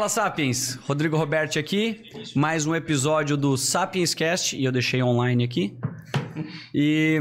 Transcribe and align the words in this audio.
Fala 0.00 0.08
Sapiens, 0.08 0.76
Rodrigo 0.86 1.14
Roberti 1.14 1.58
aqui, 1.58 2.00
mais 2.34 2.66
um 2.66 2.74
episódio 2.74 3.36
do 3.36 3.54
Sapiens 3.58 4.14
Cast 4.14 4.56
e 4.56 4.64
eu 4.64 4.72
deixei 4.72 5.02
online 5.02 5.44
aqui. 5.44 5.76
E 6.74 7.20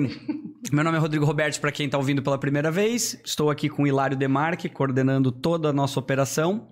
meu 0.71 0.81
nome 0.85 0.95
é 0.95 0.99
Rodrigo 1.01 1.25
Roberti 1.25 1.59
para 1.59 1.73
quem 1.73 1.87
está 1.87 1.97
ouvindo 1.97 2.23
pela 2.23 2.37
primeira 2.37 2.71
vez. 2.71 3.19
Estou 3.25 3.49
aqui 3.49 3.67
com 3.67 3.85
Hilário 3.85 4.15
Demarque, 4.15 4.69
coordenando 4.69 5.29
toda 5.29 5.67
a 5.67 5.73
nossa 5.73 5.99
operação. 5.99 6.69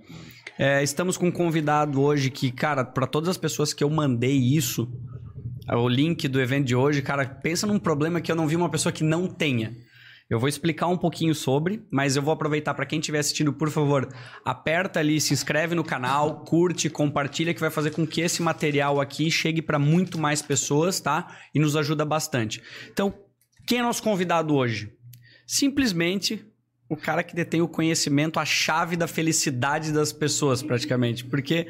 É, 0.57 0.81
estamos 0.81 1.17
com 1.17 1.27
um 1.27 1.31
convidado 1.31 2.01
hoje 2.01 2.29
que, 2.29 2.53
cara, 2.53 2.85
para 2.85 3.05
todas 3.05 3.27
as 3.27 3.37
pessoas 3.37 3.73
que 3.73 3.83
eu 3.83 3.89
mandei 3.89 4.37
isso, 4.37 4.89
o 5.69 5.89
link 5.89 6.25
do 6.29 6.39
evento 6.39 6.67
de 6.67 6.75
hoje, 6.75 7.01
cara, 7.01 7.25
pensa 7.25 7.67
num 7.67 7.77
problema 7.77 8.21
que 8.21 8.31
eu 8.31 8.35
não 8.37 8.47
vi 8.47 8.55
uma 8.55 8.69
pessoa 8.69 8.93
que 8.93 9.03
não 9.03 9.27
tenha. 9.27 9.75
Eu 10.29 10.39
vou 10.39 10.49
explicar 10.49 10.87
um 10.87 10.97
pouquinho 10.97 11.33
sobre, 11.33 11.81
mas 11.89 12.17
eu 12.17 12.21
vou 12.21 12.33
aproveitar 12.33 12.73
para 12.73 12.85
quem 12.85 12.99
estiver 12.99 13.19
assistindo, 13.19 13.53
por 13.53 13.69
favor, 13.69 14.09
aperta 14.43 14.99
ali, 14.99 15.21
se 15.21 15.33
inscreve 15.33 15.73
no 15.73 15.85
canal, 15.85 16.43
curte, 16.43 16.89
compartilha, 16.89 17.53
que 17.53 17.61
vai 17.61 17.69
fazer 17.69 17.91
com 17.91 18.05
que 18.05 18.19
esse 18.19 18.41
material 18.41 18.99
aqui 18.99 19.31
chegue 19.31 19.61
para 19.61 19.79
muito 19.79 20.19
mais 20.19 20.41
pessoas, 20.41 20.99
tá? 20.99 21.37
E 21.55 21.59
nos 21.59 21.77
ajuda 21.77 22.03
bastante. 22.03 22.61
Então, 22.91 23.13
quem 23.65 23.79
é 23.79 23.81
nosso 23.81 24.03
convidado 24.03 24.53
hoje? 24.53 24.91
Simplesmente 25.45 26.45
o 26.89 26.97
cara 26.97 27.23
que 27.23 27.35
detém 27.35 27.61
o 27.61 27.67
conhecimento, 27.67 28.39
a 28.39 28.45
chave 28.45 28.97
da 28.97 29.07
felicidade 29.07 29.93
das 29.93 30.11
pessoas, 30.11 30.61
praticamente. 30.61 31.23
Porque 31.23 31.67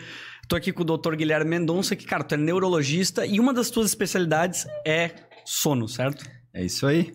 tô 0.47 0.55
aqui 0.55 0.71
com 0.71 0.81
o 0.81 0.97
Dr. 0.97 1.15
Guilherme 1.15 1.51
Mendonça, 1.51 1.95
que, 1.95 2.05
cara, 2.05 2.23
tu 2.23 2.33
é 2.33 2.37
neurologista 2.37 3.23
e 3.23 3.39
uma 3.39 3.53
das 3.53 3.69
tuas 3.69 3.87
especialidades 3.87 4.65
é 4.85 5.11
sono, 5.45 5.87
certo? 5.87 6.25
É 6.53 6.65
isso 6.65 6.87
aí. 6.87 7.13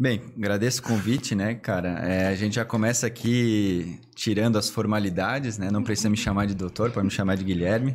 Bem, 0.00 0.22
agradeço 0.34 0.80
o 0.80 0.84
convite, 0.84 1.34
né, 1.34 1.54
cara? 1.56 1.90
É, 1.98 2.28
a 2.28 2.34
gente 2.34 2.54
já 2.54 2.64
começa 2.64 3.06
aqui 3.06 4.00
tirando 4.14 4.56
as 4.56 4.70
formalidades, 4.70 5.58
né? 5.58 5.70
Não 5.70 5.82
precisa 5.82 6.08
me 6.08 6.16
chamar 6.16 6.46
de 6.46 6.54
doutor, 6.54 6.90
pode 6.90 7.04
me 7.04 7.10
chamar 7.10 7.36
de 7.36 7.44
Guilherme. 7.44 7.92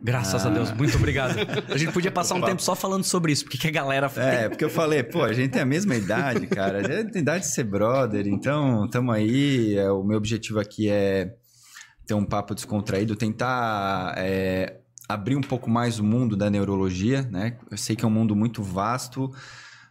Graças 0.00 0.46
ah. 0.46 0.48
a 0.48 0.52
Deus, 0.52 0.70
muito 0.70 0.96
obrigado. 0.96 1.34
A 1.68 1.76
gente 1.76 1.90
podia 1.90 2.12
passar 2.12 2.36
um 2.36 2.40
tempo 2.40 2.62
só 2.62 2.76
falando 2.76 3.02
sobre 3.02 3.32
isso, 3.32 3.42
porque 3.42 3.58
que 3.58 3.66
a 3.66 3.70
galera... 3.72 4.08
É, 4.14 4.48
porque 4.48 4.64
eu 4.64 4.70
falei, 4.70 5.02
pô, 5.02 5.24
a 5.24 5.32
gente 5.32 5.50
tem 5.50 5.62
a 5.62 5.66
mesma 5.66 5.96
idade, 5.96 6.46
cara. 6.46 6.78
A 6.78 6.82
gente 6.84 7.10
tem 7.10 7.22
idade 7.22 7.46
de 7.46 7.50
ser 7.50 7.64
brother, 7.64 8.28
então 8.28 8.88
tamo 8.88 9.10
aí. 9.10 9.76
É, 9.76 9.90
o 9.90 10.04
meu 10.04 10.18
objetivo 10.18 10.60
aqui 10.60 10.88
é 10.88 11.34
ter 12.06 12.14
um 12.14 12.24
papo 12.24 12.54
descontraído, 12.54 13.16
tentar... 13.16 14.14
É, 14.18 14.78
abrir 15.08 15.36
um 15.36 15.40
pouco 15.40 15.68
mais 15.68 15.98
o 15.98 16.04
mundo 16.04 16.36
da 16.36 16.48
neurologia, 16.48 17.22
né? 17.22 17.58
Eu 17.70 17.76
sei 17.76 17.94
que 17.96 18.04
é 18.04 18.08
um 18.08 18.10
mundo 18.10 18.34
muito 18.34 18.62
vasto, 18.62 19.30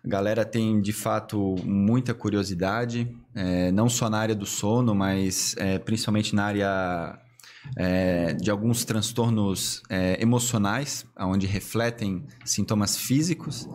a 0.03 0.07
galera 0.07 0.43
tem, 0.43 0.81
de 0.81 0.91
fato, 0.91 1.55
muita 1.63 2.13
curiosidade, 2.13 3.07
é, 3.33 3.71
não 3.71 3.87
só 3.87 4.09
na 4.09 4.17
área 4.17 4.35
do 4.35 4.45
sono, 4.45 4.93
mas 4.93 5.55
é, 5.57 5.79
principalmente 5.79 6.35
na 6.35 6.43
área 6.43 7.19
é, 7.77 8.33
de 8.33 8.51
alguns 8.51 8.83
transtornos 8.83 9.81
é, 9.89 10.21
emocionais, 10.21 11.05
onde 11.17 11.47
refletem 11.47 12.25
sintomas 12.43 12.97
físicos 12.97 13.67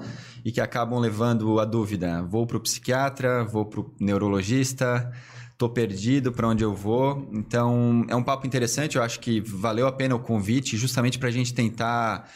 e 0.44 0.52
que 0.52 0.60
acabam 0.60 0.98
levando 0.98 1.58
a 1.58 1.64
dúvida: 1.64 2.22
vou 2.22 2.46
para 2.46 2.58
o 2.58 2.60
psiquiatra, 2.60 3.42
vou 3.44 3.64
para 3.64 3.80
o 3.80 3.90
neurologista, 3.98 5.10
estou 5.50 5.70
perdido 5.70 6.30
para 6.30 6.46
onde 6.46 6.62
eu 6.62 6.74
vou. 6.74 7.28
Então, 7.32 8.04
é 8.08 8.14
um 8.14 8.22
papo 8.22 8.46
interessante. 8.46 8.96
Eu 8.96 9.02
acho 9.02 9.18
que 9.18 9.40
valeu 9.40 9.86
a 9.86 9.92
pena 9.92 10.14
o 10.14 10.20
convite, 10.20 10.76
justamente 10.76 11.18
para 11.18 11.28
a 11.28 11.32
gente 11.32 11.54
tentar 11.54 12.30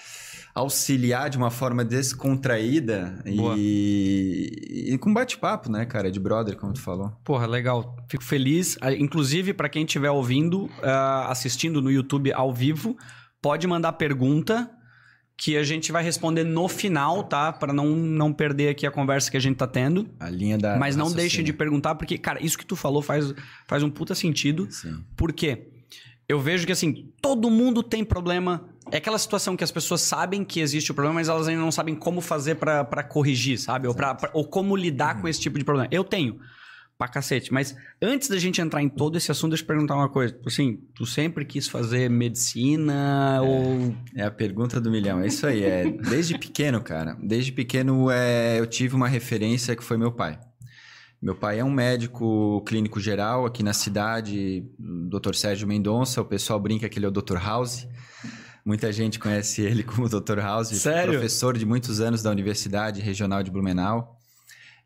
auxiliar 0.55 1.31
de 1.31 1.39
uma 1.39 1.51
forma 1.51 1.85
descontraída 1.85 3.23
e, 3.25 4.91
e, 4.93 4.99
com 4.99 5.13
bate-papo, 5.13 5.71
né, 5.71 5.87
cara? 5.87 6.11
De 6.11 6.21
brother, 6.21 6.57
como 6.57 6.73
tu 6.73 6.81
falou. 6.81 7.11
Porra, 7.25 7.47
legal. 7.47 7.97
Fico 8.09 8.23
feliz. 8.23 8.77
Ah, 8.81 8.93
inclusive, 8.93 9.55
para 9.55 9.69
quem 9.69 9.85
estiver 9.85 10.11
ouvindo, 10.11 10.65
uh, 10.67 11.29
assistindo 11.29 11.81
no 11.81 11.91
YouTube 11.91 12.33
ao 12.33 12.53
vivo, 12.53 12.97
pode 13.41 13.67
mandar 13.67 13.93
pergunta 13.95 14.71
que 15.37 15.57
a 15.57 15.65
gente 15.65 15.91
vai 15.91 16.05
responder 16.05 16.45
no 16.45 16.69
final, 16.69 17.25
tá? 17.25 17.51
Para 17.53 17.73
não, 17.73 17.97
não 17.97 18.33
perder 18.33 18.69
aqui 18.69 18.87
a 18.87 18.91
conversa 18.91 19.31
que 19.31 19.37
a 19.37 19.41
gente 19.41 19.57
tá 19.57 19.67
tendo. 19.67 20.09
A 20.21 20.29
linha 20.29 20.59
da. 20.59 20.77
Mas 20.77 20.95
não 20.95 21.11
deixe 21.11 21.43
de 21.43 21.53
perguntar, 21.53 21.95
porque, 21.95 22.19
cara, 22.19 22.45
isso 22.45 22.59
que 22.59 22.67
tu 22.67 22.77
falou 22.77 23.01
faz, 23.01 23.35
faz 23.67 23.83
um 23.83 23.91
puta 23.91 24.15
sentido. 24.15 24.69
Sim. 24.71 25.03
Por 25.17 25.33
quê? 25.33 25.69
Eu 26.29 26.39
vejo 26.39 26.67
que, 26.67 26.73
assim, 26.73 27.13
todo 27.21 27.51
mundo 27.51 27.83
tem 27.83 28.05
problema 28.05 28.72
é 28.93 28.99
aquela 28.99 29.19
situação 29.19 29.57
que 29.57 29.65
as 29.65 29.71
pessoas 29.71 30.03
sabem 30.03 30.45
que 30.45 30.61
existe 30.61 30.91
o 30.91 30.95
problema, 30.95 31.15
mas 31.15 31.29
elas 31.31 31.49
ainda 31.49 31.63
não 31.63 31.73
sabem 31.73 31.95
como 31.95 32.21
fazer 32.21 32.57
para 32.57 33.03
corrigir, 33.03 33.59
sabe? 33.59 33.89
Ou, 33.89 33.95
pra, 33.95 34.15
pra, 34.15 34.31
ou 34.35 34.47
como 34.47 34.77
lidar 34.77 35.17
uhum. 35.17 35.23
com 35.23 35.29
esse 35.29 35.41
tipo 35.41 35.59
de 35.59 35.65
problema. 35.65 35.89
Eu 35.91 36.05
tenho, 36.05 36.39
pra 36.99 37.09
cacete. 37.09 37.51
Mas 37.55 37.75
antes 38.03 38.29
da 38.29 38.39
gente 38.39 38.61
entrar 38.61 38.83
em 38.83 38.91
todo 38.91 39.17
esse 39.17 39.31
assunto, 39.31 39.53
deixa 39.53 39.65
eu 39.65 39.67
perguntar 39.67 39.97
uma 39.97 40.11
coisa. 40.11 40.39
Assim, 40.47 40.79
tu 40.95 41.07
sempre 41.07 41.47
quis 41.47 41.67
fazer 41.67 42.11
medicina 42.11 43.37
é, 43.37 43.41
ou... 43.41 43.97
É 44.15 44.25
a 44.25 44.31
pergunta 44.31 44.79
do 44.79 44.91
milhão. 44.91 45.21
É 45.21 45.27
isso 45.27 45.47
aí. 45.47 45.65
É, 45.65 45.91
desde 45.91 46.39
pequeno, 46.39 46.83
cara. 46.83 47.17
Desde 47.23 47.51
pequeno 47.51 48.11
é, 48.11 48.61
eu 48.61 48.67
tive 48.67 48.95
uma 48.95 49.09
referência 49.09 49.75
que 49.75 49.83
foi 49.83 49.97
meu 49.97 50.13
pai. 50.13 50.39
Meu 51.21 51.35
pai 51.35 51.61
é 51.61 51.65
um 51.65 51.71
médico 51.71 52.63
clínico 52.67 53.01
geral 53.01 53.47
aqui 53.47 53.63
na 53.63 53.73
cidade, 53.73 54.67
Dr. 54.79 55.35
Sérgio 55.35 55.67
Mendonça. 55.67 56.21
O 56.21 56.27
pessoal 56.27 56.61
brinca 56.61 56.91
que 56.91 56.99
ele 56.99 57.07
é 57.07 57.09
o 57.09 57.13
Dr. 57.13 57.39
House. 57.39 57.87
Muita 58.65 58.93
gente 58.93 59.19
conhece 59.19 59.63
ele 59.63 59.83
como 59.83 60.09
Dr. 60.11 60.39
House, 60.39 60.69
Sério? 60.81 61.15
professor 61.15 61.57
de 61.57 61.67
muitos 61.67 62.01
anos 62.01 62.23
da 62.23 62.31
Universidade 62.31 63.01
Regional 63.01 63.43
de 63.43 63.51
Blumenau 63.51 64.19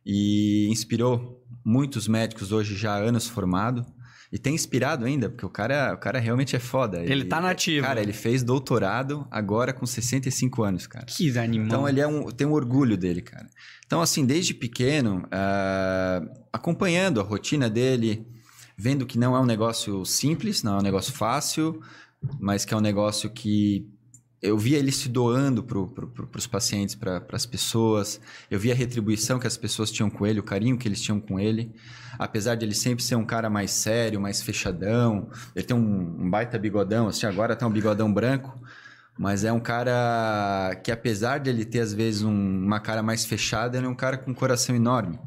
e 0.04 0.68
inspirou 0.70 1.44
muitos 1.64 2.06
médicos 2.06 2.52
hoje 2.52 2.76
já 2.76 2.96
anos 2.96 3.26
formado. 3.26 3.84
E 4.32 4.38
tem 4.38 4.54
inspirado 4.54 5.04
ainda, 5.04 5.30
porque 5.30 5.46
o 5.46 5.48
cara, 5.48 5.94
o 5.94 5.98
cara 5.98 6.18
realmente 6.18 6.56
é 6.56 6.58
foda. 6.58 7.00
Ele, 7.00 7.12
ele 7.12 7.24
tá 7.24 7.40
nativo. 7.40 7.86
Cara, 7.86 8.00
ele 8.00 8.12
fez 8.12 8.42
doutorado 8.42 9.26
agora 9.30 9.72
com 9.72 9.86
65 9.86 10.64
anos, 10.64 10.86
cara. 10.86 11.06
Que 11.06 11.38
animal. 11.38 11.66
Então 11.66 11.88
ele 11.88 12.00
é 12.00 12.06
um, 12.06 12.30
tem 12.30 12.46
um 12.46 12.52
orgulho 12.52 12.96
dele, 12.96 13.22
cara. 13.22 13.48
Então, 13.86 14.00
assim, 14.00 14.26
desde 14.26 14.52
pequeno, 14.52 15.18
uh, 15.26 16.28
acompanhando 16.52 17.20
a 17.20 17.22
rotina 17.22 17.70
dele, 17.70 18.26
vendo 18.76 19.06
que 19.06 19.16
não 19.16 19.34
é 19.36 19.40
um 19.40 19.46
negócio 19.46 20.04
simples, 20.04 20.62
não 20.62 20.76
é 20.76 20.78
um 20.80 20.82
negócio 20.82 21.12
fácil, 21.12 21.80
mas 22.38 22.64
que 22.64 22.74
é 22.74 22.76
um 22.76 22.80
negócio 22.80 23.30
que 23.30 23.88
eu 24.42 24.56
via 24.56 24.78
ele 24.78 24.92
se 24.92 25.08
doando 25.08 25.62
para 25.62 25.82
pro, 25.82 26.28
os 26.36 26.46
pacientes, 26.46 26.94
para 26.94 27.24
as 27.32 27.46
pessoas. 27.46 28.20
Eu 28.50 28.58
via 28.58 28.72
a 28.72 28.76
retribuição 28.76 29.38
que 29.38 29.46
as 29.46 29.56
pessoas 29.56 29.90
tinham 29.90 30.10
com 30.10 30.26
ele, 30.26 30.38
o 30.38 30.42
carinho 30.42 30.78
que 30.78 30.86
eles 30.86 31.00
tinham 31.00 31.18
com 31.18 31.40
ele. 31.40 31.72
Apesar 32.18 32.54
de 32.54 32.64
ele 32.64 32.74
sempre 32.74 33.02
ser 33.02 33.16
um 33.16 33.24
cara 33.24 33.48
mais 33.48 33.70
sério, 33.70 34.20
mais 34.20 34.42
fechadão. 34.42 35.28
Ele 35.54 35.64
tem 35.64 35.76
um, 35.76 36.22
um 36.22 36.30
baita 36.30 36.58
bigodão, 36.58 37.08
assim, 37.08 37.26
agora 37.26 37.56
tem 37.56 37.66
um 37.66 37.70
bigodão 37.70 38.12
branco. 38.12 38.58
Mas 39.18 39.44
é 39.44 39.52
um 39.52 39.60
cara 39.60 40.78
que, 40.84 40.92
apesar 40.92 41.38
de 41.38 41.48
ele 41.48 41.64
ter, 41.64 41.80
às 41.80 41.94
vezes, 41.94 42.22
um, 42.22 42.30
uma 42.30 42.78
cara 42.78 43.02
mais 43.02 43.24
fechada, 43.24 43.78
ele 43.78 43.86
é 43.86 43.88
um 43.88 43.94
cara 43.94 44.18
com 44.18 44.30
um 44.30 44.34
coração 44.34 44.76
enorme. 44.76 45.18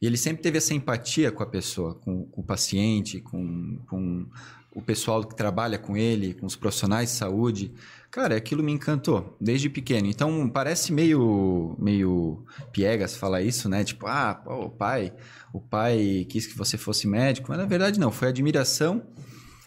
E 0.00 0.06
ele 0.06 0.16
sempre 0.16 0.42
teve 0.42 0.56
essa 0.56 0.72
empatia 0.72 1.30
com 1.30 1.42
a 1.42 1.46
pessoa, 1.46 1.94
com, 1.94 2.24
com 2.24 2.40
o 2.40 2.44
paciente, 2.44 3.20
com, 3.20 3.78
com 3.86 4.26
o 4.72 4.80
pessoal 4.80 5.24
que 5.24 5.34
trabalha 5.34 5.78
com 5.78 5.96
ele, 5.96 6.34
com 6.34 6.46
os 6.46 6.56
profissionais 6.56 7.10
de 7.10 7.16
saúde. 7.16 7.72
Cara, 8.10 8.36
aquilo 8.36 8.62
me 8.62 8.72
encantou 8.72 9.36
desde 9.40 9.68
pequeno. 9.68 10.06
Então 10.06 10.48
parece 10.48 10.92
meio 10.92 11.76
meio 11.78 12.44
piegas 12.72 13.16
falar 13.16 13.42
isso, 13.42 13.68
né? 13.68 13.84
Tipo, 13.84 14.06
ah, 14.06 14.34
pô, 14.34 14.66
o 14.66 14.70
pai, 14.70 15.12
o 15.52 15.60
pai 15.60 16.26
quis 16.28 16.46
que 16.46 16.56
você 16.56 16.76
fosse 16.76 17.06
médico, 17.06 17.46
mas 17.48 17.58
na 17.58 17.66
verdade 17.66 17.98
não, 17.98 18.10
foi 18.10 18.28
admiração. 18.28 19.02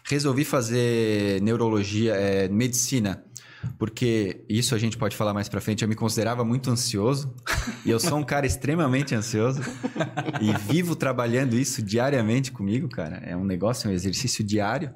Resolvi 0.06 0.44
fazer 0.44 1.42
neurologia, 1.42 2.14
é, 2.14 2.50
medicina 2.50 3.24
porque 3.78 4.44
isso 4.48 4.76
a 4.76 4.78
gente 4.78 4.98
pode 4.98 5.16
falar 5.16 5.34
mais 5.34 5.50
para 5.50 5.62
frente. 5.62 5.84
Eu 5.84 5.90
me 5.90 5.96
considerava 5.96 6.44
muito 6.44 6.70
ansioso 6.70 7.34
e 7.86 7.90
eu 7.90 8.00
sou 8.00 8.18
um 8.18 8.24
cara 8.24 8.46
extremamente 8.46 9.16
ansioso 9.16 9.62
e 10.42 10.54
vivo 10.72 10.96
trabalhando 10.96 11.56
isso 11.56 11.82
diariamente 11.82 12.52
comigo, 12.52 12.90
cara. 12.90 13.18
É 13.18 13.36
um 13.36 13.44
negócio, 13.44 13.88
é 13.88 13.92
um 13.92 13.94
exercício 13.94 14.44
diário. 14.44 14.94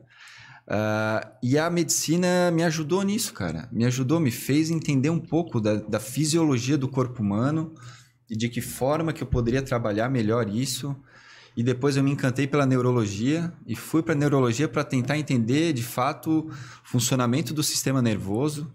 Uh, 0.67 1.25
e 1.41 1.57
a 1.57 1.69
medicina 1.69 2.51
me 2.51 2.63
ajudou 2.63 3.01
nisso, 3.03 3.33
cara. 3.33 3.69
Me 3.71 3.85
ajudou, 3.85 4.19
me 4.19 4.31
fez 4.31 4.69
entender 4.69 5.09
um 5.09 5.19
pouco 5.19 5.61
da, 5.61 5.75
da 5.75 5.99
fisiologia 5.99 6.77
do 6.77 6.89
corpo 6.89 7.21
humano 7.21 7.73
e 8.29 8.35
de 8.35 8.49
que 8.49 8.59
forma 8.59 9.13
que 9.13 9.23
eu 9.23 9.27
poderia 9.27 9.61
trabalhar 9.61 10.09
melhor 10.09 10.49
isso. 10.49 10.95
E 11.57 11.63
depois 11.63 11.97
eu 11.97 12.03
me 12.03 12.11
encantei 12.11 12.45
pela 12.45 12.67
neurologia 12.67 13.51
e 13.65 13.75
fui 13.75 14.03
para 14.03 14.13
neurologia 14.13 14.67
para 14.67 14.83
tentar 14.83 15.17
entender 15.17 15.73
de 15.73 15.81
fato 15.81 16.47
o 16.47 16.51
funcionamento 16.83 17.51
do 17.51 17.63
sistema 17.63 17.99
nervoso 17.99 18.71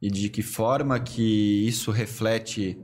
e 0.00 0.10
de 0.10 0.30
que 0.30 0.40
forma 0.40 0.98
que 0.98 1.68
isso 1.68 1.90
reflete 1.90 2.82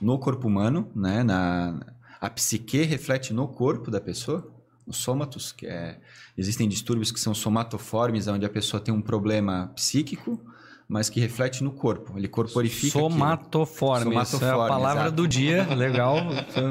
no 0.00 0.16
corpo 0.16 0.46
humano, 0.46 0.92
né? 0.94 1.24
Na, 1.24 1.80
a 2.20 2.30
psique 2.30 2.82
reflete 2.82 3.34
no 3.34 3.48
corpo 3.48 3.90
da 3.90 4.00
pessoa, 4.00 4.48
os 4.86 4.98
sômatos, 4.98 5.50
que 5.50 5.66
é, 5.66 6.00
existem 6.38 6.68
distúrbios 6.68 7.10
que 7.10 7.18
são 7.18 7.34
somatoformes, 7.34 8.28
onde 8.28 8.46
a 8.46 8.50
pessoa 8.50 8.80
tem 8.80 8.94
um 8.94 9.02
problema 9.02 9.72
psíquico, 9.74 10.40
mas 10.88 11.08
que 11.08 11.20
reflete 11.20 11.64
no 11.64 11.72
corpo. 11.72 12.16
Ele 12.16 12.28
corporifica 12.28 12.98
Somatoforme. 12.98 14.12
Somatoforme. 14.12 14.46
é 14.46 14.64
a 14.64 14.68
palavra 14.68 15.02
exato. 15.04 15.16
do 15.16 15.28
dia. 15.28 15.74
Legal. 15.74 16.18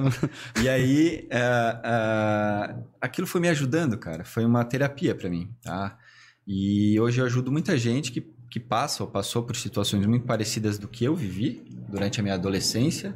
e 0.62 0.70
aí, 0.70 1.28
uh, 1.32 2.80
uh, 2.80 2.84
aquilo 3.02 3.26
foi 3.26 3.42
me 3.42 3.50
ajudando, 3.50 3.98
cara. 3.98 4.24
Foi 4.24 4.46
uma 4.46 4.64
terapia 4.64 5.16
para 5.16 5.30
mim, 5.30 5.50
tá? 5.62 5.98
E 6.46 7.00
hoje 7.00 7.22
eu 7.22 7.26
ajudo 7.26 7.52
muita 7.52 7.78
gente 7.78 8.12
que, 8.12 8.22
que 8.50 8.60
passa 8.60 9.04
ou 9.04 9.10
passou 9.10 9.44
por 9.44 9.56
situações 9.56 10.06
muito 10.06 10.26
parecidas 10.26 10.78
do 10.78 10.88
que 10.88 11.06
eu 11.06 11.16
vivi 11.16 11.64
durante 11.90 12.20
a 12.20 12.24
minha 12.24 12.36
adolescência 12.36 13.16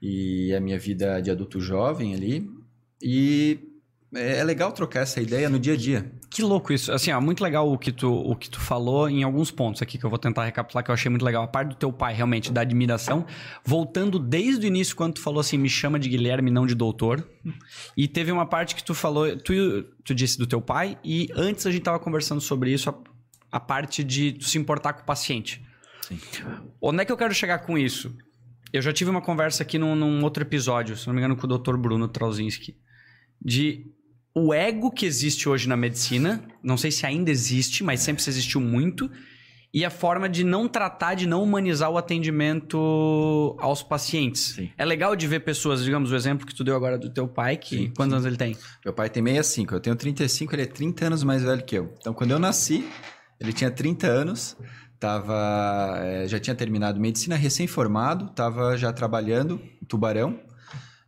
e 0.00 0.54
a 0.54 0.60
minha 0.60 0.78
vida 0.78 1.20
de 1.20 1.30
adulto 1.30 1.60
jovem 1.60 2.14
ali. 2.14 2.48
E 3.02 3.71
é, 4.14 4.38
é 4.38 4.44
legal 4.44 4.72
trocar 4.72 5.00
essa 5.00 5.20
ideia 5.20 5.48
no 5.48 5.58
dia 5.58 5.72
a 5.72 5.76
dia. 5.76 6.12
Que 6.30 6.42
louco 6.42 6.72
isso. 6.72 6.92
Assim, 6.92 7.10
ó, 7.10 7.20
muito 7.20 7.42
legal 7.42 7.70
o 7.70 7.78
que, 7.78 7.90
tu, 7.90 8.12
o 8.12 8.36
que 8.36 8.48
tu 8.48 8.60
falou 8.60 9.08
em 9.08 9.22
alguns 9.22 9.50
pontos 9.50 9.80
aqui 9.82 9.98
que 9.98 10.04
eu 10.04 10.10
vou 10.10 10.18
tentar 10.18 10.44
recapitular 10.44 10.84
que 10.84 10.90
eu 10.90 10.94
achei 10.94 11.10
muito 11.10 11.24
legal. 11.24 11.42
A 11.42 11.46
parte 11.46 11.70
do 11.70 11.74
teu 11.74 11.92
pai, 11.92 12.14
realmente, 12.14 12.52
da 12.52 12.60
admiração. 12.60 13.26
Voltando 13.64 14.18
desde 14.18 14.66
o 14.66 14.68
início, 14.68 14.94
quando 14.94 15.14
tu 15.14 15.20
falou 15.20 15.40
assim, 15.40 15.56
me 15.56 15.68
chama 15.68 15.98
de 15.98 16.08
Guilherme, 16.08 16.50
não 16.50 16.66
de 16.66 16.74
doutor. 16.74 17.26
E 17.96 18.06
teve 18.06 18.30
uma 18.30 18.46
parte 18.46 18.74
que 18.74 18.84
tu 18.84 18.94
falou, 18.94 19.36
tu, 19.36 19.54
tu 20.04 20.14
disse 20.14 20.38
do 20.38 20.46
teu 20.46 20.60
pai, 20.60 20.98
e 21.04 21.28
antes 21.34 21.66
a 21.66 21.70
gente 21.70 21.82
tava 21.82 21.98
conversando 21.98 22.40
sobre 22.40 22.72
isso, 22.72 22.90
a, 22.90 22.94
a 23.50 23.60
parte 23.60 24.04
de 24.04 24.32
tu 24.32 24.44
se 24.44 24.58
importar 24.58 24.92
com 24.92 25.02
o 25.02 25.04
paciente. 25.04 25.62
Sim. 26.02 26.18
Onde 26.80 27.02
é 27.02 27.04
que 27.04 27.12
eu 27.12 27.16
quero 27.16 27.34
chegar 27.34 27.60
com 27.60 27.78
isso? 27.78 28.14
Eu 28.72 28.80
já 28.80 28.92
tive 28.92 29.10
uma 29.10 29.20
conversa 29.20 29.62
aqui 29.62 29.78
num, 29.78 29.94
num 29.94 30.22
outro 30.22 30.42
episódio, 30.42 30.96
se 30.96 31.06
não 31.06 31.14
me 31.14 31.20
engano, 31.20 31.36
com 31.36 31.46
o 31.46 31.58
Dr. 31.58 31.76
Bruno 31.76 32.08
Trauzinski, 32.08 32.76
de 33.40 33.86
o 34.34 34.54
ego 34.54 34.90
que 34.90 35.04
existe 35.04 35.48
hoje 35.48 35.68
na 35.68 35.76
medicina, 35.76 36.42
não 36.62 36.76
sei 36.76 36.90
se 36.90 37.04
ainda 37.04 37.30
existe, 37.30 37.84
mas 37.84 38.00
sempre 38.00 38.22
se 38.22 38.30
existiu 38.30 38.60
muito, 38.60 39.10
e 39.74 39.84
a 39.84 39.90
forma 39.90 40.28
de 40.28 40.44
não 40.44 40.68
tratar, 40.68 41.14
de 41.14 41.26
não 41.26 41.42
humanizar 41.42 41.90
o 41.90 41.96
atendimento 41.96 43.56
aos 43.58 43.82
pacientes. 43.82 44.54
Sim. 44.56 44.70
É 44.76 44.84
legal 44.84 45.16
de 45.16 45.26
ver 45.26 45.40
pessoas, 45.40 45.82
digamos, 45.82 46.12
o 46.12 46.16
exemplo 46.16 46.46
que 46.46 46.54
tu 46.54 46.62
deu 46.62 46.76
agora 46.76 46.98
do 46.98 47.08
teu 47.08 47.26
pai, 47.26 47.56
que 47.56 47.76
sim, 47.76 47.92
quantos 47.96 48.12
sim. 48.12 48.16
anos 48.16 48.26
ele 48.26 48.36
tem? 48.36 48.56
Meu 48.84 48.92
pai 48.92 49.08
tem 49.08 49.24
65, 49.24 49.74
eu 49.74 49.80
tenho 49.80 49.96
35, 49.96 50.54
ele 50.54 50.62
é 50.62 50.66
30 50.66 51.06
anos 51.06 51.24
mais 51.24 51.42
velho 51.42 51.64
que 51.64 51.76
eu. 51.76 51.94
Então, 51.98 52.12
quando 52.12 52.32
eu 52.32 52.38
nasci, 52.38 52.86
ele 53.40 53.52
tinha 53.52 53.70
30 53.70 54.06
anos, 54.06 54.56
tava, 55.00 55.98
é, 56.02 56.28
já 56.28 56.38
tinha 56.38 56.54
terminado 56.54 57.00
medicina, 57.00 57.34
recém-formado, 57.34 58.26
estava 58.26 58.76
já 58.76 58.92
trabalhando 58.92 59.60
em 59.82 59.86
Tubarão, 59.86 60.38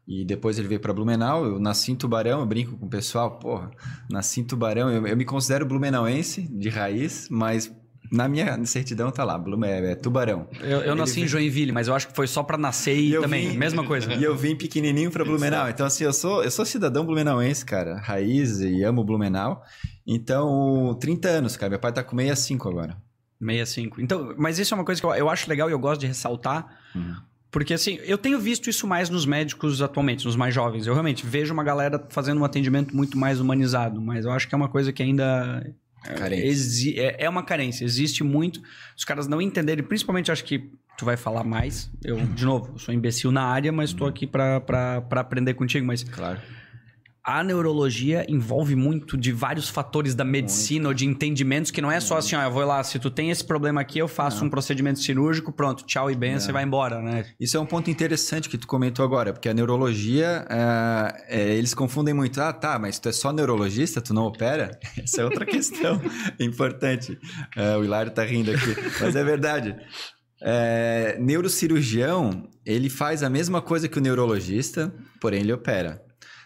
e 0.06 0.24
depois 0.24 0.58
ele 0.58 0.68
veio 0.68 0.80
para 0.80 0.92
Blumenau. 0.92 1.44
Eu 1.44 1.58
nasci 1.58 1.92
em 1.92 1.96
Tubarão, 1.96 2.40
eu 2.40 2.46
brinco 2.46 2.76
com 2.76 2.86
o 2.86 2.90
pessoal, 2.90 3.38
porra, 3.38 3.70
nasci 4.10 4.40
em 4.40 4.44
Tubarão. 4.44 4.90
Eu, 4.90 5.06
eu 5.06 5.16
me 5.16 5.24
considero 5.24 5.64
blumenauense 5.66 6.42
de 6.42 6.68
raiz, 6.68 7.28
mas 7.30 7.72
na 8.12 8.28
minha 8.28 8.64
certidão 8.64 9.10
tá 9.10 9.24
lá, 9.24 9.36
Blume, 9.38 9.66
é, 9.66 9.92
é 9.92 9.94
Tubarão. 9.94 10.46
Eu, 10.60 10.80
eu 10.80 10.94
nasci 10.94 11.22
em 11.22 11.26
Joinville, 11.26 11.72
mas 11.72 11.88
eu 11.88 11.94
acho 11.94 12.08
que 12.08 12.14
foi 12.14 12.26
só 12.26 12.42
para 12.42 12.56
nascer 12.58 12.96
e, 12.96 13.14
e 13.14 13.20
também, 13.20 13.50
vim, 13.50 13.56
mesma 13.56 13.84
coisa. 13.84 14.12
E 14.14 14.22
eu 14.22 14.36
vim 14.36 14.54
pequenininho 14.54 15.10
para 15.10 15.24
Blumenau. 15.24 15.68
Então, 15.68 15.86
assim, 15.86 16.04
eu 16.04 16.12
sou, 16.12 16.44
eu 16.44 16.50
sou 16.50 16.64
cidadão 16.64 17.04
blumenauense, 17.04 17.64
cara. 17.64 17.98
Raiz 17.98 18.60
e 18.60 18.84
amo 18.84 19.02
Blumenau. 19.02 19.62
Então, 20.06 20.96
30 21.00 21.28
anos, 21.28 21.56
cara. 21.56 21.70
Meu 21.70 21.78
pai 21.78 21.92
tá 21.92 22.04
com 22.04 22.16
65 22.16 22.68
agora. 22.68 22.96
65. 23.40 24.00
Então, 24.00 24.34
mas 24.38 24.58
isso 24.58 24.74
é 24.74 24.76
uma 24.76 24.84
coisa 24.84 25.00
que 25.00 25.06
eu, 25.06 25.14
eu 25.14 25.28
acho 25.28 25.48
legal 25.48 25.68
e 25.68 25.72
eu 25.72 25.78
gosto 25.78 26.00
de 26.02 26.06
ressaltar. 26.06 26.78
Uhum. 26.94 27.16
Porque, 27.54 27.72
assim, 27.72 28.00
eu 28.02 28.18
tenho 28.18 28.36
visto 28.40 28.68
isso 28.68 28.84
mais 28.84 29.08
nos 29.08 29.24
médicos 29.24 29.80
atualmente, 29.80 30.24
nos 30.24 30.34
mais 30.34 30.52
jovens. 30.52 30.88
Eu 30.88 30.92
realmente 30.92 31.24
vejo 31.24 31.54
uma 31.54 31.62
galera 31.62 32.04
fazendo 32.08 32.40
um 32.40 32.44
atendimento 32.44 32.96
muito 32.96 33.16
mais 33.16 33.38
humanizado, 33.38 34.00
mas 34.00 34.24
eu 34.24 34.32
acho 34.32 34.48
que 34.48 34.56
é 34.56 34.58
uma 34.58 34.68
coisa 34.68 34.92
que 34.92 35.00
ainda. 35.00 35.64
É, 36.04 37.00
é, 37.00 37.16
é 37.26 37.28
uma 37.28 37.44
carência, 37.44 37.84
existe 37.84 38.24
muito. 38.24 38.60
Os 38.96 39.04
caras 39.04 39.28
não 39.28 39.40
entenderem, 39.40 39.84
principalmente 39.84 40.32
acho 40.32 40.42
que 40.42 40.68
tu 40.98 41.04
vai 41.04 41.16
falar 41.16 41.44
mais. 41.44 41.88
Eu, 42.02 42.16
de 42.16 42.44
novo, 42.44 42.76
sou 42.76 42.92
imbecil 42.92 43.30
na 43.30 43.44
área, 43.44 43.70
mas 43.70 43.90
estou 43.90 44.08
aqui 44.08 44.26
para 44.26 45.00
aprender 45.12 45.54
contigo. 45.54 45.86
Mas 45.86 46.02
claro 46.02 46.40
a 47.24 47.42
neurologia 47.42 48.26
envolve 48.28 48.76
muito 48.76 49.16
de 49.16 49.32
vários 49.32 49.70
fatores 49.70 50.14
da 50.14 50.24
medicina 50.24 50.80
muito. 50.80 50.88
ou 50.88 50.94
de 50.94 51.06
entendimentos 51.06 51.70
que 51.70 51.80
não 51.80 51.90
é 51.90 51.98
só 51.98 52.18
assim, 52.18 52.36
ó, 52.36 52.42
eu 52.42 52.50
vou 52.50 52.64
lá, 52.66 52.84
se 52.84 52.98
tu 52.98 53.10
tem 53.10 53.30
esse 53.30 53.42
problema 53.42 53.80
aqui, 53.80 53.98
eu 53.98 54.06
faço 54.06 54.40
não. 54.40 54.48
um 54.48 54.50
procedimento 54.50 55.00
cirúrgico, 55.00 55.50
pronto, 55.50 55.86
tchau 55.86 56.10
e 56.10 56.14
bem, 56.14 56.38
você 56.38 56.52
vai 56.52 56.64
embora, 56.64 57.00
né? 57.00 57.24
Isso 57.40 57.56
é 57.56 57.60
um 57.60 57.64
ponto 57.64 57.90
interessante 57.90 58.46
que 58.46 58.58
tu 58.58 58.66
comentou 58.66 59.02
agora, 59.02 59.32
porque 59.32 59.48
a 59.48 59.54
neurologia, 59.54 60.46
é, 60.50 61.40
é, 61.40 61.54
eles 61.54 61.72
confundem 61.72 62.12
muito. 62.12 62.38
Ah, 62.42 62.52
tá, 62.52 62.78
mas 62.78 62.98
tu 62.98 63.08
é 63.08 63.12
só 63.12 63.32
neurologista, 63.32 64.02
tu 64.02 64.12
não 64.12 64.24
opera? 64.24 64.78
Essa 65.02 65.22
é 65.22 65.24
outra 65.24 65.46
questão 65.46 65.98
importante. 66.38 67.18
É, 67.56 67.74
o 67.76 67.84
Hilário 67.84 68.12
tá 68.12 68.22
rindo 68.22 68.50
aqui, 68.50 68.76
mas 69.00 69.16
é 69.16 69.24
verdade. 69.24 69.74
Neurocirurgião, 71.18 72.50
ele 72.66 72.90
faz 72.90 73.22
a 73.22 73.30
mesma 73.30 73.62
coisa 73.62 73.88
que 73.88 73.96
o 73.96 74.00
neurologista, 74.02 74.92
porém 75.18 75.40
ele 75.40 75.54
opera. 75.54 76.03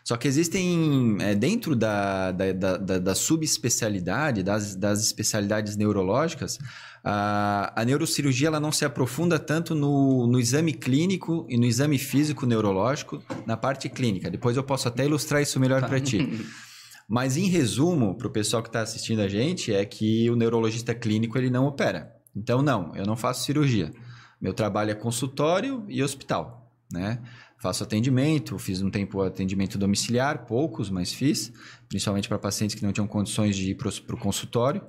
Só 0.09 0.17
que 0.17 0.27
existem, 0.27 1.19
é, 1.21 1.35
dentro 1.35 1.77
da, 1.77 2.33
da, 2.33 2.53
da, 2.55 2.99
da 2.99 3.15
subespecialidade, 3.15 4.43
das, 4.43 4.75
das 4.75 5.05
especialidades 5.05 5.77
neurológicas, 5.77 6.59
a, 7.05 7.79
a 7.79 7.85
neurocirurgia 7.85 8.49
ela 8.49 8.59
não 8.59 8.73
se 8.73 8.87
aprofunda 8.87 9.39
tanto 9.39 9.75
no, 9.75 10.27
no 10.27 10.41
exame 10.41 10.73
clínico 10.73 11.45
e 11.47 11.59
no 11.59 11.67
exame 11.67 11.99
físico 11.99 12.47
neurológico, 12.47 13.23
na 13.45 13.55
parte 13.55 13.87
clínica. 13.91 14.31
Depois 14.31 14.57
eu 14.57 14.65
posso 14.65 14.89
até 14.89 15.05
ilustrar 15.05 15.43
isso 15.43 15.61
melhor 15.61 15.83
tá. 15.83 15.89
para 15.89 16.01
ti. 16.01 16.43
Mas, 17.07 17.37
em 17.37 17.47
resumo, 17.47 18.17
para 18.17 18.29
o 18.29 18.31
pessoal 18.31 18.63
que 18.63 18.71
está 18.71 18.81
assistindo 18.81 19.21
a 19.21 19.29
gente, 19.29 19.75
é 19.75 19.85
que 19.85 20.31
o 20.31 20.37
neurologista 20.37 20.95
clínico 20.95 21.37
ele 21.37 21.51
não 21.51 21.67
opera. 21.67 22.15
Então, 22.35 22.63
não, 22.63 22.97
eu 22.97 23.05
não 23.05 23.15
faço 23.15 23.45
cirurgia. 23.45 23.93
Meu 24.41 24.55
trabalho 24.55 24.91
é 24.91 24.95
consultório 24.95 25.85
e 25.87 26.03
hospital, 26.03 26.73
né? 26.91 27.21
Faço 27.59 27.83
atendimento, 27.83 28.59
fiz 28.59 28.81
um 28.81 28.91
tempo 28.91 29.21
atendimento 29.21 29.77
domiciliar, 29.77 30.47
poucos, 30.47 30.89
mas 30.89 31.13
fiz, 31.13 31.53
principalmente 31.89 32.29
para 32.29 32.39
pacientes 32.39 32.77
que 32.77 32.83
não 32.83 32.93
tinham 32.93 33.07
condições 33.07 33.57
de 33.57 33.73
ir 33.73 33.75
para 33.75 33.89
o 33.89 34.19
consultório, 34.19 34.83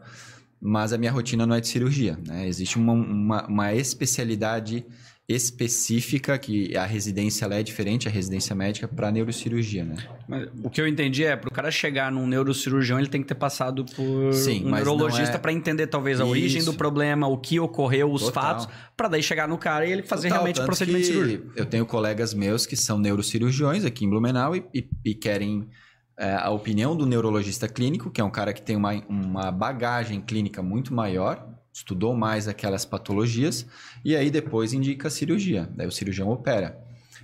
mas 0.62 0.94
a 0.94 0.98
minha 0.98 1.12
rotina 1.12 1.45
não 1.45 1.56
é 1.56 1.62
de 1.62 1.68
cirurgia, 1.68 2.19
né? 2.25 2.48
Existe 2.48 2.77
uma, 2.77 2.94
uma, 2.94 3.48
uma 3.48 3.74
especialidade 3.74 4.86
específica, 5.29 6.35
que 6.39 6.75
a 6.75 6.87
residência 6.87 7.45
é 7.45 7.61
diferente, 7.61 8.07
a 8.07 8.11
residência 8.11 8.55
médica, 8.55 8.87
para 8.87 9.11
neurocirurgia, 9.11 9.85
né? 9.85 9.95
Mas, 10.27 10.49
o 10.63 10.71
que 10.71 10.81
eu 10.81 10.87
entendi 10.87 11.23
é, 11.23 11.35
para 11.35 11.47
o 11.47 11.51
cara 11.51 11.69
chegar 11.69 12.11
num 12.11 12.25
neurocirurgião, 12.25 12.97
ele 12.97 13.07
tem 13.07 13.21
que 13.21 13.27
ter 13.27 13.35
passado 13.35 13.85
por 13.95 14.33
Sim, 14.33 14.65
um 14.65 14.71
neurologista 14.71 15.35
é... 15.35 15.37
para 15.37 15.53
entender 15.53 15.85
talvez 15.85 16.19
a 16.19 16.23
Isso. 16.23 16.31
origem 16.31 16.63
do 16.63 16.73
problema, 16.73 17.27
o 17.27 17.37
que 17.37 17.59
ocorreu, 17.59 18.11
os 18.11 18.23
Total. 18.23 18.43
fatos, 18.43 18.67
para 18.97 19.07
daí 19.07 19.21
chegar 19.21 19.47
no 19.47 19.59
cara 19.59 19.85
e 19.85 19.91
ele 19.91 20.01
fazer 20.01 20.29
Total, 20.29 20.43
realmente 20.43 20.61
o 20.61 20.65
procedimento 20.65 21.05
cirúrgico. 21.05 21.51
Eu 21.55 21.65
tenho 21.67 21.85
colegas 21.85 22.33
meus 22.33 22.65
que 22.65 22.75
são 22.75 22.97
neurocirurgiões 22.97 23.86
aqui 23.86 24.05
em 24.05 24.09
Blumenau 24.09 24.55
e, 24.55 24.65
e, 24.74 24.89
e 25.05 25.13
querem 25.13 25.69
é, 26.17 26.33
a 26.33 26.50
opinião 26.50 26.95
do 26.95 27.05
neurologista 27.05 27.67
clínico, 27.67 28.09
que 28.09 28.19
é 28.19 28.24
um 28.24 28.31
cara 28.31 28.51
que 28.51 28.63
tem 28.63 28.75
uma, 28.75 28.93
uma 29.07 29.51
bagagem 29.51 30.21
clínica 30.21 30.63
muito 30.63 30.91
maior, 30.91 31.48
estudou 31.79 32.13
mais 32.13 32.48
aquelas 32.48 32.83
patologias 32.83 33.65
e 34.03 34.15
aí 34.15 34.29
depois 34.29 34.74
indica 34.74 35.07
a 35.07 35.12
cirurgia. 35.12 35.69
Daí 35.75 35.88
o 35.88 35.91
cirurgião 35.91 36.29
opera. 36.29 36.77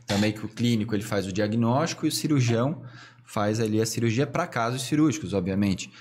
Também 0.07 0.31
que 0.31 0.45
o 0.45 0.47
clínico 0.49 0.95
ele 0.95 1.03
faz 1.03 1.27
o 1.27 1.31
diagnóstico 1.31 2.05
e 2.05 2.09
o 2.09 2.11
cirurgião 2.11 2.81
faz 3.25 3.59
ali 3.59 3.81
a 3.81 3.85
cirurgia 3.85 4.25
para 4.25 4.47
casos 4.47 4.83
cirúrgicos, 4.83 5.33
obviamente. 5.33 5.91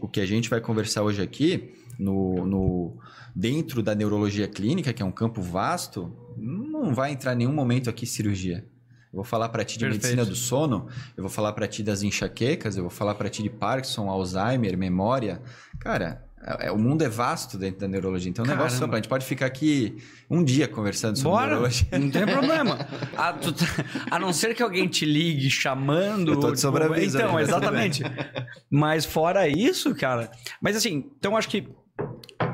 O 0.00 0.08
que 0.08 0.20
a 0.20 0.26
gente 0.26 0.50
vai 0.50 0.60
conversar 0.60 1.02
hoje 1.02 1.22
aqui 1.22 1.74
no, 1.98 2.44
no 2.44 2.96
dentro 3.34 3.82
da 3.82 3.94
neurologia 3.94 4.48
clínica, 4.48 4.92
que 4.92 5.02
é 5.02 5.06
um 5.06 5.12
campo 5.12 5.40
vasto, 5.40 6.12
não 6.36 6.92
vai 6.94 7.12
entrar 7.12 7.34
em 7.34 7.38
nenhum 7.38 7.52
momento 7.52 7.88
aqui 7.88 8.04
cirurgia. 8.04 8.66
Eu 9.12 9.16
vou 9.16 9.24
falar 9.24 9.50
para 9.50 9.64
ti 9.64 9.78
de 9.78 9.84
Perfeito. 9.84 10.02
medicina 10.02 10.24
do 10.24 10.34
sono, 10.34 10.88
eu 11.16 11.22
vou 11.22 11.30
falar 11.30 11.52
para 11.52 11.68
ti 11.68 11.82
das 11.82 12.02
enxaquecas, 12.02 12.76
eu 12.76 12.82
vou 12.82 12.90
falar 12.90 13.14
para 13.14 13.28
ti 13.28 13.42
de 13.42 13.50
Parkinson, 13.50 14.08
Alzheimer, 14.08 14.76
memória. 14.76 15.40
Cara, 15.78 16.24
o 16.72 16.78
mundo 16.78 17.02
é 17.02 17.08
vasto 17.08 17.56
dentro 17.56 17.80
da 17.80 17.88
neurologia, 17.88 18.28
então 18.28 18.42
é 18.42 18.46
um 18.46 18.48
Caramba. 18.48 18.64
negócio 18.64 18.84
só 18.84 18.92
A 18.92 18.96
gente 18.96 19.08
pode 19.08 19.24
ficar 19.24 19.46
aqui 19.46 19.96
um 20.28 20.42
dia 20.42 20.66
conversando 20.66 21.16
sobre 21.16 21.30
Bora, 21.30 21.46
neurologia. 21.50 21.86
Não 21.92 22.10
tem 22.10 22.26
problema. 22.26 22.78
A, 23.16 23.32
tu, 23.38 23.52
tá, 23.52 23.66
a, 24.10 24.18
não 24.18 24.32
ser 24.32 24.54
que 24.54 24.62
alguém 24.62 24.88
te 24.88 25.04
ligue 25.04 25.48
chamando. 25.48 26.32
Eu 26.32 26.40
tô 26.40 26.50
de 26.50 26.60
tipo, 26.60 26.94
Então, 26.98 27.38
exatamente. 27.38 28.02
Mas 28.68 29.04
fora 29.04 29.46
isso, 29.46 29.94
cara. 29.94 30.30
Mas 30.60 30.76
assim, 30.76 31.10
então 31.16 31.36
acho 31.36 31.48
que 31.48 31.68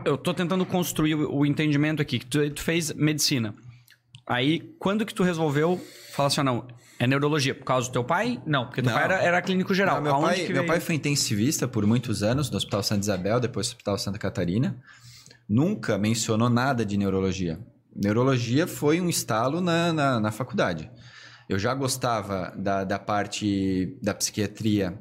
eu 0.04 0.18
tô 0.18 0.34
tentando 0.34 0.66
construir 0.66 1.14
o, 1.14 1.38
o 1.38 1.46
entendimento 1.46 2.02
aqui. 2.02 2.18
Que 2.18 2.26
tu, 2.26 2.50
tu, 2.50 2.62
fez 2.62 2.92
medicina. 2.92 3.54
Aí, 4.26 4.74
quando 4.78 5.06
que 5.06 5.14
tu 5.14 5.22
resolveu 5.22 5.80
falar 6.12 6.26
assim, 6.26 6.40
ah, 6.42 6.44
não, 6.44 6.68
é 6.98 7.06
neurologia 7.06 7.54
por 7.54 7.64
causa 7.64 7.88
do 7.88 7.92
teu 7.92 8.04
pai? 8.04 8.42
Não, 8.44 8.66
porque 8.66 8.82
teu 8.82 8.90
não. 8.90 8.96
pai 8.98 9.04
era, 9.04 9.22
era, 9.22 9.42
clínico 9.42 9.72
geral. 9.72 9.96
Não, 9.96 10.02
meu, 10.02 10.20
pai, 10.20 10.48
meu 10.48 10.66
pai 10.66 10.80
foi 10.80 10.96
intensivista 10.96 11.68
por 11.68 11.86
muitos 11.86 12.22
anos 12.22 12.50
no 12.50 12.56
Hospital 12.56 12.82
Santa 12.82 13.00
Isabel, 13.02 13.38
depois 13.38 13.68
no 13.68 13.72
Hospital 13.72 13.98
Santa 13.98 14.18
Catarina. 14.18 14.76
Nunca 15.48 15.96
mencionou 15.96 16.50
nada 16.50 16.84
de 16.84 16.96
neurologia. 16.96 17.60
Neurologia 17.94 18.66
foi 18.66 19.00
um 19.00 19.08
estalo 19.08 19.60
na, 19.60 19.92
na, 19.92 20.20
na 20.20 20.30
faculdade. 20.32 20.90
Eu 21.48 21.58
já 21.58 21.72
gostava 21.72 22.52
da, 22.56 22.84
da 22.84 22.98
parte 22.98 23.96
da 24.02 24.12
psiquiatria. 24.12 24.98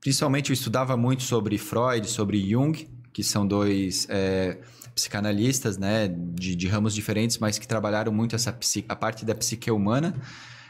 Principalmente 0.00 0.50
eu 0.50 0.54
estudava 0.54 0.96
muito 0.96 1.22
sobre 1.22 1.58
Freud, 1.58 2.08
sobre 2.08 2.50
Jung, 2.50 2.88
que 3.12 3.22
são 3.22 3.46
dois 3.46 4.06
é, 4.10 4.58
psicanalistas 4.94 5.78
né, 5.78 6.08
de, 6.08 6.56
de 6.56 6.66
ramos 6.66 6.94
diferentes, 6.94 7.38
mas 7.38 7.58
que 7.58 7.68
trabalharam 7.68 8.12
muito 8.12 8.34
essa 8.34 8.56
a 8.88 8.96
parte 8.96 9.24
da 9.24 9.34
psique 9.34 9.70
humana. 9.70 10.14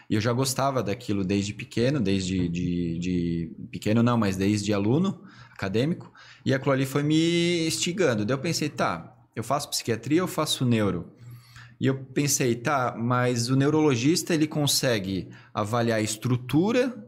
E 0.09 0.15
eu 0.15 0.21
já 0.21 0.33
gostava 0.33 0.83
daquilo 0.83 1.25
desde 1.25 1.53
pequeno, 1.53 2.01
desde 2.01 2.49
de, 2.49 2.99
de 2.99 3.57
pequeno 3.71 4.03
não, 4.03 4.17
mas 4.17 4.37
desde 4.37 4.73
aluno 4.73 5.23
acadêmico. 5.53 6.13
E 6.45 6.55
aquilo 6.55 6.73
ali 6.73 6.87
foi 6.87 7.03
me 7.03 7.67
instigando. 7.67 8.25
Daí 8.25 8.35
eu 8.35 8.41
pensei, 8.41 8.69
tá, 8.69 9.17
eu 9.35 9.43
faço 9.43 9.69
psiquiatria 9.69 10.23
ou 10.23 10.29
faço 10.29 10.65
neuro? 10.65 11.13
E 11.81 11.87
eu 11.87 12.05
pensei, 12.05 12.55
tá, 12.55 12.95
mas 12.97 13.51
o 13.51 13.57
neurologista 13.57 14.35
ele 14.35 14.47
consegue 14.47 15.29
avaliar 15.53 15.99
a 15.99 16.03
estrutura 16.03 17.07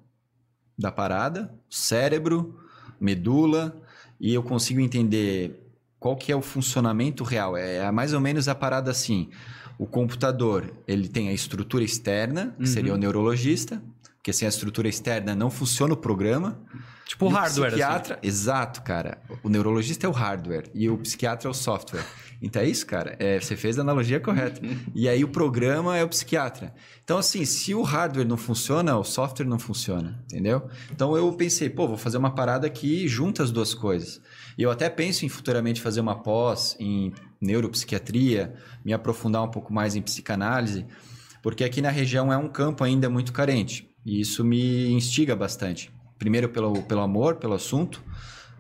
da 0.79 0.93
parada, 0.93 1.53
cérebro, 1.71 2.61
medula, 3.01 3.81
e 4.21 4.35
eu 4.35 4.43
consigo 4.43 4.81
entender 4.81 5.69
qual 5.99 6.17
que 6.17 6.31
é 6.31 6.37
o 6.37 6.43
funcionamento 6.43 7.25
real. 7.25 7.57
É 7.57 7.91
mais 7.91 8.13
ou 8.13 8.21
menos 8.21 8.49
a 8.49 8.55
parada 8.55 8.91
assim. 8.91 9.31
O 9.79 9.87
computador, 9.87 10.73
ele 10.87 11.09
tem 11.09 11.29
a 11.29 11.33
estrutura 11.33 11.85
externa, 11.85 12.55
que 12.57 12.63
uhum. 12.63 12.67
seria 12.67 12.95
o 12.95 12.97
neurologista, 12.97 13.81
porque 14.17 14.33
sem 14.33 14.47
a 14.47 14.49
estrutura 14.49 14.89
externa 14.89 15.35
não 15.35 15.51
funciona 15.51 15.95
o 15.95 15.97
programa. 15.97 16.61
Tipo 17.07 17.27
o 17.27 17.29
hardware. 17.29 17.63
O 17.63 17.67
assim. 17.67 17.77
psiquiatra, 17.77 18.15
assim. 18.17 18.27
exato, 18.27 18.83
cara. 18.83 19.19
O 19.43 19.49
neurologista 19.49 20.07
é 20.07 20.09
o 20.11 20.13
hardware 20.13 20.69
e 20.75 20.91
o 20.91 20.99
psiquiatra 20.99 21.49
é 21.49 21.51
o 21.51 21.55
software. 21.55 22.05
Então 22.41 22.63
é 22.63 22.69
isso, 22.69 22.87
cara. 22.87 23.17
É, 23.19 23.41
você 23.41 23.57
fez 23.57 23.79
a 23.79 23.83
analogia 23.83 24.21
correta. 24.21 24.61
e 24.95 25.09
aí 25.09 25.25
o 25.25 25.29
programa 25.29 25.97
é 25.97 26.05
o 26.05 26.09
psiquiatra. 26.09 26.75
Então, 27.03 27.19
assim, 27.19 27.45
se 27.45 27.75
o 27.75 27.83
hardware 27.83 28.27
não 28.27 28.37
funciona, 28.37 28.97
o 28.99 29.05
software 29.05 29.47
não 29.47 29.59
funciona, 29.59 30.23
entendeu? 30.25 30.69
Então 30.93 31.17
eu 31.17 31.33
pensei, 31.33 31.71
pô, 31.71 31.89
vou 31.89 31.97
fazer 31.97 32.19
uma 32.19 32.35
parada 32.35 32.69
que 32.69 33.09
junta 33.09 33.43
as 33.43 33.51
duas 33.51 33.75
coisas. 33.75 34.21
E 34.57 34.63
eu 34.63 34.71
até 34.71 34.91
penso 34.91 35.25
em 35.25 35.29
futuramente 35.29 35.81
fazer 35.81 36.01
uma 36.01 36.23
pós 36.23 36.77
em 36.79 37.13
neuropsiquiatria, 37.41 38.55
me 38.85 38.93
aprofundar 38.93 39.43
um 39.43 39.51
pouco 39.51 39.73
mais 39.73 39.97
em 39.97 40.03
psicanálise, 40.03 40.87
porque 41.43 41.65
aqui 41.65 41.81
na 41.81 41.91
região 41.91 42.33
é 42.33 42.37
um 42.37 42.49
campo 42.49 42.85
ainda 42.85 43.09
muito 43.09 43.33
carente. 43.33 43.89
E 44.05 44.21
isso 44.21 44.45
me 44.45 44.91
instiga 44.91 45.37
bastante. 45.37 45.91
Primeiro 46.19 46.49
pelo, 46.49 46.83
pelo 46.83 47.01
amor, 47.01 47.37
pelo 47.37 47.55
assunto, 47.55 48.03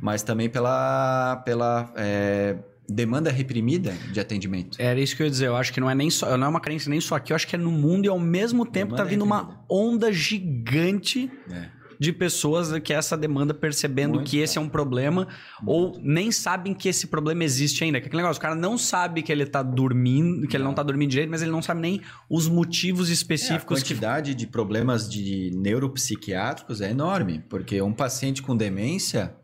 mas 0.00 0.22
também 0.22 0.48
pela, 0.48 1.36
pela 1.44 1.92
é, 1.96 2.56
demanda 2.88 3.30
reprimida 3.30 3.92
de 4.12 4.20
atendimento. 4.20 4.80
Era 4.80 5.00
isso 5.00 5.16
que 5.16 5.22
eu 5.22 5.26
ia 5.26 5.30
dizer. 5.30 5.46
Eu 5.46 5.56
acho 5.56 5.72
que 5.72 5.80
não 5.80 5.90
é 5.90 5.94
nem 5.94 6.10
só, 6.10 6.36
não 6.36 6.46
é 6.46 6.50
uma 6.50 6.60
carência 6.60 6.88
nem 6.88 7.00
só 7.00 7.16
aqui, 7.16 7.32
eu 7.32 7.36
acho 7.36 7.46
que 7.46 7.56
é 7.56 7.58
no 7.58 7.72
mundo 7.72 8.04
e 8.04 8.08
ao 8.08 8.18
mesmo 8.18 8.64
tempo 8.64 8.92
demanda 8.92 9.04
tá 9.04 9.04
vindo 9.04 9.24
reprimida. 9.24 9.52
uma 9.52 9.64
onda 9.68 10.12
gigante. 10.12 11.30
É 11.50 11.77
de 11.98 12.12
pessoas 12.12 12.78
que 12.78 12.92
essa 12.92 13.16
demanda 13.16 13.52
percebendo 13.52 14.14
Muito 14.14 14.30
que 14.30 14.38
esse 14.38 14.58
é 14.58 14.60
um 14.60 14.68
problema 14.68 15.26
Muito. 15.60 15.70
ou 15.70 16.00
nem 16.02 16.30
sabem 16.30 16.72
que 16.72 16.88
esse 16.88 17.06
problema 17.06 17.44
existe 17.44 17.82
ainda. 17.82 18.00
Que 18.00 18.06
aquele 18.06 18.22
negócio, 18.22 18.38
o 18.38 18.42
cara 18.42 18.54
não 18.54 18.78
sabe 18.78 19.22
que 19.22 19.32
ele 19.32 19.46
tá 19.46 19.62
dormindo, 19.62 20.46
que 20.46 20.56
ele 20.56 20.64
não 20.64 20.74
tá 20.74 20.82
dormindo 20.82 21.10
direito, 21.10 21.30
mas 21.30 21.42
ele 21.42 21.50
não 21.50 21.62
sabe 21.62 21.80
nem 21.80 22.00
os 22.30 22.48
motivos 22.48 23.10
específicos. 23.10 23.78
É, 23.78 23.80
a 23.80 23.82
quantidade 23.82 24.30
que... 24.30 24.36
de 24.36 24.46
problemas 24.46 25.08
de 25.08 25.50
neuropsiquiátricos 25.54 26.80
é 26.80 26.90
enorme, 26.90 27.42
porque 27.48 27.80
um 27.82 27.92
paciente 27.92 28.42
com 28.42 28.56
demência, 28.56 29.34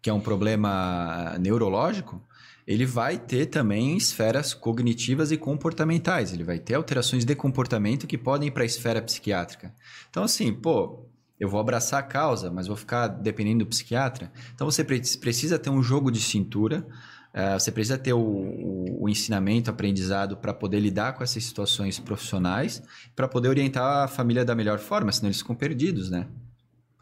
que 0.00 0.08
é 0.08 0.12
um 0.12 0.20
problema 0.20 1.36
neurológico, 1.40 2.22
ele 2.66 2.84
vai 2.84 3.16
ter 3.16 3.46
também 3.46 3.96
esferas 3.96 4.52
cognitivas 4.52 5.30
e 5.30 5.36
comportamentais. 5.36 6.32
Ele 6.32 6.42
vai 6.42 6.58
ter 6.58 6.74
alterações 6.74 7.24
de 7.24 7.34
comportamento 7.34 8.08
que 8.08 8.18
podem 8.18 8.48
ir 8.48 8.50
para 8.50 8.64
a 8.64 8.66
esfera 8.66 9.00
psiquiátrica. 9.00 9.72
Então, 10.10 10.24
assim, 10.24 10.52
pô, 10.52 11.06
eu 11.38 11.48
vou 11.48 11.60
abraçar 11.60 12.00
a 12.00 12.02
causa, 12.02 12.50
mas 12.50 12.66
vou 12.66 12.76
ficar 12.76 13.08
dependendo 13.08 13.64
do 13.64 13.66
psiquiatra. 13.68 14.32
Então 14.54 14.70
você 14.70 14.82
precisa 14.84 15.58
ter 15.58 15.70
um 15.70 15.82
jogo 15.82 16.10
de 16.10 16.20
cintura, 16.20 16.86
uh, 17.34 17.58
você 17.58 17.70
precisa 17.70 17.98
ter 17.98 18.12
o, 18.12 18.20
o, 18.20 19.04
o 19.04 19.08
ensinamento, 19.08 19.70
aprendizado 19.70 20.36
para 20.36 20.54
poder 20.54 20.80
lidar 20.80 21.12
com 21.14 21.22
essas 21.22 21.44
situações 21.44 21.98
profissionais, 21.98 22.82
para 23.14 23.28
poder 23.28 23.48
orientar 23.48 24.04
a 24.04 24.08
família 24.08 24.44
da 24.44 24.54
melhor 24.54 24.78
forma, 24.78 25.12
senão 25.12 25.28
eles 25.28 25.38
ficam 25.38 25.54
perdidos, 25.54 26.10
né? 26.10 26.26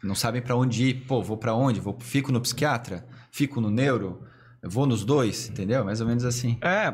Não 0.03 0.15
sabem 0.15 0.41
para 0.41 0.55
onde 0.55 0.83
ir. 0.83 0.93
Pô, 1.07 1.23
vou 1.23 1.37
para 1.37 1.55
onde? 1.55 1.79
Vou, 1.79 1.97
fico 1.99 2.31
no 2.31 2.39
psiquiatra? 2.39 3.07
Fico 3.31 3.59
no 3.59 3.71
neuro? 3.71 4.21
vou 4.67 4.85
nos 4.85 5.05
dois, 5.05 5.49
entendeu? 5.49 5.85
Mais 5.85 6.01
ou 6.01 6.07
menos 6.07 6.25
assim. 6.25 6.57
É, 6.61 6.93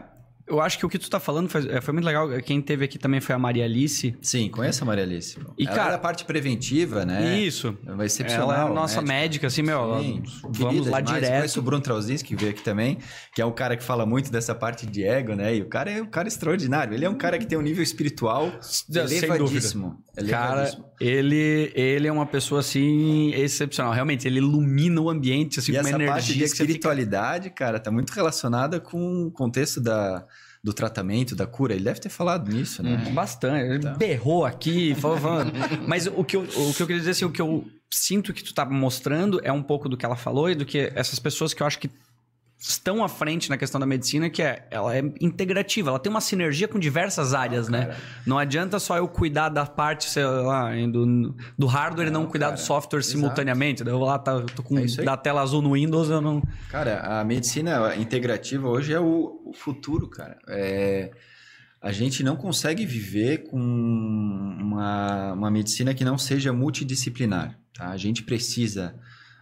eu 0.52 0.60
acho 0.60 0.78
que 0.78 0.86
o 0.86 0.90
que 0.90 1.00
tu 1.00 1.10
tá 1.10 1.20
falando 1.20 1.48
foi, 1.48 1.66
é, 1.70 1.80
foi, 1.80 1.94
muito 1.94 2.06
legal. 2.06 2.28
Quem 2.42 2.62
teve 2.62 2.84
aqui 2.84 3.00
também 3.00 3.22
foi 3.22 3.34
a 3.34 3.40
Maria 3.40 3.64
Alice. 3.64 4.14
Sim, 4.22 4.50
conhece 4.50 4.84
a 4.84 4.86
Maria 4.86 5.06
Alice. 5.06 5.40
E, 5.58 5.66
ela 5.66 5.76
cara, 5.76 5.92
é 5.94 5.96
a 5.96 5.98
parte 5.98 6.26
preventiva, 6.26 7.06
né? 7.06 7.40
Isso. 7.40 7.78
Vai 7.86 8.10
ser 8.10 8.30
Ela 8.30 8.58
é 8.58 8.62
a 8.62 8.70
nossa 8.70 9.02
médica, 9.02 9.14
médica 9.14 9.48
assim, 9.48 9.62
meu. 9.62 10.00
Sim, 10.02 10.24
vamos 10.50 10.88
lá 10.88 11.00
demais. 11.00 11.22
direto. 11.22 11.38
Conheço 11.38 11.60
o 11.60 11.64
Bruno 11.64 11.82
Trauzinski, 11.82 12.28
que 12.28 12.36
veio 12.36 12.52
aqui 12.52 12.62
também, 12.62 12.98
que 13.34 13.42
é 13.42 13.46
um 13.46 13.52
cara 13.52 13.78
que 13.78 13.84
fala 13.84 14.06
muito 14.06 14.30
dessa 14.30 14.54
parte 14.54 14.86
de 14.86 15.04
ego, 15.04 15.34
né? 15.36 15.56
E 15.56 15.62
o 15.62 15.70
cara 15.70 15.90
é 15.90 16.02
um 16.02 16.08
cara 16.08 16.28
extraordinário. 16.28 16.94
Ele 16.94 17.06
é 17.06 17.10
um 17.10 17.18
cara 17.18 17.40
que 17.40 17.46
tem 17.46 17.58
um 17.58 17.62
nível 17.62 17.82
espiritual 17.82 18.52
elevadíssimo. 18.94 20.04
Cara, 20.30 20.70
ele, 21.00 21.72
ele 21.74 22.08
é 22.08 22.12
uma 22.12 22.26
pessoa, 22.26 22.60
assim, 22.60 23.34
excepcional. 23.34 23.94
Realmente, 23.94 24.28
ele 24.28 24.40
ilumina 24.40 25.00
o 25.00 25.10
ambiente, 25.10 25.60
assim, 25.60 25.72
e 25.72 25.76
com 25.76 25.82
uma 25.82 25.90
energia. 25.90 26.14
Parte 26.14 26.34
de 26.34 26.44
espiritualidade, 26.44 27.44
fica... 27.46 27.56
cara, 27.56 27.80
tá 27.80 27.90
muito 27.90 28.12
relacionada 28.12 28.80
com 28.80 29.28
o 29.28 29.32
contexto 29.32 29.80
da 29.80 30.26
do 30.64 30.74
tratamento, 30.74 31.36
da 31.36 31.48
cura. 31.48 31.74
Ele 31.74 31.84
deve 31.84 32.00
ter 32.00 32.10
falado 32.10 32.52
nisso, 32.52 32.84
né? 32.84 33.04
Hum, 33.08 33.14
bastante. 33.14 33.66
Ele 33.66 33.80
tá. 33.80 33.94
berrou 33.94 34.46
aqui, 34.46 34.94
falando. 34.96 35.52
Mas 35.88 36.08
o 36.08 36.24
que, 36.24 36.36
eu, 36.36 36.42
o 36.42 36.74
que 36.74 36.84
eu 36.84 36.88
queria 36.88 37.00
dizer, 37.00 37.12
assim, 37.12 37.26
o 37.26 37.32
que 37.32 37.42
eu 37.42 37.66
sinto 37.92 38.34
que 38.34 38.44
tu 38.44 38.54
tá 38.54 38.66
mostrando 38.66 39.42
é 39.44 39.52
um 39.52 39.64
pouco 39.64 39.90
do 39.90 39.98
que 39.98 40.06
ela 40.06 40.16
falou 40.16 40.50
e 40.50 40.56
do 40.56 40.66
que 40.66 40.92
essas 40.96 41.20
pessoas 41.20 41.54
que 41.54 41.64
eu 41.64 41.68
acho 41.68 41.80
que 41.80 41.90
estão 42.62 43.04
à 43.04 43.10
frente 43.10 43.50
na 43.50 43.58
questão 43.58 43.80
da 43.80 43.88
medicina, 43.88 44.30
que 44.30 44.42
é 44.42 44.68
ela 44.70 44.96
é 44.96 45.00
integrativa, 45.20 45.90
ela 45.90 45.98
tem 45.98 46.12
uma 46.12 46.22
sinergia 46.22 46.68
com 46.68 46.78
diversas 46.78 47.34
áreas, 47.34 47.68
ah, 47.68 47.72
né? 47.72 47.98
Não 48.24 48.38
adianta 48.38 48.78
só 48.78 48.98
eu 48.98 49.08
cuidar 49.08 49.50
da 49.50 49.66
parte, 49.66 50.08
sei 50.08 50.24
lá, 50.24 50.72
do, 50.88 51.36
do 51.58 51.66
hardware 51.66 52.12
não, 52.12 52.22
e 52.22 52.24
não 52.24 52.30
cuidar 52.30 52.48
cara, 52.48 52.58
do 52.58 52.62
software 52.62 53.00
exato. 53.00 53.18
simultaneamente. 53.18 53.82
Eu 53.86 53.98
vou 53.98 54.08
lá, 54.08 54.20
tá, 54.20 54.40
tô 54.56 54.62
com 54.62 54.78
é 54.78 54.86
da 55.04 55.18
tela 55.18 55.42
azul 55.42 55.62
no 55.62 55.74
Windows, 55.74 56.12
eu 56.12 56.22
não. 56.22 56.44
Cara, 56.70 57.00
a 57.20 57.24
medicina 57.24 57.96
integrativa 57.96 58.70
hoje 58.70 58.94
é 58.94 59.00
o, 59.00 59.42
o 59.44 59.54
futuro, 59.54 60.08
cara. 60.08 60.38
É, 60.48 61.12
a 61.82 61.92
gente 61.92 62.24
não 62.24 62.36
consegue 62.36 62.86
viver 62.86 63.50
com 63.50 63.60
uma, 63.60 65.34
uma 65.34 65.50
medicina 65.50 65.96
que 65.96 66.06
não 66.06 66.16
seja 66.16 66.54
multidisciplinar. 66.54 67.58
Tá? 67.74 67.90
A 67.90 67.98
gente 67.98 68.22
precisa 68.22 68.94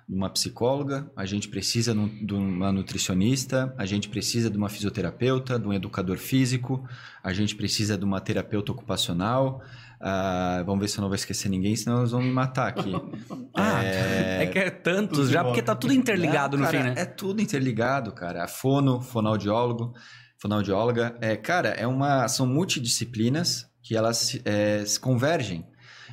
uma 0.10 0.30
psicóloga, 0.30 1.10
a 1.16 1.24
gente 1.24 1.48
precisa 1.48 1.94
de 1.94 2.34
uma 2.34 2.72
nutricionista, 2.72 3.74
a 3.78 3.86
gente 3.86 4.10
precisa 4.10 4.50
de 4.50 4.58
uma 4.58 4.68
fisioterapeuta, 4.68 5.60
de 5.60 5.68
um 5.68 5.72
educador 5.72 6.18
físico, 6.18 6.84
a 7.24 7.32
gente 7.32 7.56
precisa 7.56 7.96
de 7.96 8.04
uma 8.04 8.20
terapeuta 8.20 8.72
ocupacional. 8.72 9.62
Uh, 10.02 10.66
vamos 10.66 10.80
ver 10.80 10.88
se 10.88 10.98
eu 10.98 11.02
não 11.02 11.10
vou 11.10 11.16
esquecer 11.16 11.50
ninguém, 11.50 11.76
senão 11.76 12.00
eles 12.00 12.12
vão 12.12 12.22
me 12.22 12.32
matar 12.32 12.70
aqui. 12.70 12.92
ah, 13.54 13.84
é... 13.84 14.44
é 14.44 14.48
que 14.48 14.58
é 14.58 14.70
tantos 14.72 15.30
já, 15.30 15.44
porque 15.44 15.62
tá 15.62 15.76
tudo 15.76 15.94
interligado 15.94 16.58
no 16.58 16.64
cara, 16.64 16.78
fim, 16.78 16.84
né? 16.86 16.94
É 16.98 17.06
tudo 17.06 17.40
interligado, 17.40 18.12
cara. 18.12 18.44
A 18.44 18.48
fono, 18.48 19.02
fonoaudiólogo, 19.02 19.94
fonoaudióloga. 20.40 21.18
É, 21.22 21.36
cara, 21.36 21.70
é 21.70 21.86
uma, 21.86 22.28
são 22.28 22.48
multidisciplinas 22.48 23.70
que 23.84 23.96
elas 23.96 24.40
é, 24.44 24.84
se 24.86 25.00
convergem. 25.00 25.68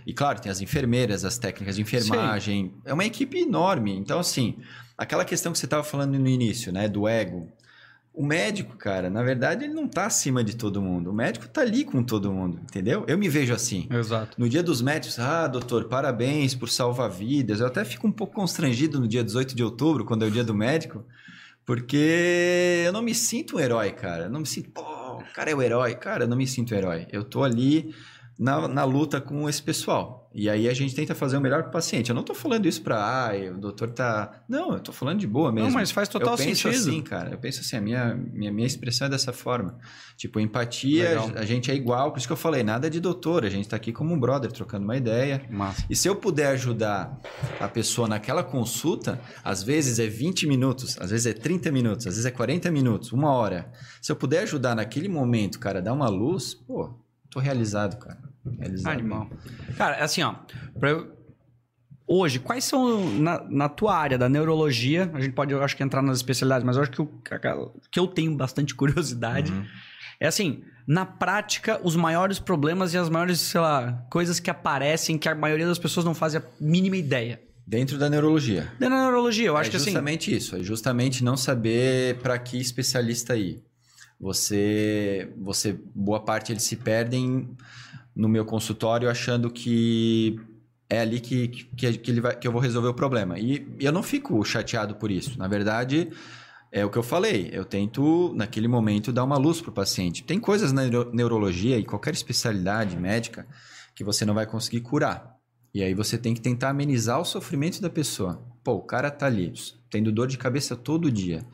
E 0.07 0.15
claro, 0.15 0.41
tem 0.41 0.53
as 0.53 0.61
enfermeiras, 0.61 1.25
as 1.25 1.37
técnicas 1.37 1.75
de 1.75 1.83
enfermagem. 1.83 2.67
Sim. 2.67 2.75
É 2.85 2.95
uma 2.95 3.05
equipe 3.05 3.39
enorme. 3.39 3.93
Então, 3.93 4.21
assim, 4.21 4.57
aquela 4.97 5.25
questão 5.25 5.51
que 5.51 5.59
você 5.59 5.67
estava 5.67 5.83
falando 5.83 6.17
no 6.17 6.29
início, 6.29 6.73
né? 6.73 6.89
Do 6.89 7.09
ego. 7.09 7.53
O 8.15 8.25
médico, 8.25 8.79
cara, 8.79 9.11
na 9.11 9.23
verdade, 9.23 9.65
ele 9.65 9.75
não 9.75 9.85
está 9.85 10.07
acima 10.07 10.43
de 10.43 10.57
todo 10.57 10.81
mundo. 10.81 11.11
O 11.11 11.13
médico 11.13 11.45
está 11.45 11.61
ali 11.61 11.85
com 11.85 12.03
todo 12.03 12.33
mundo, 12.33 12.61
entendeu? 12.63 13.05
Eu 13.07 13.19
me 13.19 13.29
vejo 13.29 13.53
assim. 13.53 13.89
Exato. 13.91 14.41
No 14.41 14.49
dia 14.49 14.63
dos 14.63 14.81
médicos, 14.81 15.19
ah, 15.19 15.47
doutor, 15.49 15.85
parabéns 15.85 16.55
por 16.55 16.71
salvar 16.71 17.11
vidas. 17.11 17.61
Eu 17.61 17.67
até 17.67 17.85
fico 17.85 18.07
um 18.07 18.13
pouco 18.13 18.33
constrangido 18.33 19.01
no 19.01 19.09
dia 19.09 19.23
18 19.23 19.55
de 19.55 19.63
outubro, 19.63 20.05
quando 20.05 20.25
é 20.25 20.29
o 20.29 20.31
dia 20.31 20.45
do 20.45 20.55
médico, 20.55 21.05
porque 21.67 22.85
eu 22.87 22.93
não 22.93 23.03
me 23.03 23.15
sinto 23.15 23.57
um 23.57 23.61
herói, 23.61 23.91
cara. 23.91 24.25
Eu 24.25 24.31
não 24.31 24.41
me 24.41 24.47
sinto, 24.47 24.71
pô, 24.71 24.81
o 24.81 25.35
cara 25.35 25.51
é 25.51 25.55
o 25.55 25.61
herói. 25.61 25.95
Cara, 25.97 26.25
eu 26.25 26.29
não 26.29 26.37
me 26.37 26.47
sinto 26.47 26.75
herói. 26.75 27.07
Eu 27.13 27.23
tô 27.23 27.43
ali 27.43 27.93
na, 28.39 28.69
na 28.69 28.85
luta 28.85 29.21
com 29.21 29.49
esse 29.49 29.63
pessoal. 29.63 30.27
E 30.39 30.51
aí 30.51 30.69
a 30.69 30.75
gente 30.75 30.95
tenta 30.95 31.15
fazer 31.15 31.39
o 31.39 31.41
melhor 31.41 31.63
para 31.63 31.71
o 31.71 31.73
paciente. 31.73 32.11
Eu 32.11 32.15
não 32.15 32.21
estou 32.21 32.37
falando 32.37 32.67
isso 32.67 32.83
para, 32.83 32.99
ah, 32.99 33.31
o 33.55 33.59
doutor 33.59 33.91
tá. 33.91 34.43
Não, 34.47 34.73
eu 34.73 34.77
estou 34.77 34.95
falando 34.95 35.19
de 35.19 35.27
boa 35.27 35.51
mesmo. 35.51 35.69
Não, 35.69 35.75
mas 35.75 35.91
faz 35.91 36.11
total 36.11 36.35
eu 36.35 36.37
penso 36.37 36.71
sentido. 36.71 36.79
assim, 36.79 37.01
cara. 37.01 37.31
Eu 37.31 37.39
penso 37.39 37.63
assim, 37.63 37.75
a 37.75 37.81
minha, 37.81 38.15
minha, 38.15 38.53
minha 38.53 38.67
expressão 38.67 39.07
é 39.07 39.11
dessa 39.11 39.33
forma. 39.33 39.79
Tipo, 40.15 40.39
empatia, 40.39 41.09
Legal. 41.09 41.31
a 41.37 41.45
gente 41.47 41.71
é 41.71 41.75
igual. 41.75 42.13
Por 42.13 42.19
isso 42.19 42.27
que 42.27 42.33
eu 42.35 42.37
falei, 42.37 42.63
nada 42.63 42.91
de 42.91 43.01
doutor. 43.01 43.47
A 43.47 43.49
gente 43.49 43.65
está 43.65 43.77
aqui 43.77 43.95
como 43.95 44.13
um 44.13 44.21
brother, 44.21 44.53
trocando 44.53 44.85
uma 44.85 44.97
ideia. 44.99 45.43
Massa. 45.49 45.87
E 45.89 45.97
se 45.97 46.07
eu 46.07 46.15
puder 46.15 46.49
ajudar 46.49 47.19
a 47.59 47.69
pessoa 47.69 48.07
naquela 48.07 48.45
consulta, 48.45 49.19
às 49.43 49.63
vezes 49.63 49.99
é 49.99 50.07
20 50.07 50.47
minutos, 50.47 50.99
às 51.01 51.13
vezes 51.13 51.25
é 51.25 51.33
30 51.33 51.73
minutos, 51.73 52.07
às 52.07 52.13
vezes 52.13 52.27
é 52.27 52.31
40 52.31 52.71
minutos, 52.71 53.11
uma 53.11 53.33
hora. 53.33 53.73
Se 54.03 54.13
eu 54.13 54.17
puder 54.17 54.43
ajudar 54.43 54.75
naquele 54.75 55.09
momento, 55.09 55.59
cara, 55.59 55.81
dar 55.81 55.95
uma 55.95 56.09
luz, 56.11 56.53
pô, 56.53 57.06
tô 57.31 57.41
realizado, 57.41 57.99
cara. 57.99 58.19
Realizado. 58.59 58.93
Animal. 58.93 59.31
Cara, 59.77 60.03
assim, 60.05 60.23
ó. 60.23 60.35
Eu... 60.83 61.15
Hoje, 62.09 62.39
quais 62.39 62.63
são, 62.63 63.11
na, 63.19 63.45
na, 63.49 63.69
tua 63.69 63.97
área 63.97 64.17
da 64.17 64.29
neurologia, 64.29 65.11
a 65.13 65.21
gente 65.21 65.33
pode, 65.33 65.53
eu 65.53 65.61
acho 65.63 65.77
que, 65.77 65.83
entrar 65.83 66.01
nas 66.03 66.19
especialidades, 66.19 66.65
mas 66.65 66.77
eu 66.77 66.83
acho 66.83 66.93
que 66.93 67.03
o 67.03 67.11
que 67.91 67.99
eu 67.99 68.07
tenho 68.07 68.37
bastante 68.37 68.75
curiosidade 68.77 69.51
uhum. 69.51 69.65
É 70.21 70.27
assim, 70.27 70.63
na 70.87 71.05
prática, 71.05 71.81
os 71.83 71.95
maiores 71.95 72.39
problemas 72.39 72.95
e 72.95 72.99
as 72.99 73.09
maiores, 73.09 73.41
sei 73.41 73.61
lá, 73.61 74.07
coisas 74.11 74.41
que 74.41 74.51
aparecem 74.51 75.19
que 75.19 75.29
a 75.29 75.35
maioria 75.35 75.67
das 75.67 75.79
pessoas 75.79 76.05
não 76.07 76.15
fazem 76.15 76.41
a 76.41 76.45
mínima 76.61 76.97
ideia. 76.97 77.41
Dentro 77.67 77.99
da 77.99 78.09
neurologia. 78.09 78.63
Dentro 78.79 78.95
da 78.95 79.03
neurologia, 79.03 79.49
eu 79.49 79.57
acho 79.57 79.69
é 79.69 79.71
que 79.73 79.77
assim. 79.77 79.87
justamente 79.87 80.35
isso. 80.35 80.57
É 80.57 80.63
justamente 80.63 81.25
não 81.25 81.37
saber 81.37 82.19
para 82.19 82.39
que 82.39 82.59
especialista 82.59 83.37
ir. 83.37 83.63
Você, 84.19 85.33
você, 85.37 85.79
boa 85.95 86.21
parte 86.21 86.53
eles 86.53 86.63
se 86.63 86.77
perdem 86.77 87.49
no 88.15 88.29
meu 88.29 88.45
consultório 88.45 89.11
achando 89.11 89.51
que 89.51 90.41
é 90.89 91.01
ali 91.01 91.21
que, 91.21 91.49
que, 91.49 91.99
que, 91.99 92.11
ele 92.11 92.21
vai, 92.21 92.37
que 92.37 92.47
eu 92.47 92.53
vou 92.53 92.61
resolver 92.61 92.89
o 92.89 92.95
problema. 92.95 93.39
E, 93.39 93.67
e 93.79 93.85
eu 93.85 93.93
não 93.93 94.03
fico 94.03 94.43
chateado 94.45 94.95
por 94.97 95.11
isso. 95.11 95.39
Na 95.39 95.49
verdade, 95.49 96.11
é 96.73 96.85
o 96.85 96.91
que 96.91 96.97
eu 96.97 97.03
falei. 97.03 97.51
Eu 97.53 97.65
tento, 97.65 98.33
naquele 98.35 98.69
momento, 98.69 99.13
dar 99.13 99.25
uma 99.25 99.37
luz 99.37 99.61
para 99.61 99.71
o 99.71 99.75
paciente. 99.75 100.25
Tem 100.25 100.39
coisas 100.41 100.73
na 100.73 100.85
neuro 100.85 101.11
neurologia 101.13 101.79
e 101.79 101.85
qualquer 101.85 102.15
especialidade 102.15 102.97
médica 102.97 103.47
que 103.95 104.05
você 104.05 104.25
não 104.25 104.35
vai 104.35 104.47
conseguir 104.47 104.81
curar. 104.81 105.37
E 105.75 105.83
aí 105.83 105.93
você 105.93 106.17
tem 106.17 106.33
que 106.33 106.41
tentar 106.41 106.71
amenizar 106.71 107.21
o 107.21 107.25
sofrimento 107.25 107.83
da 107.83 107.91
pessoa. 107.91 108.43
Pô, 108.65 108.75
o 108.75 108.83
cara 108.83 109.11
tá 109.11 109.27
ali, 109.27 109.53
tendo 109.91 110.13
dor 110.13 110.27
de 110.27 110.39
cabeça 110.39 110.75
todo 110.75 111.11
dia. 111.11 111.45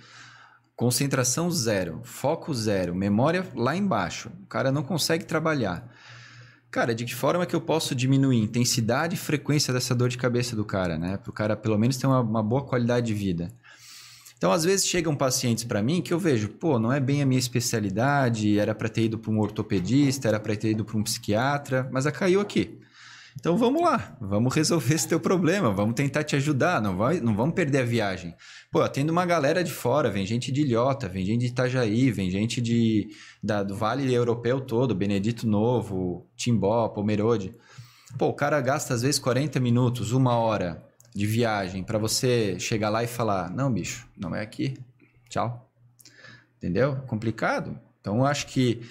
Concentração 0.82 1.48
zero, 1.48 2.00
foco 2.02 2.52
zero, 2.52 2.92
memória 2.92 3.46
lá 3.54 3.76
embaixo. 3.76 4.32
O 4.42 4.46
cara 4.46 4.72
não 4.72 4.82
consegue 4.82 5.24
trabalhar. 5.24 5.88
Cara, 6.72 6.92
de 6.92 7.04
que 7.04 7.14
forma 7.14 7.46
que 7.46 7.54
eu 7.54 7.60
posso 7.60 7.94
diminuir 7.94 8.40
a 8.40 8.44
intensidade 8.44 9.14
e 9.14 9.16
frequência 9.16 9.72
dessa 9.72 9.94
dor 9.94 10.08
de 10.08 10.18
cabeça 10.18 10.56
do 10.56 10.64
cara, 10.64 10.98
né? 10.98 11.18
Para 11.18 11.30
o 11.30 11.32
cara 11.32 11.56
pelo 11.56 11.78
menos 11.78 11.98
ter 11.98 12.08
uma, 12.08 12.20
uma, 12.20 12.42
boa 12.42 12.64
qualidade 12.64 13.06
de 13.06 13.14
vida. 13.14 13.52
Então, 14.36 14.50
às 14.50 14.64
vezes 14.64 14.84
chegam 14.84 15.14
pacientes 15.14 15.62
para 15.62 15.80
mim 15.80 16.02
que 16.02 16.12
eu 16.12 16.18
vejo, 16.18 16.48
pô, 16.48 16.80
não 16.80 16.92
é 16.92 16.98
bem 16.98 17.22
a 17.22 17.26
minha 17.26 17.38
especialidade, 17.38 18.58
era 18.58 18.74
para 18.74 18.88
ter 18.88 19.04
ido 19.04 19.20
para 19.20 19.30
um 19.30 19.38
ortopedista, 19.38 20.26
era 20.26 20.40
para 20.40 20.56
ter 20.56 20.72
ido 20.72 20.84
para 20.84 20.98
um 20.98 21.04
psiquiatra, 21.04 21.88
mas 21.92 22.08
a 22.08 22.10
caiu 22.10 22.40
aqui. 22.40 22.81
Então 23.38 23.56
vamos 23.56 23.82
lá, 23.82 24.16
vamos 24.20 24.54
resolver 24.54 24.94
esse 24.94 25.08
teu 25.08 25.18
problema, 25.18 25.72
vamos 25.72 25.94
tentar 25.94 26.22
te 26.22 26.36
ajudar, 26.36 26.80
não, 26.80 26.96
vai, 26.96 27.20
não 27.20 27.34
vamos 27.34 27.54
perder 27.54 27.78
a 27.78 27.84
viagem. 27.84 28.34
Pô, 28.70 28.80
atendo 28.80 29.10
uma 29.10 29.24
galera 29.24 29.64
de 29.64 29.72
fora, 29.72 30.10
vem 30.10 30.26
gente 30.26 30.52
de 30.52 30.62
Ilhota, 30.62 31.08
vem 31.08 31.24
gente 31.24 31.40
de 31.40 31.46
Itajaí, 31.46 32.10
vem 32.10 32.30
gente 32.30 32.60
de, 32.60 33.08
da, 33.42 33.62
do 33.62 33.74
Vale 33.74 34.12
Europeu 34.12 34.60
todo, 34.60 34.94
Benedito 34.94 35.46
Novo, 35.46 36.26
Timbó, 36.36 36.88
Pomerode. 36.88 37.52
Pô, 38.18 38.28
o 38.28 38.34
cara 38.34 38.60
gasta 38.60 38.94
às 38.94 39.02
vezes 39.02 39.18
40 39.18 39.58
minutos, 39.58 40.12
uma 40.12 40.36
hora 40.36 40.82
de 41.14 41.26
viagem 41.26 41.82
para 41.82 41.98
você 41.98 42.58
chegar 42.58 42.90
lá 42.90 43.02
e 43.02 43.06
falar: 43.06 43.50
não, 43.50 43.72
bicho, 43.72 44.06
não 44.16 44.34
é 44.34 44.42
aqui, 44.42 44.76
tchau. 45.28 45.70
Entendeu? 46.58 46.96
Complicado. 47.06 47.78
Então 48.00 48.18
eu 48.18 48.26
acho 48.26 48.46
que 48.46 48.82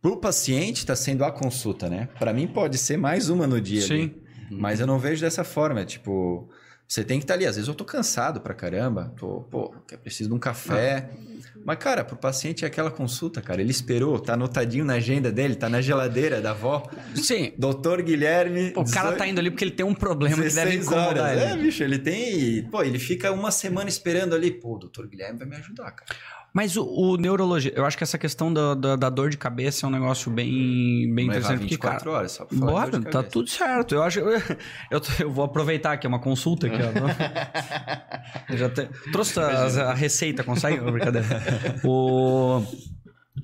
Pro 0.00 0.16
paciente 0.16 0.78
está 0.78 0.96
sendo 0.96 1.24
a 1.24 1.30
consulta, 1.30 1.88
né? 1.88 2.08
Para 2.18 2.32
mim 2.32 2.46
pode 2.46 2.78
ser 2.78 2.96
mais 2.96 3.28
uma 3.28 3.46
no 3.46 3.60
dia. 3.60 3.82
Sim. 3.82 3.94
Ali, 3.94 4.22
mas 4.50 4.80
eu 4.80 4.86
não 4.86 4.98
vejo 4.98 5.20
dessa 5.20 5.44
forma. 5.44 5.84
Tipo, 5.84 6.48
você 6.88 7.04
tem 7.04 7.18
que 7.18 7.24
estar 7.24 7.34
tá 7.34 7.38
ali. 7.38 7.46
Às 7.46 7.56
vezes 7.56 7.68
eu 7.68 7.74
tô 7.74 7.84
cansado 7.84 8.40
pra 8.40 8.54
caramba. 8.54 9.14
Tô, 9.16 9.42
pô, 9.42 9.74
preciso 10.02 10.30
de 10.30 10.34
um 10.34 10.38
café. 10.38 11.10
Ah. 11.12 11.30
Mas, 11.64 11.76
cara, 11.78 12.02
pro 12.02 12.16
paciente 12.16 12.64
é 12.64 12.66
aquela 12.66 12.90
consulta, 12.90 13.42
cara. 13.42 13.60
Ele 13.60 13.70
esperou, 13.70 14.18
tá 14.18 14.32
anotadinho 14.32 14.84
na 14.84 14.94
agenda 14.94 15.30
dele, 15.30 15.54
tá 15.54 15.68
na 15.68 15.80
geladeira 15.80 16.40
da 16.40 16.50
avó. 16.50 16.88
Sim. 17.14 17.52
Doutor 17.58 18.02
Guilherme. 18.02 18.70
Pô, 18.70 18.80
o 18.80 18.90
cara 18.90 19.12
tá 19.12 19.26
indo 19.26 19.38
ali 19.38 19.50
porque 19.50 19.64
ele 19.64 19.70
tem 19.70 19.84
um 19.84 19.94
problema 19.94 20.42
que 20.42 20.54
deve 20.54 20.76
incomodar 20.76 21.08
horas. 21.08 21.42
ele. 21.42 21.52
É, 21.52 21.56
bicho, 21.56 21.84
ele 21.84 21.98
tem. 21.98 22.64
Pô, 22.70 22.82
ele 22.82 22.98
fica 22.98 23.30
uma 23.30 23.50
semana 23.50 23.88
esperando 23.88 24.34
ali. 24.34 24.50
Pô, 24.50 24.76
o 24.76 24.78
doutor 24.78 25.06
Guilherme 25.06 25.38
vai 25.38 25.46
me 25.46 25.56
ajudar, 25.56 25.92
cara. 25.92 26.16
Mas 26.52 26.76
o, 26.76 26.84
o 26.84 27.16
neurologia, 27.16 27.72
eu 27.76 27.84
acho 27.84 27.96
que 27.96 28.02
essa 28.02 28.18
questão 28.18 28.52
da, 28.52 28.74
da, 28.74 28.96
da, 28.96 29.10
dor 29.10 29.30
de 29.30 29.38
cabeça 29.38 29.86
é 29.86 29.88
um 29.88 29.92
negócio 29.92 30.30
bem, 30.30 31.12
bem 31.14 31.26
interessante. 31.26 31.60
24 31.60 31.68
porque, 31.68 31.78
cara, 31.78 32.10
horas, 32.10 32.32
só 32.32 32.44
pra 32.44 32.58
Bora, 32.58 33.00
tá 33.02 33.22
tudo 33.22 33.48
certo. 33.48 33.94
Eu 33.94 34.02
acho. 34.02 34.18
Eu, 34.18 34.30
eu, 34.90 35.00
eu 35.20 35.30
vou 35.30 35.44
aproveitar 35.44 35.92
aqui, 35.92 36.06
é 36.06 36.08
uma 36.08 36.18
consulta 36.18 36.66
aqui, 36.66 36.76
ó. 36.76 38.54
já 38.56 38.68
te, 38.68 38.88
trouxe 39.12 39.38
a, 39.38 39.90
a, 39.90 39.94
receita, 39.94 40.42
consegue? 40.42 40.78
Brincadeira. 40.78 41.26
O. 41.84 42.62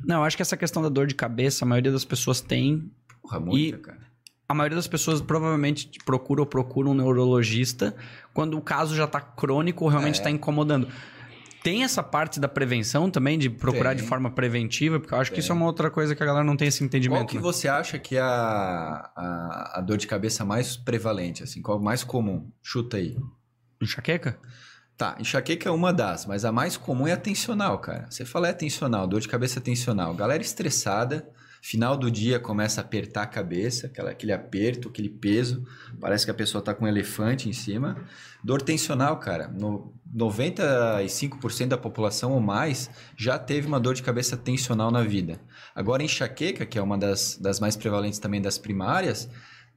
Não, 0.05 0.17
eu 0.17 0.25
acho 0.25 0.37
que 0.37 0.43
essa 0.43 0.57
questão 0.57 0.83
da 0.83 0.89
dor 0.89 1.07
de 1.07 1.15
cabeça, 1.15 1.65
a 1.65 1.69
maioria 1.69 1.93
das 1.93 2.05
pessoas 2.05 2.41
tem. 2.41 2.91
Porra, 3.23 3.39
muita, 3.39 3.77
e 3.77 3.81
cara. 3.81 4.07
A 4.49 4.55
maioria 4.55 4.77
das 4.77 4.87
pessoas 4.87 5.21
provavelmente 5.21 5.91
procura 6.05 6.41
ou 6.41 6.47
procura 6.47 6.89
um 6.89 6.95
neurologista 6.95 7.95
quando 8.33 8.57
o 8.57 8.61
caso 8.61 8.95
já 8.95 9.07
tá 9.07 9.21
crônico 9.21 9.85
ou 9.85 9.91
realmente 9.91 10.17
está 10.17 10.29
é. 10.29 10.33
incomodando. 10.33 10.89
Tem 11.67 11.83
essa 11.83 12.01
parte 12.01 12.39
da 12.39 12.47
prevenção 12.47 13.11
também, 13.11 13.37
de 13.37 13.51
procurar 13.51 13.89
tem. 13.91 14.05
de 14.05 14.09
forma 14.09 14.31
preventiva, 14.31 15.01
porque 15.01 15.13
eu 15.13 15.19
acho 15.19 15.33
tem. 15.33 15.35
que 15.35 15.41
isso 15.41 15.51
é 15.51 15.55
uma 15.57 15.67
outra 15.67 15.91
coisa 15.91 16.15
que 16.15 16.23
a 16.23 16.27
galera 16.27 16.45
não 16.45 16.57
tem 16.57 16.69
esse 16.69 16.85
entendimento. 16.85 17.19
Qual 17.19 17.27
que 17.27 17.35
né? 17.35 17.43
você 17.43 17.67
acha 17.67 17.99
que 17.99 18.15
é 18.17 18.21
a, 18.21 19.11
a, 19.17 19.79
a, 19.79 19.81
dor 19.81 19.97
de 19.97 20.07
cabeça 20.07 20.45
mais 20.45 20.77
prevalente, 20.77 21.43
assim? 21.43 21.61
Qual 21.61 21.81
mais 21.81 22.05
comum? 22.05 22.49
Chuta 22.63 22.99
aí. 22.99 23.17
Enxaqueca? 23.83 24.39
Tá, 24.97 25.17
enxaqueca 25.19 25.69
é 25.69 25.73
uma 25.73 25.93
das, 25.93 26.25
mas 26.25 26.45
a 26.45 26.53
mais 26.53 26.77
comum 26.77 27.05
é 27.05 27.13
a 27.15 27.17
tensional, 27.17 27.81
cara. 27.81 28.07
Você 28.09 28.25
fala 28.25 28.47
é 28.47 28.53
tensional, 28.53 29.05
dor 29.09 29.21
de 29.21 29.27
cabeça 29.27 29.61
tensional. 29.61 30.15
Galera 30.15 30.45
estressada, 30.45 31.29
Final 31.69 31.97
do 31.97 32.09
dia 32.09 32.39
começa 32.39 32.81
a 32.81 32.85
apertar 32.85 33.23
a 33.23 33.27
cabeça, 33.27 33.89
aquela, 33.89 34.13
aquele 34.13 34.33
aperto, 34.33 34.89
aquele 34.89 35.09
peso. 35.09 35.67
Parece 36.01 36.25
que 36.25 36.31
a 36.31 36.35
pessoa 36.35 36.61
está 36.61 36.73
com 36.73 36.85
um 36.85 36.89
elefante 36.89 37.49
em 37.49 37.53
cima. 37.53 38.07
Dor 38.45 38.63
tensional, 38.63 39.19
cara. 39.19 39.49
No 39.49 39.93
95% 40.17 41.67
da 41.67 41.77
população 41.77 42.35
ou 42.35 42.41
mais 42.41 42.89
já 43.17 43.37
teve 43.37 43.67
uma 43.67 43.81
dor 43.81 43.95
de 43.95 44.05
cabeça 44.05 44.37
tensional 44.37 44.93
na 44.93 45.03
vida. 45.03 45.41
Agora, 45.75 46.05
enxaqueca, 46.05 46.65
que 46.65 46.79
é 46.79 46.83
uma 46.83 46.97
das, 46.97 47.37
das 47.37 47.59
mais 47.59 47.75
prevalentes 47.75 48.21
também 48.21 48.41
das 48.41 48.59
primárias, 48.59 49.29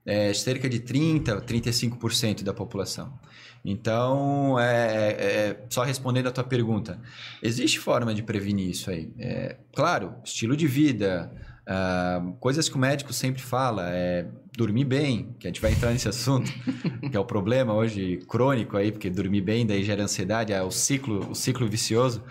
é 0.05 0.31
cerca 0.31 0.69
de 0.69 0.79
30%, 0.79 1.41
35% 1.41 2.43
da 2.43 2.53
população. 2.53 3.17
Então, 3.65 4.59
é, 4.59 4.65
é, 4.65 5.07
é, 5.09 5.65
só 5.71 5.81
respondendo 5.81 6.27
a 6.27 6.31
tua 6.31 6.43
pergunta, 6.43 7.01
existe 7.41 7.79
forma 7.79 8.13
de 8.13 8.21
prevenir 8.21 8.69
isso 8.69 8.91
aí? 8.91 9.11
É, 9.17 9.57
claro, 9.73 10.13
estilo 10.23 10.55
de 10.55 10.67
vida, 10.67 11.31
Uh, 11.69 12.33
coisas 12.39 12.67
que 12.67 12.75
o 12.75 12.79
médico 12.79 13.13
sempre 13.13 13.43
fala 13.43 13.91
é 13.91 14.25
dormir 14.57 14.85
bem, 14.85 15.35
que 15.39 15.45
a 15.45 15.49
gente 15.51 15.61
vai 15.61 15.71
entrar 15.71 15.91
nesse 15.91 16.09
assunto, 16.09 16.51
que 17.11 17.15
é 17.15 17.19
o 17.19 17.25
problema 17.25 17.75
hoje 17.75 18.17
crônico 18.27 18.75
aí, 18.75 18.91
porque 18.91 19.07
dormir 19.07 19.41
bem 19.41 19.67
daí 19.67 19.83
gera 19.83 20.01
ansiedade, 20.01 20.51
é 20.51 20.63
o 20.63 20.71
ciclo, 20.71 21.29
o 21.29 21.35
ciclo 21.35 21.67
vicioso. 21.67 22.23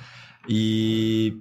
E 0.48 1.40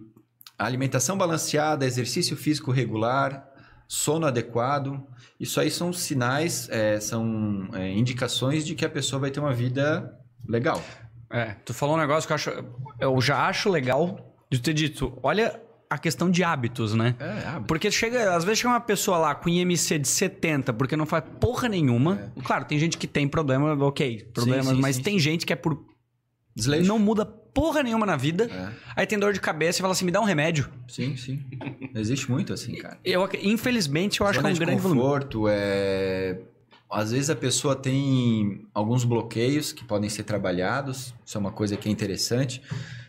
alimentação 0.59 1.17
balanceada, 1.17 1.87
exercício 1.87 2.37
físico 2.37 2.71
regular, 2.71 3.49
sono 3.87 4.27
adequado, 4.27 5.03
isso 5.39 5.59
aí 5.59 5.71
são 5.71 5.91
sinais, 5.91 6.69
é, 6.69 6.99
são 6.99 7.67
é, 7.73 7.91
indicações 7.91 8.63
de 8.63 8.75
que 8.75 8.85
a 8.85 8.89
pessoa 8.89 9.19
vai 9.19 9.31
ter 9.31 9.39
uma 9.39 9.53
vida 9.53 10.15
legal. 10.47 10.83
É, 11.31 11.55
tu 11.65 11.73
falou 11.73 11.95
um 11.95 11.99
negócio 11.99 12.27
que 12.27 12.33
eu, 12.33 12.35
acho, 12.35 12.51
eu 12.99 13.19
já 13.21 13.47
acho 13.47 13.69
legal 13.69 14.35
de 14.51 14.61
ter 14.61 14.73
dito, 14.73 15.17
olha 15.23 15.59
a 15.89 15.97
questão 15.97 16.29
de 16.29 16.43
hábitos, 16.43 16.93
né? 16.93 17.15
É, 17.19 17.47
hábitos. 17.47 17.67
Porque 17.67 17.91
chega, 17.91 18.35
às 18.35 18.43
vezes 18.43 18.59
chega 18.59 18.69
uma 18.69 18.79
pessoa 18.79 19.17
lá 19.17 19.35
com 19.35 19.49
IMC 19.49 19.99
de 19.99 20.07
70, 20.07 20.73
porque 20.73 20.95
não 20.95 21.05
faz 21.05 21.23
porra 21.39 21.69
nenhuma. 21.69 22.31
É. 22.37 22.41
Claro, 22.41 22.65
tem 22.65 22.77
gente 22.77 22.97
que 22.97 23.07
tem 23.07 23.27
problema, 23.27 23.73
ok, 23.85 24.29
problemas, 24.33 24.67
sim, 24.67 24.75
sim, 24.75 24.81
mas 24.81 24.95
sim, 24.97 25.03
tem 25.03 25.19
gente 25.19 25.45
que 25.45 25.53
é 25.53 25.55
por. 25.55 25.85
Desleixo. 26.55 26.87
Não 26.87 26.97
muda 26.97 27.25
porra 27.25 27.81
nenhuma 27.83 28.05
na 28.05 28.15
vida. 28.15 28.45
É. 28.45 28.69
Aí 28.95 29.07
tem 29.07 29.17
dor 29.17 29.33
de 29.33 29.39
cabeça 29.39 29.79
e 29.79 29.81
fala 29.81 29.93
assim: 29.93 30.05
me 30.05 30.11
dá 30.11 30.19
um 30.19 30.25
remédio. 30.25 30.69
Sim, 30.87 31.15
sim. 31.15 31.43
Existe 31.95 32.29
muito 32.29 32.53
assim, 32.53 32.75
cara. 32.75 32.97
Eu, 33.03 33.27
infelizmente, 33.41 34.19
eu 34.21 34.25
Zona 34.25 34.29
acho 34.29 34.39
que 34.39 34.45
é 34.45 34.49
um 34.49 34.53
de 34.53 34.59
grande 34.59 34.81
conforto, 34.81 35.39
volume. 35.39 35.55
é. 35.55 36.39
Às 36.89 37.11
vezes 37.11 37.29
a 37.29 37.35
pessoa 37.35 37.75
tem 37.75 38.65
alguns 38.73 39.03
bloqueios 39.03 39.73
que 39.73 39.83
podem 39.83 40.09
ser 40.09 40.23
trabalhados, 40.23 41.13
isso 41.25 41.37
é 41.37 41.39
uma 41.39 41.51
coisa 41.51 41.75
que 41.75 41.89
é 41.89 41.91
interessante. 41.91 42.61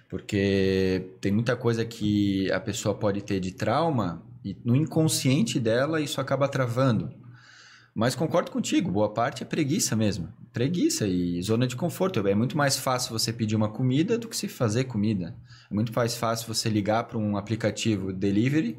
Porque 0.09 1.11
tem 1.21 1.31
muita 1.31 1.55
coisa 1.55 1.85
que 1.85 2.51
a 2.51 2.59
pessoa 2.59 2.95
pode 2.95 3.23
ter 3.23 3.41
de 3.41 3.53
trauma 3.53 4.23
e 4.45 4.57
no 4.65 4.75
inconsciente 4.75 5.61
dela 5.61 6.01
isso 6.01 6.21
acaba 6.21 6.49
travando. 6.49 7.13
Mas 7.95 8.15
concordo 8.15 8.51
contigo, 8.51 8.91
boa 8.93 9.13
parte 9.13 9.43
é 9.43 9.47
preguiça 9.47 9.97
mesmo. 9.97 10.33
Preguiça 10.53 11.07
e 11.07 11.43
zona 11.43 11.67
de 11.67 11.75
conforto. 11.75 12.27
É 12.27 12.35
muito 12.35 12.57
mais 12.57 12.77
fácil 12.77 13.11
você 13.11 13.33
pedir 13.33 13.57
uma 13.57 13.69
comida 13.69 14.17
do 14.17 14.29
que 14.29 14.37
se 14.37 14.49
fazer 14.49 14.85
comida. 14.85 15.35
É 15.71 15.75
muito 15.75 15.93
mais 15.93 16.17
fácil 16.17 16.47
você 16.47 16.69
ligar 16.69 17.05
para 17.05 17.19
um 17.19 17.37
aplicativo 17.37 18.13
delivery, 18.13 18.79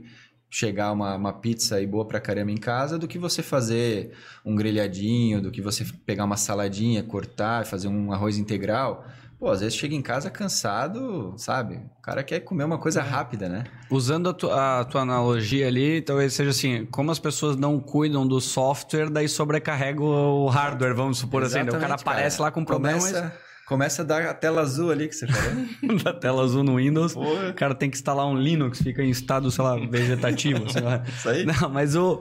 chegar 0.50 0.92
uma, 0.92 1.16
uma 1.16 1.34
pizza 1.34 1.76
aí 1.76 1.86
boa 1.86 2.06
pra 2.06 2.20
caramba 2.20 2.52
em 2.52 2.58
casa, 2.58 2.98
do 2.98 3.08
que 3.08 3.20
você 3.20 3.44
fazer 3.44 4.14
um 4.44 4.56
grelhadinho, 4.56 5.42
do 5.42 5.52
que 5.52 5.62
você 5.62 5.86
pegar 6.06 6.24
uma 6.24 6.38
saladinha, 6.38 7.04
cortar, 7.04 7.66
fazer 7.66 7.88
um 7.88 8.12
arroz 8.12 8.38
integral. 8.38 9.06
Pô, 9.40 9.50
às 9.50 9.62
vezes 9.62 9.76
chega 9.76 9.96
em 9.96 10.02
casa 10.02 10.30
cansado, 10.30 11.34
sabe? 11.38 11.76
O 11.76 12.02
cara 12.02 12.22
quer 12.24 12.42
comer 12.42 12.66
uma 12.66 12.78
coisa 12.78 13.02
rápida, 13.02 13.48
né? 13.48 13.64
Usando 13.90 14.30
a, 14.30 14.34
tu, 14.34 14.52
a 14.52 14.84
tua 14.84 15.02
analogia 15.02 15.66
ali, 15.68 16.02
talvez 16.02 16.34
seja 16.34 16.50
assim, 16.50 16.86
como 16.88 17.10
as 17.10 17.20
pessoas 17.20 17.56
não 17.56 17.80
cuidam 17.80 18.28
do 18.28 18.42
software, 18.42 19.10
daí 19.10 19.30
sobrecarrega 19.30 20.04
o 20.04 20.48
hardware, 20.48 20.94
vamos 20.94 21.20
supor 21.20 21.44
Exatamente, 21.44 21.70
assim. 21.70 21.78
Né? 21.78 21.86
O 21.86 21.88
cara 21.90 22.02
aparece 22.02 22.38
cara. 22.38 22.48
lá 22.48 22.52
com 22.52 22.66
problemas. 22.66 23.06
Começa, 23.06 23.34
Começa 23.70 24.02
a 24.02 24.06
dar 24.06 24.26
a 24.26 24.34
tela 24.34 24.62
azul 24.62 24.90
ali 24.90 25.08
que 25.08 25.14
você 25.16 25.28
falou. 25.28 25.64
da 26.04 26.12
tela 26.12 26.44
azul 26.44 26.64
no 26.64 26.78
Windows. 26.78 27.14
Porra. 27.14 27.50
O 27.52 27.54
cara 27.54 27.76
tem 27.76 27.88
que 27.88 27.96
instalar 27.96 28.26
um 28.26 28.36
Linux, 28.36 28.82
fica 28.82 29.04
em 29.04 29.12
estado, 29.12 29.52
sei 29.52 29.64
lá, 29.64 29.76
vegetativo. 29.78 30.68
sei 30.70 30.82
lá. 30.82 31.04
Isso 31.08 31.30
aí? 31.30 31.46
Não, 31.46 31.70
mas 31.70 31.96
o, 31.96 32.20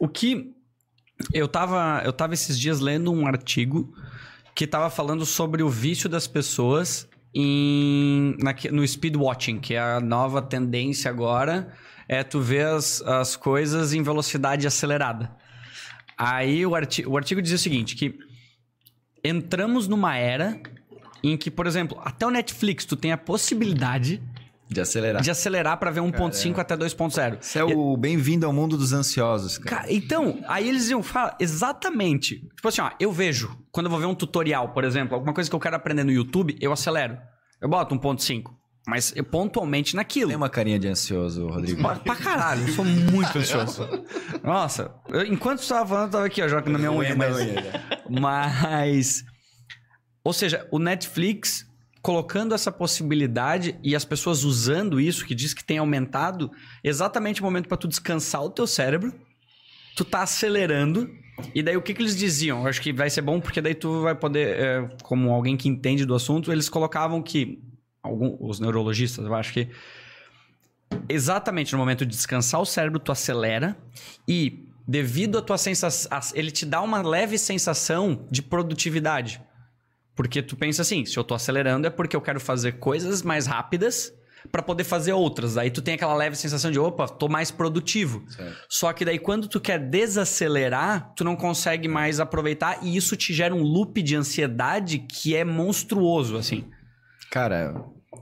o 0.00 0.08
que. 0.08 0.50
Eu 1.32 1.46
tava, 1.46 2.00
eu 2.06 2.12
tava 2.12 2.32
esses 2.32 2.58
dias 2.58 2.80
lendo 2.80 3.12
um 3.12 3.26
artigo 3.26 3.92
que 4.56 4.66
tava 4.66 4.88
falando 4.88 5.26
sobre 5.26 5.62
o 5.62 5.68
vício 5.68 6.08
das 6.08 6.26
pessoas 6.26 7.06
em, 7.34 8.34
na, 8.42 8.54
no 8.72 8.88
speedwatching, 8.88 9.60
que 9.60 9.74
é 9.74 9.78
a 9.78 10.00
nova 10.00 10.40
tendência 10.40 11.10
agora. 11.10 11.74
É 12.08 12.24
tu 12.24 12.40
ver 12.40 12.66
as, 12.66 13.02
as 13.02 13.36
coisas 13.36 13.92
em 13.92 14.02
velocidade 14.02 14.66
acelerada. 14.66 15.30
Aí 16.16 16.64
o, 16.64 16.74
arti 16.74 17.06
o 17.06 17.18
artigo 17.18 17.42
dizia 17.42 17.56
o 17.56 17.58
seguinte: 17.58 17.94
que 17.94 18.18
entramos 19.22 19.86
numa 19.86 20.16
era 20.16 20.58
em 21.22 21.36
que, 21.36 21.50
por 21.50 21.66
exemplo, 21.66 22.00
até 22.02 22.26
o 22.26 22.30
Netflix 22.30 22.86
tu 22.86 22.96
tem 22.96 23.12
a 23.12 23.18
possibilidade 23.18 24.22
De 24.68 24.80
acelerar. 24.80 25.22
de 25.22 25.30
acelerar 25.30 25.78
para 25.78 25.90
ver 25.90 26.00
1.5 26.00 26.58
até 26.58 26.76
2.0. 26.76 27.38
Isso 27.40 27.58
é 27.58 27.64
o 27.64 27.96
bem-vindo 27.96 28.44
ao 28.46 28.52
mundo 28.52 28.76
dos 28.76 28.92
ansiosos, 28.92 29.58
cara. 29.58 29.82
Cara, 29.82 29.92
então, 29.92 30.40
aí 30.48 30.68
eles 30.68 30.88
iam 30.90 31.02
falar 31.02 31.36
exatamente. 31.40 32.40
Tipo 32.56 32.68
assim, 32.68 32.80
ó, 32.80 32.90
eu 32.98 33.12
vejo, 33.12 33.56
quando 33.70 33.86
eu 33.86 33.90
vou 33.90 34.00
ver 34.00 34.06
um 34.06 34.14
tutorial, 34.14 34.70
por 34.70 34.82
exemplo, 34.84 35.14
alguma 35.14 35.32
coisa 35.32 35.48
que 35.48 35.54
eu 35.54 35.60
quero 35.60 35.76
aprender 35.76 36.02
no 36.04 36.10
YouTube, 36.10 36.56
eu 36.60 36.72
acelero. 36.72 37.16
Eu 37.60 37.68
boto 37.68 37.94
1.5. 37.94 38.50
Mas 38.88 39.12
eu 39.16 39.24
pontualmente 39.24 39.96
naquilo. 39.96 40.28
Tem 40.28 40.36
uma 40.36 40.48
carinha 40.48 40.78
de 40.78 40.86
ansioso, 40.86 41.48
Rodrigo. 41.48 41.82
Pra, 41.82 41.96
pra 41.96 42.14
caralho, 42.14 42.68
eu 42.68 42.72
sou 42.72 42.84
muito 42.84 43.36
ansioso. 43.38 43.88
Nossa, 44.44 44.94
eu- 45.08 45.24
enquanto 45.26 45.60
você 45.60 45.74
tava 45.74 45.88
falando, 45.88 46.04
eu 46.06 46.10
tava 46.12 46.26
aqui, 46.26 46.40
ó, 46.40 46.46
jogando 46.48 46.70
na 46.72 46.78
minha 46.78 46.92
unha, 46.92 47.16
mas. 47.16 47.36
Mas. 48.08 49.24
Ou 50.24 50.32
seja, 50.32 50.66
o 50.70 50.78
Netflix 50.78 51.64
colocando 52.06 52.54
essa 52.54 52.70
possibilidade 52.70 53.76
e 53.82 53.96
as 53.96 54.04
pessoas 54.04 54.44
usando 54.44 55.00
isso, 55.00 55.26
que 55.26 55.34
diz 55.34 55.52
que 55.52 55.64
tem 55.64 55.78
aumentado, 55.78 56.52
exatamente 56.84 57.40
o 57.40 57.44
momento 57.44 57.66
para 57.66 57.76
tu 57.76 57.88
descansar 57.88 58.44
o 58.44 58.48
teu 58.48 58.64
cérebro, 58.64 59.12
tu 59.96 60.04
tá 60.04 60.22
acelerando. 60.22 61.10
E 61.52 61.64
daí 61.64 61.76
o 61.76 61.82
que, 61.82 61.92
que 61.92 62.00
eles 62.00 62.16
diziam? 62.16 62.60
Eu 62.60 62.68
acho 62.68 62.80
que 62.80 62.92
vai 62.92 63.10
ser 63.10 63.22
bom 63.22 63.40
porque 63.40 63.60
daí 63.60 63.74
tu 63.74 64.02
vai 64.02 64.14
poder, 64.14 64.56
é, 64.56 64.88
como 65.02 65.32
alguém 65.32 65.56
que 65.56 65.68
entende 65.68 66.06
do 66.06 66.14
assunto, 66.14 66.52
eles 66.52 66.68
colocavam 66.68 67.20
que 67.20 67.60
algum, 68.00 68.36
os 68.38 68.60
neurologistas, 68.60 69.26
eu 69.26 69.34
acho 69.34 69.52
que 69.52 69.68
exatamente 71.08 71.72
no 71.72 71.78
momento 71.78 72.06
de 72.06 72.14
descansar 72.14 72.60
o 72.60 72.64
cérebro, 72.64 73.00
tu 73.00 73.10
acelera 73.10 73.76
e 74.28 74.68
devido 74.86 75.38
à 75.38 75.42
tua 75.42 75.58
sensação, 75.58 76.08
ele 76.34 76.52
te 76.52 76.64
dá 76.64 76.80
uma 76.82 77.02
leve 77.02 77.36
sensação 77.36 78.28
de 78.30 78.42
produtividade. 78.42 79.44
Porque 80.16 80.42
tu 80.42 80.56
pensa 80.56 80.82
assim, 80.82 81.04
se 81.04 81.16
eu 81.16 81.22
tô 81.22 81.34
acelerando 81.34 81.86
é 81.86 81.90
porque 81.90 82.16
eu 82.16 82.20
quero 82.20 82.40
fazer 82.40 82.72
coisas 82.72 83.22
mais 83.22 83.46
rápidas 83.46 84.12
para 84.50 84.62
poder 84.62 84.84
fazer 84.84 85.12
outras. 85.12 85.58
Aí 85.58 85.70
tu 85.70 85.82
tem 85.82 85.94
aquela 85.94 86.14
leve 86.14 86.36
sensação 86.36 86.70
de, 86.70 86.78
opa, 86.78 87.06
tô 87.06 87.28
mais 87.28 87.50
produtivo. 87.50 88.24
Certo. 88.28 88.56
Só 88.68 88.92
que 88.92 89.04
daí 89.04 89.18
quando 89.18 89.46
tu 89.46 89.60
quer 89.60 89.78
desacelerar, 89.78 91.12
tu 91.14 91.22
não 91.22 91.36
consegue 91.36 91.86
mais 91.86 92.18
aproveitar 92.18 92.78
e 92.82 92.96
isso 92.96 93.14
te 93.14 93.34
gera 93.34 93.54
um 93.54 93.62
loop 93.62 94.00
de 94.02 94.16
ansiedade 94.16 95.00
que 95.00 95.36
é 95.36 95.44
monstruoso, 95.44 96.36
assim. 96.36 96.64
Cara, 97.30 97.74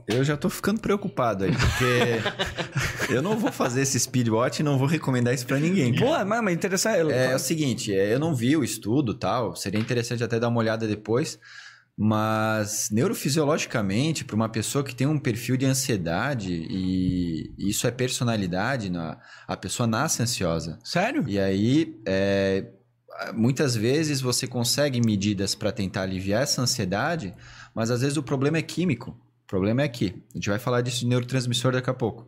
eu 0.07 0.23
já 0.23 0.35
tô 0.35 0.49
ficando 0.49 0.79
preocupado 0.79 1.45
aí, 1.45 1.51
porque 1.51 3.13
eu 3.13 3.21
não 3.21 3.37
vou 3.37 3.51
fazer 3.51 3.81
esse 3.81 3.99
speedwatch 3.99 4.59
e 4.59 4.63
não 4.63 4.77
vou 4.77 4.87
recomendar 4.87 5.33
isso 5.33 5.45
pra 5.45 5.59
ninguém. 5.59 5.93
Boa, 5.93 6.25
mas 6.25 6.43
mas 6.43 6.53
interessante. 6.53 7.11
É, 7.11 7.31
é 7.31 7.35
o 7.35 7.39
seguinte, 7.39 7.93
é, 7.93 8.13
eu 8.13 8.19
não 8.19 8.35
vi 8.35 8.57
o 8.57 8.63
estudo 8.63 9.13
tal, 9.13 9.55
seria 9.55 9.79
interessante 9.79 10.23
até 10.23 10.39
dar 10.39 10.49
uma 10.49 10.59
olhada 10.59 10.87
depois, 10.87 11.39
mas 11.97 12.89
neurofisiologicamente, 12.91 14.25
para 14.25 14.35
uma 14.35 14.49
pessoa 14.49 14.83
que 14.83 14.93
tem 14.93 15.07
um 15.07 15.17
perfil 15.17 15.55
de 15.55 15.65
ansiedade 15.65 16.51
e 16.69 17.53
isso 17.57 17.87
é 17.87 17.91
personalidade, 17.91 18.89
na- 18.89 19.17
a 19.47 19.55
pessoa 19.55 19.87
nasce 19.87 20.21
ansiosa. 20.21 20.77
Sério? 20.83 21.23
E 21.27 21.39
aí, 21.39 21.97
é, 22.05 22.65
muitas 23.33 23.75
vezes 23.75 24.19
você 24.19 24.45
consegue 24.45 24.99
medidas 25.05 25.55
para 25.55 25.71
tentar 25.71 26.01
aliviar 26.01 26.43
essa 26.43 26.61
ansiedade, 26.61 27.33
mas 27.73 27.89
às 27.89 28.01
vezes 28.01 28.17
o 28.17 28.23
problema 28.23 28.57
é 28.57 28.61
químico. 28.61 29.11
O 29.45 29.47
problema 29.47 29.81
é 29.81 29.85
aqui. 29.85 30.21
A 30.33 30.37
gente 30.37 30.49
vai 30.49 30.59
falar 30.59 30.81
disso 30.81 30.99
de 30.99 31.07
neurotransmissor 31.07 31.71
daqui 31.71 31.89
a 31.89 31.93
pouco. 31.93 32.27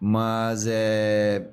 Mas 0.00 0.66
é, 0.68 1.48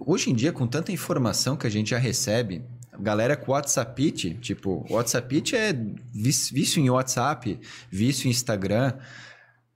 hoje 0.00 0.30
em 0.30 0.34
dia, 0.34 0.52
com 0.52 0.66
tanta 0.66 0.90
informação 0.90 1.56
que 1.56 1.66
a 1.66 1.70
gente 1.70 1.90
já 1.90 1.98
recebe, 1.98 2.64
galera 2.98 3.36
com 3.36 3.52
WhatsApp, 3.52 4.12
tipo, 4.40 4.84
WhatsApp 4.90 5.42
é 5.54 5.72
vício 6.12 6.80
em 6.80 6.90
WhatsApp, 6.90 7.58
vício 7.90 8.26
em 8.26 8.30
Instagram. 8.30 8.94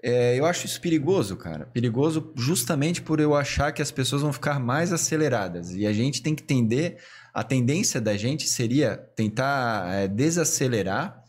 É, 0.03 0.37
eu 0.37 0.45
acho 0.45 0.67
isso 0.67 0.81
perigoso, 0.81 1.37
cara. 1.37 1.67
Perigoso 1.67 2.33
justamente 2.35 3.01
por 3.01 3.21
eu 3.21 3.37
achar 3.37 3.71
que 3.71 3.81
as 3.81 3.93
pessoas 3.93 4.23
vão 4.23 4.33
ficar 4.33 4.59
mais 4.59 4.93
aceleradas. 4.93 5.75
E 5.75 5.87
a 5.87 5.93
gente 5.93 6.23
tem 6.23 6.35
que 6.35 6.43
entender. 6.43 6.99
A 7.33 7.43
tendência 7.43 8.01
da 8.01 8.17
gente 8.17 8.47
seria 8.47 8.97
tentar 9.17 9.89
é, 9.91 10.09
desacelerar, 10.09 11.23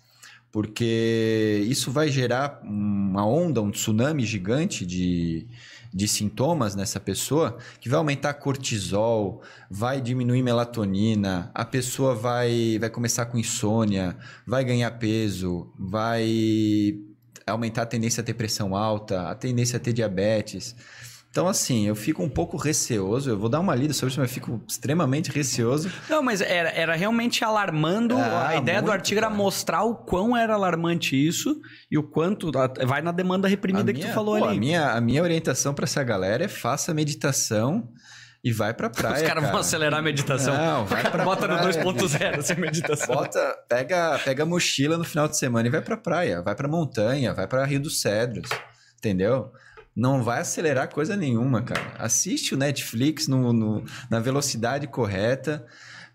porque 0.51 1.65
isso 1.67 1.91
vai 1.91 2.10
gerar 2.10 2.62
uma 2.63 3.25
onda, 3.25 3.62
um 3.62 3.71
tsunami 3.71 4.25
gigante 4.25 4.86
de, 4.86 5.47
de 5.93 6.08
sintomas 6.08 6.75
nessa 6.75 6.99
pessoa, 6.99 7.58
que 7.79 7.88
vai 7.88 7.97
aumentar 7.97 8.34
cortisol, 8.34 9.41
vai 9.69 10.01
diminuir 10.01 10.41
melatonina, 10.41 11.51
a 11.53 11.63
pessoa 11.63 12.15
vai, 12.15 12.77
vai 12.79 12.89
começar 12.89 13.25
com 13.27 13.38
insônia, 13.38 14.17
vai 14.45 14.63
ganhar 14.65 14.89
peso, 14.91 15.71
vai 15.77 16.97
aumentar 17.45 17.84
a 17.84 17.86
tendência 17.86 18.21
a 18.21 18.23
ter 18.23 18.34
pressão 18.34 18.75
alta, 18.75 19.29
a 19.29 19.36
tendência 19.36 19.77
a 19.77 19.79
ter 19.79 19.93
diabetes. 19.93 20.75
Então, 21.33 21.47
assim, 21.47 21.87
eu 21.87 21.95
fico 21.95 22.21
um 22.21 22.29
pouco 22.29 22.57
receoso. 22.57 23.27
Eu 23.27 23.39
vou 23.39 23.49
dar 23.49 23.59
uma 23.59 23.73
lida 23.73 23.91
sobre 23.91 24.11
isso, 24.11 24.19
mas 24.21 24.29
eu 24.29 24.33
fico 24.35 24.61
extremamente 24.69 25.31
receoso. 25.31 25.91
Não, 26.07 26.21
mas 26.21 26.41
era, 26.41 26.69
era 26.69 26.95
realmente 26.95 27.43
alarmando. 27.43 28.15
Ah, 28.15 28.49
a 28.49 28.55
ideia 28.57 28.77
do 28.77 28.83
muito, 28.83 28.93
artigo 28.93 29.17
era 29.17 29.25
cara. 29.29 29.35
mostrar 29.39 29.81
o 29.83 29.95
quão 29.95 30.37
era 30.37 30.53
alarmante 30.53 31.15
isso 31.15 31.59
e 31.89 31.97
o 31.97 32.03
quanto. 32.03 32.51
Vai 32.85 33.01
na 33.01 33.11
demanda 33.11 33.47
reprimida 33.47 33.89
A 33.89 33.93
que 33.95 34.01
minha- 34.01 34.11
tu 34.11 34.13
falou 34.13 34.37
pô, 34.37 34.45
ali. 34.45 34.57
A 34.57 34.59
minha, 34.59 34.91
a 34.91 35.01
minha 35.01 35.23
orientação 35.23 35.73
para 35.73 35.85
essa 35.85 36.03
galera 36.03 36.43
é 36.45 36.47
faça 36.47 36.93
meditação 36.93 37.89
e 38.43 38.51
vai 38.51 38.71
pra 38.71 38.91
praia. 38.91 39.15
Os 39.25 39.27
caras 39.27 39.41
vão 39.41 39.51
cara. 39.53 39.61
acelerar 39.61 39.99
a 40.01 40.03
meditação. 40.03 40.55
Não, 40.55 40.85
vai 40.85 41.01
pra 41.09 41.23
Bota 41.23 41.47
no 41.47 41.57
praia. 41.57 41.83
2.0 41.83 42.41
sem 42.43 42.57
meditação. 42.57 43.07
Bota, 43.15 43.57
pega, 43.67 44.19
pega 44.23 44.43
a 44.43 44.45
mochila 44.45 44.99
no 44.99 45.03
final 45.03 45.27
de 45.27 45.35
semana 45.35 45.67
e 45.67 45.71
vai 45.71 45.81
pra 45.81 45.97
praia, 45.97 46.43
vai 46.43 46.53
pra 46.53 46.67
montanha, 46.67 47.33
vai 47.33 47.47
pra 47.47 47.65
Rio 47.65 47.79
dos 47.79 48.01
Cedros, 48.01 48.47
entendeu? 48.99 49.51
Não 49.95 50.23
vai 50.23 50.39
acelerar 50.41 50.89
coisa 50.89 51.15
nenhuma, 51.15 51.62
cara. 51.62 51.93
Assiste 51.99 52.53
o 52.56 52.58
Netflix 52.58 53.27
no, 53.27 53.53
no- 53.53 53.84
na 54.10 54.19
velocidade 54.19 54.88
correta. 54.88 55.65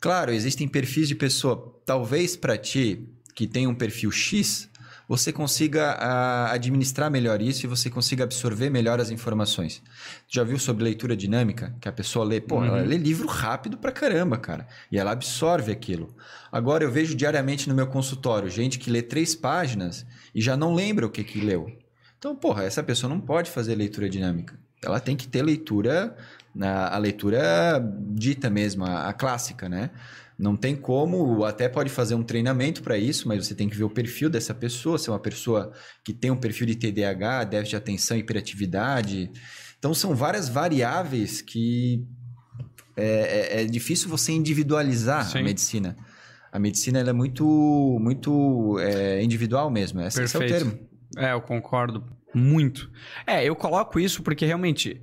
Claro, 0.00 0.32
existem 0.32 0.66
perfis 0.66 1.06
de 1.08 1.14
pessoa. 1.14 1.74
Talvez 1.86 2.36
pra 2.36 2.56
ti, 2.56 3.08
que 3.34 3.46
tem 3.46 3.66
um 3.66 3.74
perfil 3.74 4.10
X, 4.10 4.68
você 5.08 5.32
consiga 5.32 5.92
ah, 5.92 6.52
administrar 6.52 7.10
melhor 7.10 7.40
isso 7.40 7.64
e 7.64 7.68
você 7.68 7.88
consiga 7.88 8.24
absorver 8.24 8.68
melhor 8.68 9.00
as 9.00 9.10
informações. 9.10 9.80
Já 10.28 10.44
viu 10.44 10.58
sobre 10.58 10.84
leitura 10.84 11.16
dinâmica? 11.16 11.74
Que 11.80 11.88
a 11.88 11.92
pessoa 11.92 12.24
lê, 12.24 12.40
pô, 12.40 12.62
ela 12.64 12.82
lê 12.82 12.96
livro 12.98 13.26
rápido 13.26 13.78
pra 13.78 13.90
caramba, 13.92 14.36
cara. 14.36 14.66
E 14.92 14.98
ela 14.98 15.12
absorve 15.12 15.72
aquilo. 15.72 16.14
Agora 16.52 16.84
eu 16.84 16.90
vejo 16.92 17.14
diariamente 17.14 17.68
no 17.68 17.74
meu 17.74 17.86
consultório 17.86 18.50
gente 18.50 18.78
que 18.78 18.90
lê 18.90 19.00
três 19.02 19.34
páginas 19.34 20.04
e 20.34 20.42
já 20.42 20.56
não 20.56 20.74
lembra 20.74 21.06
o 21.06 21.10
que 21.10 21.24
que 21.24 21.40
leu. 21.40 21.72
Então, 22.18 22.34
porra, 22.34 22.64
essa 22.64 22.82
pessoa 22.82 23.08
não 23.08 23.20
pode 23.20 23.50
fazer 23.50 23.74
leitura 23.74 24.08
dinâmica. 24.08 24.58
Ela 24.84 25.00
tem 25.00 25.16
que 25.16 25.26
ter 25.28 25.42
leitura, 25.42 26.16
na- 26.54 26.88
a 26.88 26.98
leitura 26.98 27.80
dita 28.10 28.48
mesmo, 28.50 28.84
a, 28.84 29.08
a 29.08 29.12
clássica, 29.12 29.68
né? 29.68 29.90
Não 30.38 30.56
tem 30.56 30.76
como, 30.76 31.44
até 31.44 31.68
pode 31.68 31.90
fazer 31.90 32.14
um 32.14 32.22
treinamento 32.22 32.80
para 32.82 32.96
isso, 32.96 33.26
mas 33.26 33.44
você 33.46 33.54
tem 33.56 33.68
que 33.68 33.76
ver 33.76 33.82
o 33.84 33.90
perfil 33.90 34.30
dessa 34.30 34.54
pessoa, 34.54 34.96
se 34.98 35.08
é 35.08 35.12
uma 35.12 35.18
pessoa 35.18 35.72
que 36.04 36.12
tem 36.12 36.30
um 36.30 36.36
perfil 36.36 36.66
de 36.66 36.76
TDAH, 36.76 37.44
déficit 37.44 37.70
de 37.70 37.76
atenção, 37.76 38.16
hiperatividade. 38.16 39.30
Então 39.78 39.92
são 39.94 40.14
várias 40.14 40.48
variáveis 40.48 41.40
que 41.42 42.04
é, 42.96 43.58
é- 43.58 43.62
é 43.62 43.64
difícil 43.64 44.08
você 44.08 44.30
individualizar 44.32 45.24
Sim. 45.28 45.38
a 45.38 45.42
medicina. 45.42 45.96
A 46.52 46.58
medicina 46.58 46.98
ela 47.00 47.10
é 47.10 47.12
muito, 47.12 47.44
muito 48.00 48.78
é, 48.80 49.22
individual 49.22 49.70
mesmo. 49.70 50.00
Esse, 50.00 50.22
esse 50.22 50.36
é 50.36 50.38
o 50.38 50.46
termo. 50.46 50.87
É, 51.16 51.32
eu 51.32 51.40
concordo 51.40 52.04
muito. 52.34 52.90
É, 53.26 53.44
eu 53.44 53.56
coloco 53.56 53.98
isso 53.98 54.22
porque 54.22 54.44
realmente, 54.44 55.00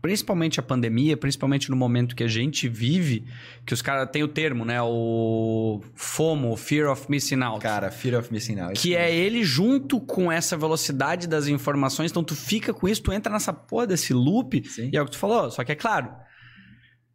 principalmente 0.00 0.60
a 0.60 0.62
pandemia, 0.62 1.16
principalmente 1.16 1.68
no 1.70 1.76
momento 1.76 2.14
que 2.14 2.22
a 2.22 2.28
gente 2.28 2.68
vive, 2.68 3.24
que 3.66 3.74
os 3.74 3.82
caras 3.82 4.08
têm 4.12 4.22
o 4.22 4.28
termo, 4.28 4.64
né? 4.64 4.80
O 4.80 5.80
FOMO, 5.96 6.56
Fear 6.56 6.90
of 6.90 7.06
Missing 7.10 7.42
Out. 7.42 7.60
Cara, 7.60 7.90
Fear 7.90 8.20
of 8.20 8.32
Missing 8.32 8.60
Out. 8.60 8.80
Que 8.80 8.94
é 8.94 9.12
ele 9.12 9.42
junto 9.42 10.00
com 10.00 10.30
essa 10.30 10.56
velocidade 10.56 11.26
das 11.26 11.48
informações, 11.48 12.10
então 12.12 12.22
tu 12.22 12.36
fica 12.36 12.72
com 12.72 12.88
isso, 12.88 13.02
tu 13.02 13.12
entra 13.12 13.32
nessa 13.32 13.52
porra 13.52 13.88
desse 13.88 14.14
loop, 14.14 14.62
Sim. 14.68 14.90
e 14.92 14.96
é 14.96 15.02
o 15.02 15.04
que 15.04 15.10
tu 15.10 15.18
falou, 15.18 15.50
só 15.50 15.64
que 15.64 15.72
é 15.72 15.74
claro, 15.74 16.08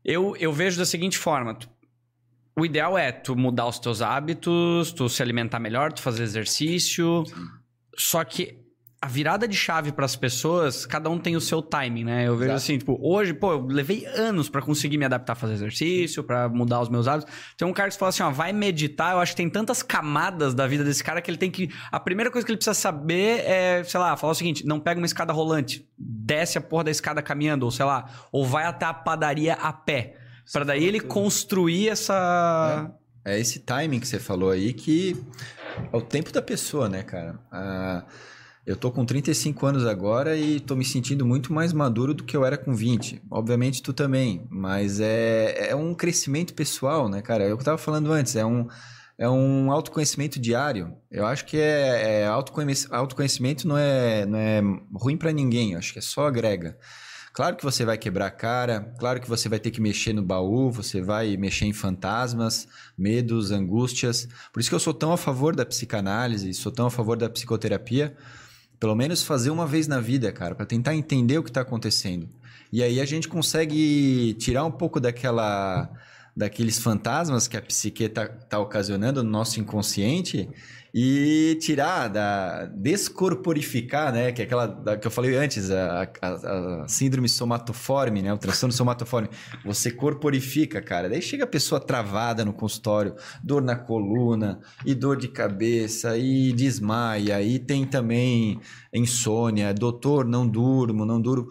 eu, 0.03 0.35
eu 0.37 0.51
vejo 0.51 0.77
da 0.77 0.85
seguinte 0.85 1.17
forma, 1.17 1.55
tu- 1.55 1.69
o 2.59 2.65
ideal 2.65 2.97
é 2.97 3.11
tu 3.11 3.35
mudar 3.35 3.65
os 3.67 3.79
teus 3.79 4.01
hábitos, 4.01 4.91
tu 4.91 5.07
se 5.09 5.23
alimentar 5.23 5.59
melhor, 5.59 5.91
tu 5.93 6.01
fazer 6.01 6.21
exercício. 6.23 7.23
Sim. 7.25 7.33
Só 7.97 8.23
que 8.23 8.63
a 9.03 9.07
virada 9.07 9.45
de 9.45 9.57
chave 9.57 9.91
para 9.91 10.05
as 10.05 10.15
pessoas, 10.15 10.85
cada 10.85 11.09
um 11.09 11.19
tem 11.19 11.35
o 11.35 11.41
seu 11.41 11.61
timing, 11.61 12.05
né? 12.05 12.25
Eu 12.25 12.37
vejo 12.37 12.51
Exato. 12.51 12.55
assim, 12.55 12.77
tipo, 12.77 12.97
hoje, 13.01 13.33
pô, 13.33 13.51
eu 13.51 13.65
levei 13.65 14.05
anos 14.05 14.47
para 14.47 14.61
conseguir 14.61 14.97
me 14.97 15.03
adaptar 15.03 15.33
a 15.33 15.35
fazer 15.35 15.55
exercício, 15.55 16.23
para 16.23 16.47
mudar 16.47 16.79
os 16.79 16.87
meus 16.87 17.05
hábitos. 17.05 17.33
Tem 17.57 17.67
um 17.67 17.73
cara 17.73 17.89
que 17.89 17.97
fala 17.97 18.11
assim, 18.11 18.23
ó, 18.23 18.31
vai 18.31 18.53
meditar. 18.53 19.11
Eu 19.11 19.19
acho 19.19 19.33
que 19.33 19.35
tem 19.35 19.49
tantas 19.49 19.83
camadas 19.83 20.53
da 20.53 20.65
vida 20.67 20.85
desse 20.85 21.03
cara 21.03 21.21
que 21.21 21.29
ele 21.29 21.37
tem 21.37 21.51
que. 21.51 21.69
A 21.91 21.99
primeira 21.99 22.31
coisa 22.31 22.45
que 22.45 22.51
ele 22.53 22.57
precisa 22.57 22.73
saber 22.73 23.41
é, 23.41 23.83
sei 23.83 23.99
lá, 23.99 24.15
falar 24.15 24.31
o 24.31 24.35
seguinte: 24.35 24.65
não 24.65 24.79
pega 24.79 25.01
uma 25.01 25.05
escada 25.05 25.33
rolante, 25.33 25.85
desce 25.97 26.57
a 26.57 26.61
porra 26.61 26.85
da 26.85 26.91
escada 26.91 27.21
caminhando, 27.21 27.63
ou 27.63 27.71
sei 27.71 27.85
lá, 27.85 28.05
ou 28.31 28.45
vai 28.45 28.63
até 28.63 28.85
a 28.85 28.93
padaria 28.93 29.55
a 29.55 29.73
pé. 29.73 30.15
para 30.49 30.63
daí 30.63 30.85
ele 30.85 31.01
construir 31.01 31.89
essa. 31.89 32.87
É. 32.89 33.02
é. 33.25 33.39
esse 33.39 33.59
timing 33.59 33.99
que 33.99 34.07
você 34.07 34.19
falou 34.19 34.51
aí 34.51 34.73
que 34.73 35.15
é 35.91 35.95
o 35.95 36.01
tempo 36.01 36.31
da 36.31 36.41
pessoa, 36.41 36.89
né, 36.89 37.03
cara? 37.03 37.39
Ah 37.51 38.05
eu 38.65 38.77
tô 38.77 38.89
com 38.91 39.05
35 39.05 39.65
anos 39.65 39.85
agora 39.85 40.37
e 40.37 40.59
tô 40.59 40.73
me 40.73 40.85
sentindo 40.85 41.25
muito 41.25 41.51
mais 41.51 41.73
maduro 41.73 42.13
do 42.13 42.23
que 42.23 42.35
eu 42.35 42.45
era 42.45 42.57
com 42.57 42.73
20. 42.73 43.21
Obviamente 43.29 43.83
tu 43.83 43.91
também, 43.91 44.47
mas 44.49 45.01
é, 45.01 45.71
é 45.71 45.75
um 45.75 45.93
crescimento 45.93 46.53
pessoal, 46.53 47.09
né, 47.09 47.21
cara? 47.21 47.43
É 47.43 47.51
eu 47.51 47.57
tava 47.57 47.77
falando 47.77 48.11
antes, 48.13 48.37
é 48.37 48.45
um, 48.45 48.67
é 49.17 49.29
um 49.29 49.69
autoconhecimento 49.69 50.39
diário. 50.39 50.95
Eu 51.11 51.25
acho 51.25 51.45
que 51.45 51.57
é, 51.57 52.21
é 52.21 52.27
autoconhecimento 52.27 53.67
não 53.67 53.77
é, 53.77 54.25
não 54.25 54.39
é 54.39 54.61
ruim 54.93 55.17
para 55.17 55.33
ninguém, 55.33 55.73
eu 55.73 55.79
acho 55.79 55.91
que 55.91 55.99
é 55.99 56.01
só 56.01 56.27
agrega. 56.27 56.77
Claro 57.33 57.55
que 57.55 57.63
você 57.63 57.83
vai 57.83 57.97
quebrar 57.97 58.27
a 58.27 58.31
cara, 58.31 58.93
claro 58.99 59.19
que 59.19 59.27
você 59.27 59.49
vai 59.49 59.57
ter 59.57 59.71
que 59.71 59.81
mexer 59.81 60.13
no 60.13 60.21
baú, 60.21 60.69
você 60.69 61.01
vai 61.01 61.35
mexer 61.35 61.65
em 61.65 61.73
fantasmas, 61.73 62.67
medos, 62.95 63.49
angústias. 63.49 64.27
Por 64.53 64.59
isso 64.59 64.69
que 64.69 64.75
eu 64.75 64.79
sou 64.79 64.93
tão 64.93 65.11
a 65.11 65.17
favor 65.17 65.55
da 65.55 65.65
psicanálise, 65.65 66.53
sou 66.53 66.71
tão 66.71 66.85
a 66.85 66.91
favor 66.91 67.17
da 67.17 67.27
psicoterapia, 67.27 68.15
pelo 68.79 68.93
menos 68.93 69.23
fazer 69.23 69.49
uma 69.49 69.65
vez 69.65 69.87
na 69.87 69.99
vida, 69.99 70.31
cara, 70.31 70.53
para 70.53 70.67
tentar 70.67 70.93
entender 70.93 71.39
o 71.39 71.43
que 71.43 71.49
está 71.49 71.61
acontecendo. 71.61 72.29
E 72.71 72.83
aí 72.83 73.01
a 73.01 73.05
gente 73.05 73.27
consegue 73.27 74.35
tirar 74.35 74.63
um 74.63 74.71
pouco 74.71 74.99
daquela 74.99 75.89
daqueles 76.35 76.79
fantasmas 76.79 77.47
que 77.47 77.55
a 77.55 77.61
psique 77.61 78.03
está 78.03 78.27
tá 78.27 78.59
ocasionando 78.59 79.23
no 79.23 79.29
nosso 79.29 79.59
inconsciente 79.59 80.49
e 80.93 81.57
tirar 81.59 82.07
da 82.07 82.65
descorporificar, 82.67 84.13
né, 84.13 84.31
que 84.31 84.43
é 84.43 84.45
aquela 84.45 84.67
da, 84.67 84.95
que 84.95 85.07
eu 85.07 85.09
falei 85.11 85.35
antes, 85.35 85.71
a, 85.71 86.07
a, 86.21 86.83
a, 86.83 86.87
síndrome 86.87 87.27
somatoforme, 87.27 88.21
né, 88.21 88.31
o 88.31 88.37
transtorno 88.37 88.71
somatoforme. 88.71 89.27
Você 89.65 89.89
corporifica, 89.89 90.79
cara. 90.81 91.09
Daí 91.09 91.21
chega 91.21 91.45
a 91.45 91.47
pessoa 91.47 91.81
travada 91.81 92.45
no 92.45 92.53
consultório, 92.53 93.15
dor 93.43 93.63
na 93.63 93.75
coluna 93.75 94.59
e 94.85 94.93
dor 94.93 95.17
de 95.17 95.29
cabeça 95.29 96.15
e 96.15 96.53
desmaia 96.53 97.41
e 97.41 97.57
tem 97.57 97.85
também 97.85 98.59
insônia, 98.93 99.73
doutor, 99.73 100.25
não 100.25 100.47
durmo, 100.47 101.05
não 101.05 101.19
durmo. 101.19 101.47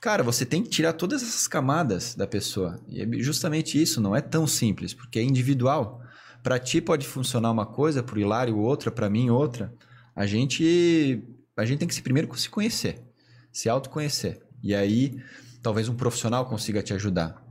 Cara, 0.00 0.24
você 0.24 0.44
tem 0.44 0.62
que 0.62 0.68
tirar 0.68 0.94
todas 0.94 1.22
essas 1.22 1.46
camadas 1.46 2.16
da 2.16 2.26
pessoa. 2.26 2.80
E 2.88 3.02
é 3.02 3.06
justamente 3.22 3.80
isso, 3.80 4.00
não 4.00 4.16
é 4.16 4.20
tão 4.20 4.46
simples, 4.48 4.94
porque 4.94 5.20
é 5.20 5.22
individual. 5.22 6.02
Para 6.42 6.58
ti 6.58 6.80
pode 6.80 7.06
funcionar 7.06 7.50
uma 7.50 7.66
coisa, 7.66 8.02
para 8.02 8.16
o 8.16 8.20
Hilário 8.20 8.56
outra, 8.58 8.90
para 8.90 9.10
mim 9.10 9.30
outra. 9.30 9.72
A 10.14 10.26
gente 10.26 11.22
a 11.56 11.64
gente 11.64 11.80
tem 11.80 11.88
que 11.88 11.94
se 11.94 12.02
primeiro 12.02 12.34
se 12.38 12.48
conhecer, 12.48 13.00
se 13.52 13.68
autoconhecer. 13.68 14.40
E 14.62 14.74
aí 14.74 15.22
talvez 15.62 15.88
um 15.88 15.94
profissional 15.94 16.46
consiga 16.46 16.82
te 16.82 16.94
ajudar. 16.94 17.42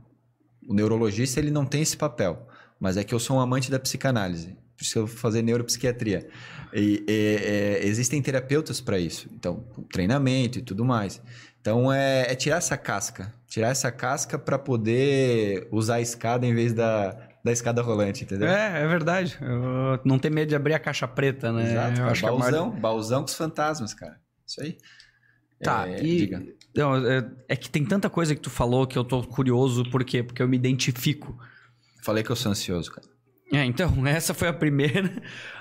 O 0.66 0.74
neurologista 0.74 1.40
ele 1.40 1.50
não 1.50 1.64
tem 1.64 1.82
esse 1.82 1.96
papel, 1.96 2.48
mas 2.78 2.96
é 2.96 3.04
que 3.04 3.14
eu 3.14 3.18
sou 3.18 3.36
um 3.36 3.40
amante 3.40 3.70
da 3.70 3.78
psicanálise. 3.78 4.56
Preciso 4.76 5.06
fazer 5.06 5.42
neuropsiquiatria. 5.42 6.26
E, 6.72 7.04
e, 7.06 7.82
e 7.84 7.86
existem 7.86 8.22
terapeutas 8.22 8.80
para 8.80 8.98
isso. 8.98 9.28
Então, 9.34 9.64
treinamento 9.92 10.58
e 10.58 10.62
tudo 10.62 10.84
mais. 10.84 11.20
Então, 11.60 11.92
é, 11.92 12.32
é 12.32 12.34
tirar 12.34 12.56
essa 12.56 12.78
casca. 12.78 13.34
Tirar 13.46 13.68
essa 13.68 13.92
casca 13.92 14.38
para 14.38 14.58
poder 14.58 15.68
usar 15.70 15.96
a 15.96 16.00
escada 16.00 16.46
em 16.46 16.54
vez 16.54 16.72
da, 16.72 17.29
da 17.44 17.52
escada 17.52 17.82
rolante, 17.82 18.24
entendeu? 18.24 18.48
É, 18.48 18.82
é 18.82 18.86
verdade. 18.86 19.38
Eu 19.40 20.00
não 20.04 20.18
ter 20.18 20.30
medo 20.30 20.48
de 20.48 20.56
abrir 20.56 20.74
a 20.74 20.78
caixa 20.78 21.08
preta, 21.08 21.52
né? 21.52 21.70
Exato, 21.70 22.02
acho 22.02 22.22
baúzão, 22.26 22.70
que 22.70 22.80
baúzão 22.80 23.20
com 23.20 23.28
os 23.28 23.34
fantasmas, 23.34 23.94
cara. 23.94 24.20
Isso 24.46 24.62
aí. 24.62 24.78
Tá, 25.62 25.88
é, 25.88 26.02
e... 26.02 26.16
Diga. 26.18 26.42
Não, 26.74 26.96
é, 26.96 27.28
é, 27.48 27.56
que 27.56 27.68
tem 27.68 27.84
tanta 27.84 28.08
coisa 28.08 28.34
que 28.34 28.40
tu 28.40 28.50
falou 28.50 28.86
que 28.86 28.96
eu 28.96 29.04
tô 29.04 29.22
curioso, 29.22 29.84
por 29.90 30.04
quê? 30.04 30.22
Porque 30.22 30.42
eu 30.42 30.48
me 30.48 30.56
identifico. 30.56 31.36
Falei 32.02 32.22
que 32.22 32.30
eu 32.30 32.36
sou 32.36 32.52
ansioso, 32.52 32.92
cara. 32.92 33.06
É, 33.52 33.64
então, 33.64 33.92
essa 34.06 34.32
foi 34.32 34.48
a 34.48 34.52
primeira. 34.52 35.10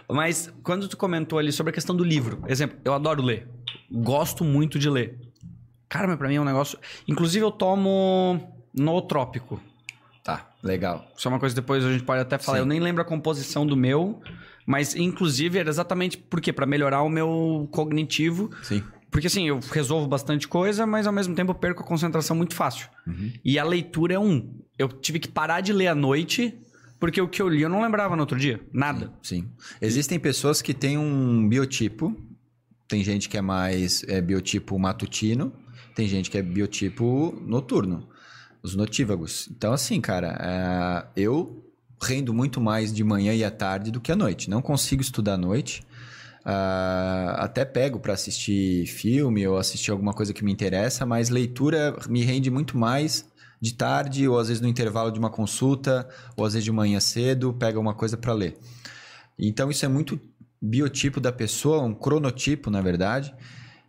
Mas 0.07 0.53
quando 0.63 0.87
tu 0.87 0.95
comentou 0.95 1.39
ali 1.39 1.51
sobre 1.51 1.71
a 1.71 1.73
questão 1.73 1.95
do 1.95 2.03
livro, 2.03 2.43
exemplo, 2.47 2.77
eu 2.85 2.93
adoro 2.93 3.23
ler. 3.23 3.47
Gosto 3.91 4.43
muito 4.43 4.77
de 4.77 4.89
ler. 4.89 5.19
Cara, 5.87 6.07
mas 6.07 6.17
pra 6.17 6.27
mim 6.27 6.35
é 6.35 6.41
um 6.41 6.45
negócio. 6.45 6.77
Inclusive, 7.07 7.43
eu 7.43 7.51
tomo 7.51 8.53
nootrópico. 8.73 9.59
Legal. 10.61 11.09
Isso 11.17 11.27
é 11.27 11.29
uma 11.29 11.39
coisa 11.39 11.55
depois 11.55 11.83
a 11.85 11.91
gente 11.91 12.03
pode 12.03 12.21
até 12.21 12.37
falar. 12.37 12.57
Sim. 12.57 12.63
Eu 12.63 12.67
nem 12.67 12.79
lembro 12.79 13.01
a 13.01 13.05
composição 13.05 13.65
do 13.65 13.77
meu, 13.77 14.21
mas 14.65 14.95
inclusive 14.95 15.57
era 15.57 15.69
exatamente 15.69 16.17
por 16.17 16.41
quê? 16.41 16.51
Para 16.51 16.65
melhorar 16.65 17.01
o 17.01 17.09
meu 17.09 17.67
cognitivo. 17.71 18.49
Sim. 18.61 18.83
Porque 19.09 19.27
assim, 19.27 19.47
eu 19.47 19.59
resolvo 19.71 20.07
bastante 20.07 20.47
coisa, 20.47 20.85
mas 20.85 21.07
ao 21.07 21.13
mesmo 21.13 21.33
tempo 21.33 21.51
eu 21.51 21.55
perco 21.55 21.81
a 21.81 21.85
concentração 21.85 22.35
muito 22.35 22.53
fácil. 22.53 22.87
Uhum. 23.07 23.31
E 23.43 23.57
a 23.57 23.63
leitura 23.63 24.13
é 24.13 24.19
um. 24.19 24.53
Eu 24.77 24.87
tive 24.89 25.19
que 25.19 25.27
parar 25.27 25.61
de 25.61 25.73
ler 25.73 25.87
à 25.87 25.95
noite, 25.95 26.53
porque 26.99 27.19
o 27.19 27.27
que 27.27 27.41
eu 27.41 27.49
li 27.49 27.61
eu 27.61 27.69
não 27.69 27.81
lembrava 27.81 28.15
no 28.15 28.21
outro 28.21 28.37
dia. 28.37 28.59
Nada. 28.71 29.11
Sim. 29.23 29.41
sim. 29.41 29.49
Existem 29.81 30.19
pessoas 30.19 30.61
que 30.61 30.73
têm 30.73 30.97
um 30.97 31.47
biotipo. 31.47 32.15
Tem 32.87 33.03
gente 33.03 33.29
que 33.29 33.37
é 33.37 33.41
mais 33.41 34.03
é, 34.07 34.19
biotipo 34.19 34.77
matutino, 34.79 35.53
tem 35.95 36.07
gente 36.07 36.29
que 36.29 36.39
é 36.39 36.41
biotipo 36.41 37.39
noturno 37.45 38.09
os 38.61 38.75
notívagos. 38.75 39.47
Então, 39.51 39.73
assim, 39.73 39.99
cara, 40.01 41.07
é, 41.15 41.21
eu 41.21 41.63
rendo 42.01 42.33
muito 42.33 42.61
mais 42.61 42.93
de 42.93 43.03
manhã 43.03 43.33
e 43.33 43.43
à 43.43 43.51
tarde 43.51 43.91
do 43.91 43.99
que 43.99 44.11
à 44.11 44.15
noite. 44.15 44.49
Não 44.49 44.61
consigo 44.61 45.01
estudar 45.01 45.33
à 45.33 45.37
noite. 45.37 45.83
Uh, 46.41 47.35
até 47.35 47.65
pego 47.65 47.99
para 47.99 48.13
assistir 48.13 48.87
filme 48.87 49.45
ou 49.45 49.57
assistir 49.57 49.91
alguma 49.91 50.13
coisa 50.13 50.33
que 50.33 50.43
me 50.43 50.51
interessa, 50.51 51.05
mas 51.05 51.29
leitura 51.29 51.95
me 52.07 52.23
rende 52.23 52.49
muito 52.49 52.77
mais 52.77 53.25
de 53.61 53.73
tarde, 53.73 54.27
ou 54.27 54.39
às 54.39 54.47
vezes 54.47 54.61
no 54.61 54.67
intervalo 54.69 55.11
de 55.11 55.19
uma 55.19 55.29
consulta, 55.29 56.07
ou 56.37 56.45
às 56.45 56.53
vezes 56.53 56.63
de 56.63 56.71
manhã 56.71 56.99
cedo, 57.01 57.53
pega 57.53 57.77
uma 57.77 57.93
coisa 57.93 58.15
para 58.15 58.31
ler. 58.33 58.57
Então 59.37 59.69
isso 59.69 59.85
é 59.85 59.89
muito 59.89 60.19
biotipo 60.61 61.19
da 61.19 61.31
pessoa, 61.31 61.83
um 61.83 61.93
cronotipo, 61.93 62.69
na 62.69 62.81
verdade. 62.81 63.33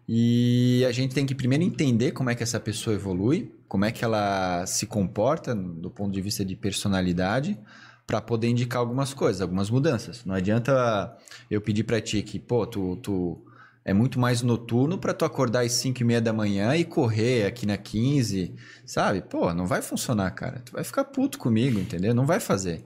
E 0.09 0.85
a 0.89 0.93
gente 0.93 1.15
tem 1.15 1.25
que 1.25 1.37
primeiro 1.37 1.63
entender 1.63 2.11
como 2.11 2.31
é 2.31 2.35
que 2.35 2.43
essa 2.43 2.59
pessoa 2.59 2.97
evolui, 2.97 3.53
como 3.71 3.85
é 3.85 3.93
que 3.93 4.05
ela 4.05 4.67
se 4.67 4.85
comporta 4.85 5.55
do 5.55 5.93
ponto 5.93 6.13
de 6.13 6.21
vista 6.21 6.45
de 6.45 6.57
personalidade, 6.57 7.57
para 8.05 8.21
poder 8.21 8.49
indicar 8.49 8.81
algumas 8.81 9.15
coisas, 9.15 9.41
algumas 9.41 9.71
mudanças. 9.71 10.25
Não 10.25 10.35
adianta 10.35 11.17
eu 11.49 11.61
pedir 11.61 11.85
para 11.85 12.01
ti 12.01 12.21
que, 12.21 12.41
pô, 12.41 12.67
tu, 12.67 12.97
tu 12.97 13.47
é 13.85 13.95
muito 13.95 14.19
mais 14.19 14.43
noturno 14.43 14.99
para 14.99 15.15
tu 15.15 15.25
acordar 15.25 15.61
às 15.61 15.71
5 15.75 16.01
e 16.01 16.05
meia 16.05 16.21
da 16.21 16.33
manhã 16.33 16.75
e 16.75 16.85
correr 16.85 17.47
aqui 17.47 17.65
na 17.65 17.77
15, 17.77 18.57
sabe? 18.85 19.23
Pô, 19.23 19.55
não 19.55 19.69
vai 19.69 19.81
funcionar, 19.83 20.33
cara. 20.33 20.61
Tu 20.65 20.73
vai 20.73 20.83
ficar 20.83 21.05
puto 21.05 21.39
comigo, 21.39 21.79
entendeu? 21.79 22.13
Não 22.13 22.27
vai 22.27 22.41
fazer. 22.41 22.85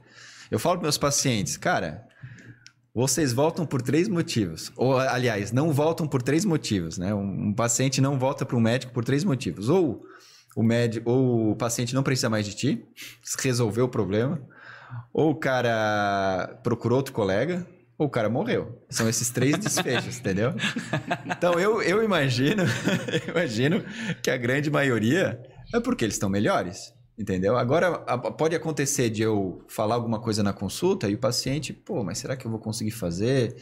Eu 0.50 0.58
falo 0.58 0.76
para 0.76 0.82
meus 0.82 0.98
pacientes, 0.98 1.56
cara, 1.56 2.06
vocês 2.94 3.32
voltam 3.32 3.64
por 3.64 3.80
três 3.80 4.06
motivos. 4.06 4.70
Ou, 4.76 4.98
aliás, 4.98 5.50
não 5.50 5.72
voltam 5.72 6.06
por 6.06 6.20
três 6.20 6.44
motivos, 6.44 6.98
né? 6.98 7.14
Um, 7.14 7.48
um 7.48 7.54
paciente 7.54 8.02
não 8.02 8.18
volta 8.18 8.44
para 8.44 8.54
um 8.54 8.60
médico 8.60 8.92
por 8.92 9.02
três 9.02 9.24
motivos. 9.24 9.70
Ou 9.70 10.04
o 10.54 10.62
médico, 10.62 11.10
ou 11.10 11.50
o 11.50 11.56
paciente 11.56 11.94
não 11.94 12.02
precisa 12.02 12.30
mais 12.30 12.46
de 12.46 12.54
ti, 12.54 12.86
resolveu 13.40 13.86
o 13.86 13.88
problema. 13.88 14.40
Ou 15.12 15.30
o 15.30 15.34
cara 15.34 16.60
procurou 16.62 16.98
outro 16.98 17.12
colega, 17.12 17.66
ou 17.98 18.06
o 18.06 18.10
cara 18.10 18.28
morreu. 18.28 18.82
São 18.88 19.08
esses 19.08 19.30
três 19.30 19.56
desfechos, 19.58 20.18
entendeu? 20.18 20.54
Então 21.26 21.58
eu, 21.58 21.82
eu 21.82 22.02
imagino, 22.02 22.62
eu 23.26 23.32
imagino 23.32 23.84
que 24.22 24.30
a 24.30 24.36
grande 24.36 24.70
maioria 24.70 25.40
é 25.72 25.80
porque 25.80 26.04
eles 26.04 26.14
estão 26.14 26.28
melhores. 26.28 26.92
Entendeu? 27.16 27.56
Agora, 27.56 27.92
pode 28.32 28.56
acontecer 28.56 29.08
de 29.08 29.22
eu 29.22 29.64
falar 29.68 29.94
alguma 29.94 30.18
coisa 30.18 30.42
na 30.42 30.52
consulta 30.52 31.08
e 31.08 31.14
o 31.14 31.18
paciente, 31.18 31.72
pô, 31.72 32.02
mas 32.02 32.18
será 32.18 32.36
que 32.36 32.44
eu 32.44 32.50
vou 32.50 32.58
conseguir 32.58 32.90
fazer? 32.90 33.54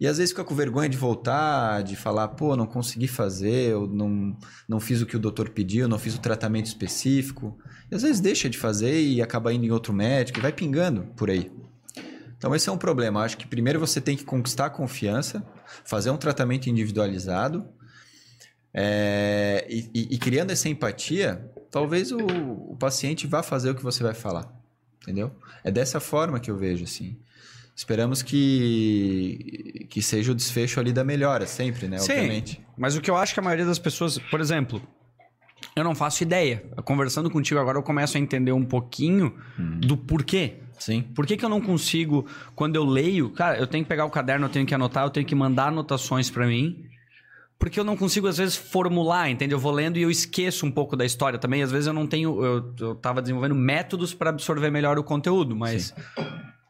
E 0.00 0.06
às 0.06 0.18
vezes 0.18 0.32
fica 0.32 0.44
com 0.44 0.54
vergonha 0.54 0.88
de 0.88 0.96
voltar, 0.96 1.82
de 1.82 1.94
falar, 1.96 2.28
pô, 2.28 2.56
não 2.56 2.66
consegui 2.66 3.06
fazer, 3.06 3.70
eu 3.70 3.86
não, 3.86 4.36
não 4.68 4.80
fiz 4.80 5.00
o 5.00 5.06
que 5.06 5.16
o 5.16 5.20
doutor 5.20 5.50
pediu, 5.50 5.88
não 5.88 5.98
fiz 5.98 6.14
o 6.14 6.20
tratamento 6.20 6.66
específico. 6.66 7.56
E 7.90 7.94
às 7.94 8.02
vezes 8.02 8.20
deixa 8.20 8.50
de 8.50 8.58
fazer 8.58 9.00
e 9.00 9.22
acaba 9.22 9.52
indo 9.52 9.64
em 9.64 9.70
outro 9.70 9.92
médico 9.92 10.38
e 10.38 10.42
vai 10.42 10.52
pingando 10.52 11.04
por 11.16 11.30
aí. 11.30 11.50
Então 12.36 12.54
esse 12.54 12.68
é 12.68 12.72
um 12.72 12.78
problema. 12.78 13.22
acho 13.22 13.38
que 13.38 13.46
primeiro 13.46 13.78
você 13.78 14.00
tem 14.00 14.16
que 14.16 14.24
conquistar 14.24 14.66
a 14.66 14.70
confiança, 14.70 15.46
fazer 15.84 16.10
um 16.10 16.16
tratamento 16.16 16.68
individualizado 16.68 17.66
é, 18.76 19.64
e, 19.70 19.88
e, 19.94 20.18
criando 20.18 20.50
essa 20.50 20.68
empatia, 20.68 21.48
talvez 21.70 22.10
o, 22.10 22.18
o 22.18 22.76
paciente 22.76 23.24
vá 23.24 23.40
fazer 23.40 23.70
o 23.70 23.74
que 23.74 23.82
você 23.82 24.02
vai 24.02 24.14
falar. 24.14 24.52
entendeu? 25.00 25.30
É 25.62 25.70
dessa 25.70 26.00
forma 26.00 26.40
que 26.40 26.50
eu 26.50 26.56
vejo, 26.56 26.82
assim. 26.82 27.16
Esperamos 27.76 28.22
que, 28.22 29.86
que 29.90 30.00
seja 30.00 30.30
o 30.30 30.34
desfecho 30.34 30.78
ali 30.78 30.92
da 30.92 31.02
melhora, 31.02 31.46
sempre, 31.46 31.88
né? 31.88 31.98
Sim, 31.98 32.12
Obviamente. 32.12 32.60
mas 32.78 32.96
o 32.96 33.00
que 33.00 33.10
eu 33.10 33.16
acho 33.16 33.34
que 33.34 33.40
a 33.40 33.42
maioria 33.42 33.66
das 33.66 33.80
pessoas, 33.80 34.16
por 34.16 34.40
exemplo, 34.40 34.80
eu 35.74 35.82
não 35.82 35.94
faço 35.94 36.22
ideia. 36.22 36.64
Conversando 36.84 37.28
contigo 37.30 37.58
agora, 37.58 37.78
eu 37.78 37.82
começo 37.82 38.16
a 38.16 38.20
entender 38.20 38.52
um 38.52 38.64
pouquinho 38.64 39.34
do 39.80 39.96
porquê. 39.96 40.60
Sim. 40.78 41.02
Por 41.02 41.26
que, 41.26 41.36
que 41.36 41.44
eu 41.44 41.48
não 41.48 41.60
consigo, 41.60 42.26
quando 42.54 42.76
eu 42.76 42.84
leio, 42.84 43.30
cara, 43.30 43.58
eu 43.58 43.66
tenho 43.66 43.84
que 43.84 43.88
pegar 43.88 44.04
o 44.04 44.10
caderno, 44.10 44.46
eu 44.46 44.50
tenho 44.50 44.66
que 44.66 44.74
anotar, 44.74 45.04
eu 45.04 45.10
tenho 45.10 45.26
que 45.26 45.34
mandar 45.34 45.68
anotações 45.68 46.30
pra 46.30 46.46
mim. 46.46 46.84
Porque 47.58 47.78
eu 47.80 47.84
não 47.84 47.96
consigo, 47.96 48.26
às 48.26 48.36
vezes, 48.36 48.56
formular, 48.56 49.30
entende? 49.30 49.54
Eu 49.54 49.58
vou 49.58 49.72
lendo 49.72 49.96
e 49.96 50.02
eu 50.02 50.10
esqueço 50.10 50.66
um 50.66 50.70
pouco 50.70 50.96
da 50.96 51.04
história 51.04 51.38
também. 51.38 51.62
Às 51.62 51.70
vezes 51.72 51.86
eu 51.86 51.92
não 51.92 52.06
tenho. 52.06 52.44
Eu, 52.44 52.74
eu 52.78 52.94
tava 52.94 53.22
desenvolvendo 53.22 53.54
métodos 53.54 54.12
para 54.12 54.30
absorver 54.30 54.70
melhor 54.70 54.98
o 54.98 55.04
conteúdo, 55.04 55.56
mas. 55.56 55.94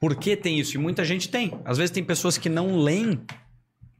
Por 0.04 0.16
que 0.16 0.36
tem 0.36 0.60
isso? 0.60 0.76
E 0.76 0.78
muita 0.78 1.02
gente 1.02 1.30
tem. 1.30 1.58
Às 1.64 1.78
vezes 1.78 1.90
tem 1.90 2.04
pessoas 2.04 2.36
que 2.36 2.50
não 2.50 2.76
leem, 2.76 3.22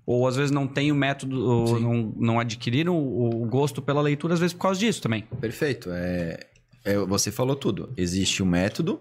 ou 0.05 0.29
às 0.29 0.37
vezes 0.37 0.51
não 0.51 0.67
têm 0.67 0.93
o 0.93 0.95
método, 0.95 1.43
ou 1.43 1.67
Sim. 1.67 1.83
não, 1.83 2.15
não 2.15 2.39
adquiriram 2.39 2.95
o, 2.95 3.43
o 3.43 3.47
gosto 3.47 3.81
pela 3.81 4.03
leitura, 4.03 4.35
às 4.35 4.41
vezes 4.41 4.53
por 4.53 4.61
causa 4.61 4.79
disso 4.79 5.01
também. 5.01 5.23
Perfeito. 5.41 5.89
É, 5.91 6.41
é, 6.85 6.99
você 6.99 7.31
falou 7.31 7.57
tudo. 7.57 7.91
Existe 7.97 8.43
o 8.43 8.47
método, 8.47 9.01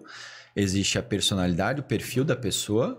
existe 0.55 0.97
a 0.97 1.03
personalidade, 1.03 1.81
o 1.81 1.83
perfil 1.83 2.23
da 2.23 2.37
pessoa, 2.37 2.97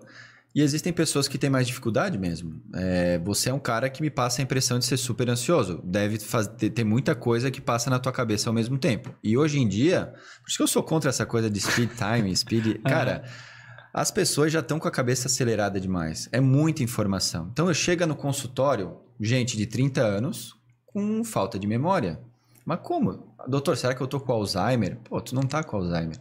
e 0.54 0.60
existem 0.60 0.92
pessoas 0.92 1.26
que 1.26 1.38
têm 1.38 1.48
mais 1.48 1.66
dificuldade 1.66 2.18
mesmo. 2.18 2.60
É, 2.74 3.18
você 3.24 3.48
é 3.48 3.54
um 3.54 3.58
cara 3.58 3.88
que 3.88 4.02
me 4.02 4.10
passa 4.10 4.42
a 4.42 4.44
impressão 4.44 4.78
de 4.78 4.84
ser 4.84 4.98
super 4.98 5.30
ansioso. 5.30 5.80
Deve 5.82 6.18
faz- 6.18 6.46
ter, 6.46 6.68
ter 6.68 6.84
muita 6.84 7.14
coisa 7.14 7.50
que 7.50 7.58
passa 7.58 7.88
na 7.88 7.98
tua 7.98 8.12
cabeça 8.12 8.50
ao 8.50 8.54
mesmo 8.54 8.76
tempo. 8.76 9.14
E 9.24 9.34
hoje 9.34 9.58
em 9.58 9.66
dia, 9.66 10.12
por 10.42 10.48
isso 10.50 10.58
que 10.58 10.62
eu 10.62 10.68
sou 10.68 10.82
contra 10.82 11.08
essa 11.08 11.24
coisa 11.24 11.48
de 11.48 11.58
speed 11.58 11.88
time, 11.96 12.36
speed. 12.36 12.82
Cara. 12.82 13.24
As 13.94 14.10
pessoas 14.10 14.52
já 14.52 14.58
estão 14.58 14.80
com 14.80 14.88
a 14.88 14.90
cabeça 14.90 15.28
acelerada 15.28 15.80
demais. 15.80 16.28
É 16.32 16.40
muita 16.40 16.82
informação. 16.82 17.48
Então 17.52 17.68
eu 17.68 17.74
chego 17.74 18.04
no 18.04 18.16
consultório, 18.16 18.96
gente 19.20 19.56
de 19.56 19.66
30 19.66 20.00
anos, 20.00 20.56
com 20.84 21.22
falta 21.22 21.60
de 21.60 21.66
memória. 21.68 22.18
Mas 22.66 22.80
como? 22.82 23.32
Doutor, 23.46 23.76
será 23.76 23.94
que 23.94 24.00
eu 24.00 24.08
tô 24.08 24.18
com 24.18 24.32
Alzheimer? 24.32 24.98
Pô, 25.04 25.20
tu 25.20 25.32
não 25.32 25.44
tá 25.44 25.62
com 25.62 25.76
Alzheimer. 25.76 26.16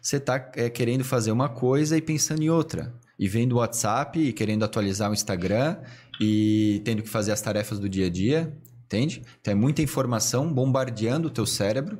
Você 0.00 0.18
tá 0.18 0.50
é, 0.54 0.70
querendo 0.70 1.04
fazer 1.04 1.30
uma 1.30 1.50
coisa 1.50 1.94
e 1.94 2.00
pensando 2.00 2.42
em 2.42 2.48
outra. 2.48 2.90
E 3.18 3.28
vendo 3.28 3.52
o 3.52 3.58
WhatsApp 3.58 4.18
e 4.18 4.32
querendo 4.32 4.64
atualizar 4.64 5.10
o 5.10 5.12
Instagram 5.12 5.76
e 6.18 6.80
tendo 6.86 7.02
que 7.02 7.08
fazer 7.10 7.32
as 7.32 7.42
tarefas 7.42 7.78
do 7.78 7.86
dia 7.86 8.06
a 8.06 8.10
dia, 8.10 8.50
entende? 8.86 9.20
Então 9.42 9.52
é 9.52 9.54
muita 9.54 9.82
informação 9.82 10.50
bombardeando 10.50 11.28
o 11.28 11.30
teu 11.30 11.44
cérebro. 11.44 11.98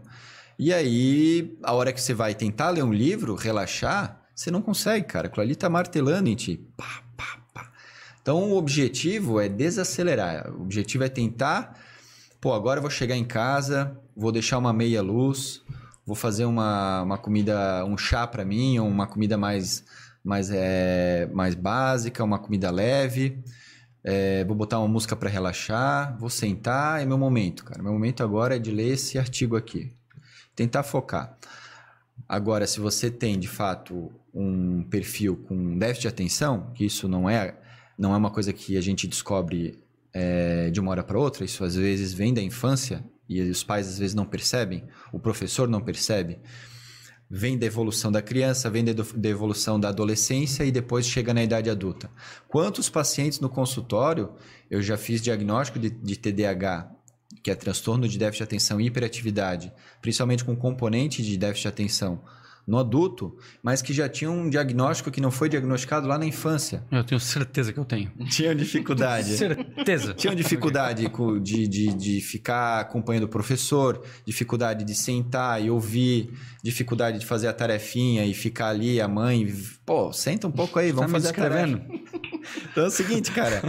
E 0.58 0.72
aí, 0.72 1.58
a 1.62 1.74
hora 1.74 1.92
que 1.92 2.00
você 2.00 2.14
vai 2.14 2.34
tentar 2.34 2.70
ler 2.70 2.84
um 2.84 2.92
livro, 2.92 3.34
relaxar, 3.34 4.19
você 4.40 4.50
não 4.50 4.62
consegue, 4.62 5.06
cara. 5.06 5.26
Aquilo 5.26 5.42
ali 5.42 5.54
tá 5.54 5.68
martelando 5.68 6.30
em 6.30 6.34
ti. 6.34 6.66
Pá, 6.74 7.02
pá, 7.14 7.38
pá. 7.52 7.70
Então, 8.22 8.50
o 8.50 8.56
objetivo 8.56 9.38
é 9.38 9.50
desacelerar. 9.50 10.50
O 10.50 10.62
objetivo 10.62 11.04
é 11.04 11.10
tentar. 11.10 11.78
Pô, 12.40 12.54
agora 12.54 12.78
eu 12.78 12.82
vou 12.82 12.90
chegar 12.90 13.16
em 13.16 13.24
casa, 13.24 13.94
vou 14.16 14.32
deixar 14.32 14.56
uma 14.56 14.72
meia 14.72 15.02
luz, 15.02 15.62
vou 16.06 16.16
fazer 16.16 16.46
uma, 16.46 17.02
uma 17.02 17.18
comida, 17.18 17.84
um 17.84 17.98
chá 17.98 18.26
para 18.26 18.42
mim, 18.42 18.78
ou 18.78 18.88
uma 18.88 19.06
comida 19.06 19.36
mais, 19.36 19.84
mais, 20.24 20.50
é, 20.50 21.28
mais 21.34 21.54
básica, 21.54 22.24
uma 22.24 22.38
comida 22.38 22.70
leve. 22.70 23.44
É, 24.02 24.42
vou 24.46 24.56
botar 24.56 24.78
uma 24.78 24.88
música 24.88 25.14
para 25.14 25.28
relaxar, 25.28 26.16
vou 26.18 26.30
sentar, 26.30 27.02
é 27.02 27.04
meu 27.04 27.18
momento, 27.18 27.62
cara. 27.62 27.82
Meu 27.82 27.92
momento 27.92 28.22
agora 28.22 28.56
é 28.56 28.58
de 28.58 28.70
ler 28.70 28.94
esse 28.94 29.18
artigo 29.18 29.54
aqui. 29.54 29.92
Tentar 30.56 30.82
focar. 30.82 31.36
Agora, 32.26 32.66
se 32.66 32.80
você 32.80 33.10
tem 33.10 33.38
de 33.38 33.48
fato 33.48 34.10
um 34.34 34.82
perfil 34.84 35.36
com 35.36 35.76
déficit 35.78 36.02
de 36.02 36.08
atenção, 36.08 36.72
que 36.74 36.84
isso 36.84 37.08
não 37.08 37.28
é, 37.28 37.58
não 37.98 38.14
é 38.14 38.16
uma 38.16 38.30
coisa 38.30 38.52
que 38.52 38.76
a 38.76 38.80
gente 38.80 39.06
descobre 39.06 39.82
é, 40.12 40.70
de 40.70 40.80
uma 40.80 40.90
hora 40.90 41.02
para 41.02 41.18
outra, 41.18 41.44
isso 41.44 41.64
às 41.64 41.74
vezes 41.74 42.12
vem 42.12 42.32
da 42.32 42.42
infância 42.42 43.04
e 43.28 43.40
os 43.42 43.62
pais 43.62 43.88
às 43.88 43.98
vezes 43.98 44.14
não 44.14 44.24
percebem, 44.24 44.84
o 45.12 45.18
professor 45.18 45.68
não 45.68 45.80
percebe, 45.80 46.38
vem 47.30 47.56
da 47.56 47.66
evolução 47.66 48.10
da 48.10 48.20
criança, 48.20 48.68
vem 48.68 48.84
da 48.84 49.28
evolução 49.28 49.78
da 49.78 49.88
adolescência 49.88 50.64
e 50.64 50.72
depois 50.72 51.06
chega 51.06 51.32
na 51.32 51.44
idade 51.44 51.70
adulta. 51.70 52.10
Quantos 52.48 52.88
pacientes 52.88 53.38
no 53.38 53.48
consultório 53.48 54.32
eu 54.68 54.82
já 54.82 54.96
fiz 54.96 55.20
diagnóstico 55.22 55.78
de, 55.78 55.90
de 55.90 56.16
TDAH, 56.16 56.90
que 57.42 57.50
é 57.50 57.54
transtorno 57.54 58.08
de 58.08 58.18
déficit 58.18 58.38
de 58.38 58.44
atenção 58.44 58.80
e 58.80 58.86
hiperatividade, 58.86 59.72
principalmente 60.02 60.44
com 60.44 60.56
componente 60.56 61.22
de 61.22 61.36
déficit 61.36 61.62
de 61.62 61.68
atenção 61.68 62.20
no 62.70 62.78
adulto, 62.78 63.36
mas 63.62 63.82
que 63.82 63.92
já 63.92 64.08
tinham 64.08 64.32
um 64.32 64.48
diagnóstico 64.48 65.10
que 65.10 65.20
não 65.20 65.30
foi 65.30 65.48
diagnosticado 65.48 66.06
lá 66.06 66.16
na 66.16 66.24
infância. 66.24 66.84
Eu 66.90 67.02
tenho 67.02 67.20
certeza 67.20 67.72
que 67.72 67.78
eu 67.80 67.84
tenho. 67.84 68.12
Tinham 68.30 68.54
dificuldade. 68.54 69.36
Certeza. 69.36 70.14
Tinham 70.14 70.34
dificuldade 70.34 71.10
de, 71.42 71.66
de, 71.66 71.92
de 71.92 72.20
ficar 72.20 72.80
acompanhando 72.80 73.24
o 73.24 73.28
professor, 73.28 74.02
dificuldade 74.24 74.84
de 74.84 74.94
sentar 74.94 75.60
e 75.62 75.68
ouvir, 75.68 76.32
dificuldade 76.62 77.18
de 77.18 77.26
fazer 77.26 77.48
a 77.48 77.52
tarefinha 77.52 78.24
e 78.24 78.32
ficar 78.32 78.68
ali, 78.68 79.00
a 79.00 79.08
mãe. 79.08 79.52
Pô, 79.84 80.12
senta 80.12 80.46
um 80.46 80.52
pouco 80.52 80.78
aí, 80.78 80.92
vamos 80.92 81.10
Tá 81.10 81.18
fazer 81.18 81.28
a 81.30 81.32
tarefa. 81.32 81.80
Então 82.70 82.84
é 82.84 82.86
o 82.86 82.90
seguinte, 82.90 83.30
cara. 83.32 83.60